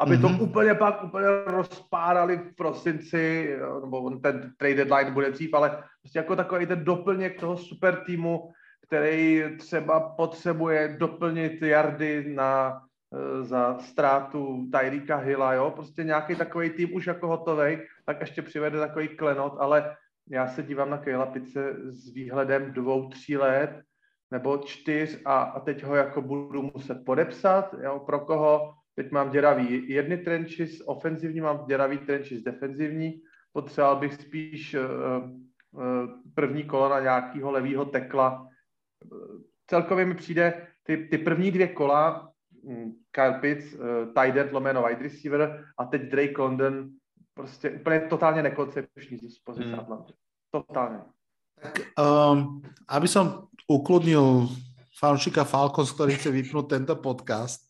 Aby 0.00 0.16
mm-hmm. 0.16 0.20
to 0.20 0.28
mhm. 0.28 0.40
úplně 0.40 0.74
pak 0.74 1.04
úplně 1.04 1.26
rozpárali 1.46 2.36
v 2.36 2.54
prosinci, 2.54 3.56
nebo 3.80 4.10
ten 4.10 4.54
trade 4.56 4.74
deadline 4.74 5.10
bude 5.10 5.30
dřív, 5.30 5.54
ale 5.54 5.82
prostě 6.02 6.18
jako 6.18 6.36
takový 6.36 6.66
ten 6.66 6.84
doplněk 6.84 7.40
toho 7.40 7.56
super 7.56 8.04
týmu, 8.06 8.52
který 8.86 9.44
třeba 9.58 10.00
potřebuje 10.00 10.96
doplnit 10.98 11.62
jardy 11.62 12.34
na, 12.34 12.82
e, 13.14 13.44
za 13.44 13.78
ztrátu 13.78 14.70
Tyrika 14.72 15.16
Hilla, 15.16 15.52
jo, 15.52 15.70
prostě 15.70 16.04
nějaký 16.04 16.36
takový 16.36 16.70
tým 16.70 16.94
už 16.94 17.06
jako 17.06 17.26
hotový, 17.28 17.78
tak 18.06 18.20
ještě 18.20 18.42
přivede 18.42 18.78
takový 18.78 19.08
klenot, 19.08 19.56
ale 19.58 19.96
já 20.30 20.46
se 20.48 20.62
dívám 20.62 20.90
na 20.90 20.98
Kejla 20.98 21.26
Pice 21.26 21.74
s 21.84 22.08
výhledem 22.14 22.72
dvou, 22.72 23.08
tří 23.08 23.36
let 23.36 23.82
nebo 24.30 24.58
čtyř 24.58 25.20
a, 25.24 25.42
a 25.42 25.60
teď 25.60 25.82
ho 25.82 25.94
jako 25.94 26.22
budu 26.22 26.62
muset 26.62 27.04
podepsat, 27.04 27.74
jo, 27.82 27.98
pro 28.06 28.20
koho 28.20 28.74
teď 28.94 29.10
mám 29.10 29.30
děravý 29.30 29.88
jedny 29.88 30.16
trenchy 30.16 30.66
z 30.66 30.82
ofenzivní, 30.86 31.40
mám 31.40 31.64
děravý 31.66 31.98
trenchy 31.98 32.38
z 32.38 32.42
defenzivní, 32.42 33.22
potřeboval 33.52 33.96
bych 33.96 34.14
spíš 34.14 34.74
uh, 34.74 34.80
uh, 35.72 35.82
první 36.34 36.64
kolo 36.64 36.88
na 36.88 37.00
nějakého 37.00 37.50
levýho 37.50 37.84
tekla. 37.84 38.48
Celkově 39.66 40.04
mi 40.06 40.14
přijde 40.14 40.66
ty, 40.82 40.96
ty 40.96 41.18
první 41.18 41.50
dvě 41.50 41.68
kola, 41.68 42.32
um, 42.62 42.94
Kyle 43.10 43.38
Pitts, 43.40 43.74
uh, 43.74 43.80
tight 44.14 44.36
end, 44.36 44.52
lomeno 44.52 44.82
wide 44.82 45.02
receiver 45.02 45.64
a 45.78 45.84
teď 45.84 46.02
Drake 46.02 46.42
London, 46.42 46.88
prostě 47.34 47.70
úplně 47.70 48.00
totálně 48.00 48.42
nekoncepční 48.42 49.18
z 49.18 49.38
pozice 49.38 49.68
hmm. 49.68 49.80
Atlanty. 49.80 50.12
Totálně. 50.50 50.98
Tak, 51.58 51.74
um, 51.98 52.62
aby 52.86 53.08
som 53.10 53.50
ukludnil 53.66 54.48
fanšika 54.98 55.46
Falcons, 55.46 55.94
ktorý 55.94 56.18
chce 56.18 56.30
vypnúť 56.34 56.66
tento 56.78 56.94
podcast, 56.98 57.66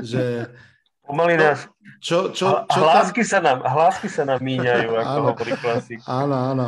že 0.00 0.50
Pomaly 1.06 1.38
nás. 1.38 1.70
Čo, 2.02 2.34
čo, 2.34 2.66
čo 2.66 2.80
hlásky, 2.82 3.22
tam... 3.22 3.30
sa 3.30 3.38
nám, 3.38 3.58
hlásky 3.62 4.08
sa 4.10 4.22
nám 4.26 4.42
míňajú, 4.42 4.90
ako 4.90 5.18
hovorí 5.32 5.52
klasik. 5.54 6.02
Áno, 6.02 6.34
áno. 6.34 6.66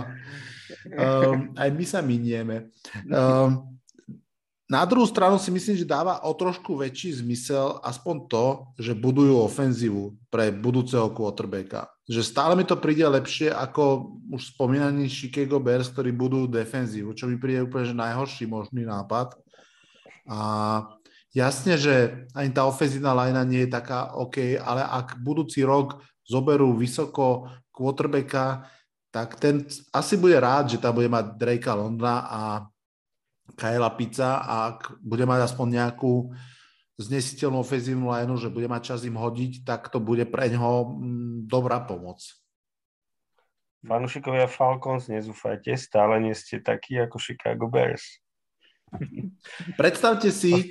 Um, 0.95 1.53
aj 1.59 1.69
my 1.75 1.85
sa 1.85 2.01
minieme. 2.01 2.71
Um, 3.11 3.67
na 4.71 4.87
druhú 4.87 5.05
stranu 5.11 5.43
si 5.43 5.51
myslím, 5.51 5.75
že 5.75 5.89
dáva 5.89 6.23
o 6.23 6.31
trošku 6.33 6.79
väčší 6.79 7.19
zmysel 7.19 7.83
aspoň 7.83 8.17
to, 8.31 8.47
že 8.79 8.95
budujú 8.95 9.43
ofenzívu 9.43 10.15
pre 10.31 10.55
budúceho 10.55 11.11
quarterbacka. 11.11 11.91
Že 12.09 12.25
stále 12.25 12.57
mi 12.57 12.65
to 12.65 12.81
príde 12.81 13.05
lepšie 13.05 13.53
ako 13.53 14.17
už 14.33 14.57
spomínaný 14.57 15.13
Chicago 15.13 15.61
Bears, 15.61 15.93
ktorí 15.93 16.09
budú 16.17 16.49
defenzívu, 16.49 17.13
čo 17.13 17.29
mi 17.29 17.37
príde 17.37 17.69
úplne 17.69 17.85
že 17.85 17.97
najhorší 17.97 18.49
možný 18.49 18.89
nápad. 18.89 19.37
A 20.25 20.39
jasne, 21.37 21.77
že 21.77 22.25
ani 22.33 22.49
tá 22.49 22.65
ofenzívna 22.65 23.13
lajna 23.13 23.45
nie 23.45 23.69
je 23.69 23.77
taká 23.77 24.17
OK, 24.17 24.57
ale 24.57 24.81
ak 24.89 25.21
budúci 25.21 25.61
rok 25.69 26.01
zoberú 26.25 26.73
vysoko 26.77 27.49
quarterbacka, 27.69 28.65
tak 29.13 29.41
ten 29.41 29.65
asi 29.93 30.17
bude 30.21 30.37
rád, 30.37 30.77
že 30.77 30.81
tam 30.81 30.97
bude 30.97 31.09
mať 31.09 31.37
Drakea 31.37 31.77
Londra 31.77 32.29
a 32.29 32.41
Kyla 33.57 33.91
Pizza 33.97 34.45
a 34.45 34.77
ak 34.77 35.01
bude 35.01 35.25
mať 35.25 35.49
aspoň 35.49 35.67
nejakú 35.81 36.29
znesiteľnú 36.99 37.63
ofenzívnu 37.63 38.11
lineu, 38.11 38.35
že 38.35 38.51
bude 38.51 38.67
mať 38.67 38.95
čas 38.95 39.01
im 39.07 39.15
hodiť, 39.15 39.63
tak 39.63 39.87
to 39.95 40.03
bude 40.03 40.27
pre 40.27 40.51
ňoho 40.51 40.99
mm, 40.99 41.37
dobrá 41.47 41.79
pomoc. 41.87 42.19
Fanúšikovia 43.87 44.51
Falcons, 44.51 45.07
nezúfajte, 45.07 45.79
stále 45.79 46.19
nie 46.19 46.35
ste 46.35 46.59
takí 46.59 46.99
ako 46.99 47.23
Chicago 47.23 47.71
Bears. 47.71 48.19
Predstavte 49.81 50.35
si, 50.35 50.67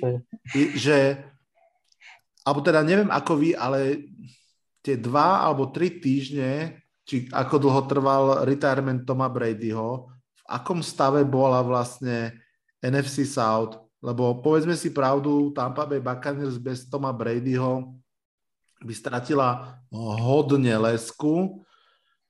že, 0.76 1.16
alebo 2.44 2.60
teda 2.60 2.84
neviem 2.84 3.08
ako 3.08 3.32
vy, 3.40 3.56
ale 3.56 4.12
tie 4.84 5.00
dva 5.00 5.48
alebo 5.48 5.72
tri 5.72 5.96
týždne, 5.96 6.84
či 7.08 7.24
ako 7.32 7.56
dlho 7.56 7.82
trval 7.88 8.24
retirement 8.44 9.00
Toma 9.08 9.32
Bradyho, 9.32 10.12
v 10.12 10.42
akom 10.44 10.84
stave 10.84 11.24
bola 11.24 11.64
vlastne 11.64 12.36
NFC 12.84 13.24
South, 13.24 13.87
lebo 13.98 14.38
povedzme 14.38 14.78
si 14.78 14.94
pravdu, 14.94 15.50
Tampa 15.50 15.82
Bay 15.82 15.98
Buccaneers 15.98 16.58
bez 16.58 16.86
Toma 16.86 17.10
Bradyho 17.10 17.98
by 18.78 18.94
stratila 18.94 19.82
hodne 19.90 20.78
lesku. 20.78 21.66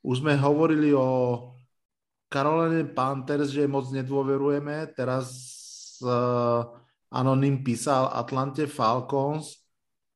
Už 0.01 0.25
sme 0.25 0.33
hovorili 0.41 0.97
o 0.97 1.53
Caroline 2.33 2.89
Panthers, 2.89 3.53
že 3.53 3.69
moc 3.69 3.89
nedôverujeme. 3.93 4.89
Teraz 4.97 5.29
uh, 6.01 6.65
Anonym 7.09 7.65
písal 7.65 8.13
Atlante 8.13 8.69
Falcons, 8.69 9.65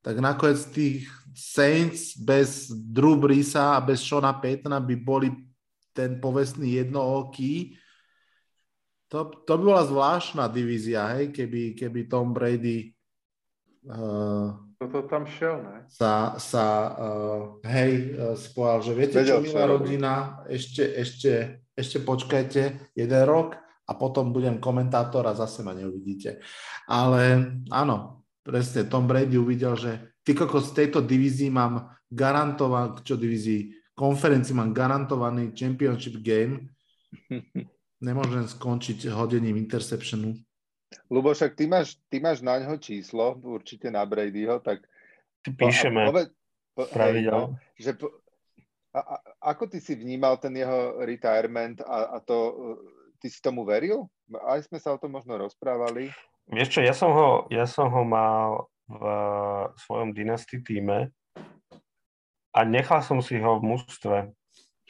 tak 0.04 0.20
nakoniec 0.20 0.60
tých 0.72 1.08
Saints 1.32 2.16
bez 2.20 2.68
Drew 2.68 3.16
Brisa 3.16 3.76
a 3.76 3.80
bez 3.80 4.04
Shona 4.04 4.36
Paytona 4.36 4.80
by 4.80 4.96
boli 5.00 5.32
ten 5.96 6.20
povestný 6.20 6.80
jednooký. 6.80 7.76
To, 9.12 9.28
to 9.28 9.52
by 9.60 9.62
bola 9.76 9.84
zvláštna 9.84 10.48
divízia, 10.48 11.04
hej, 11.12 11.36
keby, 11.36 11.76
keby 11.76 12.08
Tom 12.08 12.32
Brady 12.32 12.96
uh, 13.84 14.56
Toto 14.80 15.04
tam 15.04 15.28
šel, 15.28 15.60
ne? 15.60 15.78
Sa, 15.92 16.40
sa 16.40 16.64
uh, 16.96 17.40
hej, 17.68 18.16
uh, 18.16 18.32
spojal, 18.32 18.80
že 18.80 18.92
viete 18.96 19.20
Vedel, 19.20 19.44
čo, 19.44 19.52
milá 19.52 19.68
rodina, 19.68 20.12
ešte, 20.48 20.80
ešte, 20.96 21.60
ešte 21.76 22.00
počkajte 22.00 22.90
jeden 22.96 23.22
rok 23.28 23.60
a 23.84 23.92
potom 23.92 24.32
budem 24.32 24.56
komentátor 24.56 25.28
a 25.28 25.36
zase 25.36 25.60
ma 25.60 25.76
neuvidíte. 25.76 26.40
Ale 26.88 27.52
áno, 27.68 28.24
presne 28.40 28.88
Tom 28.88 29.04
Brady 29.04 29.36
uvidel, 29.36 29.76
že 29.76 29.92
ty 30.24 30.32
kokos 30.32 30.72
z 30.72 30.88
tejto 30.88 31.04
divízii 31.04 31.52
mám 31.52 31.92
garantovaný, 32.08 33.04
čo 33.04 33.20
divízii, 33.20 33.92
konferencii 33.92 34.56
mám 34.56 34.72
garantovaný 34.72 35.52
championship 35.52 36.16
game. 36.24 36.72
Nemôžem 38.02 38.50
skončiť 38.50 39.06
hodením 39.14 39.56
interceptionu. 39.62 40.34
Lubo, 41.08 41.30
však 41.32 41.54
ty 41.54 41.70
máš, 41.70 41.96
ty 42.10 42.18
máš 42.18 42.42
na 42.42 42.58
ňo 42.58 42.76
číslo, 42.76 43.38
určite 43.40 43.88
na 43.88 44.02
Bradyho, 44.02 44.58
tak... 44.60 44.84
Píšeme. 45.42 46.10
Po, 46.10 46.22
po, 46.74 46.82
hej, 46.98 47.26
no, 47.26 47.58
že 47.78 47.94
po, 47.94 48.10
a, 48.92 49.00
a, 49.00 49.16
ako 49.54 49.72
ty 49.72 49.78
si 49.80 49.96
vnímal 49.96 50.36
ten 50.36 50.52
jeho 50.54 51.00
retirement 51.02 51.80
a, 51.82 52.14
a 52.14 52.16
to 52.20 52.36
ty 53.18 53.30
si 53.30 53.40
tomu 53.40 53.64
veril? 53.64 54.10
Aj 54.44 54.60
sme 54.62 54.76
sa 54.82 54.94
o 54.94 55.00
tom 55.00 55.16
možno 55.16 55.38
rozprávali. 55.40 56.12
Vieš 56.50 56.68
čo, 56.68 56.80
ja 56.82 56.94
som 56.94 57.10
ho, 57.14 57.46
ja 57.48 57.64
som 57.64 57.88
ho 57.88 58.02
mal 58.04 58.66
v 58.90 59.04
svojom 59.88 60.12
dynasty 60.12 60.60
týme 60.60 61.08
a 62.52 62.60
nechal 62.66 63.00
som 63.00 63.24
si 63.24 63.40
ho 63.40 63.62
v 63.62 63.66
mužstve. 63.72 64.18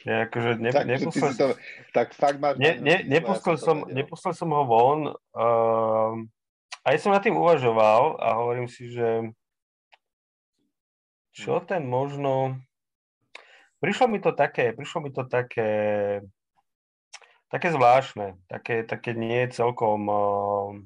Ja 0.03 0.27
akože 0.27 0.59
ne, 0.59 0.71
tak, 0.75 0.83
nepustil, 0.83 1.31
to, 1.39 1.55
tak 1.95 2.11
fakt 2.11 2.37
máš... 2.43 2.59
Ne, 2.59 2.75
ne, 2.79 3.07
nepustil, 3.07 3.55
ja 3.55 3.63
som, 3.63 3.77
nepustil 3.87 4.35
som 4.35 4.51
ho 4.51 4.63
von. 4.67 5.15
Uh, 5.31 6.27
aj 6.83 6.99
som 6.99 7.15
nad 7.15 7.23
tým 7.23 7.39
uvažoval 7.39 8.19
a 8.19 8.35
hovorím 8.35 8.67
si, 8.67 8.91
že 8.91 9.31
čo 11.31 11.63
ten 11.63 11.87
možno... 11.87 12.59
Prišlo 13.79 14.11
mi 14.11 14.19
to 14.19 14.35
také, 14.35 14.75
prišlo 14.75 15.07
mi 15.07 15.11
to 15.11 15.23
také 15.27 15.71
také 17.53 17.69
zvláštne, 17.69 18.33
také, 18.49 18.81
také 18.81 19.13
nie 19.13 19.45
celkom... 19.53 20.09
Uh, 20.09 20.81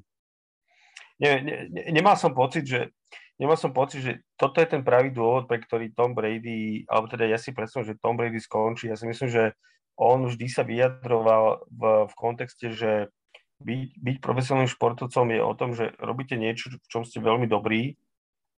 ne, 1.16 1.40
ne, 1.40 1.54
ne, 1.72 1.82
nemal 1.88 2.20
som 2.20 2.36
pocit, 2.36 2.68
že 2.68 2.92
nemal 3.38 3.56
som 3.56 3.70
pocit, 3.70 4.02
že 4.02 4.12
toto 4.34 4.58
je 4.58 4.68
ten 4.68 4.82
pravý 4.82 5.14
dôvod, 5.14 5.46
pre 5.46 5.62
ktorý 5.62 5.94
Tom 5.94 6.12
Brady, 6.12 6.84
alebo 6.90 7.06
teda 7.06 7.24
ja 7.30 7.38
si 7.38 7.54
predstavím, 7.54 7.94
že 7.94 8.02
Tom 8.02 8.18
Brady 8.18 8.38
skončí. 8.42 8.90
Ja 8.90 8.98
si 8.98 9.06
myslím, 9.06 9.30
že 9.30 9.54
on 9.98 10.26
vždy 10.26 10.46
sa 10.50 10.62
vyjadroval 10.62 11.66
v, 11.70 11.82
v 12.06 12.14
kontexte, 12.14 12.70
že 12.70 13.10
byť, 13.58 13.88
byť 13.98 14.16
profesionálnym 14.22 14.70
športovcom 14.70 15.26
je 15.34 15.40
o 15.42 15.52
tom, 15.58 15.74
že 15.74 15.90
robíte 15.98 16.38
niečo, 16.38 16.70
v 16.70 16.90
čom 16.90 17.02
ste 17.02 17.18
veľmi 17.18 17.50
dobrí 17.50 17.98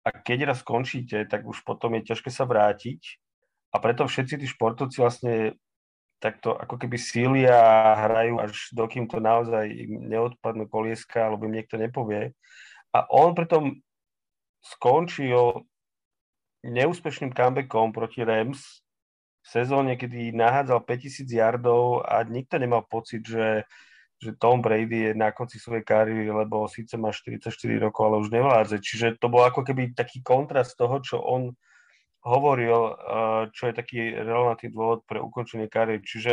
a 0.03 0.11
keď 0.11 0.51
raz 0.51 0.67
skončíte, 0.67 1.27
tak 1.31 1.47
už 1.47 1.63
potom 1.63 1.95
je 1.99 2.11
ťažké 2.11 2.31
sa 2.35 2.43
vrátiť 2.43 3.23
a 3.71 3.77
preto 3.79 4.11
všetci 4.11 4.43
tí 4.43 4.47
športovci 4.51 4.99
vlastne 4.99 5.35
takto 6.19 6.59
ako 6.59 6.83
keby 6.83 6.99
sília 6.99 7.59
hrajú 7.95 8.43
až 8.43 8.75
dokým 8.75 9.07
to 9.07 9.23
naozaj 9.23 9.71
im 9.71 10.11
neodpadnú 10.11 10.67
kolieska, 10.67 11.31
alebo 11.31 11.47
im 11.47 11.55
niekto 11.55 11.79
nepovie. 11.79 12.35
A 12.91 13.07
on 13.07 13.39
pritom 13.39 13.79
skončil 14.63 15.65
neúspešným 16.67 17.31
comebackom 17.31 17.95
proti 17.95 18.27
Rams 18.27 18.83
v 19.43 19.47
sezóne, 19.47 19.95
kedy 19.95 20.35
nahádzal 20.35 20.83
5000 20.85 21.31
yardov 21.31 22.03
a 22.05 22.27
nikto 22.27 22.59
nemal 22.59 22.85
pocit, 22.85 23.23
že, 23.23 23.65
že 24.19 24.35
Tom 24.37 24.61
Brady 24.61 25.11
je 25.11 25.13
na 25.15 25.31
konci 25.31 25.63
svojej 25.63 25.87
kariéry, 25.87 26.29
lebo 26.29 26.67
síce 26.67 26.99
má 26.99 27.15
44 27.15 27.49
rokov, 27.79 28.03
ale 28.05 28.17
už 28.27 28.29
nevládze. 28.35 28.83
Čiže 28.83 29.07
to 29.23 29.31
bol 29.31 29.47
ako 29.47 29.63
keby 29.63 29.95
taký 29.95 30.21
kontrast 30.21 30.75
toho, 30.75 30.99
čo 31.01 31.23
on 31.23 31.55
hovoril, 32.27 32.93
eh, 32.93 33.43
čo 33.55 33.71
je 33.71 33.75
taký 33.79 34.13
relevantný 34.13 34.75
dôvod 34.75 35.07
pre 35.07 35.23
ukončenie 35.23 35.71
kariéry. 35.71 36.03
Čiže 36.03 36.33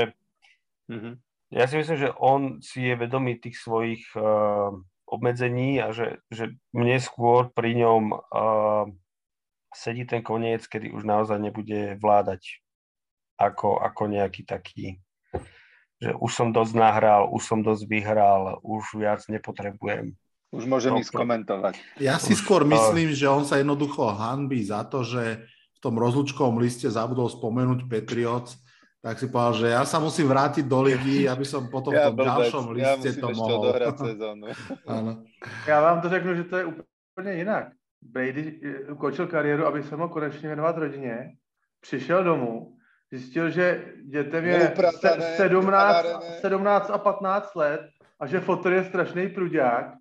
mm-hmm. 0.90 1.14
ja 1.54 1.66
si 1.70 1.76
myslím, 1.78 1.98
že 2.02 2.10
on 2.18 2.60
si 2.60 2.90
je 2.90 2.94
vedomý 2.98 3.38
tých 3.38 3.62
svojich 3.62 4.04
uh, 4.18 4.74
obmedzení 5.06 5.82
a 5.82 5.94
že, 5.94 6.22
že 6.34 6.58
mne 6.74 6.98
skôr 6.98 7.50
pri 7.54 7.78
ňom 7.78 8.04
uh, 8.14 8.86
sedí 9.72 10.06
ten 10.06 10.26
koniec, 10.26 10.66
kedy 10.66 10.92
už 10.92 11.06
naozaj 11.06 11.38
nebude 11.38 11.98
vládať 12.02 12.62
ako, 13.38 13.82
ako 13.82 14.04
nejaký 14.10 14.44
taký 14.46 15.00
že 15.96 16.12
už 16.12 16.32
som 16.36 16.52
dosť 16.52 16.76
nahral, 16.76 17.32
už 17.32 17.40
som 17.40 17.64
dosť 17.64 17.88
vyhral, 17.88 18.60
už 18.68 19.00
viac 19.00 19.24
nepotrebujem. 19.32 20.12
Už 20.52 20.68
môžem 20.68 20.92
no, 20.92 21.00
ísť 21.00 21.16
komentovať. 21.16 21.80
Ja 22.04 22.20
si 22.20 22.36
už, 22.36 22.44
skôr 22.44 22.68
myslím, 22.68 23.16
že 23.16 23.32
on 23.32 23.48
sa 23.48 23.64
jednoducho 23.64 24.12
hanbí 24.12 24.60
za 24.60 24.84
to, 24.84 25.08
že 25.08 25.48
tom 25.86 26.02
rozlučkovom 26.02 26.58
liste 26.58 26.90
zabudol 26.90 27.30
spomenúť 27.30 27.86
Patriots, 27.86 28.58
tak 29.06 29.22
si 29.22 29.30
povedal, 29.30 29.54
že 29.54 29.68
ja 29.70 29.86
sa 29.86 30.02
musím 30.02 30.26
vrátiť 30.34 30.66
do 30.66 30.82
ligy, 30.82 31.30
aby 31.30 31.46
som 31.46 31.70
potom 31.70 31.94
ja, 31.94 32.10
v 32.10 32.18
tom 32.18 32.26
ďalšom 32.26 32.64
liste 32.74 33.10
ja 33.14 33.22
to 33.22 33.28
mohol. 33.38 33.70
Já 35.68 35.82
vám 35.82 36.02
to 36.02 36.10
řeknu, 36.10 36.36
že 36.36 36.44
to 36.44 36.58
je 36.58 36.66
úplně 36.66 37.34
jinak. 37.34 37.68
Brady 38.02 38.60
eh, 38.64 38.92
ukončil 38.92 39.28
kariéru, 39.28 39.66
aby 39.66 39.84
se 39.84 39.98
mohl 39.98 40.10
konečně 40.10 40.50
věnovat 40.50 40.78
rodině, 40.78 41.38
přišel 41.82 42.24
domů, 42.24 42.78
zjistil, 43.12 43.50
že 43.50 43.94
dětem 44.06 44.46
je 44.46 44.74
se, 45.00 45.38
17, 45.38 46.06
17 46.42 46.90
a 46.90 46.98
15 46.98 47.56
let 47.56 47.82
a 48.20 48.28
že 48.28 48.40
fotr 48.40 48.74
je 48.74 48.84
strašný 48.84 49.30
prudák 49.30 49.94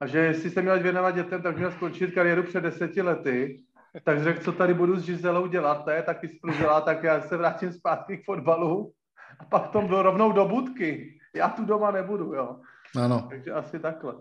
a 0.00 0.06
že 0.06 0.18
jestli 0.18 0.50
se 0.50 0.62
měl 0.62 0.80
věnovat 0.80 1.14
dětem, 1.14 1.42
tak 1.42 1.56
měl 1.56 1.72
skončit 1.72 2.14
kariéru 2.14 2.42
před 2.42 2.60
deseti 2.60 3.02
lety 3.02 3.64
tak 4.00 4.22
řekl, 4.22 4.44
co 4.44 4.52
tady 4.52 4.74
budu 4.74 4.96
s 4.96 5.04
Žizelou 5.04 5.46
dělat, 5.46 5.84
to 5.84 5.90
je 5.90 6.02
taky 6.02 6.28
spružila, 6.28 6.80
tak 6.80 7.02
já 7.02 7.20
se 7.20 7.36
vrátím 7.36 7.72
zpátky 7.72 8.18
k 8.18 8.24
fotbalu 8.24 8.92
a 9.40 9.44
pak 9.44 9.68
tom 9.68 9.88
do, 9.88 10.02
rovnou 10.02 10.32
do 10.32 10.44
budky. 10.44 11.18
Já 11.34 11.48
tu 11.48 11.64
doma 11.64 11.90
nebudu, 11.90 12.34
jo. 12.34 12.60
Ano. 12.96 13.26
Takže 13.30 13.52
asi 13.52 13.78
takhle. 13.78 14.14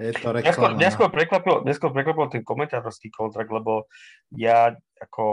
Je 0.00 0.16
to 0.16 0.32
reklama. 0.32 0.80
Mňa 0.80 0.90
skôr 0.96 1.12
prekvapil, 1.12 1.60
prekvapil 1.92 2.26
ten 2.32 2.40
komentátorský 2.40 3.12
kontrakt, 3.12 3.52
lebo 3.52 3.84
ja 4.32 4.72
ako... 4.96 5.24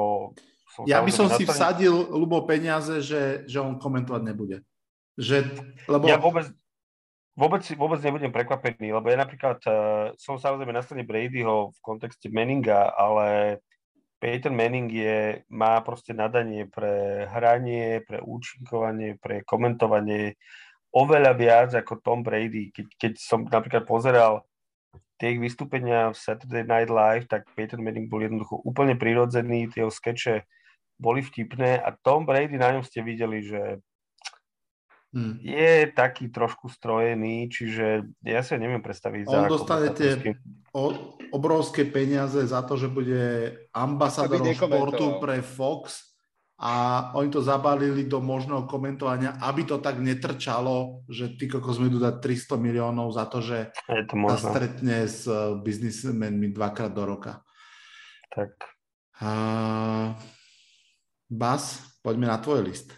Som 0.75 0.83
ja 0.83 0.99
by 0.99 1.11
som 1.15 1.31
si 1.31 1.47
vsadil, 1.47 1.95
Lubo, 2.11 2.43
peniaze, 2.43 2.99
že, 2.99 3.47
že 3.47 3.63
on 3.63 3.79
komentovať 3.79 4.21
nebude. 4.27 4.67
Že, 5.15 5.55
lebo... 5.87 6.11
Ja 6.11 6.19
vôbec, 6.19 6.51
Vôbec, 7.37 7.61
vôbec 7.77 8.01
nebudem 8.01 8.33
prekvapený, 8.33 8.97
lebo 8.97 9.13
ja 9.13 9.17
napríklad 9.21 9.61
uh, 9.69 10.09
som 10.17 10.41
samozrejme 10.41 10.73
na 10.73 10.81
strane 10.81 11.05
Bradyho 11.05 11.69
v 11.69 11.79
kontexte 11.85 12.33
Manninga, 12.33 12.89
ale 12.97 13.61
Peyton 14.17 14.57
Manning 14.57 14.89
je, 14.89 15.45
má 15.53 15.77
proste 15.85 16.17
nadanie 16.17 16.65
pre 16.65 17.29
hranie, 17.29 18.01
pre 18.01 18.17
účinkovanie, 18.25 19.21
pre 19.21 19.45
komentovanie 19.45 20.33
oveľa 20.89 21.31
viac 21.37 21.69
ako 21.77 22.01
Tom 22.01 22.25
Brady. 22.25 22.73
Keď, 22.73 22.87
keď 22.97 23.13
som 23.21 23.45
napríklad 23.45 23.85
pozeral 23.85 24.41
tie 25.21 25.37
ich 25.37 25.41
vystúpenia 25.41 26.09
v 26.09 26.17
Saturday 26.17 26.65
Night 26.65 26.89
Live, 26.89 27.29
tak 27.29 27.45
Peyton 27.53 27.85
Manning 27.85 28.09
bol 28.09 28.25
jednoducho 28.25 28.57
úplne 28.65 28.97
prirodzený, 28.97 29.69
tie 29.69 29.85
jeho 29.85 29.93
skeče 29.93 30.45
boli 30.97 31.21
vtipné 31.21 31.77
a 31.77 31.93
Tom 31.93 32.25
Brady 32.25 32.57
na 32.57 32.73
ňom 32.73 32.81
ste 32.81 33.05
videli, 33.05 33.45
že 33.45 33.77
Hmm. 35.17 35.41
je 35.41 35.89
taký 35.97 36.29
trošku 36.29 36.69
strojený, 36.69 37.49
čiže 37.49 38.05
ja 38.21 38.45
si 38.45 38.53
neviem 38.61 38.85
predstaviť. 38.85 39.25
On 39.25 39.49
za 39.49 39.49
dostane 39.49 39.89
tie 39.97 40.37
o- 40.77 41.17
obrovské 41.33 41.89
peniaze 41.89 42.37
za 42.45 42.61
to, 42.61 42.77
že 42.77 42.85
bude 42.85 43.57
ambasádorom 43.73 44.53
športu 44.53 45.17
pre 45.17 45.41
Fox 45.41 46.13
a 46.61 46.73
oni 47.17 47.33
to 47.33 47.41
zabalili 47.41 48.05
do 48.05 48.21
možného 48.21 48.69
komentovania, 48.69 49.41
aby 49.41 49.65
to 49.65 49.81
tak 49.81 49.97
netrčalo, 49.97 51.01
že 51.09 51.33
ty 51.33 51.49
kokos 51.49 51.81
mi 51.81 51.89
idú 51.89 51.97
dať 51.97 52.21
300 52.21 52.61
miliónov 52.61 53.09
za 53.09 53.25
to, 53.25 53.41
že 53.41 53.73
Je 53.89 54.05
to 54.05 54.13
sa 54.13 54.21
možno. 54.21 54.49
stretne 54.53 54.97
s 55.09 55.25
eh, 55.25 55.57
biznismenmi 55.57 56.53
dvakrát 56.53 56.93
do 56.93 57.09
roka. 57.09 57.41
Tak. 58.29 58.53
A... 59.17 59.29
Bas, 61.25 61.81
poďme 62.05 62.29
na 62.29 62.37
tvoj 62.37 62.61
list. 62.61 62.93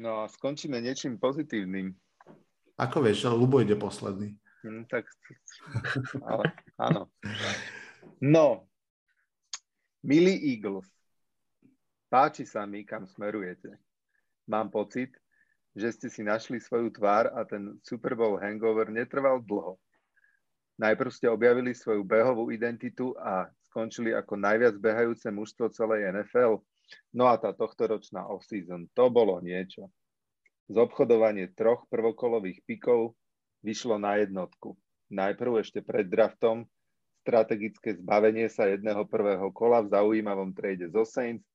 No 0.00 0.24
a 0.24 0.28
skončíme 0.28 0.80
niečím 0.80 1.20
pozitívnym. 1.20 1.92
Ako 2.80 3.04
vieš, 3.04 3.28
Lubo 3.28 3.60
ide 3.60 3.76
posledný. 3.76 4.32
Hm, 4.62 4.86
tak, 4.88 5.04
ale 6.22 6.44
áno. 6.78 7.10
No, 8.22 8.70
milí 10.06 10.38
Eagles, 10.54 10.86
páči 12.06 12.46
sa 12.46 12.64
mi, 12.64 12.86
kam 12.86 13.04
smerujete. 13.04 13.74
Mám 14.46 14.70
pocit, 14.70 15.12
že 15.74 15.92
ste 15.92 16.08
si 16.08 16.22
našli 16.22 16.62
svoju 16.62 16.94
tvár 16.94 17.32
a 17.34 17.42
ten 17.42 17.76
Super 17.82 18.14
Bowl 18.14 18.38
hangover 18.38 18.88
netrval 18.88 19.42
dlho. 19.42 19.76
Najprv 20.80 21.10
ste 21.12 21.28
objavili 21.28 21.76
svoju 21.76 22.00
behovú 22.02 22.48
identitu 22.48 23.12
a 23.20 23.50
skončili 23.68 24.12
ako 24.16 24.34
najviac 24.40 24.74
behajúce 24.80 25.28
mužstvo 25.28 25.68
celej 25.72 26.10
NFL. 26.10 26.60
No 27.12 27.28
a 27.28 27.36
tá 27.36 27.52
tohtoročná 27.52 28.26
off-season, 28.28 28.88
to 28.96 29.12
bolo 29.12 29.38
niečo. 29.44 29.92
Z 30.72 30.76
obchodovanie 30.80 31.52
troch 31.52 31.84
prvokolových 31.92 32.64
pikov 32.64 33.18
vyšlo 33.60 34.00
na 34.00 34.18
jednotku. 34.20 34.74
Najprv 35.12 35.60
ešte 35.60 35.84
pred 35.84 36.08
draftom 36.08 36.64
strategické 37.22 37.94
zbavenie 37.94 38.50
sa 38.50 38.66
jedného 38.66 39.06
prvého 39.06 39.52
kola 39.54 39.84
v 39.84 39.92
zaujímavom 39.94 40.50
trade 40.56 40.90
zo 40.90 41.06
Saints, 41.06 41.46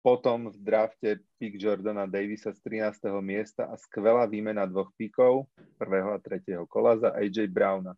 potom 0.00 0.48
v 0.48 0.56
drafte 0.56 1.20
pick 1.36 1.60
Jordana 1.60 2.08
Davisa 2.08 2.56
z 2.56 2.60
13. 2.64 3.20
miesta 3.20 3.68
a 3.68 3.76
skvelá 3.76 4.24
výmena 4.24 4.64
dvoch 4.64 4.88
pikov, 4.96 5.44
prvého 5.76 6.16
a 6.16 6.18
tretieho 6.22 6.64
kola 6.64 6.96
za 6.96 7.12
AJ 7.12 7.52
Browna. 7.52 7.92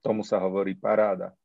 Tomu 0.00 0.24
sa 0.24 0.40
hovorí 0.40 0.72
paráda. 0.78 1.36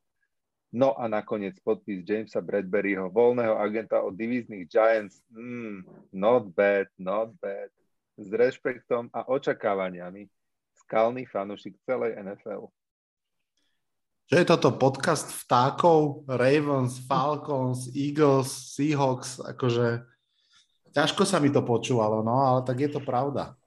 No 0.72 0.95
a 0.95 1.11
nakoniec 1.11 1.60
podpis 1.60 1.99
Jamesa 2.07 2.39
Bradburyho, 2.39 3.11
voľného 3.11 3.60
agenta 3.60 3.99
od 3.99 4.15
divíznych 4.15 4.72
Giants. 4.72 5.19
Mm, 5.27 5.84
not 6.15 6.48
bad, 6.56 6.88
not 6.95 7.35
bad. 7.43 7.68
S 8.15 8.31
rešpektom 8.31 9.11
a 9.11 9.27
očakávaniami. 9.27 10.31
Skalný 10.88 11.27
fanúšik 11.27 11.76
celej 11.84 12.15
NFL. 12.15 12.72
Čo 14.31 14.35
je 14.39 14.48
toto 14.48 14.72
podcast 14.80 15.27
vtákov? 15.43 16.23
Ravens, 16.23 17.03
Falcons, 17.03 17.91
Eagles, 17.91 18.72
Seahawks, 18.72 19.43
akože 19.43 20.07
ťažko 20.95 21.27
sa 21.27 21.43
mi 21.43 21.52
to 21.52 21.60
počúvalo, 21.68 22.23
no, 22.23 22.39
ale 22.39 22.64
tak 22.64 22.80
je 22.80 22.95
to 22.95 23.03
pravda. 23.03 23.60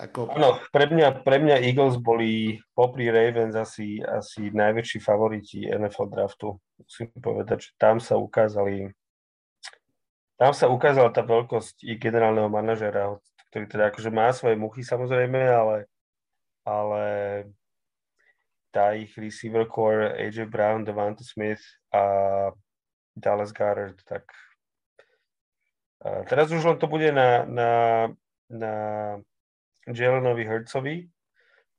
Ako, 0.00 0.32
Áno, 0.32 0.56
pre 0.72 0.88
mňa, 0.88 1.20
pre 1.20 1.36
mňa 1.36 1.60
Eagles 1.60 2.00
boli 2.00 2.56
popri 2.72 3.12
Ravens 3.12 3.52
asi, 3.52 4.00
asi 4.00 4.48
najväčší 4.48 4.96
favoriti 4.96 5.68
NFL 5.68 6.08
draftu. 6.08 6.56
Musím 6.80 7.12
povedať, 7.20 7.68
že 7.68 7.70
tam 7.76 8.00
sa 8.00 8.16
ukázali 8.16 8.88
tam 10.40 10.56
sa 10.56 10.72
ukázala 10.72 11.12
tá 11.12 11.20
veľkosť 11.20 11.84
i 11.84 12.00
generálneho 12.00 12.48
manažera, 12.48 13.12
ktorý 13.52 13.68
teda 13.68 13.92
akože 13.92 14.08
má 14.08 14.32
svoje 14.32 14.56
muchy 14.56 14.80
samozrejme, 14.80 15.36
ale, 15.36 15.84
ale 16.64 17.04
tá 18.72 18.96
ich 18.96 19.12
receiver 19.20 19.68
core 19.68 20.16
AJ 20.16 20.48
Brown, 20.48 20.80
Devante 20.80 21.28
Smith 21.28 21.60
a 21.92 22.48
Dallas 23.12 23.52
Goddard, 23.52 24.00
tak 24.08 24.24
a 26.00 26.24
teraz 26.24 26.48
už 26.48 26.64
len 26.64 26.80
to 26.80 26.88
bude 26.88 27.12
na, 27.12 27.44
na, 27.44 27.70
na 28.48 28.72
Jalenovi 29.94 30.46
Hurtsovi. 30.46 30.96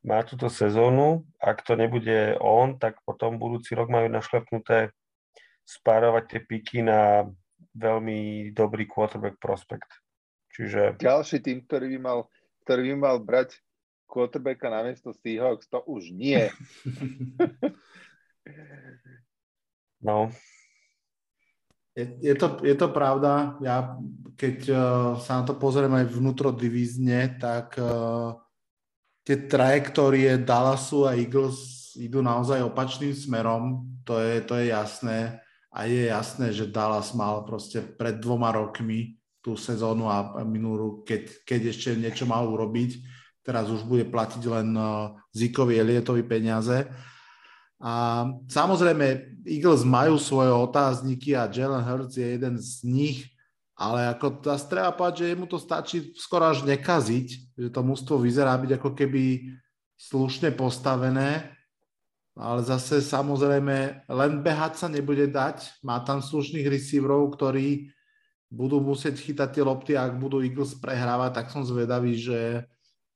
Má 0.01 0.25
túto 0.25 0.49
sezónu. 0.49 1.29
Ak 1.37 1.61
to 1.61 1.77
nebude 1.77 2.33
on, 2.41 2.81
tak 2.81 2.97
potom 3.05 3.37
budúci 3.37 3.77
rok 3.77 3.93
majú 3.93 4.09
našlepnuté 4.09 4.89
spárovať 5.61 6.23
tie 6.25 6.41
piky 6.41 6.81
na 6.81 7.29
veľmi 7.77 8.49
dobrý 8.51 8.89
quarterback 8.89 9.37
prospekt. 9.37 9.87
Čiže 10.51 10.99
Ďalší 10.99 11.39
tým, 11.39 11.63
ktorý 11.63 11.95
by 11.95 11.99
mal, 12.01 12.19
ktorý 12.67 12.91
by 12.91 12.95
mal 12.97 13.17
brať 13.23 13.55
quarterbacka 14.11 14.67
na 14.67 14.83
miesto 14.83 15.15
Seahawks, 15.15 15.71
to 15.71 15.79
už 15.87 16.11
nie. 16.11 16.51
no, 20.07 20.27
Je, 21.97 22.35
to, 22.39 22.63
je 22.63 22.75
to 22.75 22.87
pravda. 22.87 23.59
Ja, 23.59 23.99
keď 24.39 24.57
uh, 24.71 24.77
sa 25.19 25.41
na 25.41 25.43
to 25.43 25.59
pozriem 25.59 25.91
aj 25.91 26.07
vnútrodivízne, 26.07 27.35
tak 27.35 27.75
uh, 27.75 28.39
tie 29.27 29.45
trajektórie 29.45 30.39
Dallasu 30.39 31.03
a 31.03 31.19
Eagles 31.19 31.91
idú 31.99 32.23
naozaj 32.23 32.63
opačným 32.63 33.11
smerom. 33.11 33.91
To 34.07 34.17
je, 34.23 34.39
to 34.39 34.55
je 34.55 34.71
jasné. 34.71 35.43
A 35.71 35.87
je 35.87 36.07
jasné, 36.07 36.55
že 36.55 36.71
Dallas 36.71 37.11
mal 37.11 37.43
proste 37.43 37.83
pred 37.83 38.19
dvoma 38.19 38.51
rokmi 38.55 39.19
tú 39.43 39.59
sezónu 39.59 40.07
a 40.07 40.43
minulú, 40.47 41.03
keď, 41.03 41.43
keď 41.43 41.61
ešte 41.75 41.89
niečo 41.99 42.23
mal 42.23 42.47
urobiť. 42.47 43.03
Teraz 43.41 43.67
už 43.67 43.83
bude 43.83 44.07
platiť 44.07 44.43
len 44.47 44.71
uh, 44.79 45.11
Zikovi 45.35 45.75
Elietovi 45.75 46.23
peniaze. 46.23 46.87
A 47.81 48.25
samozrejme, 48.45 49.41
Eagles 49.41 49.81
majú 49.81 50.21
svoje 50.21 50.53
otázniky 50.53 51.33
a 51.33 51.49
Jalen 51.49 51.81
Hurts 51.81 52.13
je 52.13 52.37
jeden 52.37 52.61
z 52.61 52.85
nich, 52.85 53.19
ale 53.73 54.13
ako 54.13 54.45
zase 54.45 54.69
treba 54.69 54.93
povedať, 54.93 55.33
že 55.33 55.39
mu 55.41 55.49
to 55.49 55.57
stačí 55.57 56.13
skoro 56.13 56.53
až 56.53 56.61
nekaziť, 56.61 57.57
že 57.57 57.67
to 57.73 57.81
mústvo 57.81 58.21
vyzerá 58.21 58.53
byť 58.61 58.77
ako 58.77 58.89
keby 58.93 59.57
slušne 59.97 60.53
postavené, 60.53 61.49
ale 62.37 62.61
zase 62.61 63.01
samozrejme 63.01 64.05
len 64.05 64.31
behať 64.45 64.85
sa 64.85 64.87
nebude 64.87 65.25
dať. 65.25 65.81
Má 65.81 66.05
tam 66.05 66.21
slušných 66.21 66.69
receiverov, 66.69 67.33
ktorí 67.33 67.89
budú 68.53 68.77
musieť 68.77 69.17
chytať 69.17 69.49
tie 69.57 69.63
lopty, 69.65 69.91
ak 69.97 70.21
budú 70.21 70.45
Eagles 70.45 70.77
prehrávať, 70.77 71.31
tak 71.33 71.47
som 71.49 71.65
zvedavý, 71.65 72.13
že 72.13 72.69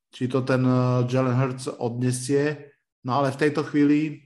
či 0.09 0.25
to 0.31 0.41
ten 0.41 0.63
eh, 0.65 1.05
Jalen 1.05 1.37
Hurts 1.37 1.69
odnesie. 1.77 2.73
No 3.05 3.21
ale 3.21 3.29
v 3.29 3.41
tejto 3.45 3.61
chvíli 3.69 4.24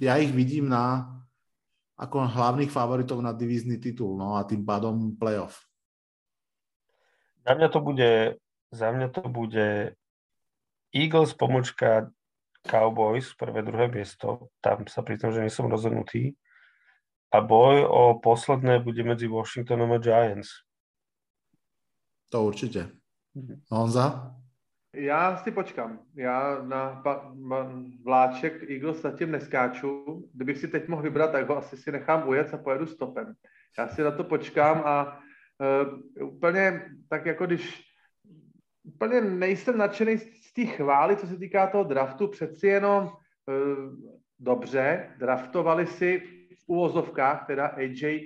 ja 0.00 0.20
ich 0.20 0.32
vidím 0.32 0.68
na 0.68 1.08
ako 1.96 2.28
hlavných 2.28 2.68
favoritov 2.68 3.24
na 3.24 3.32
divízny 3.32 3.80
titul, 3.80 4.20
no 4.20 4.36
a 4.36 4.44
tým 4.44 4.60
pádom 4.60 5.16
playoff. 5.16 5.64
za 7.46 7.56
mňa 7.56 7.68
to 7.72 7.80
bude, 7.80 8.10
za 8.68 8.88
mňa 8.92 9.08
to 9.08 9.22
bude 9.32 9.96
Eagles 10.92 11.32
pomočka 11.32 12.12
Cowboys, 12.66 13.32
prvé, 13.38 13.62
druhé 13.62 13.86
miesto. 13.88 14.50
Tam 14.60 14.84
sa 14.90 15.00
priznám, 15.06 15.32
že 15.32 15.42
nie 15.46 15.52
som 15.54 15.70
rozhodnutý. 15.70 16.34
A 17.30 17.38
boj 17.38 17.86
o 17.86 18.02
posledné 18.18 18.82
bude 18.82 19.02
medzi 19.06 19.30
Washingtonom 19.30 19.94
a 19.94 19.98
Giants. 20.02 20.66
To 22.34 22.42
určite. 22.50 22.90
Honza? 23.70 24.34
Já 24.98 25.36
si 25.36 25.50
počkám. 25.50 25.98
Já 26.14 26.62
na 26.62 27.00
pa, 27.04 27.32
ma, 27.34 27.72
vláček 28.04 28.70
Eagles 28.70 29.02
zatím 29.02 29.30
neskáču. 29.30 30.04
Kdybych 30.34 30.58
si 30.58 30.68
teď 30.68 30.88
mohl 30.88 31.02
vybrat, 31.02 31.32
tak 31.32 31.48
ho 31.48 31.56
asi 31.56 31.76
si 31.76 31.92
nechám 31.92 32.28
ujet 32.28 32.54
a 32.54 32.58
pojedu 32.58 32.86
stopem. 32.86 33.34
Já 33.78 33.88
si 33.88 34.02
na 34.02 34.10
to 34.10 34.24
počkám 34.24 34.82
a 34.84 35.20
uh, 36.18 36.28
úplně 36.28 36.90
tak 37.08 37.26
jako 37.26 37.46
když 37.46 37.82
úplně 38.84 39.20
nejsem 39.20 39.78
nadšený 39.78 40.18
z 40.18 40.52
té 40.52 40.64
chvály, 40.64 41.16
co 41.16 41.26
se 41.26 41.36
týká 41.36 41.66
toho 41.66 41.84
draftu, 41.84 42.28
přeci 42.28 42.66
jenom 42.66 43.04
uh, 43.04 43.12
dobře, 44.38 45.14
draftovali 45.18 45.86
si 45.86 46.22
v 46.54 46.68
úvozovkách 46.68 47.46
teda 47.46 47.66
AJ 47.66 48.20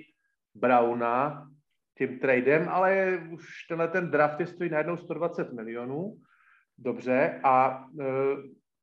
Browna 0.55 1.47
tím 1.97 2.19
tradem, 2.19 2.69
ale 2.69 3.19
už 3.31 3.65
tenhle 3.69 3.87
ten 3.87 4.11
draft 4.11 4.39
je 4.39 4.47
stojí 4.47 4.69
najednou 4.69 4.97
120 4.97 5.53
milionů. 5.53 6.17
Dobře, 6.77 7.39
a 7.43 7.85
e, 7.99 8.05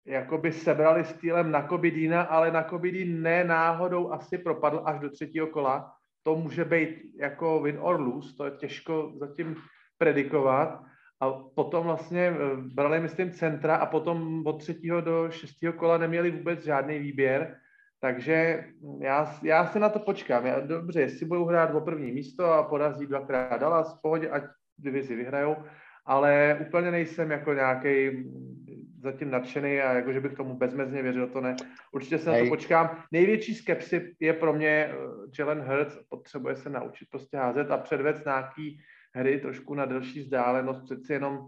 jakoby 0.06 0.52
sebrali 0.52 1.04
stýlem 1.04 1.50
na 1.50 1.62
Kobidína, 1.62 2.22
ale 2.22 2.50
na 2.50 2.62
Kobidín 2.62 3.22
ne 3.22 3.44
náhodou 3.44 4.12
asi 4.12 4.38
propadl 4.38 4.82
až 4.84 5.00
do 5.00 5.10
třetího 5.10 5.46
kola. 5.46 5.92
To 6.22 6.36
může 6.36 6.64
být 6.64 7.02
jako 7.20 7.62
win 7.62 7.78
or 7.80 8.00
lose, 8.00 8.36
to 8.36 8.44
je 8.44 8.50
těžko 8.50 9.12
zatím 9.16 9.56
predikovat. 9.98 10.82
A 11.20 11.30
potom 11.30 11.84
vlastně 11.84 12.20
e, 12.20 12.36
brali, 12.56 13.00
myslím, 13.00 13.32
centra 13.32 13.76
a 13.76 13.86
potom 13.86 14.46
od 14.46 14.58
třetího 14.58 15.00
do 15.00 15.30
šestého 15.30 15.72
kola 15.72 15.98
neměli 15.98 16.30
vůbec 16.30 16.64
žádný 16.64 16.98
výběr. 16.98 17.56
takže 18.00 18.64
já, 19.00 19.38
já 19.42 19.66
si 19.66 19.78
na 19.78 19.88
to 19.88 19.98
počkám. 19.98 20.46
Já, 20.46 20.60
dobře, 20.60 21.00
jestli 21.00 21.26
budou 21.26 21.44
hrát 21.44 21.74
o 21.74 21.80
první 21.80 22.12
místo 22.12 22.52
a 22.52 22.62
porazí 22.62 23.06
dvakrát 23.06 23.60
Dallas, 23.60 23.98
v 23.98 24.02
pohodě, 24.02 24.30
ať 24.30 24.42
divizi 24.78 25.16
vyhrajou, 25.16 25.56
ale 26.08 26.58
úplně 26.66 26.90
nejsem 26.90 27.30
jako 27.30 27.52
nějaký 27.52 28.10
zatím 29.02 29.30
nadšený 29.30 29.80
a 29.80 29.92
jako, 29.92 30.12
že 30.12 30.20
bych 30.20 30.34
tomu 30.34 30.56
bezmezně 30.56 31.02
věřil, 31.02 31.28
to 31.28 31.40
ne. 31.40 31.56
Určitě 31.92 32.18
se 32.18 32.30
Hej. 32.30 32.40
na 32.40 32.46
to 32.46 32.50
počkám. 32.50 33.04
Největší 33.12 33.54
skepsy 33.54 34.16
je 34.20 34.32
pro 34.32 34.52
mě 34.52 34.68
eh, 34.68 34.94
Jalen 35.38 35.60
Hurts, 35.60 35.98
potřebuje 36.08 36.56
se 36.56 36.70
naučit 36.70 37.08
prostě 37.10 37.36
házet 37.36 37.70
a 37.70 37.78
předvést 37.78 38.24
nějaký 38.24 38.80
hry 39.14 39.40
trošku 39.40 39.74
na 39.74 39.84
delší 39.84 40.20
vzdálenost, 40.20 40.84
přeci 40.84 41.12
jenom 41.12 41.46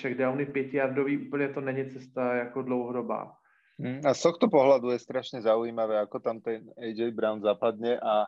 checkdowny 0.00 0.46
pětijardový, 0.46 1.26
úplně 1.26 1.48
to 1.48 1.60
není 1.60 1.90
cesta 1.90 2.34
jako 2.34 2.62
dlouhodobá. 2.62 3.32
Mm, 3.78 4.00
a 4.08 4.14
z 4.14 4.22
tohto 4.24 4.48
pohľadu 4.48 4.88
je 4.88 5.04
strašne 5.04 5.44
zaujímavé, 5.44 6.00
ako 6.00 6.16
tam 6.24 6.40
ten 6.40 6.64
AJ 6.80 7.12
Brown 7.12 7.44
zapadne 7.44 8.00
a 8.00 8.24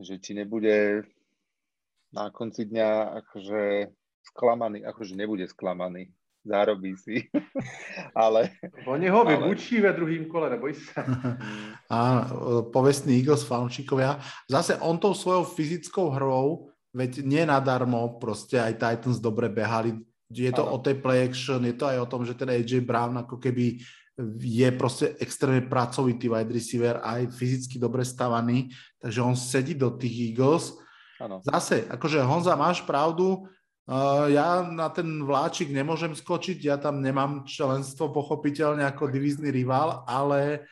že 0.00 0.16
či 0.16 0.32
nebude 0.32 1.04
na 2.16 2.32
konci 2.32 2.64
dňa 2.64 3.20
akože 3.20 3.92
sklamaný, 4.22 4.86
akože 4.86 5.18
nebude 5.18 5.46
sklamaný, 5.50 6.10
zárobí 6.42 6.98
si, 6.98 7.26
ale... 8.14 8.54
Oni 8.86 9.06
ho 9.10 9.22
vybučí 9.22 9.78
ale... 9.78 9.90
ve 9.90 9.92
druhým 9.98 10.24
kole, 10.26 10.50
neboj 10.50 10.74
sa. 10.74 11.02
A 11.92 12.26
povestný 12.74 13.18
Eagles 13.22 13.46
fanúšikovia. 13.46 14.18
Zase 14.50 14.78
on 14.82 14.98
tou 14.98 15.14
svojou 15.14 15.46
fyzickou 15.46 16.10
hrou, 16.14 16.70
veď 16.92 17.24
nie 17.24 17.42
nadarmo, 17.46 18.18
proste 18.20 18.58
aj 18.58 18.78
Titans 18.78 19.18
dobre 19.22 19.48
behali, 19.48 19.96
je 20.32 20.48
to 20.52 20.64
ano. 20.64 20.76
o 20.76 20.82
tej 20.82 20.96
play 21.00 21.28
action, 21.28 21.60
je 21.64 21.76
to 21.76 21.84
aj 21.84 21.98
o 22.00 22.08
tom, 22.08 22.24
že 22.24 22.32
ten 22.32 22.48
AJ 22.48 22.88
Brown 22.88 23.20
ako 23.20 23.36
keby 23.36 23.80
je 24.40 24.68
proste 24.76 25.16
extrémne 25.20 25.64
pracovitý 25.68 26.28
wide 26.28 26.52
receiver, 26.52 27.00
aj 27.00 27.32
fyzicky 27.32 27.80
dobre 27.80 28.04
stavaný, 28.04 28.68
takže 29.00 29.20
on 29.24 29.36
sedí 29.36 29.72
do 29.72 29.92
tých 29.96 30.32
Eagles. 30.32 30.76
Ano. 31.16 31.40
Zase, 31.40 31.88
akože 31.88 32.20
Honza, 32.20 32.52
máš 32.58 32.84
pravdu, 32.84 33.48
ja 34.30 34.62
na 34.62 34.88
ten 34.94 35.26
vláčik 35.26 35.74
nemôžem 35.74 36.14
skočiť, 36.14 36.58
ja 36.62 36.78
tam 36.78 37.02
nemám 37.02 37.42
členstvo 37.42 38.14
pochopiteľne 38.14 38.86
ako 38.86 39.10
divizný 39.10 39.50
rival, 39.50 40.06
ale 40.06 40.70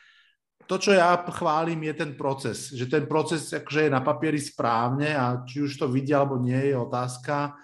to, 0.63 0.79
čo 0.79 0.95
ja 0.95 1.19
chválim, 1.19 1.83
je 1.83 1.93
ten 1.99 2.15
proces. 2.15 2.71
Že 2.71 2.85
ten 2.87 3.03
proces 3.03 3.51
akože 3.51 3.87
je 3.87 3.91
na 3.91 3.99
papieri 3.99 4.39
správne 4.39 5.11
a 5.11 5.43
či 5.43 5.59
už 5.59 5.75
to 5.75 5.91
vidia 5.91 6.23
alebo 6.23 6.39
nie 6.39 6.71
je 6.71 6.75
otázka. 6.79 7.59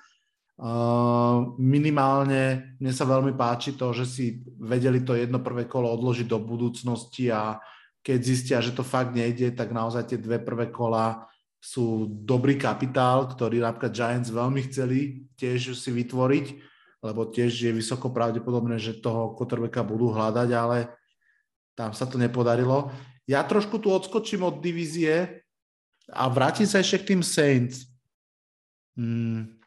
Minimálne 1.56 2.76
mne 2.84 2.92
sa 2.92 3.08
veľmi 3.08 3.32
páči 3.32 3.80
to, 3.80 3.96
že 3.96 4.04
si 4.04 4.44
vedeli 4.60 5.08
to 5.08 5.16
jedno 5.16 5.40
prvé 5.40 5.64
kolo 5.64 5.88
odložiť 5.96 6.28
do 6.28 6.44
budúcnosti 6.44 7.32
a 7.32 7.56
keď 8.04 8.20
zistia, 8.20 8.58
že 8.60 8.76
to 8.76 8.84
fakt 8.84 9.16
nejde, 9.16 9.56
tak 9.56 9.72
naozaj 9.72 10.12
tie 10.12 10.20
dve 10.20 10.44
prvé 10.44 10.68
kola 10.68 11.32
sú 11.68 12.08
dobrý 12.08 12.56
kapitál, 12.56 13.28
ktorý 13.28 13.60
napríklad 13.60 13.92
Giants 13.92 14.32
veľmi 14.32 14.62
chceli 14.72 15.28
tiež 15.36 15.76
si 15.76 15.92
vytvoriť, 15.92 16.46
lebo 17.04 17.28
tiež 17.28 17.52
je 17.52 17.72
vysoko 17.76 18.08
pravdepodobné, 18.08 18.80
že 18.80 19.04
toho 19.04 19.36
quarterbacka 19.36 19.84
budú 19.84 20.16
hľadať, 20.16 20.50
ale 20.56 20.96
tam 21.76 21.92
sa 21.92 22.08
to 22.08 22.16
nepodarilo. 22.16 22.88
Ja 23.28 23.44
trošku 23.44 23.84
tu 23.84 23.92
odskočím 23.92 24.48
od 24.48 24.64
divízie 24.64 25.44
a 26.08 26.32
vrátim 26.32 26.64
sa 26.64 26.80
ešte 26.80 27.04
k 27.04 27.08
tým 27.12 27.22
Saints. 27.22 27.84
Hmm 28.96 29.58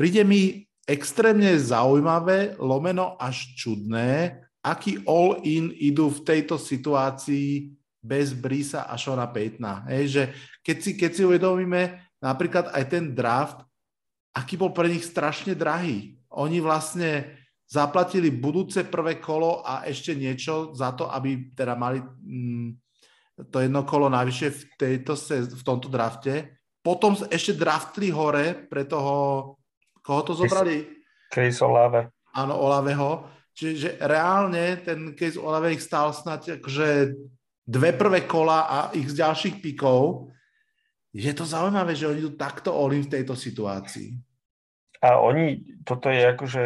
Príde 0.00 0.24
mi 0.24 0.64
extrémne 0.88 1.60
zaujímavé, 1.60 2.56
lomeno 2.56 3.20
až 3.20 3.52
čudné, 3.52 4.40
aký 4.64 5.04
all-in 5.04 5.76
idú 5.76 6.08
v 6.08 6.24
tejto 6.24 6.56
situácii 6.56 7.68
bez 8.00 8.32
Brisa 8.32 8.88
a 8.88 8.96
Shona 8.96 9.28
Paytona. 9.28 9.84
Hej, 9.92 10.04
že 10.08 10.22
keď 10.64 10.76
si, 10.80 10.90
keď 10.96 11.10
si 11.12 11.22
uvedomíme 11.24 12.00
napríklad 12.20 12.72
aj 12.72 12.84
ten 12.88 13.12
draft, 13.12 13.64
aký 14.32 14.56
bol 14.56 14.72
pre 14.72 14.88
nich 14.88 15.04
strašne 15.04 15.52
drahý. 15.52 16.16
Oni 16.32 16.60
vlastne 16.60 17.38
zaplatili 17.68 18.34
budúce 18.34 18.82
prvé 18.88 19.22
kolo 19.22 19.62
a 19.62 19.86
ešte 19.86 20.14
niečo 20.16 20.74
za 20.74 20.96
to, 20.96 21.06
aby 21.06 21.54
teda 21.54 21.78
mali 21.78 22.02
mm, 22.02 22.68
to 23.48 23.62
jedno 23.62 23.86
kolo 23.88 24.10
navyše 24.10 24.52
v, 24.52 24.62
tejto, 24.76 25.16
v 25.56 25.62
tomto 25.64 25.88
drafte. 25.88 26.60
Potom 26.80 27.16
ešte 27.28 27.56
draftli 27.56 28.08
hore 28.12 28.68
pre 28.68 28.84
toho 28.84 29.56
Koho 30.00 30.22
to 30.24 30.32
zobrali? 30.32 30.88
Chris 31.28 31.60
Olave. 31.60 32.10
Áno, 32.32 32.56
Olaveho. 32.56 33.28
Čiže 33.52 34.00
reálne 34.00 34.80
ten 34.80 35.12
case 35.12 35.36
Olave 35.36 35.76
ich 35.76 35.84
stál 35.84 36.10
snať 36.16 36.58
akože 36.60 36.88
dve 37.70 37.94
prvé 37.94 38.26
kola 38.26 38.66
a 38.66 38.78
ich 38.98 39.06
z 39.06 39.22
ďalších 39.22 39.62
pikov. 39.62 40.34
Je 41.14 41.30
to 41.30 41.46
zaujímavé, 41.46 41.94
že 41.94 42.10
oni 42.10 42.18
idú 42.22 42.34
takto 42.34 42.74
olin 42.74 43.06
v 43.06 43.12
tejto 43.18 43.38
situácii. 43.38 44.18
A 45.00 45.22
oni, 45.22 45.78
toto 45.86 46.10
je 46.10 46.22
akože 46.22 46.64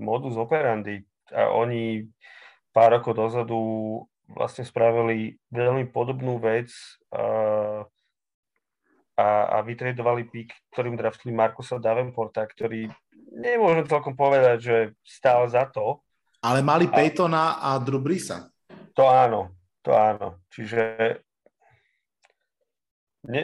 modus 0.00 0.34
operandi. 0.40 1.04
A 1.32 1.52
oni 1.52 2.08
pár 2.72 2.96
rokov 2.96 3.16
dozadu 3.16 3.60
vlastne 4.28 4.64
spravili 4.64 5.36
veľmi 5.52 5.92
podobnú 5.92 6.40
vec. 6.40 6.72
A, 7.12 7.84
a 9.52 9.56
vytredovali 9.60 10.32
pík, 10.32 10.56
ktorým 10.72 10.96
draftili 10.96 11.36
Markusa 11.36 11.76
Davenporta, 11.76 12.48
ktorý 12.48 12.88
nemôžem 13.36 13.84
celkom 13.84 14.16
povedať, 14.16 14.58
že 14.58 14.76
stál 15.04 15.44
za 15.48 15.68
to. 15.68 16.00
Ale 16.42 16.64
mali 16.64 16.88
a, 16.88 16.92
Peytona 16.92 17.60
a 17.60 17.76
Drew 17.78 18.00
Brisa. 18.00 18.48
To 18.96 19.08
áno, 19.08 19.61
to 19.82 19.90
áno. 19.92 20.40
Čiže 20.54 20.80
ne, 23.28 23.42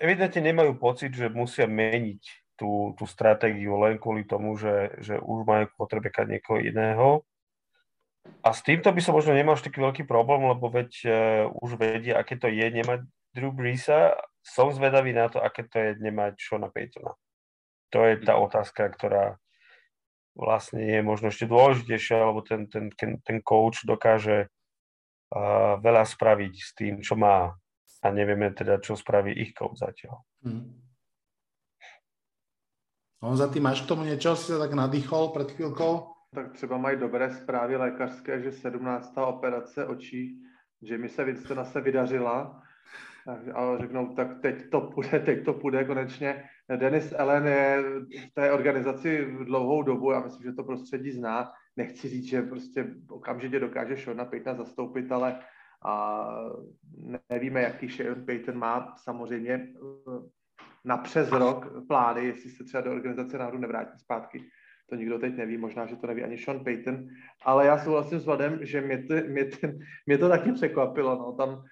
evidentne 0.00 0.40
nemajú 0.40 0.76
pocit, 0.80 1.12
že 1.12 1.32
musia 1.32 1.68
meniť 1.68 2.22
tú, 2.58 2.92
tú 2.98 3.04
stratégiu 3.06 3.78
len 3.78 4.00
kvôli 4.00 4.26
tomu, 4.26 4.58
že, 4.58 4.98
že 4.98 5.20
už 5.20 5.46
majú 5.46 5.70
potrebekať 5.78 6.26
niekoho 6.26 6.58
iného. 6.58 7.22
A 8.44 8.52
s 8.52 8.60
týmto 8.60 8.92
by 8.92 9.00
som 9.00 9.16
možno 9.16 9.32
nemal 9.32 9.56
až 9.56 9.64
taký 9.64 9.80
veľký 9.80 10.04
problém, 10.04 10.44
lebo 10.44 10.68
veď 10.68 10.90
uh, 11.06 11.12
už 11.64 11.80
vedia, 11.80 12.20
aké 12.20 12.36
to 12.36 12.50
je 12.50 12.66
nemať 12.68 13.06
Drew 13.32 13.54
Brisa 13.54 14.18
som 14.48 14.72
zvedavý 14.72 15.12
na 15.12 15.28
to, 15.28 15.38
aké 15.38 15.68
to 15.68 15.76
je 15.76 15.90
nemať 16.00 16.40
Shona 16.40 16.72
Paytona. 16.72 17.12
To 17.92 18.04
je 18.04 18.20
tá 18.24 18.36
otázka, 18.40 18.88
ktorá 18.92 19.36
vlastne 20.32 20.84
je 20.84 21.00
možno 21.04 21.28
ešte 21.28 21.48
dôležitejšia, 21.48 22.16
lebo 22.32 22.40
ten, 22.44 22.68
ten, 22.68 22.88
ten, 22.94 23.20
ten 23.20 23.38
coach 23.44 23.84
dokáže 23.84 24.48
veľa 25.78 26.04
spraviť 26.04 26.54
s 26.56 26.70
tým, 26.72 26.94
čo 27.04 27.16
má 27.16 27.52
a 28.02 28.06
nevieme 28.14 28.54
teda, 28.54 28.78
čo 28.78 28.96
spraví 28.96 29.34
ich 29.34 29.52
coach 29.52 29.82
zatiaľ. 29.82 30.22
Hmm. 30.44 30.78
On 33.18 33.34
za 33.34 33.50
tým 33.50 33.66
máš 33.66 33.82
k 33.82 33.90
tomu 33.90 34.06
niečo, 34.06 34.38
si 34.38 34.54
sa 34.54 34.62
tak 34.62 34.78
nadýchol 34.78 35.34
pred 35.34 35.50
chvíľkou? 35.50 35.92
Tak 36.34 36.52
třeba 36.52 36.76
mají 36.76 36.96
dobré 37.00 37.34
zprávy 37.34 37.76
lékařské, 37.76 38.42
že 38.42 38.52
17. 38.52 39.12
operace 39.16 39.86
očí, 39.86 40.38
že 40.82 40.98
mi 40.98 41.08
se 41.08 41.24
Winstona 41.24 41.64
se 41.64 41.80
vydařila 41.80 42.62
a 43.54 43.78
řeknou, 43.78 44.14
tak 44.14 44.40
teď 44.42 44.70
to 44.70 44.80
půjde, 44.80 45.20
teď 45.24 45.44
to 45.44 45.52
půjde 45.52 45.84
konečně. 45.84 46.44
Denis 46.76 47.14
Ellen 47.16 47.46
je 47.46 47.82
v 48.28 48.34
té 48.34 48.52
organizaci 48.52 49.28
dlouhou 49.44 49.82
dobu, 49.82 50.10
já 50.10 50.20
myslím, 50.20 50.42
že 50.42 50.52
to 50.52 50.64
prostředí 50.64 51.10
zná. 51.10 51.52
Nechci 51.76 52.08
říct, 52.08 52.24
že 52.24 52.42
prostě 52.42 52.86
okamžitě 53.10 53.60
dokáže 53.60 53.96
Shona 53.96 54.24
Paytona 54.24 54.56
zastoupit, 54.56 55.12
ale 55.12 55.40
a 55.84 56.26
nevíme, 57.30 57.62
jaký 57.62 57.88
Sean 57.88 58.24
Payton 58.26 58.58
má 58.58 58.94
samozřejmě 58.96 59.68
na 60.84 60.96
přes 60.96 61.32
rok 61.32 61.86
plány, 61.88 62.24
jestli 62.24 62.50
se 62.50 62.64
třeba 62.64 62.80
do 62.80 62.92
organizace 62.92 63.38
náhodou 63.38 63.58
nevrátí 63.58 63.98
zpátky. 63.98 64.44
To 64.90 64.94
nikdo 64.94 65.18
teď 65.18 65.36
neví, 65.36 65.56
možná, 65.58 65.86
že 65.86 65.96
to 65.96 66.06
neví 66.06 66.24
ani 66.24 66.38
Sean 66.38 66.64
Payton, 66.64 67.06
ale 67.44 67.66
já 67.66 67.78
souhlasím 67.78 68.20
s 68.20 68.26
Vadem, 68.26 68.58
že 68.62 68.80
mě, 68.80 69.02
to, 69.02 69.14
mě, 69.28 69.44
ten, 69.44 69.78
mě 70.06 70.18
to 70.18 70.28
taky 70.28 70.52
překvapilo. 70.52 71.16
No. 71.16 71.32
Tam 71.32 71.64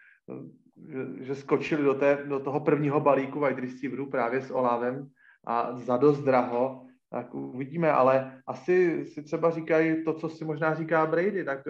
že, 0.88 1.24
že 1.24 1.34
skočili 1.34 1.82
do, 1.82 1.94
té, 1.94 2.18
do 2.28 2.40
toho 2.40 2.60
prvního 2.60 3.00
balíku 3.00 3.40
wide 3.40 3.60
receiverů 3.60 4.10
právě 4.10 4.40
s 4.40 4.50
Olávem 4.50 5.08
a 5.46 5.76
za 5.76 5.96
dost 5.96 6.20
draho, 6.22 6.86
tak 7.10 7.34
uvidíme, 7.34 7.92
ale 7.92 8.42
asi 8.46 9.06
si 9.06 9.22
třeba 9.22 9.50
říkají 9.50 10.04
to, 10.04 10.14
co 10.14 10.28
si 10.28 10.44
možná 10.44 10.74
říká 10.74 11.06
Brady, 11.06 11.44
tak 11.44 11.60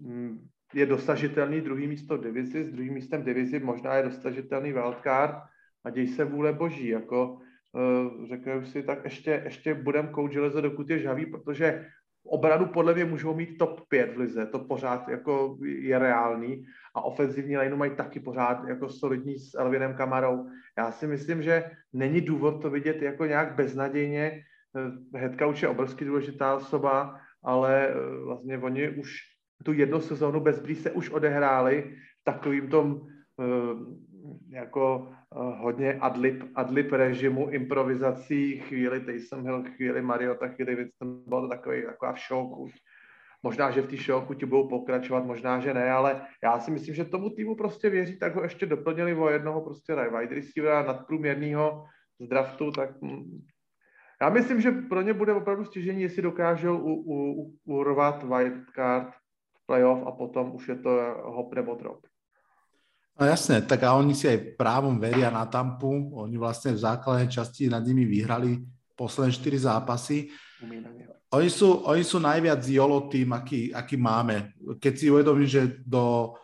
mm, 0.00 0.46
je 0.74 0.86
dosažitelný 0.86 1.60
druhý 1.60 1.86
místo 1.86 2.18
v 2.18 2.22
divizi, 2.22 2.64
s 2.64 2.72
druhým 2.72 2.94
místem 2.94 3.22
v 3.22 3.24
divizi 3.24 3.60
možná 3.60 3.94
je 3.94 4.02
dosažitelný 4.02 4.72
wildcard 4.72 5.36
a 5.84 5.90
děj 5.90 6.08
se 6.08 6.24
vůle 6.24 6.52
boží, 6.52 6.88
jako 6.88 7.38
eh, 7.76 8.26
řeknu 8.26 8.64
si, 8.64 8.82
tak 8.82 9.04
ještě, 9.04 9.42
ještě 9.44 9.74
budem 9.74 10.08
kouč 10.08 10.32
železo, 10.32 10.60
dokud 10.60 10.90
je 10.90 10.98
žavý, 10.98 11.26
protože 11.26 11.86
obranu 12.28 12.66
podle 12.66 12.94
mě 12.94 13.04
můžou 13.04 13.34
mít 13.34 13.58
top 13.58 13.88
5 13.88 14.14
v 14.14 14.18
lize, 14.18 14.46
to 14.46 14.58
pořád 14.58 15.08
jako 15.08 15.58
je 15.64 15.98
reálný 15.98 16.66
a 16.94 17.04
ofenzivní 17.04 17.56
lineu 17.56 17.76
mají 17.76 17.90
taky 17.90 18.20
pořád 18.20 18.68
jako 18.68 18.88
solidní 18.88 19.38
s 19.38 19.54
Elvinem 19.58 19.94
Kamarou. 19.94 20.46
Já 20.78 20.92
si 20.92 21.06
myslím, 21.06 21.42
že 21.42 21.70
není 21.92 22.20
důvod 22.20 22.62
to 22.62 22.70
vidět 22.70 23.02
jako 23.02 23.26
nějak 23.26 23.54
beznadějně. 23.54 24.42
Head 25.14 25.38
coach 25.38 25.62
je 25.62 25.68
obrovsky 25.68 26.04
důležitá 26.04 26.56
osoba, 26.56 27.20
ale 27.44 27.88
eh, 27.88 28.24
vlastně 28.24 28.58
oni 28.58 28.90
už 28.90 29.16
tu 29.64 29.72
jednu 29.72 30.00
sezónu 30.00 30.40
bez 30.40 30.62
se 30.74 30.90
už 30.90 31.10
odehráli 31.10 31.96
v 32.20 32.24
takovým 32.24 32.68
tom 32.68 33.00
jako 34.48 35.12
hodně 35.34 35.94
adlib, 35.94 36.44
adlib 36.54 36.92
režimu, 36.92 37.50
improvizací, 37.50 38.58
chvíli 38.58 39.00
Taysom 39.00 39.42
Hill, 39.42 39.64
chvíli 39.76 40.02
Mariota, 40.02 40.48
chvíli 40.48 40.74
Winston, 40.74 41.22
bylo 41.26 41.40
to 41.40 41.48
takový, 41.48 41.82
taková 41.82 42.14
show 42.28 42.68
Možná, 43.42 43.70
že 43.70 43.82
v 43.82 43.88
té 43.88 43.96
show 43.96 44.34
ti 44.34 44.46
budou 44.46 44.68
pokračovat, 44.68 45.24
možná, 45.24 45.60
že 45.60 45.74
ne, 45.74 45.90
ale 45.90 46.26
já 46.42 46.60
si 46.60 46.70
myslím, 46.70 46.94
že 46.94 47.04
tomu 47.04 47.30
týmu 47.30 47.56
prostě 47.56 47.90
věří, 47.90 48.18
tak 48.18 48.34
ho 48.34 48.42
ještě 48.42 48.66
doplnili 48.66 49.14
o 49.14 49.28
jednoho 49.28 49.60
prostě 49.60 49.94
wide 49.94 50.34
receivera 50.34 50.82
nadprůměrného 50.82 51.84
z 52.20 52.28
draftu, 52.28 52.70
tak 52.70 53.02
hm, 53.02 53.46
já 54.22 54.30
myslím, 54.30 54.60
že 54.60 54.70
pro 54.70 55.02
ně 55.02 55.14
bude 55.14 55.32
opravdu 55.32 55.64
stěžení, 55.64 56.02
jestli 56.02 56.22
dokážou 56.22 56.78
u, 56.78 56.92
u, 57.06 57.54
urvat 57.64 58.22
wildcard 58.22 59.14
playoff 59.66 60.06
a 60.06 60.12
potom 60.12 60.54
už 60.54 60.68
je 60.68 60.76
to 60.76 60.90
hop 61.24 61.54
nebo 61.54 61.74
drop. 61.74 62.06
No 63.16 63.24
jasne, 63.24 63.64
tak 63.64 63.80
a 63.80 63.96
oni 63.96 64.12
si 64.12 64.28
aj 64.28 64.60
právom 64.60 65.00
veria 65.00 65.32
na 65.32 65.48
Tampu. 65.48 66.12
Oni 66.12 66.36
vlastne 66.36 66.76
v 66.76 66.84
základnej 66.84 67.32
časti 67.32 67.64
nad 67.64 67.80
nimi 67.80 68.04
vyhrali 68.04 68.60
posledné 68.92 69.32
4 69.32 69.72
zápasy. 69.72 70.28
Oni 71.32 71.48
sú, 71.48 71.84
oni 71.88 72.04
sú 72.04 72.20
najviac 72.20 72.60
YOLO 72.60 73.08
tým, 73.08 73.32
aký, 73.32 73.72
aký 73.72 73.96
máme. 73.96 74.52
Keď 74.76 74.92
si 74.92 75.08
uvedomím, 75.08 75.48
že 75.48 75.80
do, 75.80 76.36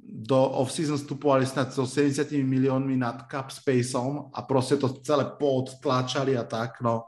do 0.00 0.36
off-season 0.64 0.96
vstupovali 0.96 1.44
snad 1.44 1.76
so 1.76 1.84
70 1.84 2.32
miliónmi 2.40 2.96
nad 2.96 3.28
cap 3.28 3.52
spaceom 3.52 4.32
a 4.32 4.48
proste 4.48 4.80
to 4.80 4.96
celé 5.04 5.28
podtláčali 5.28 6.40
a 6.40 6.44
tak, 6.48 6.80
no. 6.80 7.04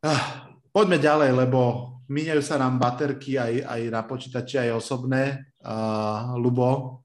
Ah, 0.00 0.48
poďme 0.72 0.96
ďalej, 0.96 1.30
lebo 1.44 1.60
míňajú 2.08 2.40
sa 2.40 2.56
nám 2.56 2.80
baterky 2.80 3.36
aj, 3.36 3.68
aj 3.68 3.80
na 3.92 4.00
počítači, 4.00 4.64
aj 4.64 4.80
osobné. 4.80 5.52
Uh, 5.60 6.38
Lubo, 6.40 7.04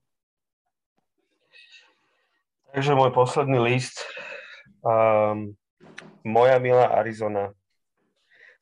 Takže 2.74 2.98
môj 2.98 3.14
posledný 3.14 3.62
list. 3.62 4.02
Um, 4.82 5.54
moja 6.26 6.58
milá 6.58 6.90
Arizona. 6.90 7.54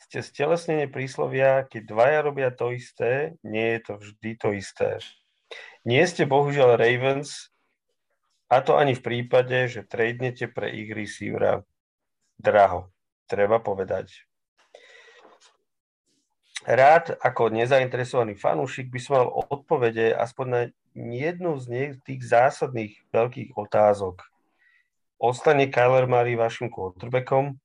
Ste 0.04 0.20
stelesnenie 0.20 0.92
príslovia, 0.92 1.64
keď 1.64 1.82
dvaja 1.88 2.20
robia 2.20 2.52
to 2.52 2.76
isté, 2.76 3.40
nie 3.40 3.80
je 3.80 3.80
to 3.88 3.94
vždy 4.04 4.32
to 4.36 4.52
isté. 4.52 5.00
Nie 5.88 6.04
ste 6.12 6.28
bohužiaľ 6.28 6.76
Ravens, 6.76 7.56
a 8.52 8.60
to 8.60 8.76
ani 8.76 9.00
v 9.00 9.00
prípade, 9.00 9.72
že 9.72 9.88
tradenete 9.88 10.52
pre 10.52 10.76
ich 10.76 10.92
receivera. 10.92 11.64
Draho, 12.36 12.92
treba 13.32 13.64
povedať. 13.64 14.28
Rád 16.68 17.16
ako 17.16 17.48
nezainteresovaný 17.48 18.36
fanúšik 18.36 18.92
by 18.92 19.00
som 19.00 19.24
mal 19.24 19.32
odpovede 19.32 20.12
aspoň 20.12 20.46
na 20.52 20.62
jednu 20.96 21.60
z 21.60 21.66
nej, 21.68 21.88
tých 22.04 22.22
zásadných 22.28 23.00
veľkých 23.12 23.56
otázok. 23.56 24.24
Ostane 25.22 25.70
Kyler 25.70 26.10
Murray 26.10 26.36
vašim 26.36 26.68
quarterbackom? 26.68 27.56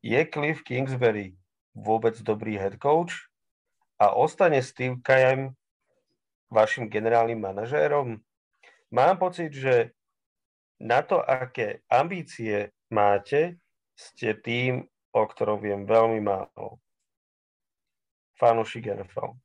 Je 0.00 0.20
Cliff 0.28 0.64
Kingsbury 0.64 1.36
vôbec 1.76 2.16
dobrý 2.24 2.56
head 2.56 2.80
coach? 2.80 3.28
A 4.00 4.10
ostane 4.16 4.58
Steve 4.64 4.98
Kajem 5.04 5.54
vašim 6.50 6.90
generálnym 6.90 7.38
manažérom? 7.38 8.18
Mám 8.90 9.16
pocit, 9.18 9.54
že 9.54 9.94
na 10.80 11.02
to, 11.02 11.22
aké 11.22 11.82
ambície 11.86 12.74
máte, 12.90 13.58
ste 13.94 14.34
tým, 14.34 14.86
o 15.14 15.22
ktorom 15.22 15.62
viem 15.62 15.86
veľmi 15.86 16.18
málo. 16.18 16.82
Fanúšik 18.34 18.90
NFL. 18.90 19.38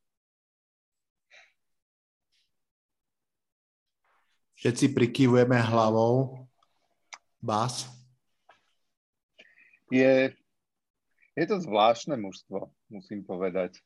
Všetci 4.59 4.91
prikývujeme 4.91 5.55
hlavou. 5.55 6.35
Bás? 7.39 7.87
Je, 9.87 10.35
je 11.31 11.45
to 11.47 11.63
zvláštne 11.63 12.19
mužstvo, 12.19 12.67
musím 12.91 13.23
povedať. 13.23 13.79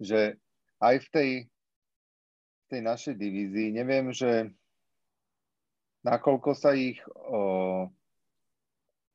Že 0.00 0.40
aj 0.80 0.96
v 1.04 1.08
tej, 1.12 1.30
v 2.48 2.64
tej 2.72 2.80
našej 2.80 3.14
divízii, 3.20 3.76
neviem, 3.76 4.08
že 4.08 4.48
nakoľko 6.00 6.50
sa 6.56 6.72
ich 6.72 6.96
o, 7.12 7.84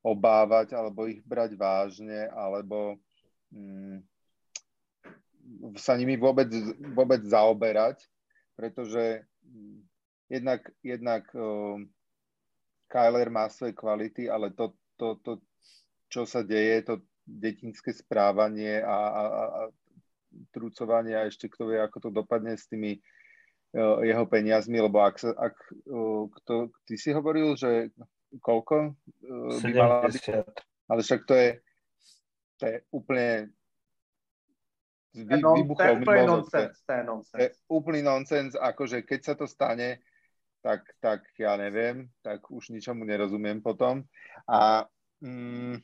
obávať, 0.06 0.78
alebo 0.78 1.10
ich 1.10 1.26
brať 1.26 1.58
vážne, 1.58 2.30
alebo 2.30 3.02
mm, 3.50 4.06
sa 5.82 5.98
nimi 5.98 6.14
vôbec, 6.14 6.54
vôbec 6.94 7.26
zaoberať, 7.26 8.06
pretože 8.54 9.26
jednak, 10.32 10.64
jednak 10.80 11.28
uh, 11.36 11.76
Kyler 12.88 13.28
má 13.28 13.52
svoje 13.52 13.76
kvality, 13.76 14.32
ale 14.32 14.56
to, 14.56 14.80
to, 14.96 15.20
to, 15.20 15.44
čo 16.08 16.24
sa 16.24 16.40
deje, 16.44 16.88
to 16.88 17.04
detinské 17.28 17.92
správanie 17.92 18.80
a, 18.80 18.96
a, 18.96 19.24
a 19.44 19.62
trúcovanie 20.56 21.16
a 21.16 21.28
ešte 21.28 21.52
kto 21.52 21.68
vie, 21.72 21.80
ako 21.84 22.08
to 22.08 22.10
dopadne 22.12 22.56
s 22.56 22.72
tými 22.72 22.96
uh, 23.76 24.00
jeho 24.04 24.24
peniazmi, 24.28 24.80
lebo 24.80 25.04
ak, 25.04 25.20
sa, 25.20 25.36
ak 25.36 25.56
uh, 25.92 26.32
kto, 26.42 26.72
ty 26.88 26.96
si 26.96 27.12
hovoril, 27.12 27.60
že 27.60 27.92
koľko 28.40 28.96
uh, 28.96 29.56
by 29.60 29.72
mala 29.76 30.08
byť, 30.08 30.26
ale 30.88 31.00
však 31.04 31.22
to 31.28 31.36
je, 31.36 31.50
to 32.60 32.64
je 32.68 32.76
úplne 32.96 33.52
vy, 35.12 35.44
vybuchol 35.44 36.08
to 36.08 36.16
je, 36.16 36.24
nonsense. 36.24 36.80
to 37.36 37.40
je 37.44 37.50
úplný 37.68 38.00
nonsens, 38.00 38.56
akože 38.56 39.04
keď 39.04 39.20
sa 39.20 39.34
to 39.36 39.44
stane, 39.44 40.00
tak, 40.62 40.86
tak 41.02 41.26
ja 41.38 41.58
neviem, 41.58 42.10
tak 42.22 42.46
už 42.50 42.70
ničomu 42.70 43.06
nerozumiem 43.06 43.62
potom. 43.62 44.06
A 44.46 44.86
mm, 45.22 45.82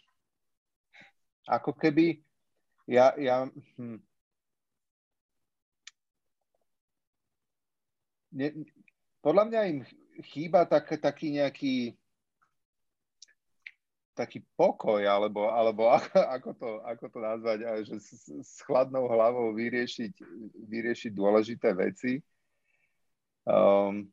ako 1.50 1.74
keby 1.74 2.22
ja, 2.88 3.12
ja 3.20 3.50
hm, 3.78 4.00
ne, 8.38 8.48
podľa 9.20 9.44
mňa 9.50 9.62
im 9.68 9.80
chýba 10.24 10.64
tak, 10.70 10.94
taký 11.02 11.36
nejaký 11.36 11.98
taký 14.18 14.42
pokoj, 14.58 15.06
alebo, 15.06 15.54
alebo 15.54 15.94
ako, 16.36 16.50
to, 16.58 16.70
ako 16.82 17.06
to 17.14 17.20
nazvať, 17.22 17.58
že 17.86 17.96
s, 18.02 18.26
s 18.26 18.66
chladnou 18.66 19.06
hlavou 19.06 19.54
vyriešiť, 19.54 20.14
vyriešiť 20.66 21.12
dôležité 21.14 21.78
veci. 21.78 22.18
Um, 23.46 24.10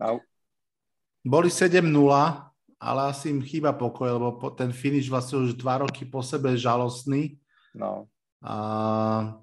a... 0.00 0.16
Boli 1.20 1.52
7-0, 1.52 1.84
ale 2.80 3.00
asi 3.12 3.28
im 3.28 3.44
chýba 3.44 3.76
pokoj, 3.76 4.08
lebo 4.08 4.32
ten 4.56 4.72
finish 4.72 5.12
vlastne 5.12 5.44
už 5.44 5.52
dva 5.60 5.84
roky 5.84 6.08
po 6.08 6.24
sebe 6.24 6.56
je 6.56 6.64
žalostný. 6.64 7.36
No. 7.76 8.08
A... 8.40 9.36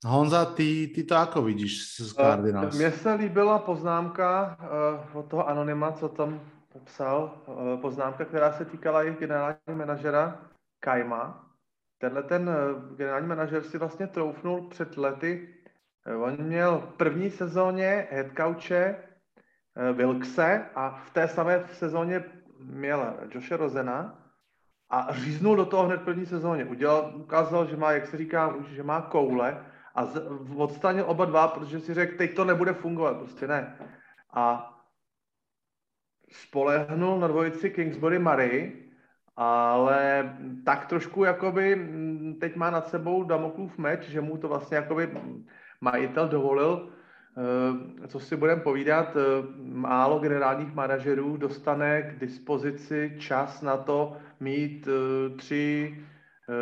Honza, 0.00 0.44
ty, 0.56 0.88
ty 0.94 1.04
to 1.04 1.12
ako 1.16 1.42
vidíš 1.42 2.00
z 2.00 2.12
Cardinals? 2.16 2.76
Mně 2.76 2.90
se 2.90 3.14
líbila 3.14 3.58
poznámka 3.58 4.56
uh, 5.12 5.16
od 5.16 5.26
toho 5.26 5.48
anonyma, 5.48 5.92
co 5.92 6.08
tam 6.08 6.40
popsal, 6.72 7.44
uh, 7.46 7.80
poznámka, 7.80 8.24
která 8.24 8.52
se 8.52 8.64
týkala 8.64 9.02
jejich 9.02 9.18
generálního 9.18 9.76
manažera 9.76 10.40
Kajma. 10.80 11.50
Tenhle 11.98 12.22
ten 12.22 12.48
uh, 12.48 12.96
generální 12.96 13.28
manažer 13.28 13.62
si 13.62 13.78
vlastně 13.78 14.06
troufnul 14.06 14.68
před 14.68 14.96
lety, 14.96 15.48
uh, 16.16 16.22
on 16.22 16.36
měl 16.36 16.78
v 16.78 16.96
první 16.96 17.30
sezóně 17.30 18.08
headcouche 18.10 19.09
Wilkse 19.76 20.66
a 20.74 20.90
v 20.90 21.10
té 21.10 21.28
samé 21.28 21.64
sezóně 21.72 22.24
měl 22.58 23.16
Joshe 23.30 23.56
Rozena 23.56 24.18
a 24.90 25.08
říznul 25.12 25.56
do 25.56 25.66
toho 25.66 25.86
hned 25.86 26.02
první 26.02 26.26
sezóně. 26.26 26.64
Udělal, 26.64 27.12
ukázal, 27.16 27.66
že 27.66 27.76
má, 27.76 27.92
jak 27.92 28.06
se 28.06 28.16
říká, 28.16 28.54
že 28.68 28.82
má 28.82 29.00
koule 29.00 29.66
a 29.94 30.04
z, 30.04 30.22
odstranil 30.56 31.04
oba 31.08 31.24
dva, 31.24 31.48
protože 31.48 31.80
si 31.80 31.94
řekl, 31.94 32.16
teď 32.16 32.34
to 32.34 32.44
nebude 32.44 32.72
fungovat, 32.72 33.16
prostě 33.16 33.46
ne. 33.46 33.78
A 34.32 34.74
spolehnul 36.30 37.20
na 37.20 37.28
dvojici 37.28 37.70
Kingsbury 37.70 38.18
Murray, 38.18 38.72
ale 39.36 40.32
tak 40.64 40.86
trošku 40.86 41.24
jakoby 41.24 41.76
mm, 41.76 42.34
teď 42.40 42.56
má 42.56 42.70
nad 42.70 42.88
sebou 42.88 43.24
Damoklův 43.24 43.78
meč, 43.78 44.02
že 44.02 44.20
mu 44.20 44.36
to 44.36 44.48
vlastně 44.48 44.76
jakoby 44.76 45.20
majitel 45.80 46.28
dovolil 46.28 46.92
Eh, 46.92 46.99
co 48.06 48.20
si 48.20 48.36
budeme 48.36 48.62
povídat, 48.62 49.16
eh, 49.16 49.20
málo 49.62 50.18
generálních 50.18 50.74
manažerů 50.74 51.36
dostane 51.36 52.02
k 52.02 52.18
dispozici 52.18 53.16
čas 53.18 53.62
na 53.62 53.76
to 53.76 54.16
mít 54.40 54.88
eh, 54.88 55.36
tři 55.36 55.96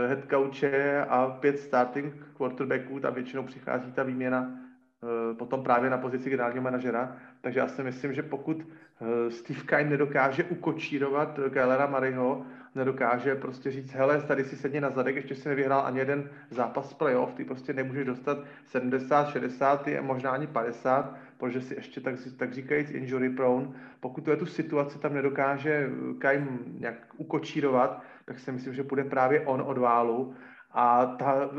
head 0.08 0.18
coache 0.30 1.04
a 1.08 1.26
pět 1.26 1.58
starting 1.58 2.14
quarterbacků, 2.36 3.00
tam 3.00 3.14
většinou 3.14 3.42
přichází 3.42 3.92
ta 3.92 4.02
výměna 4.02 4.50
eh, 4.50 5.34
potom 5.34 5.62
právě 5.62 5.90
na 5.90 5.98
pozici 5.98 6.30
generálního 6.30 6.62
manažera. 6.62 7.16
Takže 7.40 7.60
já 7.60 7.68
si 7.68 7.82
myslím, 7.82 8.14
že 8.14 8.22
pokud 8.22 8.66
eh, 8.66 9.30
Steve 9.30 9.60
Kine 9.60 9.90
nedokáže 9.90 10.44
ukočírovat 10.44 11.40
Kylera 11.50 11.86
Maryho, 11.86 12.46
nedokáže 12.78 13.34
prostě 13.34 13.70
říct, 13.70 13.92
hele, 13.92 14.22
tady 14.22 14.44
si 14.44 14.56
sedně 14.56 14.80
na 14.80 14.90
zadek, 14.90 15.16
ještě 15.16 15.34
si 15.34 15.48
nevyhrál 15.48 15.86
ani 15.86 15.98
jeden 15.98 16.30
zápas 16.50 16.94
playoff, 16.94 17.34
ty 17.34 17.44
prostě 17.44 17.72
nemůžeš 17.72 18.06
dostat 18.06 18.38
70, 18.66 19.28
60, 19.28 19.88
možná 20.00 20.30
ani 20.30 20.46
50, 20.46 21.16
protože 21.38 21.60
si 21.60 21.74
ještě 21.74 22.00
tak, 22.00 22.14
tak 22.36 22.52
říkajíc 22.52 22.90
injury 22.90 23.30
prone. 23.30 23.68
Pokud 24.00 24.24
to 24.24 24.30
je 24.30 24.36
tu 24.36 24.46
situaci 24.46 24.98
tam 24.98 25.14
nedokáže 25.14 25.90
Kajm 26.18 26.58
nějak 26.78 26.94
ukočírovat, 27.16 28.02
tak 28.24 28.38
si 28.38 28.52
myslím, 28.52 28.74
že 28.74 28.82
půjde 28.82 29.04
právě 29.04 29.40
on 29.40 29.62
od 29.66 29.78
válu 29.78 30.34
a 30.70 31.06
ta, 31.06 31.50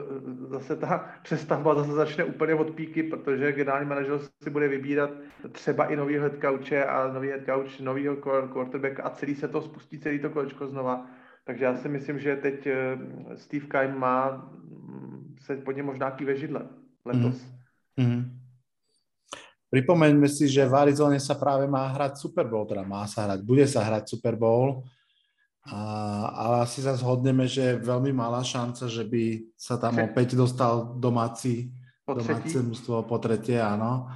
zase 0.47 0.75
ta 0.75 1.09
přestavba 1.23 1.75
zase 1.75 1.91
začne 1.91 2.23
úplně 2.23 2.55
od 2.55 2.69
píky, 2.69 3.03
protože 3.03 3.51
generální 3.51 3.89
manažer 3.89 4.19
si 4.43 4.49
bude 4.49 4.67
vybírat 4.67 5.09
třeba 5.51 5.85
i 5.85 5.95
nový 5.95 6.17
head 6.17 6.33
coache 6.41 6.85
a 6.85 7.13
nový 7.13 7.27
head 7.27 7.45
coach, 7.45 7.79
novýho 7.79 8.15
quarterbacka 8.53 9.03
a 9.03 9.09
celý 9.09 9.35
se 9.35 9.47
to 9.47 9.61
spustí, 9.61 9.99
celý 9.99 10.19
to 10.19 10.29
kolečko 10.29 10.67
znova. 10.67 11.05
Takže 11.45 11.65
já 11.65 11.77
si 11.77 11.89
myslím, 11.89 12.19
že 12.19 12.35
teď 12.35 12.67
eh, 12.67 12.97
Steve 13.35 13.65
Kime 13.65 13.95
má 13.97 14.31
mm, 14.31 15.35
se 15.41 15.55
pod 15.55 15.71
něm 15.71 15.85
možná 15.85 16.11
kýve 16.11 16.35
židle 16.35 16.61
letos. 17.05 17.45
Mm-hmm. 17.97 18.39
Pripomeňme 19.69 20.25
si, 20.25 20.49
že 20.49 20.65
v 20.65 20.73
Arizone 20.73 21.21
sa 21.21 21.37
práve 21.37 21.69
má 21.69 21.93
hrať 21.93 22.17
Super 22.17 22.49
Bowl, 22.49 22.65
teda 22.65 22.81
má 22.81 23.05
sa 23.05 23.29
hrať, 23.29 23.45
bude 23.45 23.69
sa 23.69 23.85
hrať 23.85 24.17
Super 24.17 24.33
Bowl 24.33 24.81
a, 25.67 25.79
ale 26.31 26.55
asi 26.63 26.79
sa 26.79 26.95
zhodneme, 26.95 27.43
že 27.43 27.75
je 27.75 27.83
veľmi 27.83 28.15
malá 28.15 28.39
šanca, 28.39 28.87
že 28.87 29.03
by 29.03 29.53
sa 29.59 29.75
tam 29.75 29.99
opäť 29.99 30.39
dostal 30.39 30.95
domáci, 30.95 31.75
domáce 32.07 32.63
mústvo 32.63 33.03
po 33.03 33.19
tretie, 33.19 33.59
áno. 33.59 34.07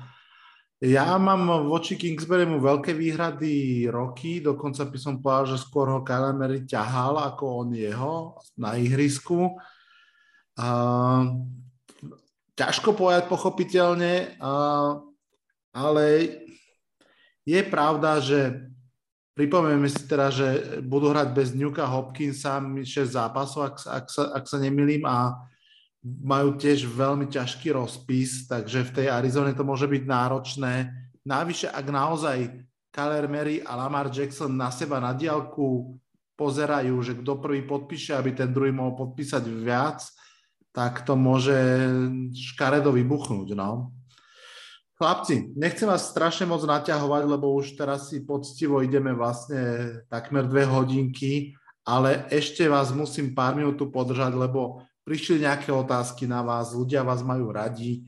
Ja 0.84 1.16
mám 1.16 1.68
voči 1.68 1.96
Kingsburymu 1.96 2.60
veľké 2.60 2.92
výhrady 2.92 3.88
roky, 3.88 4.44
dokonca 4.44 4.84
by 4.84 4.98
som 5.00 5.24
povedal, 5.24 5.56
že 5.56 5.64
skôr 5.64 5.88
ho 5.88 6.04
Kyle 6.04 6.36
Mary 6.36 6.68
ťahal 6.68 7.20
ako 7.24 7.44
on 7.64 7.70
jeho 7.72 8.36
na 8.60 8.76
ihrisku. 8.76 9.56
A, 10.60 10.68
ťažko 12.60 12.96
povedať 13.00 13.32
pochopiteľne, 13.32 14.36
a, 14.44 14.52
ale 15.72 16.06
je 17.48 17.62
pravda, 17.68 18.20
že 18.20 18.68
Pripomenieme 19.34 19.90
si 19.90 20.06
teda, 20.06 20.30
že 20.30 20.78
budú 20.86 21.10
hrať 21.10 21.34
bez 21.34 21.58
Newka 21.58 21.90
Hopkinsa 21.90 22.62
6 22.62 22.86
zápasov, 23.18 23.66
ak, 23.66 23.76
ak, 23.82 24.06
sa, 24.06 24.24
ak 24.30 24.46
sa 24.46 24.58
nemilím, 24.62 25.10
a 25.10 25.50
majú 26.04 26.60
tiež 26.60 26.86
veľmi 26.86 27.32
ťažký 27.32 27.74
rozpis, 27.74 28.46
takže 28.46 28.86
v 28.86 28.94
tej 28.94 29.08
Arizone 29.10 29.56
to 29.58 29.66
môže 29.66 29.90
byť 29.90 30.04
náročné. 30.06 30.74
Navyše, 31.26 31.72
ak 31.72 31.86
naozaj 31.88 32.38
Kyler 32.94 33.26
Mary 33.26 33.64
a 33.64 33.74
Lamar 33.74 34.14
Jackson 34.14 34.54
na 34.54 34.70
seba 34.70 35.02
na 35.02 35.16
diálku 35.18 35.98
pozerajú, 36.38 36.94
že 37.02 37.18
kto 37.18 37.42
prvý 37.42 37.66
podpíše, 37.66 38.14
aby 38.14 38.38
ten 38.38 38.54
druhý 38.54 38.70
mohol 38.70 38.94
podpísať 39.00 39.44
viac, 39.50 40.04
tak 40.76 41.02
to 41.08 41.18
môže 41.18 41.58
škaredo 42.36 42.92
vybuchnúť. 42.94 43.56
No. 43.58 43.96
Chlapci, 44.94 45.58
nechcem 45.58 45.90
vás 45.90 46.14
strašne 46.14 46.46
moc 46.46 46.62
naťahovať, 46.62 47.24
lebo 47.26 47.58
už 47.58 47.74
teraz 47.74 48.14
si 48.14 48.22
poctivo 48.22 48.78
ideme 48.86 49.10
vlastne 49.10 49.90
takmer 50.06 50.46
dve 50.46 50.70
hodinky, 50.70 51.58
ale 51.82 52.30
ešte 52.30 52.70
vás 52.70 52.94
musím 52.94 53.34
pár 53.34 53.58
minút 53.58 53.82
tu 53.82 53.90
podržať, 53.90 54.38
lebo 54.38 54.86
prišli 55.02 55.44
nejaké 55.44 55.74
otázky 55.74 56.30
na 56.30 56.46
vás, 56.46 56.78
ľudia 56.78 57.02
vás 57.02 57.26
majú 57.26 57.50
radi, 57.50 58.06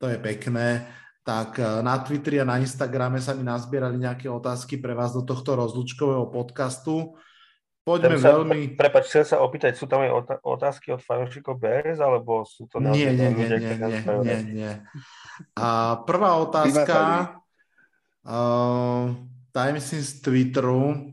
to 0.00 0.08
je 0.08 0.18
pekné, 0.18 0.88
tak 1.24 1.56
eh, 1.58 1.80
na 1.80 1.98
Twitteri 1.98 2.38
a 2.38 2.48
na 2.48 2.60
Instagrame 2.60 3.18
sa 3.18 3.32
mi 3.32 3.42
nazbierali 3.42 3.96
nejaké 3.96 4.28
otázky 4.28 4.78
pre 4.78 4.92
vás 4.92 5.16
do 5.16 5.24
tohto 5.24 5.56
rozlučkového 5.56 6.28
podcastu. 6.28 7.16
Poďme 7.84 8.16
sa, 8.16 8.40
veľmi... 8.40 8.80
Prepač, 8.80 9.12
chcem 9.12 9.28
sa 9.28 9.44
opýtať, 9.44 9.76
sú 9.76 9.84
tam 9.84 10.00
aj 10.00 10.40
otázky 10.40 10.96
od 10.96 11.04
fanúšikov 11.04 11.60
Bears, 11.60 12.00
alebo 12.00 12.40
sú 12.48 12.64
to... 12.64 12.80
Nie, 12.80 13.12
nie, 13.12 13.28
nie, 13.28 13.44
nie, 13.44 13.76
nie, 13.76 14.00
nie, 14.24 14.38
nie. 14.56 14.72
A 15.52 16.00
prvá 16.08 16.40
otázka, 16.40 16.96
uh, 18.24 19.12
dajme 19.52 19.84
si 19.84 20.00
z 20.00 20.24
Twitteru, 20.24 21.12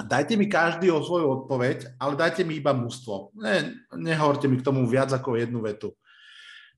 dajte 0.00 0.40
mi 0.40 0.48
každý 0.48 0.88
o 0.88 1.04
svoju 1.04 1.44
odpoveď, 1.44 2.00
ale 2.00 2.16
dajte 2.16 2.40
mi 2.40 2.56
iba 2.56 2.72
mústvo. 2.72 3.28
Ne, 3.36 3.84
nehovorte 3.92 4.48
mi 4.48 4.56
k 4.56 4.64
tomu 4.64 4.88
viac 4.88 5.12
ako 5.12 5.36
jednu 5.36 5.60
vetu. 5.60 5.92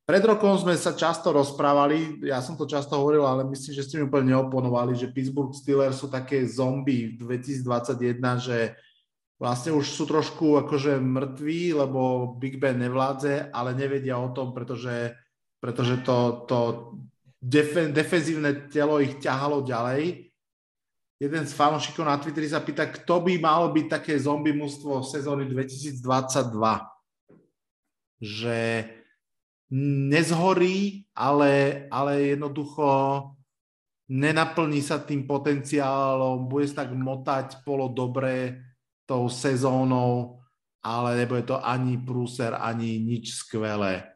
Pred 0.02 0.22
rokom 0.26 0.58
sme 0.58 0.74
sa 0.74 0.98
často 0.98 1.30
rozprávali, 1.30 2.26
ja 2.26 2.42
som 2.42 2.58
to 2.58 2.66
často 2.66 2.98
hovoril, 2.98 3.22
ale 3.22 3.46
myslím, 3.46 3.72
že 3.78 3.86
ste 3.86 3.96
mi 4.02 4.10
úplne 4.10 4.34
neoponovali, 4.34 4.98
že 4.98 5.14
Pittsburgh 5.14 5.54
Steelers 5.54 6.02
sú 6.02 6.10
také 6.10 6.42
zombie 6.42 7.14
2021, 7.14 8.18
že 8.42 8.74
vlastne 9.38 9.70
už 9.70 9.86
sú 9.86 10.04
trošku 10.10 10.58
akože 10.66 10.98
mŕtvi, 10.98 11.78
lebo 11.78 12.34
Big 12.34 12.58
Ben 12.58 12.82
nevládze, 12.82 13.54
ale 13.54 13.78
nevedia 13.78 14.18
o 14.18 14.34
tom, 14.34 14.50
pretože 14.50 15.14
pretože 15.62 16.02
to, 16.02 16.42
to 16.50 16.58
def- 17.38 17.94
defenzívne 17.94 18.66
telo 18.66 18.98
ich 18.98 19.22
ťahalo 19.22 19.62
ďalej. 19.62 20.26
Jeden 21.22 21.46
z 21.46 21.54
fanúšikov 21.54 22.02
na 22.02 22.18
Twitteri 22.18 22.50
sa 22.50 22.58
pýta, 22.58 22.90
kto 22.90 23.22
by 23.22 23.38
mal 23.38 23.70
byť 23.70 23.86
také 23.86 24.18
zombie 24.18 24.50
mužstvo 24.50 25.06
sezóny 25.06 25.46
2022. 25.46 26.02
Že 28.18 28.58
nezhorí, 29.72 31.08
ale, 31.16 31.84
ale 31.88 32.36
jednoducho 32.36 32.88
nenaplní 34.12 34.84
sa 34.84 35.00
tým 35.00 35.24
potenciálom, 35.24 36.44
bude 36.44 36.68
sa 36.68 36.84
tak 36.84 36.92
motať 36.92 37.64
polo 37.64 37.88
dobre 37.88 38.60
tou 39.08 39.32
sezónou, 39.32 40.44
ale 40.84 41.24
nebude 41.24 41.48
to 41.48 41.56
ani 41.56 41.96
prúser, 41.96 42.52
ani 42.52 43.00
nič 43.00 43.32
skvelé 43.32 44.12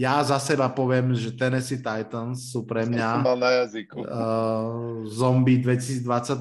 ja 0.00 0.16
za 0.24 0.40
seba 0.40 0.72
poviem, 0.72 1.12
že 1.12 1.36
Tennessee 1.36 1.84
Titans 1.84 2.48
sú 2.48 2.64
pre 2.64 2.88
mňa 2.88 3.20
na 3.44 3.50
jazyku. 3.64 4.00
Uh, 4.00 5.04
zombie 5.04 5.60
2022 5.60 6.40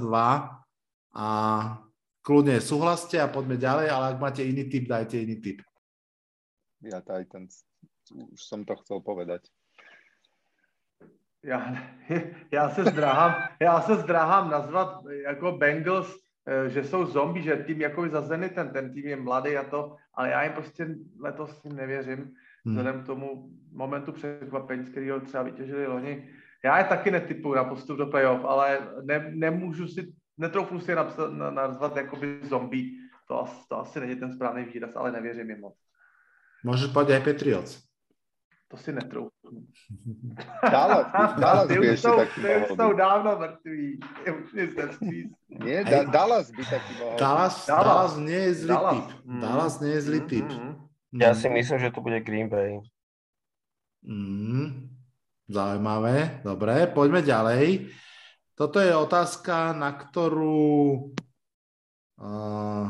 a 1.12 1.28
kľudne 2.24 2.56
súhlaste 2.64 3.20
a 3.20 3.28
poďme 3.28 3.60
ďalej, 3.60 3.88
ale 3.92 4.06
ak 4.16 4.18
máte 4.24 4.48
iný 4.48 4.64
typ, 4.72 4.88
dajte 4.88 5.20
iný 5.20 5.44
typ. 5.44 5.60
Ja 6.80 7.04
Titans, 7.04 7.68
už 8.12 8.42
som 8.44 8.66
to 8.66 8.76
chcel 8.76 9.00
povedať. 9.00 9.42
Já, 11.44 11.76
já, 12.52 12.70
se 12.70 12.84
zdráhám, 12.84 13.36
já 13.60 13.82
se 13.82 13.96
zdráhám 13.96 14.50
nazvat 14.50 15.04
jako 15.24 15.52
Bengals, 15.52 16.16
eh, 16.48 16.70
že 16.70 16.84
jsou 16.84 17.06
zombie, 17.06 17.44
že 17.44 17.56
tým 17.56 17.82
jako 17.82 18.10
za 18.10 18.22
Zenitem, 18.22 18.70
ten 18.70 18.94
tým 18.94 19.06
je 19.06 19.16
mladý 19.16 19.58
a 19.58 19.64
to, 19.64 19.96
ale 20.14 20.30
já 20.30 20.44
jim 20.44 20.54
prostě 20.54 20.96
letos 21.20 21.62
tím 21.62 21.76
nevěřím 21.76 22.18
hmm. 22.18 22.34
vzhledem 22.66 23.04
k 23.04 23.06
tomu 23.06 23.50
momentu 23.72 24.12
překvapení, 24.12 24.86
z 24.86 24.90
kterého 24.90 25.20
třeba 25.20 25.44
vytěžili 25.44 25.88
loni. 25.88 26.30
Já 26.64 26.78
je 26.78 26.84
taky 26.84 27.12
netypuju 27.12 27.56
na 27.56 27.64
postup 27.64 27.98
do 27.98 28.06
playoff, 28.06 28.46
ale 28.46 28.80
ne, 29.02 29.32
nemůžu 29.36 29.88
si, 29.88 30.14
netroufnu 30.38 30.80
si 30.80 30.92
je 30.92 30.96
napsat, 30.96 31.32
nazvat 31.32 31.96
jakoby 31.96 32.40
zombie. 32.44 32.92
To, 33.28 33.46
to 33.68 33.80
asi 33.80 34.00
není 34.00 34.16
ten 34.16 34.34
správný 34.34 34.64
výraz, 34.66 34.92
ale 34.96 35.12
nevěřím 35.12 35.50
jim 35.50 35.60
moc. 35.60 35.76
Může 36.64 36.88
povedať 36.88 37.16
aj 37.16 37.24
Patriots. 37.24 37.89
To 38.70 38.78
si 38.78 38.94
netroufnu. 38.94 39.66
Dallas, 40.74 41.10
Dallas 41.42 41.68
by 41.68 41.88
ešte 41.90 42.06
taký 42.06 42.42
Ty 42.42 42.56
už 42.56 42.68
jsou 42.78 42.94
dávno 42.94 43.32
mŕtví. 43.40 44.00
Nie, 45.66 45.84
da, 45.84 46.04
Dallas 46.06 46.54
by 46.54 46.64
taký 46.66 46.92
mohol. 47.02 47.18
Dallas, 47.18 47.66
Dallas, 47.66 47.86
Dallas 47.86 48.14
nie 48.18 48.42
je 48.46 48.54
zlý 48.54 48.70
Dallas. 48.70 48.94
typ. 48.94 49.08
Mm. 49.26 49.42
Dallas 49.42 49.74
nie 49.82 49.92
je 49.92 50.02
zlý 50.02 50.22
typ. 50.30 50.46
Mm-hmm. 50.46 50.74
Ja 51.18 51.34
si 51.34 51.50
myslím, 51.50 51.80
že 51.82 51.90
to 51.90 52.06
bude 52.06 52.22
Green 52.22 52.46
Bay. 52.46 52.78
Mm, 54.06 54.94
zaujímavé. 55.50 56.46
Dobre, 56.46 56.86
poďme 56.94 57.26
ďalej. 57.26 57.90
Toto 58.54 58.78
je 58.78 58.94
otázka, 58.94 59.74
na 59.74 59.98
ktorú 59.98 61.10
uh, 62.22 62.86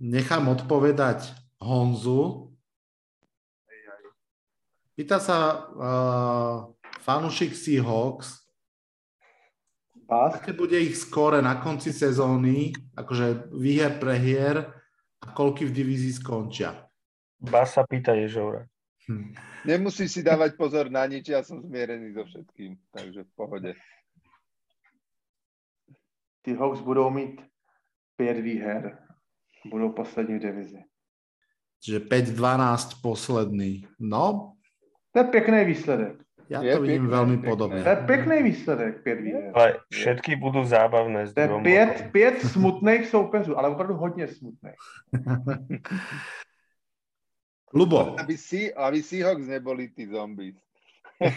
nechám 0.00 0.48
odpovedať 0.48 1.36
Honzu. 1.60 2.47
Pýta 4.98 5.22
sa 5.22 5.38
uh, 5.62 6.74
fanušik 7.06 7.54
Seahawks, 7.54 8.42
aké 10.10 10.50
bude 10.50 10.74
ich 10.74 10.98
skóre 10.98 11.38
na 11.38 11.62
konci 11.62 11.94
sezóny, 11.94 12.74
akože 12.98 13.54
výher, 13.54 13.94
prehier 14.02 14.66
a 15.22 15.26
koľky 15.30 15.70
v 15.70 15.74
divízii 15.78 16.18
skončia. 16.18 16.82
Basa 17.38 17.86
pýta 17.86 18.18
Ježoura. 18.18 18.66
Hm. 19.06 19.38
Nemusíš 19.70 20.18
si 20.18 20.20
dávať 20.26 20.58
pozor 20.58 20.90
na 20.90 21.06
nič, 21.06 21.30
ja 21.30 21.46
som 21.46 21.62
zmierený 21.62 22.18
so 22.18 22.26
všetkým, 22.26 22.74
takže 22.90 23.22
v 23.22 23.32
pohode. 23.38 23.70
Ty 26.42 26.50
Hawks 26.58 26.82
budou 26.82 27.06
mít 27.14 27.38
pět 28.18 28.42
výher. 28.42 28.98
Budou 29.70 29.94
poslední 29.94 30.42
v 30.42 30.42
divizi. 30.42 30.82
Čiže 31.86 31.98
5-12 32.10 32.98
posledný. 33.02 33.86
No. 34.02 34.57
To 35.18 35.26
je 35.26 35.30
pěkný 35.34 35.64
výsledek. 35.66 36.14
Ja 36.48 36.62
Je 36.62 36.78
to 36.78 36.82
vidím 36.86 37.02
pekné, 37.04 37.14
veľmi 37.18 37.36
pekné. 37.42 37.48
podobne. 37.50 37.80
To 37.82 37.90
je 37.90 37.96
pěkný 38.06 38.38
výsledek, 38.42 39.02
pět 39.02 39.18
výher. 39.20 39.50
Ale 39.52 39.68
všetky 39.90 40.32
budú 40.38 40.62
zábavné. 40.64 41.26
s 41.26 41.34
To 41.34 41.40
je 41.42 41.46
druhým 41.50 41.64
pět, 41.66 41.90
blokom. 41.92 42.10
pět 42.14 42.34
smutných 42.40 43.02
soupeřů, 43.10 43.52
ale 43.58 43.68
opravdu 43.68 43.94
hodně 43.98 44.28
smutných. 44.30 44.78
Lubo, 47.74 48.16
Aby, 48.20 48.36
si, 48.38 48.72
aby 48.74 49.02
Seahawks 49.02 49.44
neboli 49.44 49.88
tí 49.92 50.06
zombies. 50.06 50.56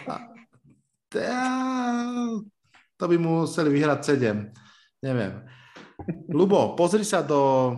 to 2.97 3.07
by 3.07 3.17
museli 3.17 3.69
vyhrať 3.69 3.99
7. 4.05 4.53
Neviem. 5.03 5.43
Lubo, 6.29 6.77
pozri 6.77 7.03
sa 7.03 7.19
do 7.19 7.75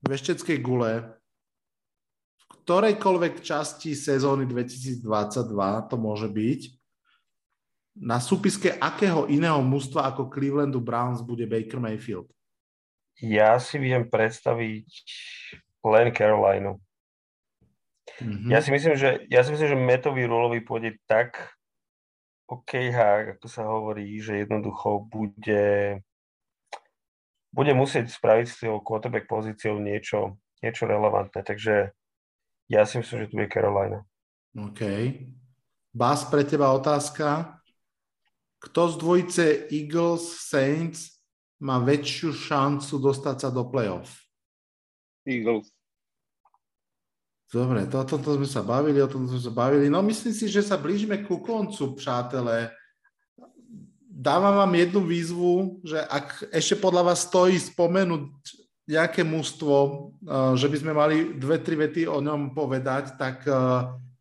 vešteckej 0.00 0.58
gule. 0.62 1.17
Ktorejkoľvek 2.68 3.40
časti 3.40 3.96
sezóny 3.96 4.44
2022 4.44 5.00
to 5.88 5.96
môže 5.96 6.28
byť. 6.28 6.60
Na 7.96 8.20
súpiske 8.20 8.76
akého 8.76 9.24
iného 9.24 9.56
mužstva 9.64 10.12
ako 10.12 10.28
Clevelandu 10.28 10.76
Browns 10.76 11.24
bude 11.24 11.48
Baker 11.48 11.80
Mayfield? 11.80 12.28
Ja 13.24 13.56
si 13.56 13.80
viem 13.80 14.04
predstaviť 14.04 14.84
len 15.80 16.12
Carolinu. 16.12 16.76
Mhm. 18.20 18.52
Ja 18.52 18.60
si 18.60 18.68
myslím, 18.68 19.00
že, 19.00 19.24
ja 19.32 19.40
si 19.40 19.48
myslím, 19.48 19.72
že 19.72 19.86
metový 19.88 20.28
rulový 20.28 20.60
pôjde 20.60 21.00
tak 21.08 21.40
OK, 22.52 22.92
ako 22.92 23.48
sa 23.48 23.64
hovorí, 23.64 24.20
že 24.20 24.44
jednoducho 24.44 25.08
bude, 25.08 26.04
bude 27.48 27.72
musieť 27.72 28.12
spraviť 28.12 28.44
s 28.44 28.60
tou 28.60 28.76
quarterback 28.84 29.24
pozíciou 29.24 29.80
niečo, 29.80 30.36
niečo 30.60 30.84
relevantné. 30.84 31.40
Takže 31.40 31.96
ja 32.68 32.84
si 32.84 33.00
myslím, 33.00 33.24
že 33.24 33.30
tu 33.32 33.36
je 33.40 33.48
Carolina. 33.48 34.04
OK. 34.52 34.80
Bás, 35.92 36.28
pre 36.28 36.44
teba 36.44 36.70
otázka. 36.76 37.56
Kto 38.60 38.80
z 38.92 38.94
dvojice 39.00 39.44
Eagles 39.72 40.44
Saints 40.50 41.18
má 41.62 41.80
väčšiu 41.80 42.34
šancu 42.34 43.00
dostať 43.00 43.36
sa 43.40 43.48
do 43.48 43.66
playoff? 43.66 44.10
Eagles. 45.24 45.70
Dobre, 47.48 47.88
to, 47.88 47.96
o 47.96 48.04
tomto 48.04 48.36
sme 48.36 48.44
sa 48.44 48.60
bavili, 48.60 49.00
o 49.00 49.08
tomto 49.08 49.32
sme 49.32 49.40
sa 49.40 49.52
bavili. 49.54 49.88
No 49.88 50.04
myslím 50.04 50.34
si, 50.36 50.52
že 50.52 50.60
sa 50.60 50.76
blížime 50.76 51.24
ku 51.24 51.40
koncu, 51.40 51.96
přátelé. 51.96 52.68
Dávam 54.04 54.56
vám 54.56 54.74
jednu 54.74 55.00
výzvu, 55.06 55.80
že 55.86 56.02
ak 56.02 56.50
ešte 56.52 56.76
podľa 56.76 57.14
vás 57.14 57.24
stojí 57.24 57.56
spomenúť 57.56 58.34
nejaké 58.88 59.20
mužstvo, 59.22 59.76
eh, 59.76 60.52
že 60.56 60.66
by 60.66 60.76
sme 60.80 60.92
mali 60.96 61.16
dve, 61.36 61.60
tri 61.60 61.76
vety 61.76 62.08
o 62.08 62.24
ňom 62.24 62.56
povedať, 62.56 63.20
tak 63.20 63.44
eh, 63.44 63.54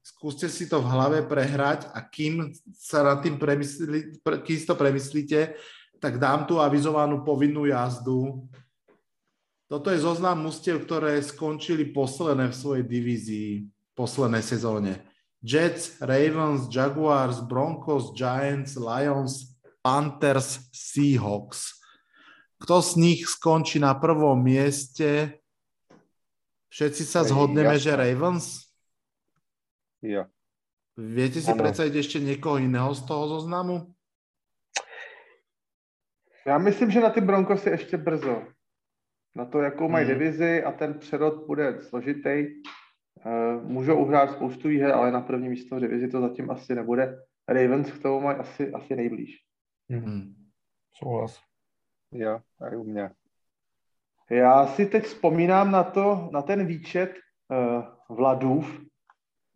skúste 0.03 0.51
si 0.51 0.67
to 0.67 0.83
v 0.83 0.91
hlave 0.91 1.19
prehrať 1.23 1.87
a 1.95 2.03
kým 2.03 2.51
sa 2.75 3.01
nad 3.07 3.23
tým 3.23 3.39
premyslí, 3.39 4.19
pre- 4.19 4.43
kým 4.43 4.59
to 4.67 4.75
premyslíte, 4.75 5.55
tak 5.97 6.19
dám 6.21 6.45
tú 6.45 6.59
avizovanú 6.59 7.23
povinnú 7.23 7.65
jazdu. 7.65 8.45
Toto 9.67 9.91
je 9.91 9.99
zoznam 9.99 10.47
mustiev, 10.47 10.85
ktoré 10.87 11.19
skončili 11.19 11.91
posledné 11.91 12.53
v 12.53 12.55
svojej 12.55 12.85
divízii 12.87 13.51
poslednej 13.97 14.45
sezóne. 14.45 15.03
Jets, 15.43 15.99
Ravens, 15.99 16.71
Jaguars, 16.71 17.43
Broncos, 17.43 18.15
Giants, 18.15 18.79
Lions, 18.79 19.57
Panthers, 19.83 20.71
Seahawks. 20.71 21.76
Kto 22.57 22.81
z 22.81 22.95
nich 22.95 23.21
skončí 23.27 23.79
na 23.79 23.93
prvom 23.93 24.41
mieste? 24.43 25.39
Všetci 26.73 27.03
sa 27.05 27.23
zhodneme, 27.23 27.77
jasné. 27.77 27.83
že 27.85 27.91
Ravens? 27.95 28.45
Ja. 30.01 30.23
Viete 30.97 31.37
si 31.41 31.53
predstaviť 31.53 31.93
ešte 31.95 32.17
niekoho 32.19 32.57
iného 32.57 32.89
z 32.97 33.01
toho 33.05 33.27
zoznamu? 33.37 33.93
Já 36.47 36.57
myslím, 36.57 36.91
že 36.91 36.99
na 36.99 37.09
ty 37.09 37.21
Broncos 37.21 37.65
je 37.65 37.71
ještě 37.71 37.97
brzo. 37.97 38.43
Na 39.35 39.45
to, 39.45 39.59
jakou 39.61 39.89
mají 39.89 40.05
Hmm. 40.05 40.13
divizi 40.17 40.63
a 40.63 40.71
ten 40.71 40.93
přerod 40.99 41.45
bude 41.47 41.81
složitý. 41.81 42.45
Eh, 43.25 43.55
Můžou 43.63 43.97
uhrát 44.01 44.31
spoustu 44.31 44.67
výher, 44.67 44.91
ale 44.91 45.11
na 45.11 45.21
první 45.21 45.49
místo 45.49 45.75
v 45.75 45.79
divizi 45.79 46.07
to 46.07 46.21
zatím 46.21 46.51
asi 46.51 46.75
nebude. 46.75 47.17
Ravens 47.47 47.91
k 47.91 48.01
tomu 48.01 48.21
mají 48.21 48.37
asi, 48.37 48.71
asi 48.71 48.95
nejblíž. 48.95 49.37
Hm. 49.91 50.33
Súhlas. 50.93 51.39
Ja, 52.11 52.39
aj 52.61 52.75
u 52.77 52.83
mňa. 52.83 53.11
Já 54.29 54.67
si 54.67 54.85
teď 54.85 55.03
vzpomínám 55.03 55.71
na 55.71 55.83
to, 55.83 56.29
na 56.33 56.41
ten 56.41 56.65
výčet 56.65 57.15
uh, 57.49 57.83
Vladův, 58.17 58.81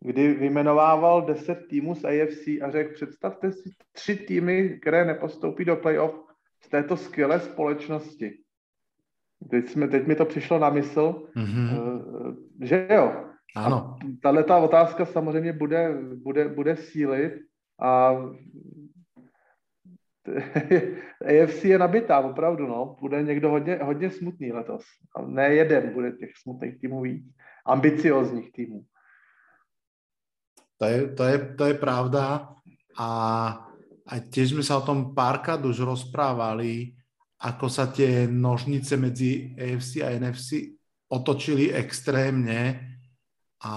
kdy 0.00 0.34
vyjmenovával 0.34 1.22
10 1.26 1.54
týmů 1.68 1.94
z 1.94 2.04
AFC 2.04 2.46
a 2.62 2.70
řekl, 2.70 2.94
představte 2.94 3.52
si 3.52 3.70
tři 3.92 4.16
týmy, 4.16 4.78
které 4.82 5.04
nepostoupí 5.04 5.64
do 5.64 5.76
playoff 5.76 6.14
z 6.60 6.68
této 6.68 6.96
skvělé 6.96 7.40
společnosti. 7.40 8.38
Teď, 9.50 9.68
jsme, 9.68 9.88
teď 9.88 10.06
mi 10.06 10.14
to 10.14 10.24
přišlo 10.24 10.58
na 10.58 10.70
mysl, 10.70 11.28
Mhm. 11.34 11.78
uh, 11.78 12.34
že 12.60 12.88
jo. 12.90 13.12
Áno. 13.56 13.98
Tahle 14.22 14.44
ta 14.44 14.56
otázka 14.56 15.04
samozřejmě 15.04 15.52
bude, 15.52 15.94
bude, 16.16 16.48
bude 16.48 16.76
sílit 16.76 17.32
a 17.80 18.16
AFC 21.26 21.64
je 21.64 21.78
nabitá, 21.78 22.20
opravdu, 22.20 22.66
no. 22.66 22.96
Bude 23.00 23.22
někdo 23.22 23.50
hodně, 23.50 23.76
hodně 23.76 24.10
smutný 24.10 24.52
letos. 24.52 24.84
Ne 25.26 25.54
jeden 25.54 25.92
bude 25.92 26.12
těch 26.12 26.30
smutných 26.42 26.80
týmů 26.80 27.02
víc. 27.02 27.24
Ambiciozních 27.66 28.52
týmů. 28.52 28.84
To 30.78 30.84
je, 30.84 31.08
to 31.08 31.24
je, 31.24 31.54
to 31.54 31.64
je 31.64 31.74
pravda 31.74 32.48
a, 32.98 33.10
a 34.02 34.14
tiež 34.18 34.58
sme 34.58 34.66
sa 34.66 34.82
o 34.82 34.86
tom 34.86 35.14
párkrát 35.14 35.62
už 35.62 35.86
rozprávali, 35.86 36.98
ako 37.38 37.70
sa 37.70 37.86
tie 37.86 38.26
nožnice 38.26 38.98
medzi 38.98 39.54
AFC 39.54 40.02
a 40.02 40.10
NFC 40.18 40.74
otočili 41.06 41.70
extrémne 41.70 42.82
a 43.62 43.74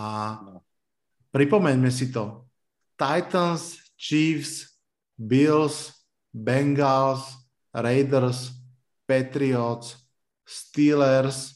pripomeňme 1.29 1.93
si 1.93 2.09
to. 2.09 2.49
Titans, 2.97 3.77
Chiefs, 3.93 4.81
Bills, 5.13 5.93
Bengals, 6.35 7.31
Raiders, 7.71 8.51
Patriots, 9.07 9.95
Steelers, 10.43 11.55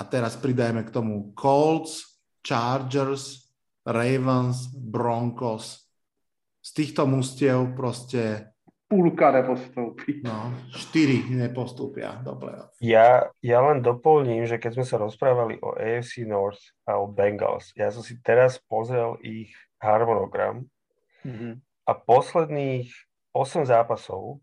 a 0.00 0.04
teraz 0.04 0.40
pridajme 0.40 0.82
k 0.82 0.90
tomu 0.90 1.36
Colts, 1.36 2.16
Chargers, 2.40 3.52
Ravens, 3.86 4.72
Broncos. 4.72 5.84
Z 6.62 6.72
týchto 6.72 7.06
mústiev 7.06 7.76
proste 7.76 8.48
Půlka 8.88 9.32
nepostoupí. 9.32 10.20
no, 10.24 10.54
štyri 10.76 11.24
nepostúpia 11.30 12.12
do 12.24 12.36
playoff. 12.36 12.76
Ja, 12.80 13.24
ja 13.42 13.58
len 13.64 13.80
doplním, 13.80 14.44
že 14.44 14.60
keď 14.60 14.72
sme 14.76 14.84
sa 14.84 14.96
rozprávali 15.00 15.56
o 15.64 15.72
AFC 15.72 16.28
North 16.28 16.60
a 16.84 17.00
o 17.00 17.08
Bengals, 17.08 17.72
ja 17.72 17.88
som 17.88 18.04
si 18.04 18.20
teraz 18.20 18.60
pozrel 18.68 19.16
ich 19.24 19.52
harmonogram 19.80 20.68
Mhm. 21.24 21.62
A 21.86 21.92
posledných 21.94 22.88
8 23.34 23.66
zápasov 23.66 24.38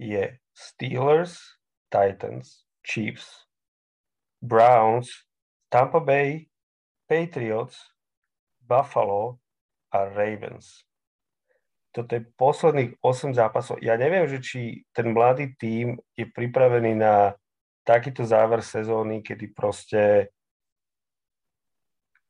je 0.00 0.38
Steelers, 0.54 1.36
Titans, 1.90 2.64
Chiefs, 2.80 3.46
Browns, 4.40 5.10
Tampa 5.68 6.00
Bay, 6.00 6.48
Patriots, 7.08 7.76
Buffalo 8.60 9.38
a 9.92 10.08
Ravens. 10.08 10.86
Toto 11.94 12.10
je 12.10 12.26
posledných 12.34 12.98
8 12.98 13.38
zápasov. 13.38 13.78
Ja 13.78 13.94
neviem, 13.94 14.26
že 14.26 14.42
či 14.42 14.60
ten 14.90 15.14
mladý 15.14 15.54
tím 15.54 16.00
je 16.18 16.26
pripravený 16.26 16.98
na 16.98 17.38
takýto 17.86 18.26
záver 18.26 18.64
sezóny, 18.64 19.22
kedy 19.22 19.54
proste 19.54 20.32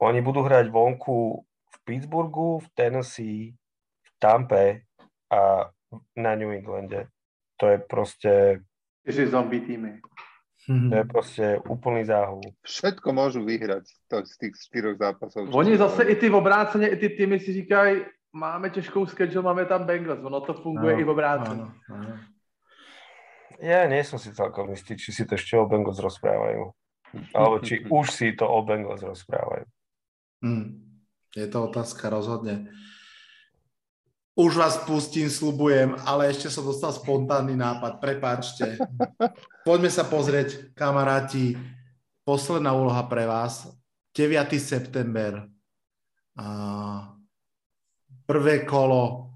oni 0.03 0.21
budú 0.21 0.45
hrať 0.45 0.69
vonku 0.69 1.41
v 1.47 1.77
Pittsburghu, 1.87 2.61
v 2.61 2.69
Tennessee, 2.77 3.57
Tampe 4.25 4.89
a 5.29 5.69
na 6.17 6.33
New 6.35 6.49
Englande. 6.49 7.13
To 7.61 7.69
je 7.69 7.79
proste, 7.79 8.61
Čtyři 9.05 9.27
zombie 9.27 9.61
týmy. 9.61 10.01
to 10.65 10.95
je 10.97 11.05
proste 11.05 11.45
úplný 11.69 12.09
záhul. 12.09 12.41
Všetko 12.65 13.13
môžu 13.13 13.45
vyhrať 13.45 13.85
to, 14.09 14.25
z 14.25 14.35
tých 14.41 14.57
štyroch 14.57 14.97
zápasov. 14.97 15.53
Oni 15.53 15.77
zase 15.77 16.09
i 16.09 16.17
ty 16.17 16.31
obráceně, 16.33 16.89
i 16.89 16.97
ty 16.97 17.09
týmy 17.09 17.37
si 17.41 17.53
říkají, 17.53 18.03
máme 18.33 18.71
těžkou 18.71 19.07
schedule, 19.07 19.45
máme 19.45 19.65
tam 19.69 19.85
Bengals. 19.85 20.25
Ono 20.25 20.41
to 20.41 20.55
funguje 20.55 20.95
Áno, 20.95 21.01
i 21.01 21.05
v 21.05 21.09
obráceně. 21.11 21.63
áno, 21.63 21.73
áno. 21.93 22.17
Ja 23.61 23.87
nie 23.87 24.03
som 24.03 24.19
si 24.19 24.35
celkom 24.35 24.73
istý, 24.75 24.99
či 24.99 25.13
si 25.15 25.23
to 25.29 25.39
ešte 25.39 25.55
o 25.55 25.69
Bengals 25.69 26.03
rozprávajú. 26.03 26.75
Alebo 27.37 27.63
či 27.63 27.87
už 28.01 28.11
si 28.11 28.33
to 28.35 28.49
o 28.49 28.65
Bengals 28.67 29.05
rozprávajú. 29.05 29.69
Hm. 30.43 30.67
Je 31.37 31.47
to 31.47 31.71
otázka 31.71 32.11
rozhodne. 32.11 32.73
Už 34.35 34.59
vás 34.59 34.83
pustím, 34.83 35.31
slubujem, 35.31 35.95
ale 36.03 36.27
ešte 36.27 36.51
som 36.51 36.67
dostal 36.67 36.91
spontánny 36.91 37.55
nápad, 37.55 38.03
prepáčte. 38.03 38.83
Poďme 39.63 39.87
sa 39.87 40.03
pozrieť, 40.03 40.75
kamaráti, 40.75 41.55
posledná 42.27 42.75
úloha 42.75 43.07
pre 43.07 43.31
vás. 43.31 43.71
9. 44.11 44.59
september. 44.59 45.47
Prvé 48.27 48.67
kolo 48.67 49.31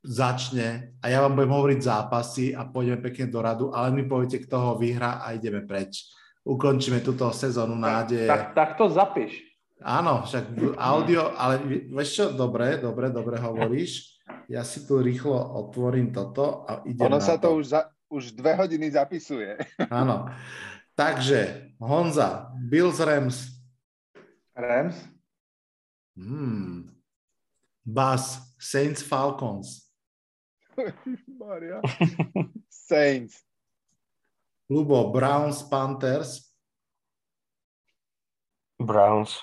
začne 0.00 0.96
a 1.04 1.12
ja 1.12 1.20
vám 1.20 1.36
budem 1.36 1.52
hovoriť 1.52 1.80
zápasy 1.84 2.56
a 2.56 2.64
pôjdeme 2.64 3.04
pekne 3.04 3.28
do 3.28 3.44
radu, 3.44 3.76
ale 3.76 3.92
mi 3.92 4.08
poviete, 4.08 4.40
kto 4.40 4.56
ho 4.56 4.72
vyhrá 4.80 5.20
a 5.20 5.36
ideme 5.36 5.68
preč. 5.68 6.00
Ukončíme 6.48 7.04
túto 7.04 7.28
sezónu 7.28 7.76
nádeje. 7.76 8.24
Tak, 8.24 8.56
tak 8.56 8.80
to 8.80 8.88
zapiš. 8.88 9.36
Áno, 9.84 10.24
však 10.24 10.80
audio, 10.80 11.36
ale 11.36 11.60
vieš 11.92 12.08
čo, 12.16 12.24
dobre, 12.32 12.80
dobre, 12.80 13.12
dobre 13.12 13.36
hovoríš. 13.36 14.13
Ja 14.48 14.62
si 14.62 14.84
tu 14.84 15.00
rýchlo 15.00 15.34
otvorím 15.34 16.12
toto 16.12 16.68
a 16.68 16.84
idem 16.84 17.08
Ono 17.08 17.18
na 17.18 17.24
sa 17.24 17.40
to 17.40 17.48
to 17.52 17.58
už, 17.60 17.64
za, 17.66 17.80
už 18.12 18.22
dve 18.36 18.54
hodiny 18.54 18.90
zapisuje. 18.92 19.56
Áno. 19.90 20.28
Takže, 20.94 21.74
Honza, 21.82 22.54
Bills 22.54 23.02
Rams. 23.02 23.50
Rams? 24.54 24.94
Hmm. 26.14 26.94
Bas, 27.82 28.54
Saints 28.56 29.02
Falcons. 29.02 29.90
Maria. 31.42 31.82
Saints. 32.70 33.42
Lubo, 34.70 35.10
Browns 35.10 35.66
Panthers. 35.66 36.54
Browns. 38.78 39.42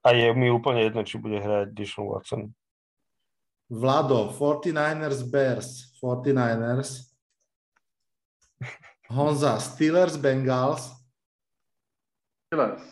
A 0.00 0.16
je 0.16 0.32
mi 0.32 0.48
úplne 0.48 0.86
jedno, 0.86 1.04
či 1.04 1.20
bude 1.20 1.36
hrať 1.36 1.76
Dishon 1.76 2.08
Watson. 2.08 2.55
Vlado, 3.68 4.32
49ers 4.32 5.22
Bears. 5.22 5.98
49ers. 6.00 7.14
Honza, 9.08 9.58
Steelers 9.60 10.16
Bengals. 10.16 10.92
Steelers. 12.46 12.82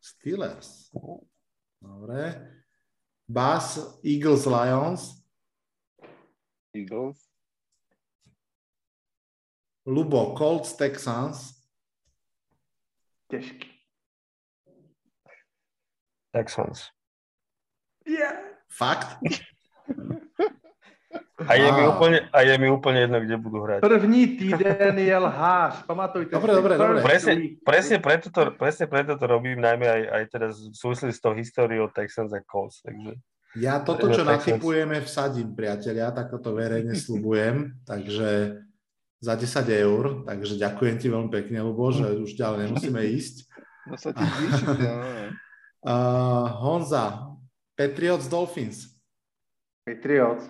Steelers. 0.00 0.90
Dobre. 1.80 2.60
Bas, 3.28 4.00
Eagles 4.04 4.46
Lions. 4.46 5.24
Eagles. 6.74 7.26
Lubo, 9.86 10.34
Colts 10.34 10.76
Texans. 10.76 11.56
Těžký. 13.30 13.76
Texans. 16.32 16.90
Yeah. 18.06 18.55
Fakt? 18.76 19.16
A 21.36 21.52
je, 21.52 21.68
mi 21.68 21.82
úplne, 21.84 22.18
a 22.32 22.38
je 22.48 22.54
mi 22.56 22.68
úplne 22.72 23.04
jedno, 23.04 23.20
kde 23.20 23.36
budú 23.36 23.60
hrať. 23.60 23.84
První 23.84 24.40
týden 24.40 24.96
je 24.96 25.16
lhář, 25.16 25.84
pamatujte 25.84 26.32
Dobre, 26.32 26.52
dobre, 26.56 26.72
dobre. 26.80 27.00
Presne, 27.04 27.60
presne, 27.60 27.96
preto 28.00 28.32
to, 28.32 28.56
presne 28.56 28.88
preto 28.88 29.20
to 29.20 29.24
robím, 29.28 29.60
najmä 29.60 29.84
aj, 29.84 30.02
aj 30.16 30.22
teraz 30.32 30.52
v 30.56 30.72
súvislosti 30.72 31.12
s 31.12 31.20
tou 31.20 31.36
históriou 31.36 31.92
Texans 31.92 32.32
a 32.32 32.40
Colts. 32.40 32.80
Takže 32.80 33.20
Ja 33.60 33.84
toto, 33.84 34.08
čo 34.08 34.24
Texans. 34.24 34.48
natypujeme, 34.48 34.96
vsadím, 35.04 35.52
priatelia, 35.52 36.08
tak 36.12 36.32
to 36.32 36.50
verejne 36.56 36.96
slubujem, 36.96 37.84
takže 37.84 38.60
za 39.20 39.34
10 39.36 39.64
eur, 39.84 40.24
takže 40.24 40.56
ďakujem 40.56 40.96
ti 40.96 41.12
veľmi 41.12 41.30
pekne, 41.32 41.64
Lubo, 41.64 41.92
že 41.92 42.16
už 42.16 42.32
ďalej 42.32 42.72
nemusíme 42.72 43.00
ísť. 43.12 43.48
No 43.88 43.94
sa 44.00 44.12
ti 44.16 44.24
no. 44.88 44.92
Uh, 45.84 46.48
Honza, 46.64 47.35
Patriots 47.76 48.28
Dolphins. 48.28 48.96
Patriots. 49.84 50.48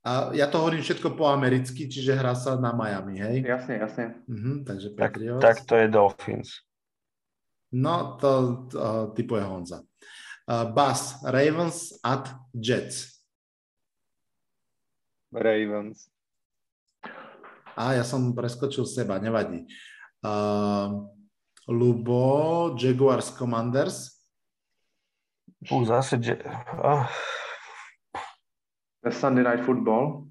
A 0.00 0.32
ja 0.32 0.48
to 0.48 0.58
hovorím 0.58 0.80
všetko 0.80 1.12
po 1.12 1.28
americky, 1.28 1.84
čiže 1.84 2.16
hrá 2.16 2.32
sa 2.32 2.56
na 2.56 2.72
Miami, 2.72 3.20
hej? 3.20 3.44
Jasně, 3.44 3.74
jasně. 3.74 4.14
Mhm, 4.28 4.64
takže 4.64 4.88
tak, 4.90 5.12
Patriots. 5.12 5.40
tak 5.40 5.64
to 5.64 5.74
je 5.76 5.88
Dolphins. 5.88 6.48
No, 7.72 8.16
to, 8.20 8.66
to 8.70 9.12
typuje 9.14 9.42
Honza. 9.42 9.80
Uh, 10.50 10.72
Bas, 10.72 11.22
Ravens 11.22 11.92
at 12.04 12.34
Jets. 12.54 13.22
Ravens. 15.32 16.10
A 17.76 17.92
ja 17.92 18.04
som 18.04 18.34
preskočil 18.34 18.82
seba, 18.84 19.22
nevadí. 19.22 19.62
Uh, 20.26 21.06
Lubo, 21.70 22.74
Jaguars 22.74 23.30
Commanders. 23.30 24.19
Ú, 25.68 25.84
zase... 25.84 26.16
Je... 26.16 26.40
Oh, 26.80 27.04
The 29.04 29.12
Sunday 29.12 29.44
Night 29.44 29.64
Football. 29.64 30.28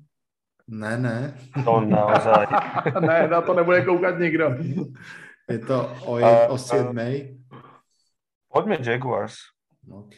Ne, 0.68 0.98
ne. 0.98 1.34
to 1.66 1.82
naozaj. 1.82 2.46
ne, 3.10 3.28
na 3.28 3.42
to 3.42 3.54
nebude 3.54 3.86
koukat 3.86 4.20
nikdo. 4.20 4.54
Je 5.50 5.60
to 5.66 5.90
o, 6.06 6.18
je, 6.22 6.48
o 6.50 6.58
7. 6.58 6.94
Poďme 8.50 8.78
Jaguars. 8.82 9.38
OK. 9.90 10.18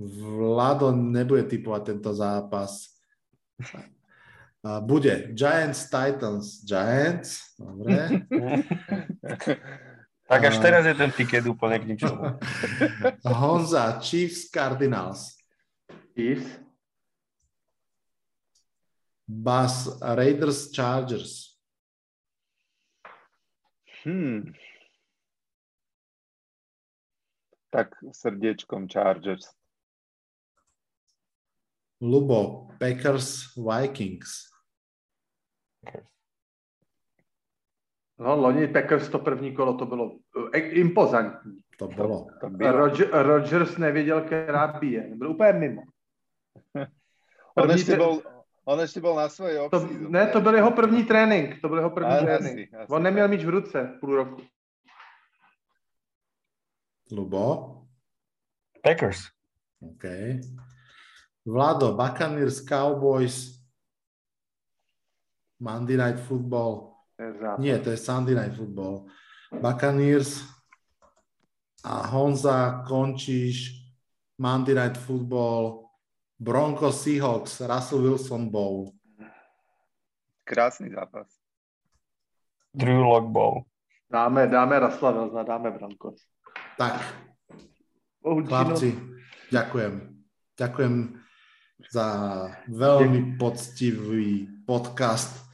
Vlado 0.00 0.96
nebude 0.96 1.44
typovať 1.44 1.82
tento 1.84 2.16
zápas. 2.16 2.96
A 4.64 4.80
Bude 4.80 5.36
Giants 5.36 5.92
Titans. 5.92 6.64
Giants. 6.64 7.52
Dobre. 7.60 8.24
tak 10.28 10.40
až 10.44 10.56
A- 10.58 10.62
teraz 10.62 10.82
je 10.86 10.94
ten 10.94 11.10
tiket 11.12 11.44
úplne 11.46 11.76
k 11.78 11.84
ničomu. 11.88 12.38
Honza 13.40 14.00
Chiefs 14.00 14.48
Cardinals. 14.48 15.36
Chiefs. 16.16 16.48
Bas 19.28 19.88
Raiders 20.02 20.68
Chargers. 20.74 21.56
Hmm. 24.04 24.52
Tak 27.72 27.96
srdiečkom 28.12 28.88
Chargers. 28.90 29.48
Lubo 32.02 32.68
Packers 32.82 33.54
Vikings. 33.54 34.50
No, 38.18 38.36
loni 38.36 38.68
Packers 38.68 39.08
to 39.08 39.18
první 39.18 39.54
kolo, 39.54 39.74
to 39.74 39.86
bylo 39.86 40.18
eh, 40.54 40.58
impozantní. 40.58 41.58
To 41.78 41.88
bolo. 41.88 42.26
To 42.40 42.50
bylo. 42.50 42.72
Roger, 42.72 43.08
Rodgers 43.12 43.78
nevěděl, 43.78 44.20
která 44.20 44.66
bije. 44.66 45.10
Byl 45.14 45.30
úplně 45.30 45.52
mimo. 45.52 45.82
On 47.54 47.68
tre- 47.68 47.96
bol, 47.98 48.22
on 48.64 48.80
ešte 48.80 49.00
bol 49.00 49.12
na 49.12 49.28
svojej 49.28 49.68
To, 49.68 49.84
ne, 50.08 50.26
to 50.32 50.40
byl 50.40 50.54
jeho 50.54 50.70
první 50.72 51.04
trénink. 51.04 51.60
To 51.60 51.68
byl 51.68 51.78
jeho 51.78 51.90
první 51.90 52.12
Asi, 52.16 52.24
trénink. 52.24 52.74
asi. 52.74 52.92
On 52.92 53.02
neměl 53.02 53.28
míč 53.28 53.44
v 53.44 53.48
ruce 53.48 53.98
půl 54.00 54.16
roku. 54.16 54.42
Lubo. 57.12 57.76
Packers. 58.82 59.18
OK. 59.80 60.04
Vlado, 61.46 61.92
Buccaneers, 61.92 62.64
Cowboys, 62.64 63.60
Monday 65.60 65.96
Night 65.96 66.24
Football. 66.24 66.91
Zápas. 67.40 67.62
Nie, 67.62 67.78
to 67.78 67.90
je 67.90 67.98
Sunday 67.98 68.34
Night 68.34 68.56
Football. 68.56 69.06
Buccaneers 69.52 70.42
a 71.84 72.06
Honza, 72.06 72.82
končíš 72.88 73.82
Monday 74.38 74.74
Night 74.74 74.98
Football, 74.98 75.86
Broncos 76.38 77.02
Seahawks, 77.02 77.60
Russell 77.60 78.02
Wilson 78.02 78.48
Bowl. 78.48 78.92
Krásny 80.44 80.90
zápas. 80.90 81.28
Drew 82.74 83.04
Lock 83.04 83.26
Ball. 83.28 83.62
Dáme, 84.10 84.46
dáme 84.46 84.78
Rasla 84.78 85.10
Velzna, 85.10 85.42
dáme 85.42 85.70
Broncos. 85.70 86.20
Tak, 86.78 87.00
Bohuží, 88.22 88.46
chlapci, 88.46 88.90
ďakujem. 89.52 89.92
Ďakujem 90.58 90.94
za 91.90 92.06
veľmi 92.68 93.36
poctivý 93.38 94.46
podcast. 94.66 95.51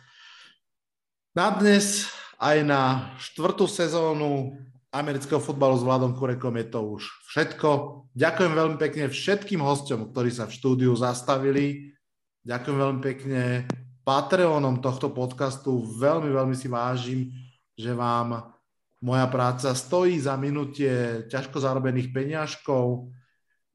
Na 1.39 1.55
dnes 1.55 2.11
aj 2.43 2.67
na 2.67 3.15
štvrtú 3.23 3.71
sezónu 3.71 4.59
amerického 4.91 5.39
futbalu 5.39 5.79
s 5.79 5.87
Vladom 5.87 6.11
Kurekom 6.19 6.51
je 6.59 6.67
to 6.67 6.99
už 6.99 7.07
všetko. 7.31 7.71
Ďakujem 8.11 8.53
veľmi 8.59 8.75
pekne 8.75 9.07
všetkým 9.07 9.63
hosťom, 9.63 10.11
ktorí 10.11 10.35
sa 10.35 10.51
v 10.51 10.57
štúdiu 10.59 10.91
zastavili. 10.99 11.95
Ďakujem 12.43 12.79
veľmi 12.83 13.01
pekne 13.07 13.71
Patreonom 14.03 14.83
tohto 14.83 15.15
podcastu. 15.15 15.79
Veľmi, 15.79 16.35
veľmi 16.35 16.59
si 16.59 16.67
vážim, 16.67 17.31
že 17.79 17.95
vám 17.95 18.59
moja 18.99 19.31
práca 19.31 19.79
stojí 19.79 20.19
za 20.19 20.35
minutie 20.35 21.23
ťažko 21.31 21.63
zarobených 21.63 22.11
peňažkov. 22.11 23.15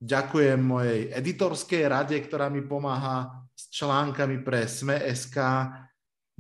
Ďakujem 0.04 0.60
mojej 0.60 1.16
editorskej 1.16 1.88
rade, 1.88 2.20
ktorá 2.28 2.52
mi 2.52 2.60
pomáha 2.60 3.48
s 3.56 3.72
článkami 3.72 4.44
pre 4.44 4.68
Sme.sk. 4.68 5.40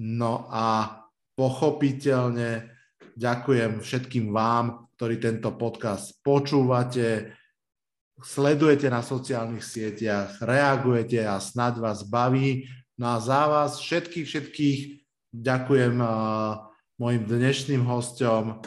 No 0.04 0.52
a 0.52 1.00
pochopiteľne 1.34 2.70
ďakujem 3.18 3.82
všetkým 3.82 4.34
vám, 4.34 4.90
ktorí 4.98 5.20
tento 5.20 5.54
podcast 5.58 6.16
počúvate, 6.22 7.34
sledujete 8.22 8.88
na 8.88 9.02
sociálnych 9.04 9.66
sieťach, 9.66 10.40
reagujete 10.40 11.26
a 11.26 11.42
snáď 11.42 11.84
vás 11.84 12.06
baví. 12.08 12.70
No 12.96 13.18
a 13.18 13.18
za 13.18 13.50
vás 13.50 13.82
všetkých, 13.82 14.26
všetkých 14.30 14.80
ďakujem 15.34 15.98
uh, 15.98 16.70
mojim 17.02 17.26
dnešným 17.26 17.84
hosťom. 17.84 18.62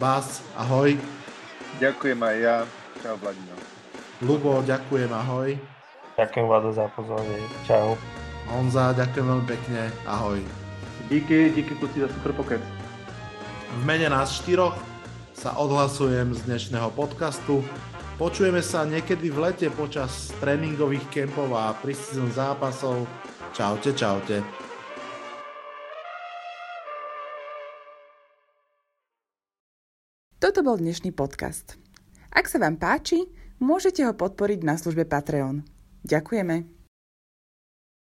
Bas, 0.00 0.40
ahoj. 0.56 0.96
Ďakujem 1.76 2.18
aj 2.18 2.36
ja. 2.40 2.56
Čau, 3.04 3.16
Vladino. 3.20 3.54
Lubo, 4.20 4.60
ďakujem, 4.64 5.08
ahoj. 5.12 5.56
Ďakujem, 6.16 6.44
Vlado, 6.44 6.72
za 6.72 6.88
pozornie. 6.92 7.40
Čau. 7.64 7.96
Honza, 8.52 8.92
ďakujem 8.92 9.24
veľmi 9.24 9.46
pekne, 9.48 9.88
ahoj. 10.04 10.59
Díky, 11.10 11.52
díky 11.54 11.74
kluci 11.74 12.00
za 12.00 12.08
super 12.08 12.32
pokec. 12.32 12.62
V 13.70 13.82
mene 13.82 14.06
nás 14.06 14.30
štyroch 14.30 14.78
sa 15.34 15.58
odhlasujem 15.58 16.30
z 16.38 16.46
dnešného 16.46 16.94
podcastu. 16.94 17.66
Počujeme 18.14 18.62
sa 18.62 18.86
niekedy 18.86 19.26
v 19.26 19.42
lete 19.42 19.66
počas 19.74 20.30
tréningových 20.38 21.02
kempov 21.10 21.50
a 21.50 21.74
preseason 21.74 22.30
zápasov. 22.30 23.10
Čaute, 23.50 23.90
čaute. 23.90 24.38
Toto 30.38 30.62
bol 30.62 30.78
dnešný 30.78 31.10
podcast. 31.10 31.74
Ak 32.30 32.46
sa 32.46 32.62
vám 32.62 32.78
páči, 32.78 33.26
môžete 33.58 34.06
ho 34.06 34.14
podporiť 34.14 34.62
na 34.62 34.78
službe 34.78 35.10
Patreon. 35.10 35.66
Ďakujeme. 36.06 36.79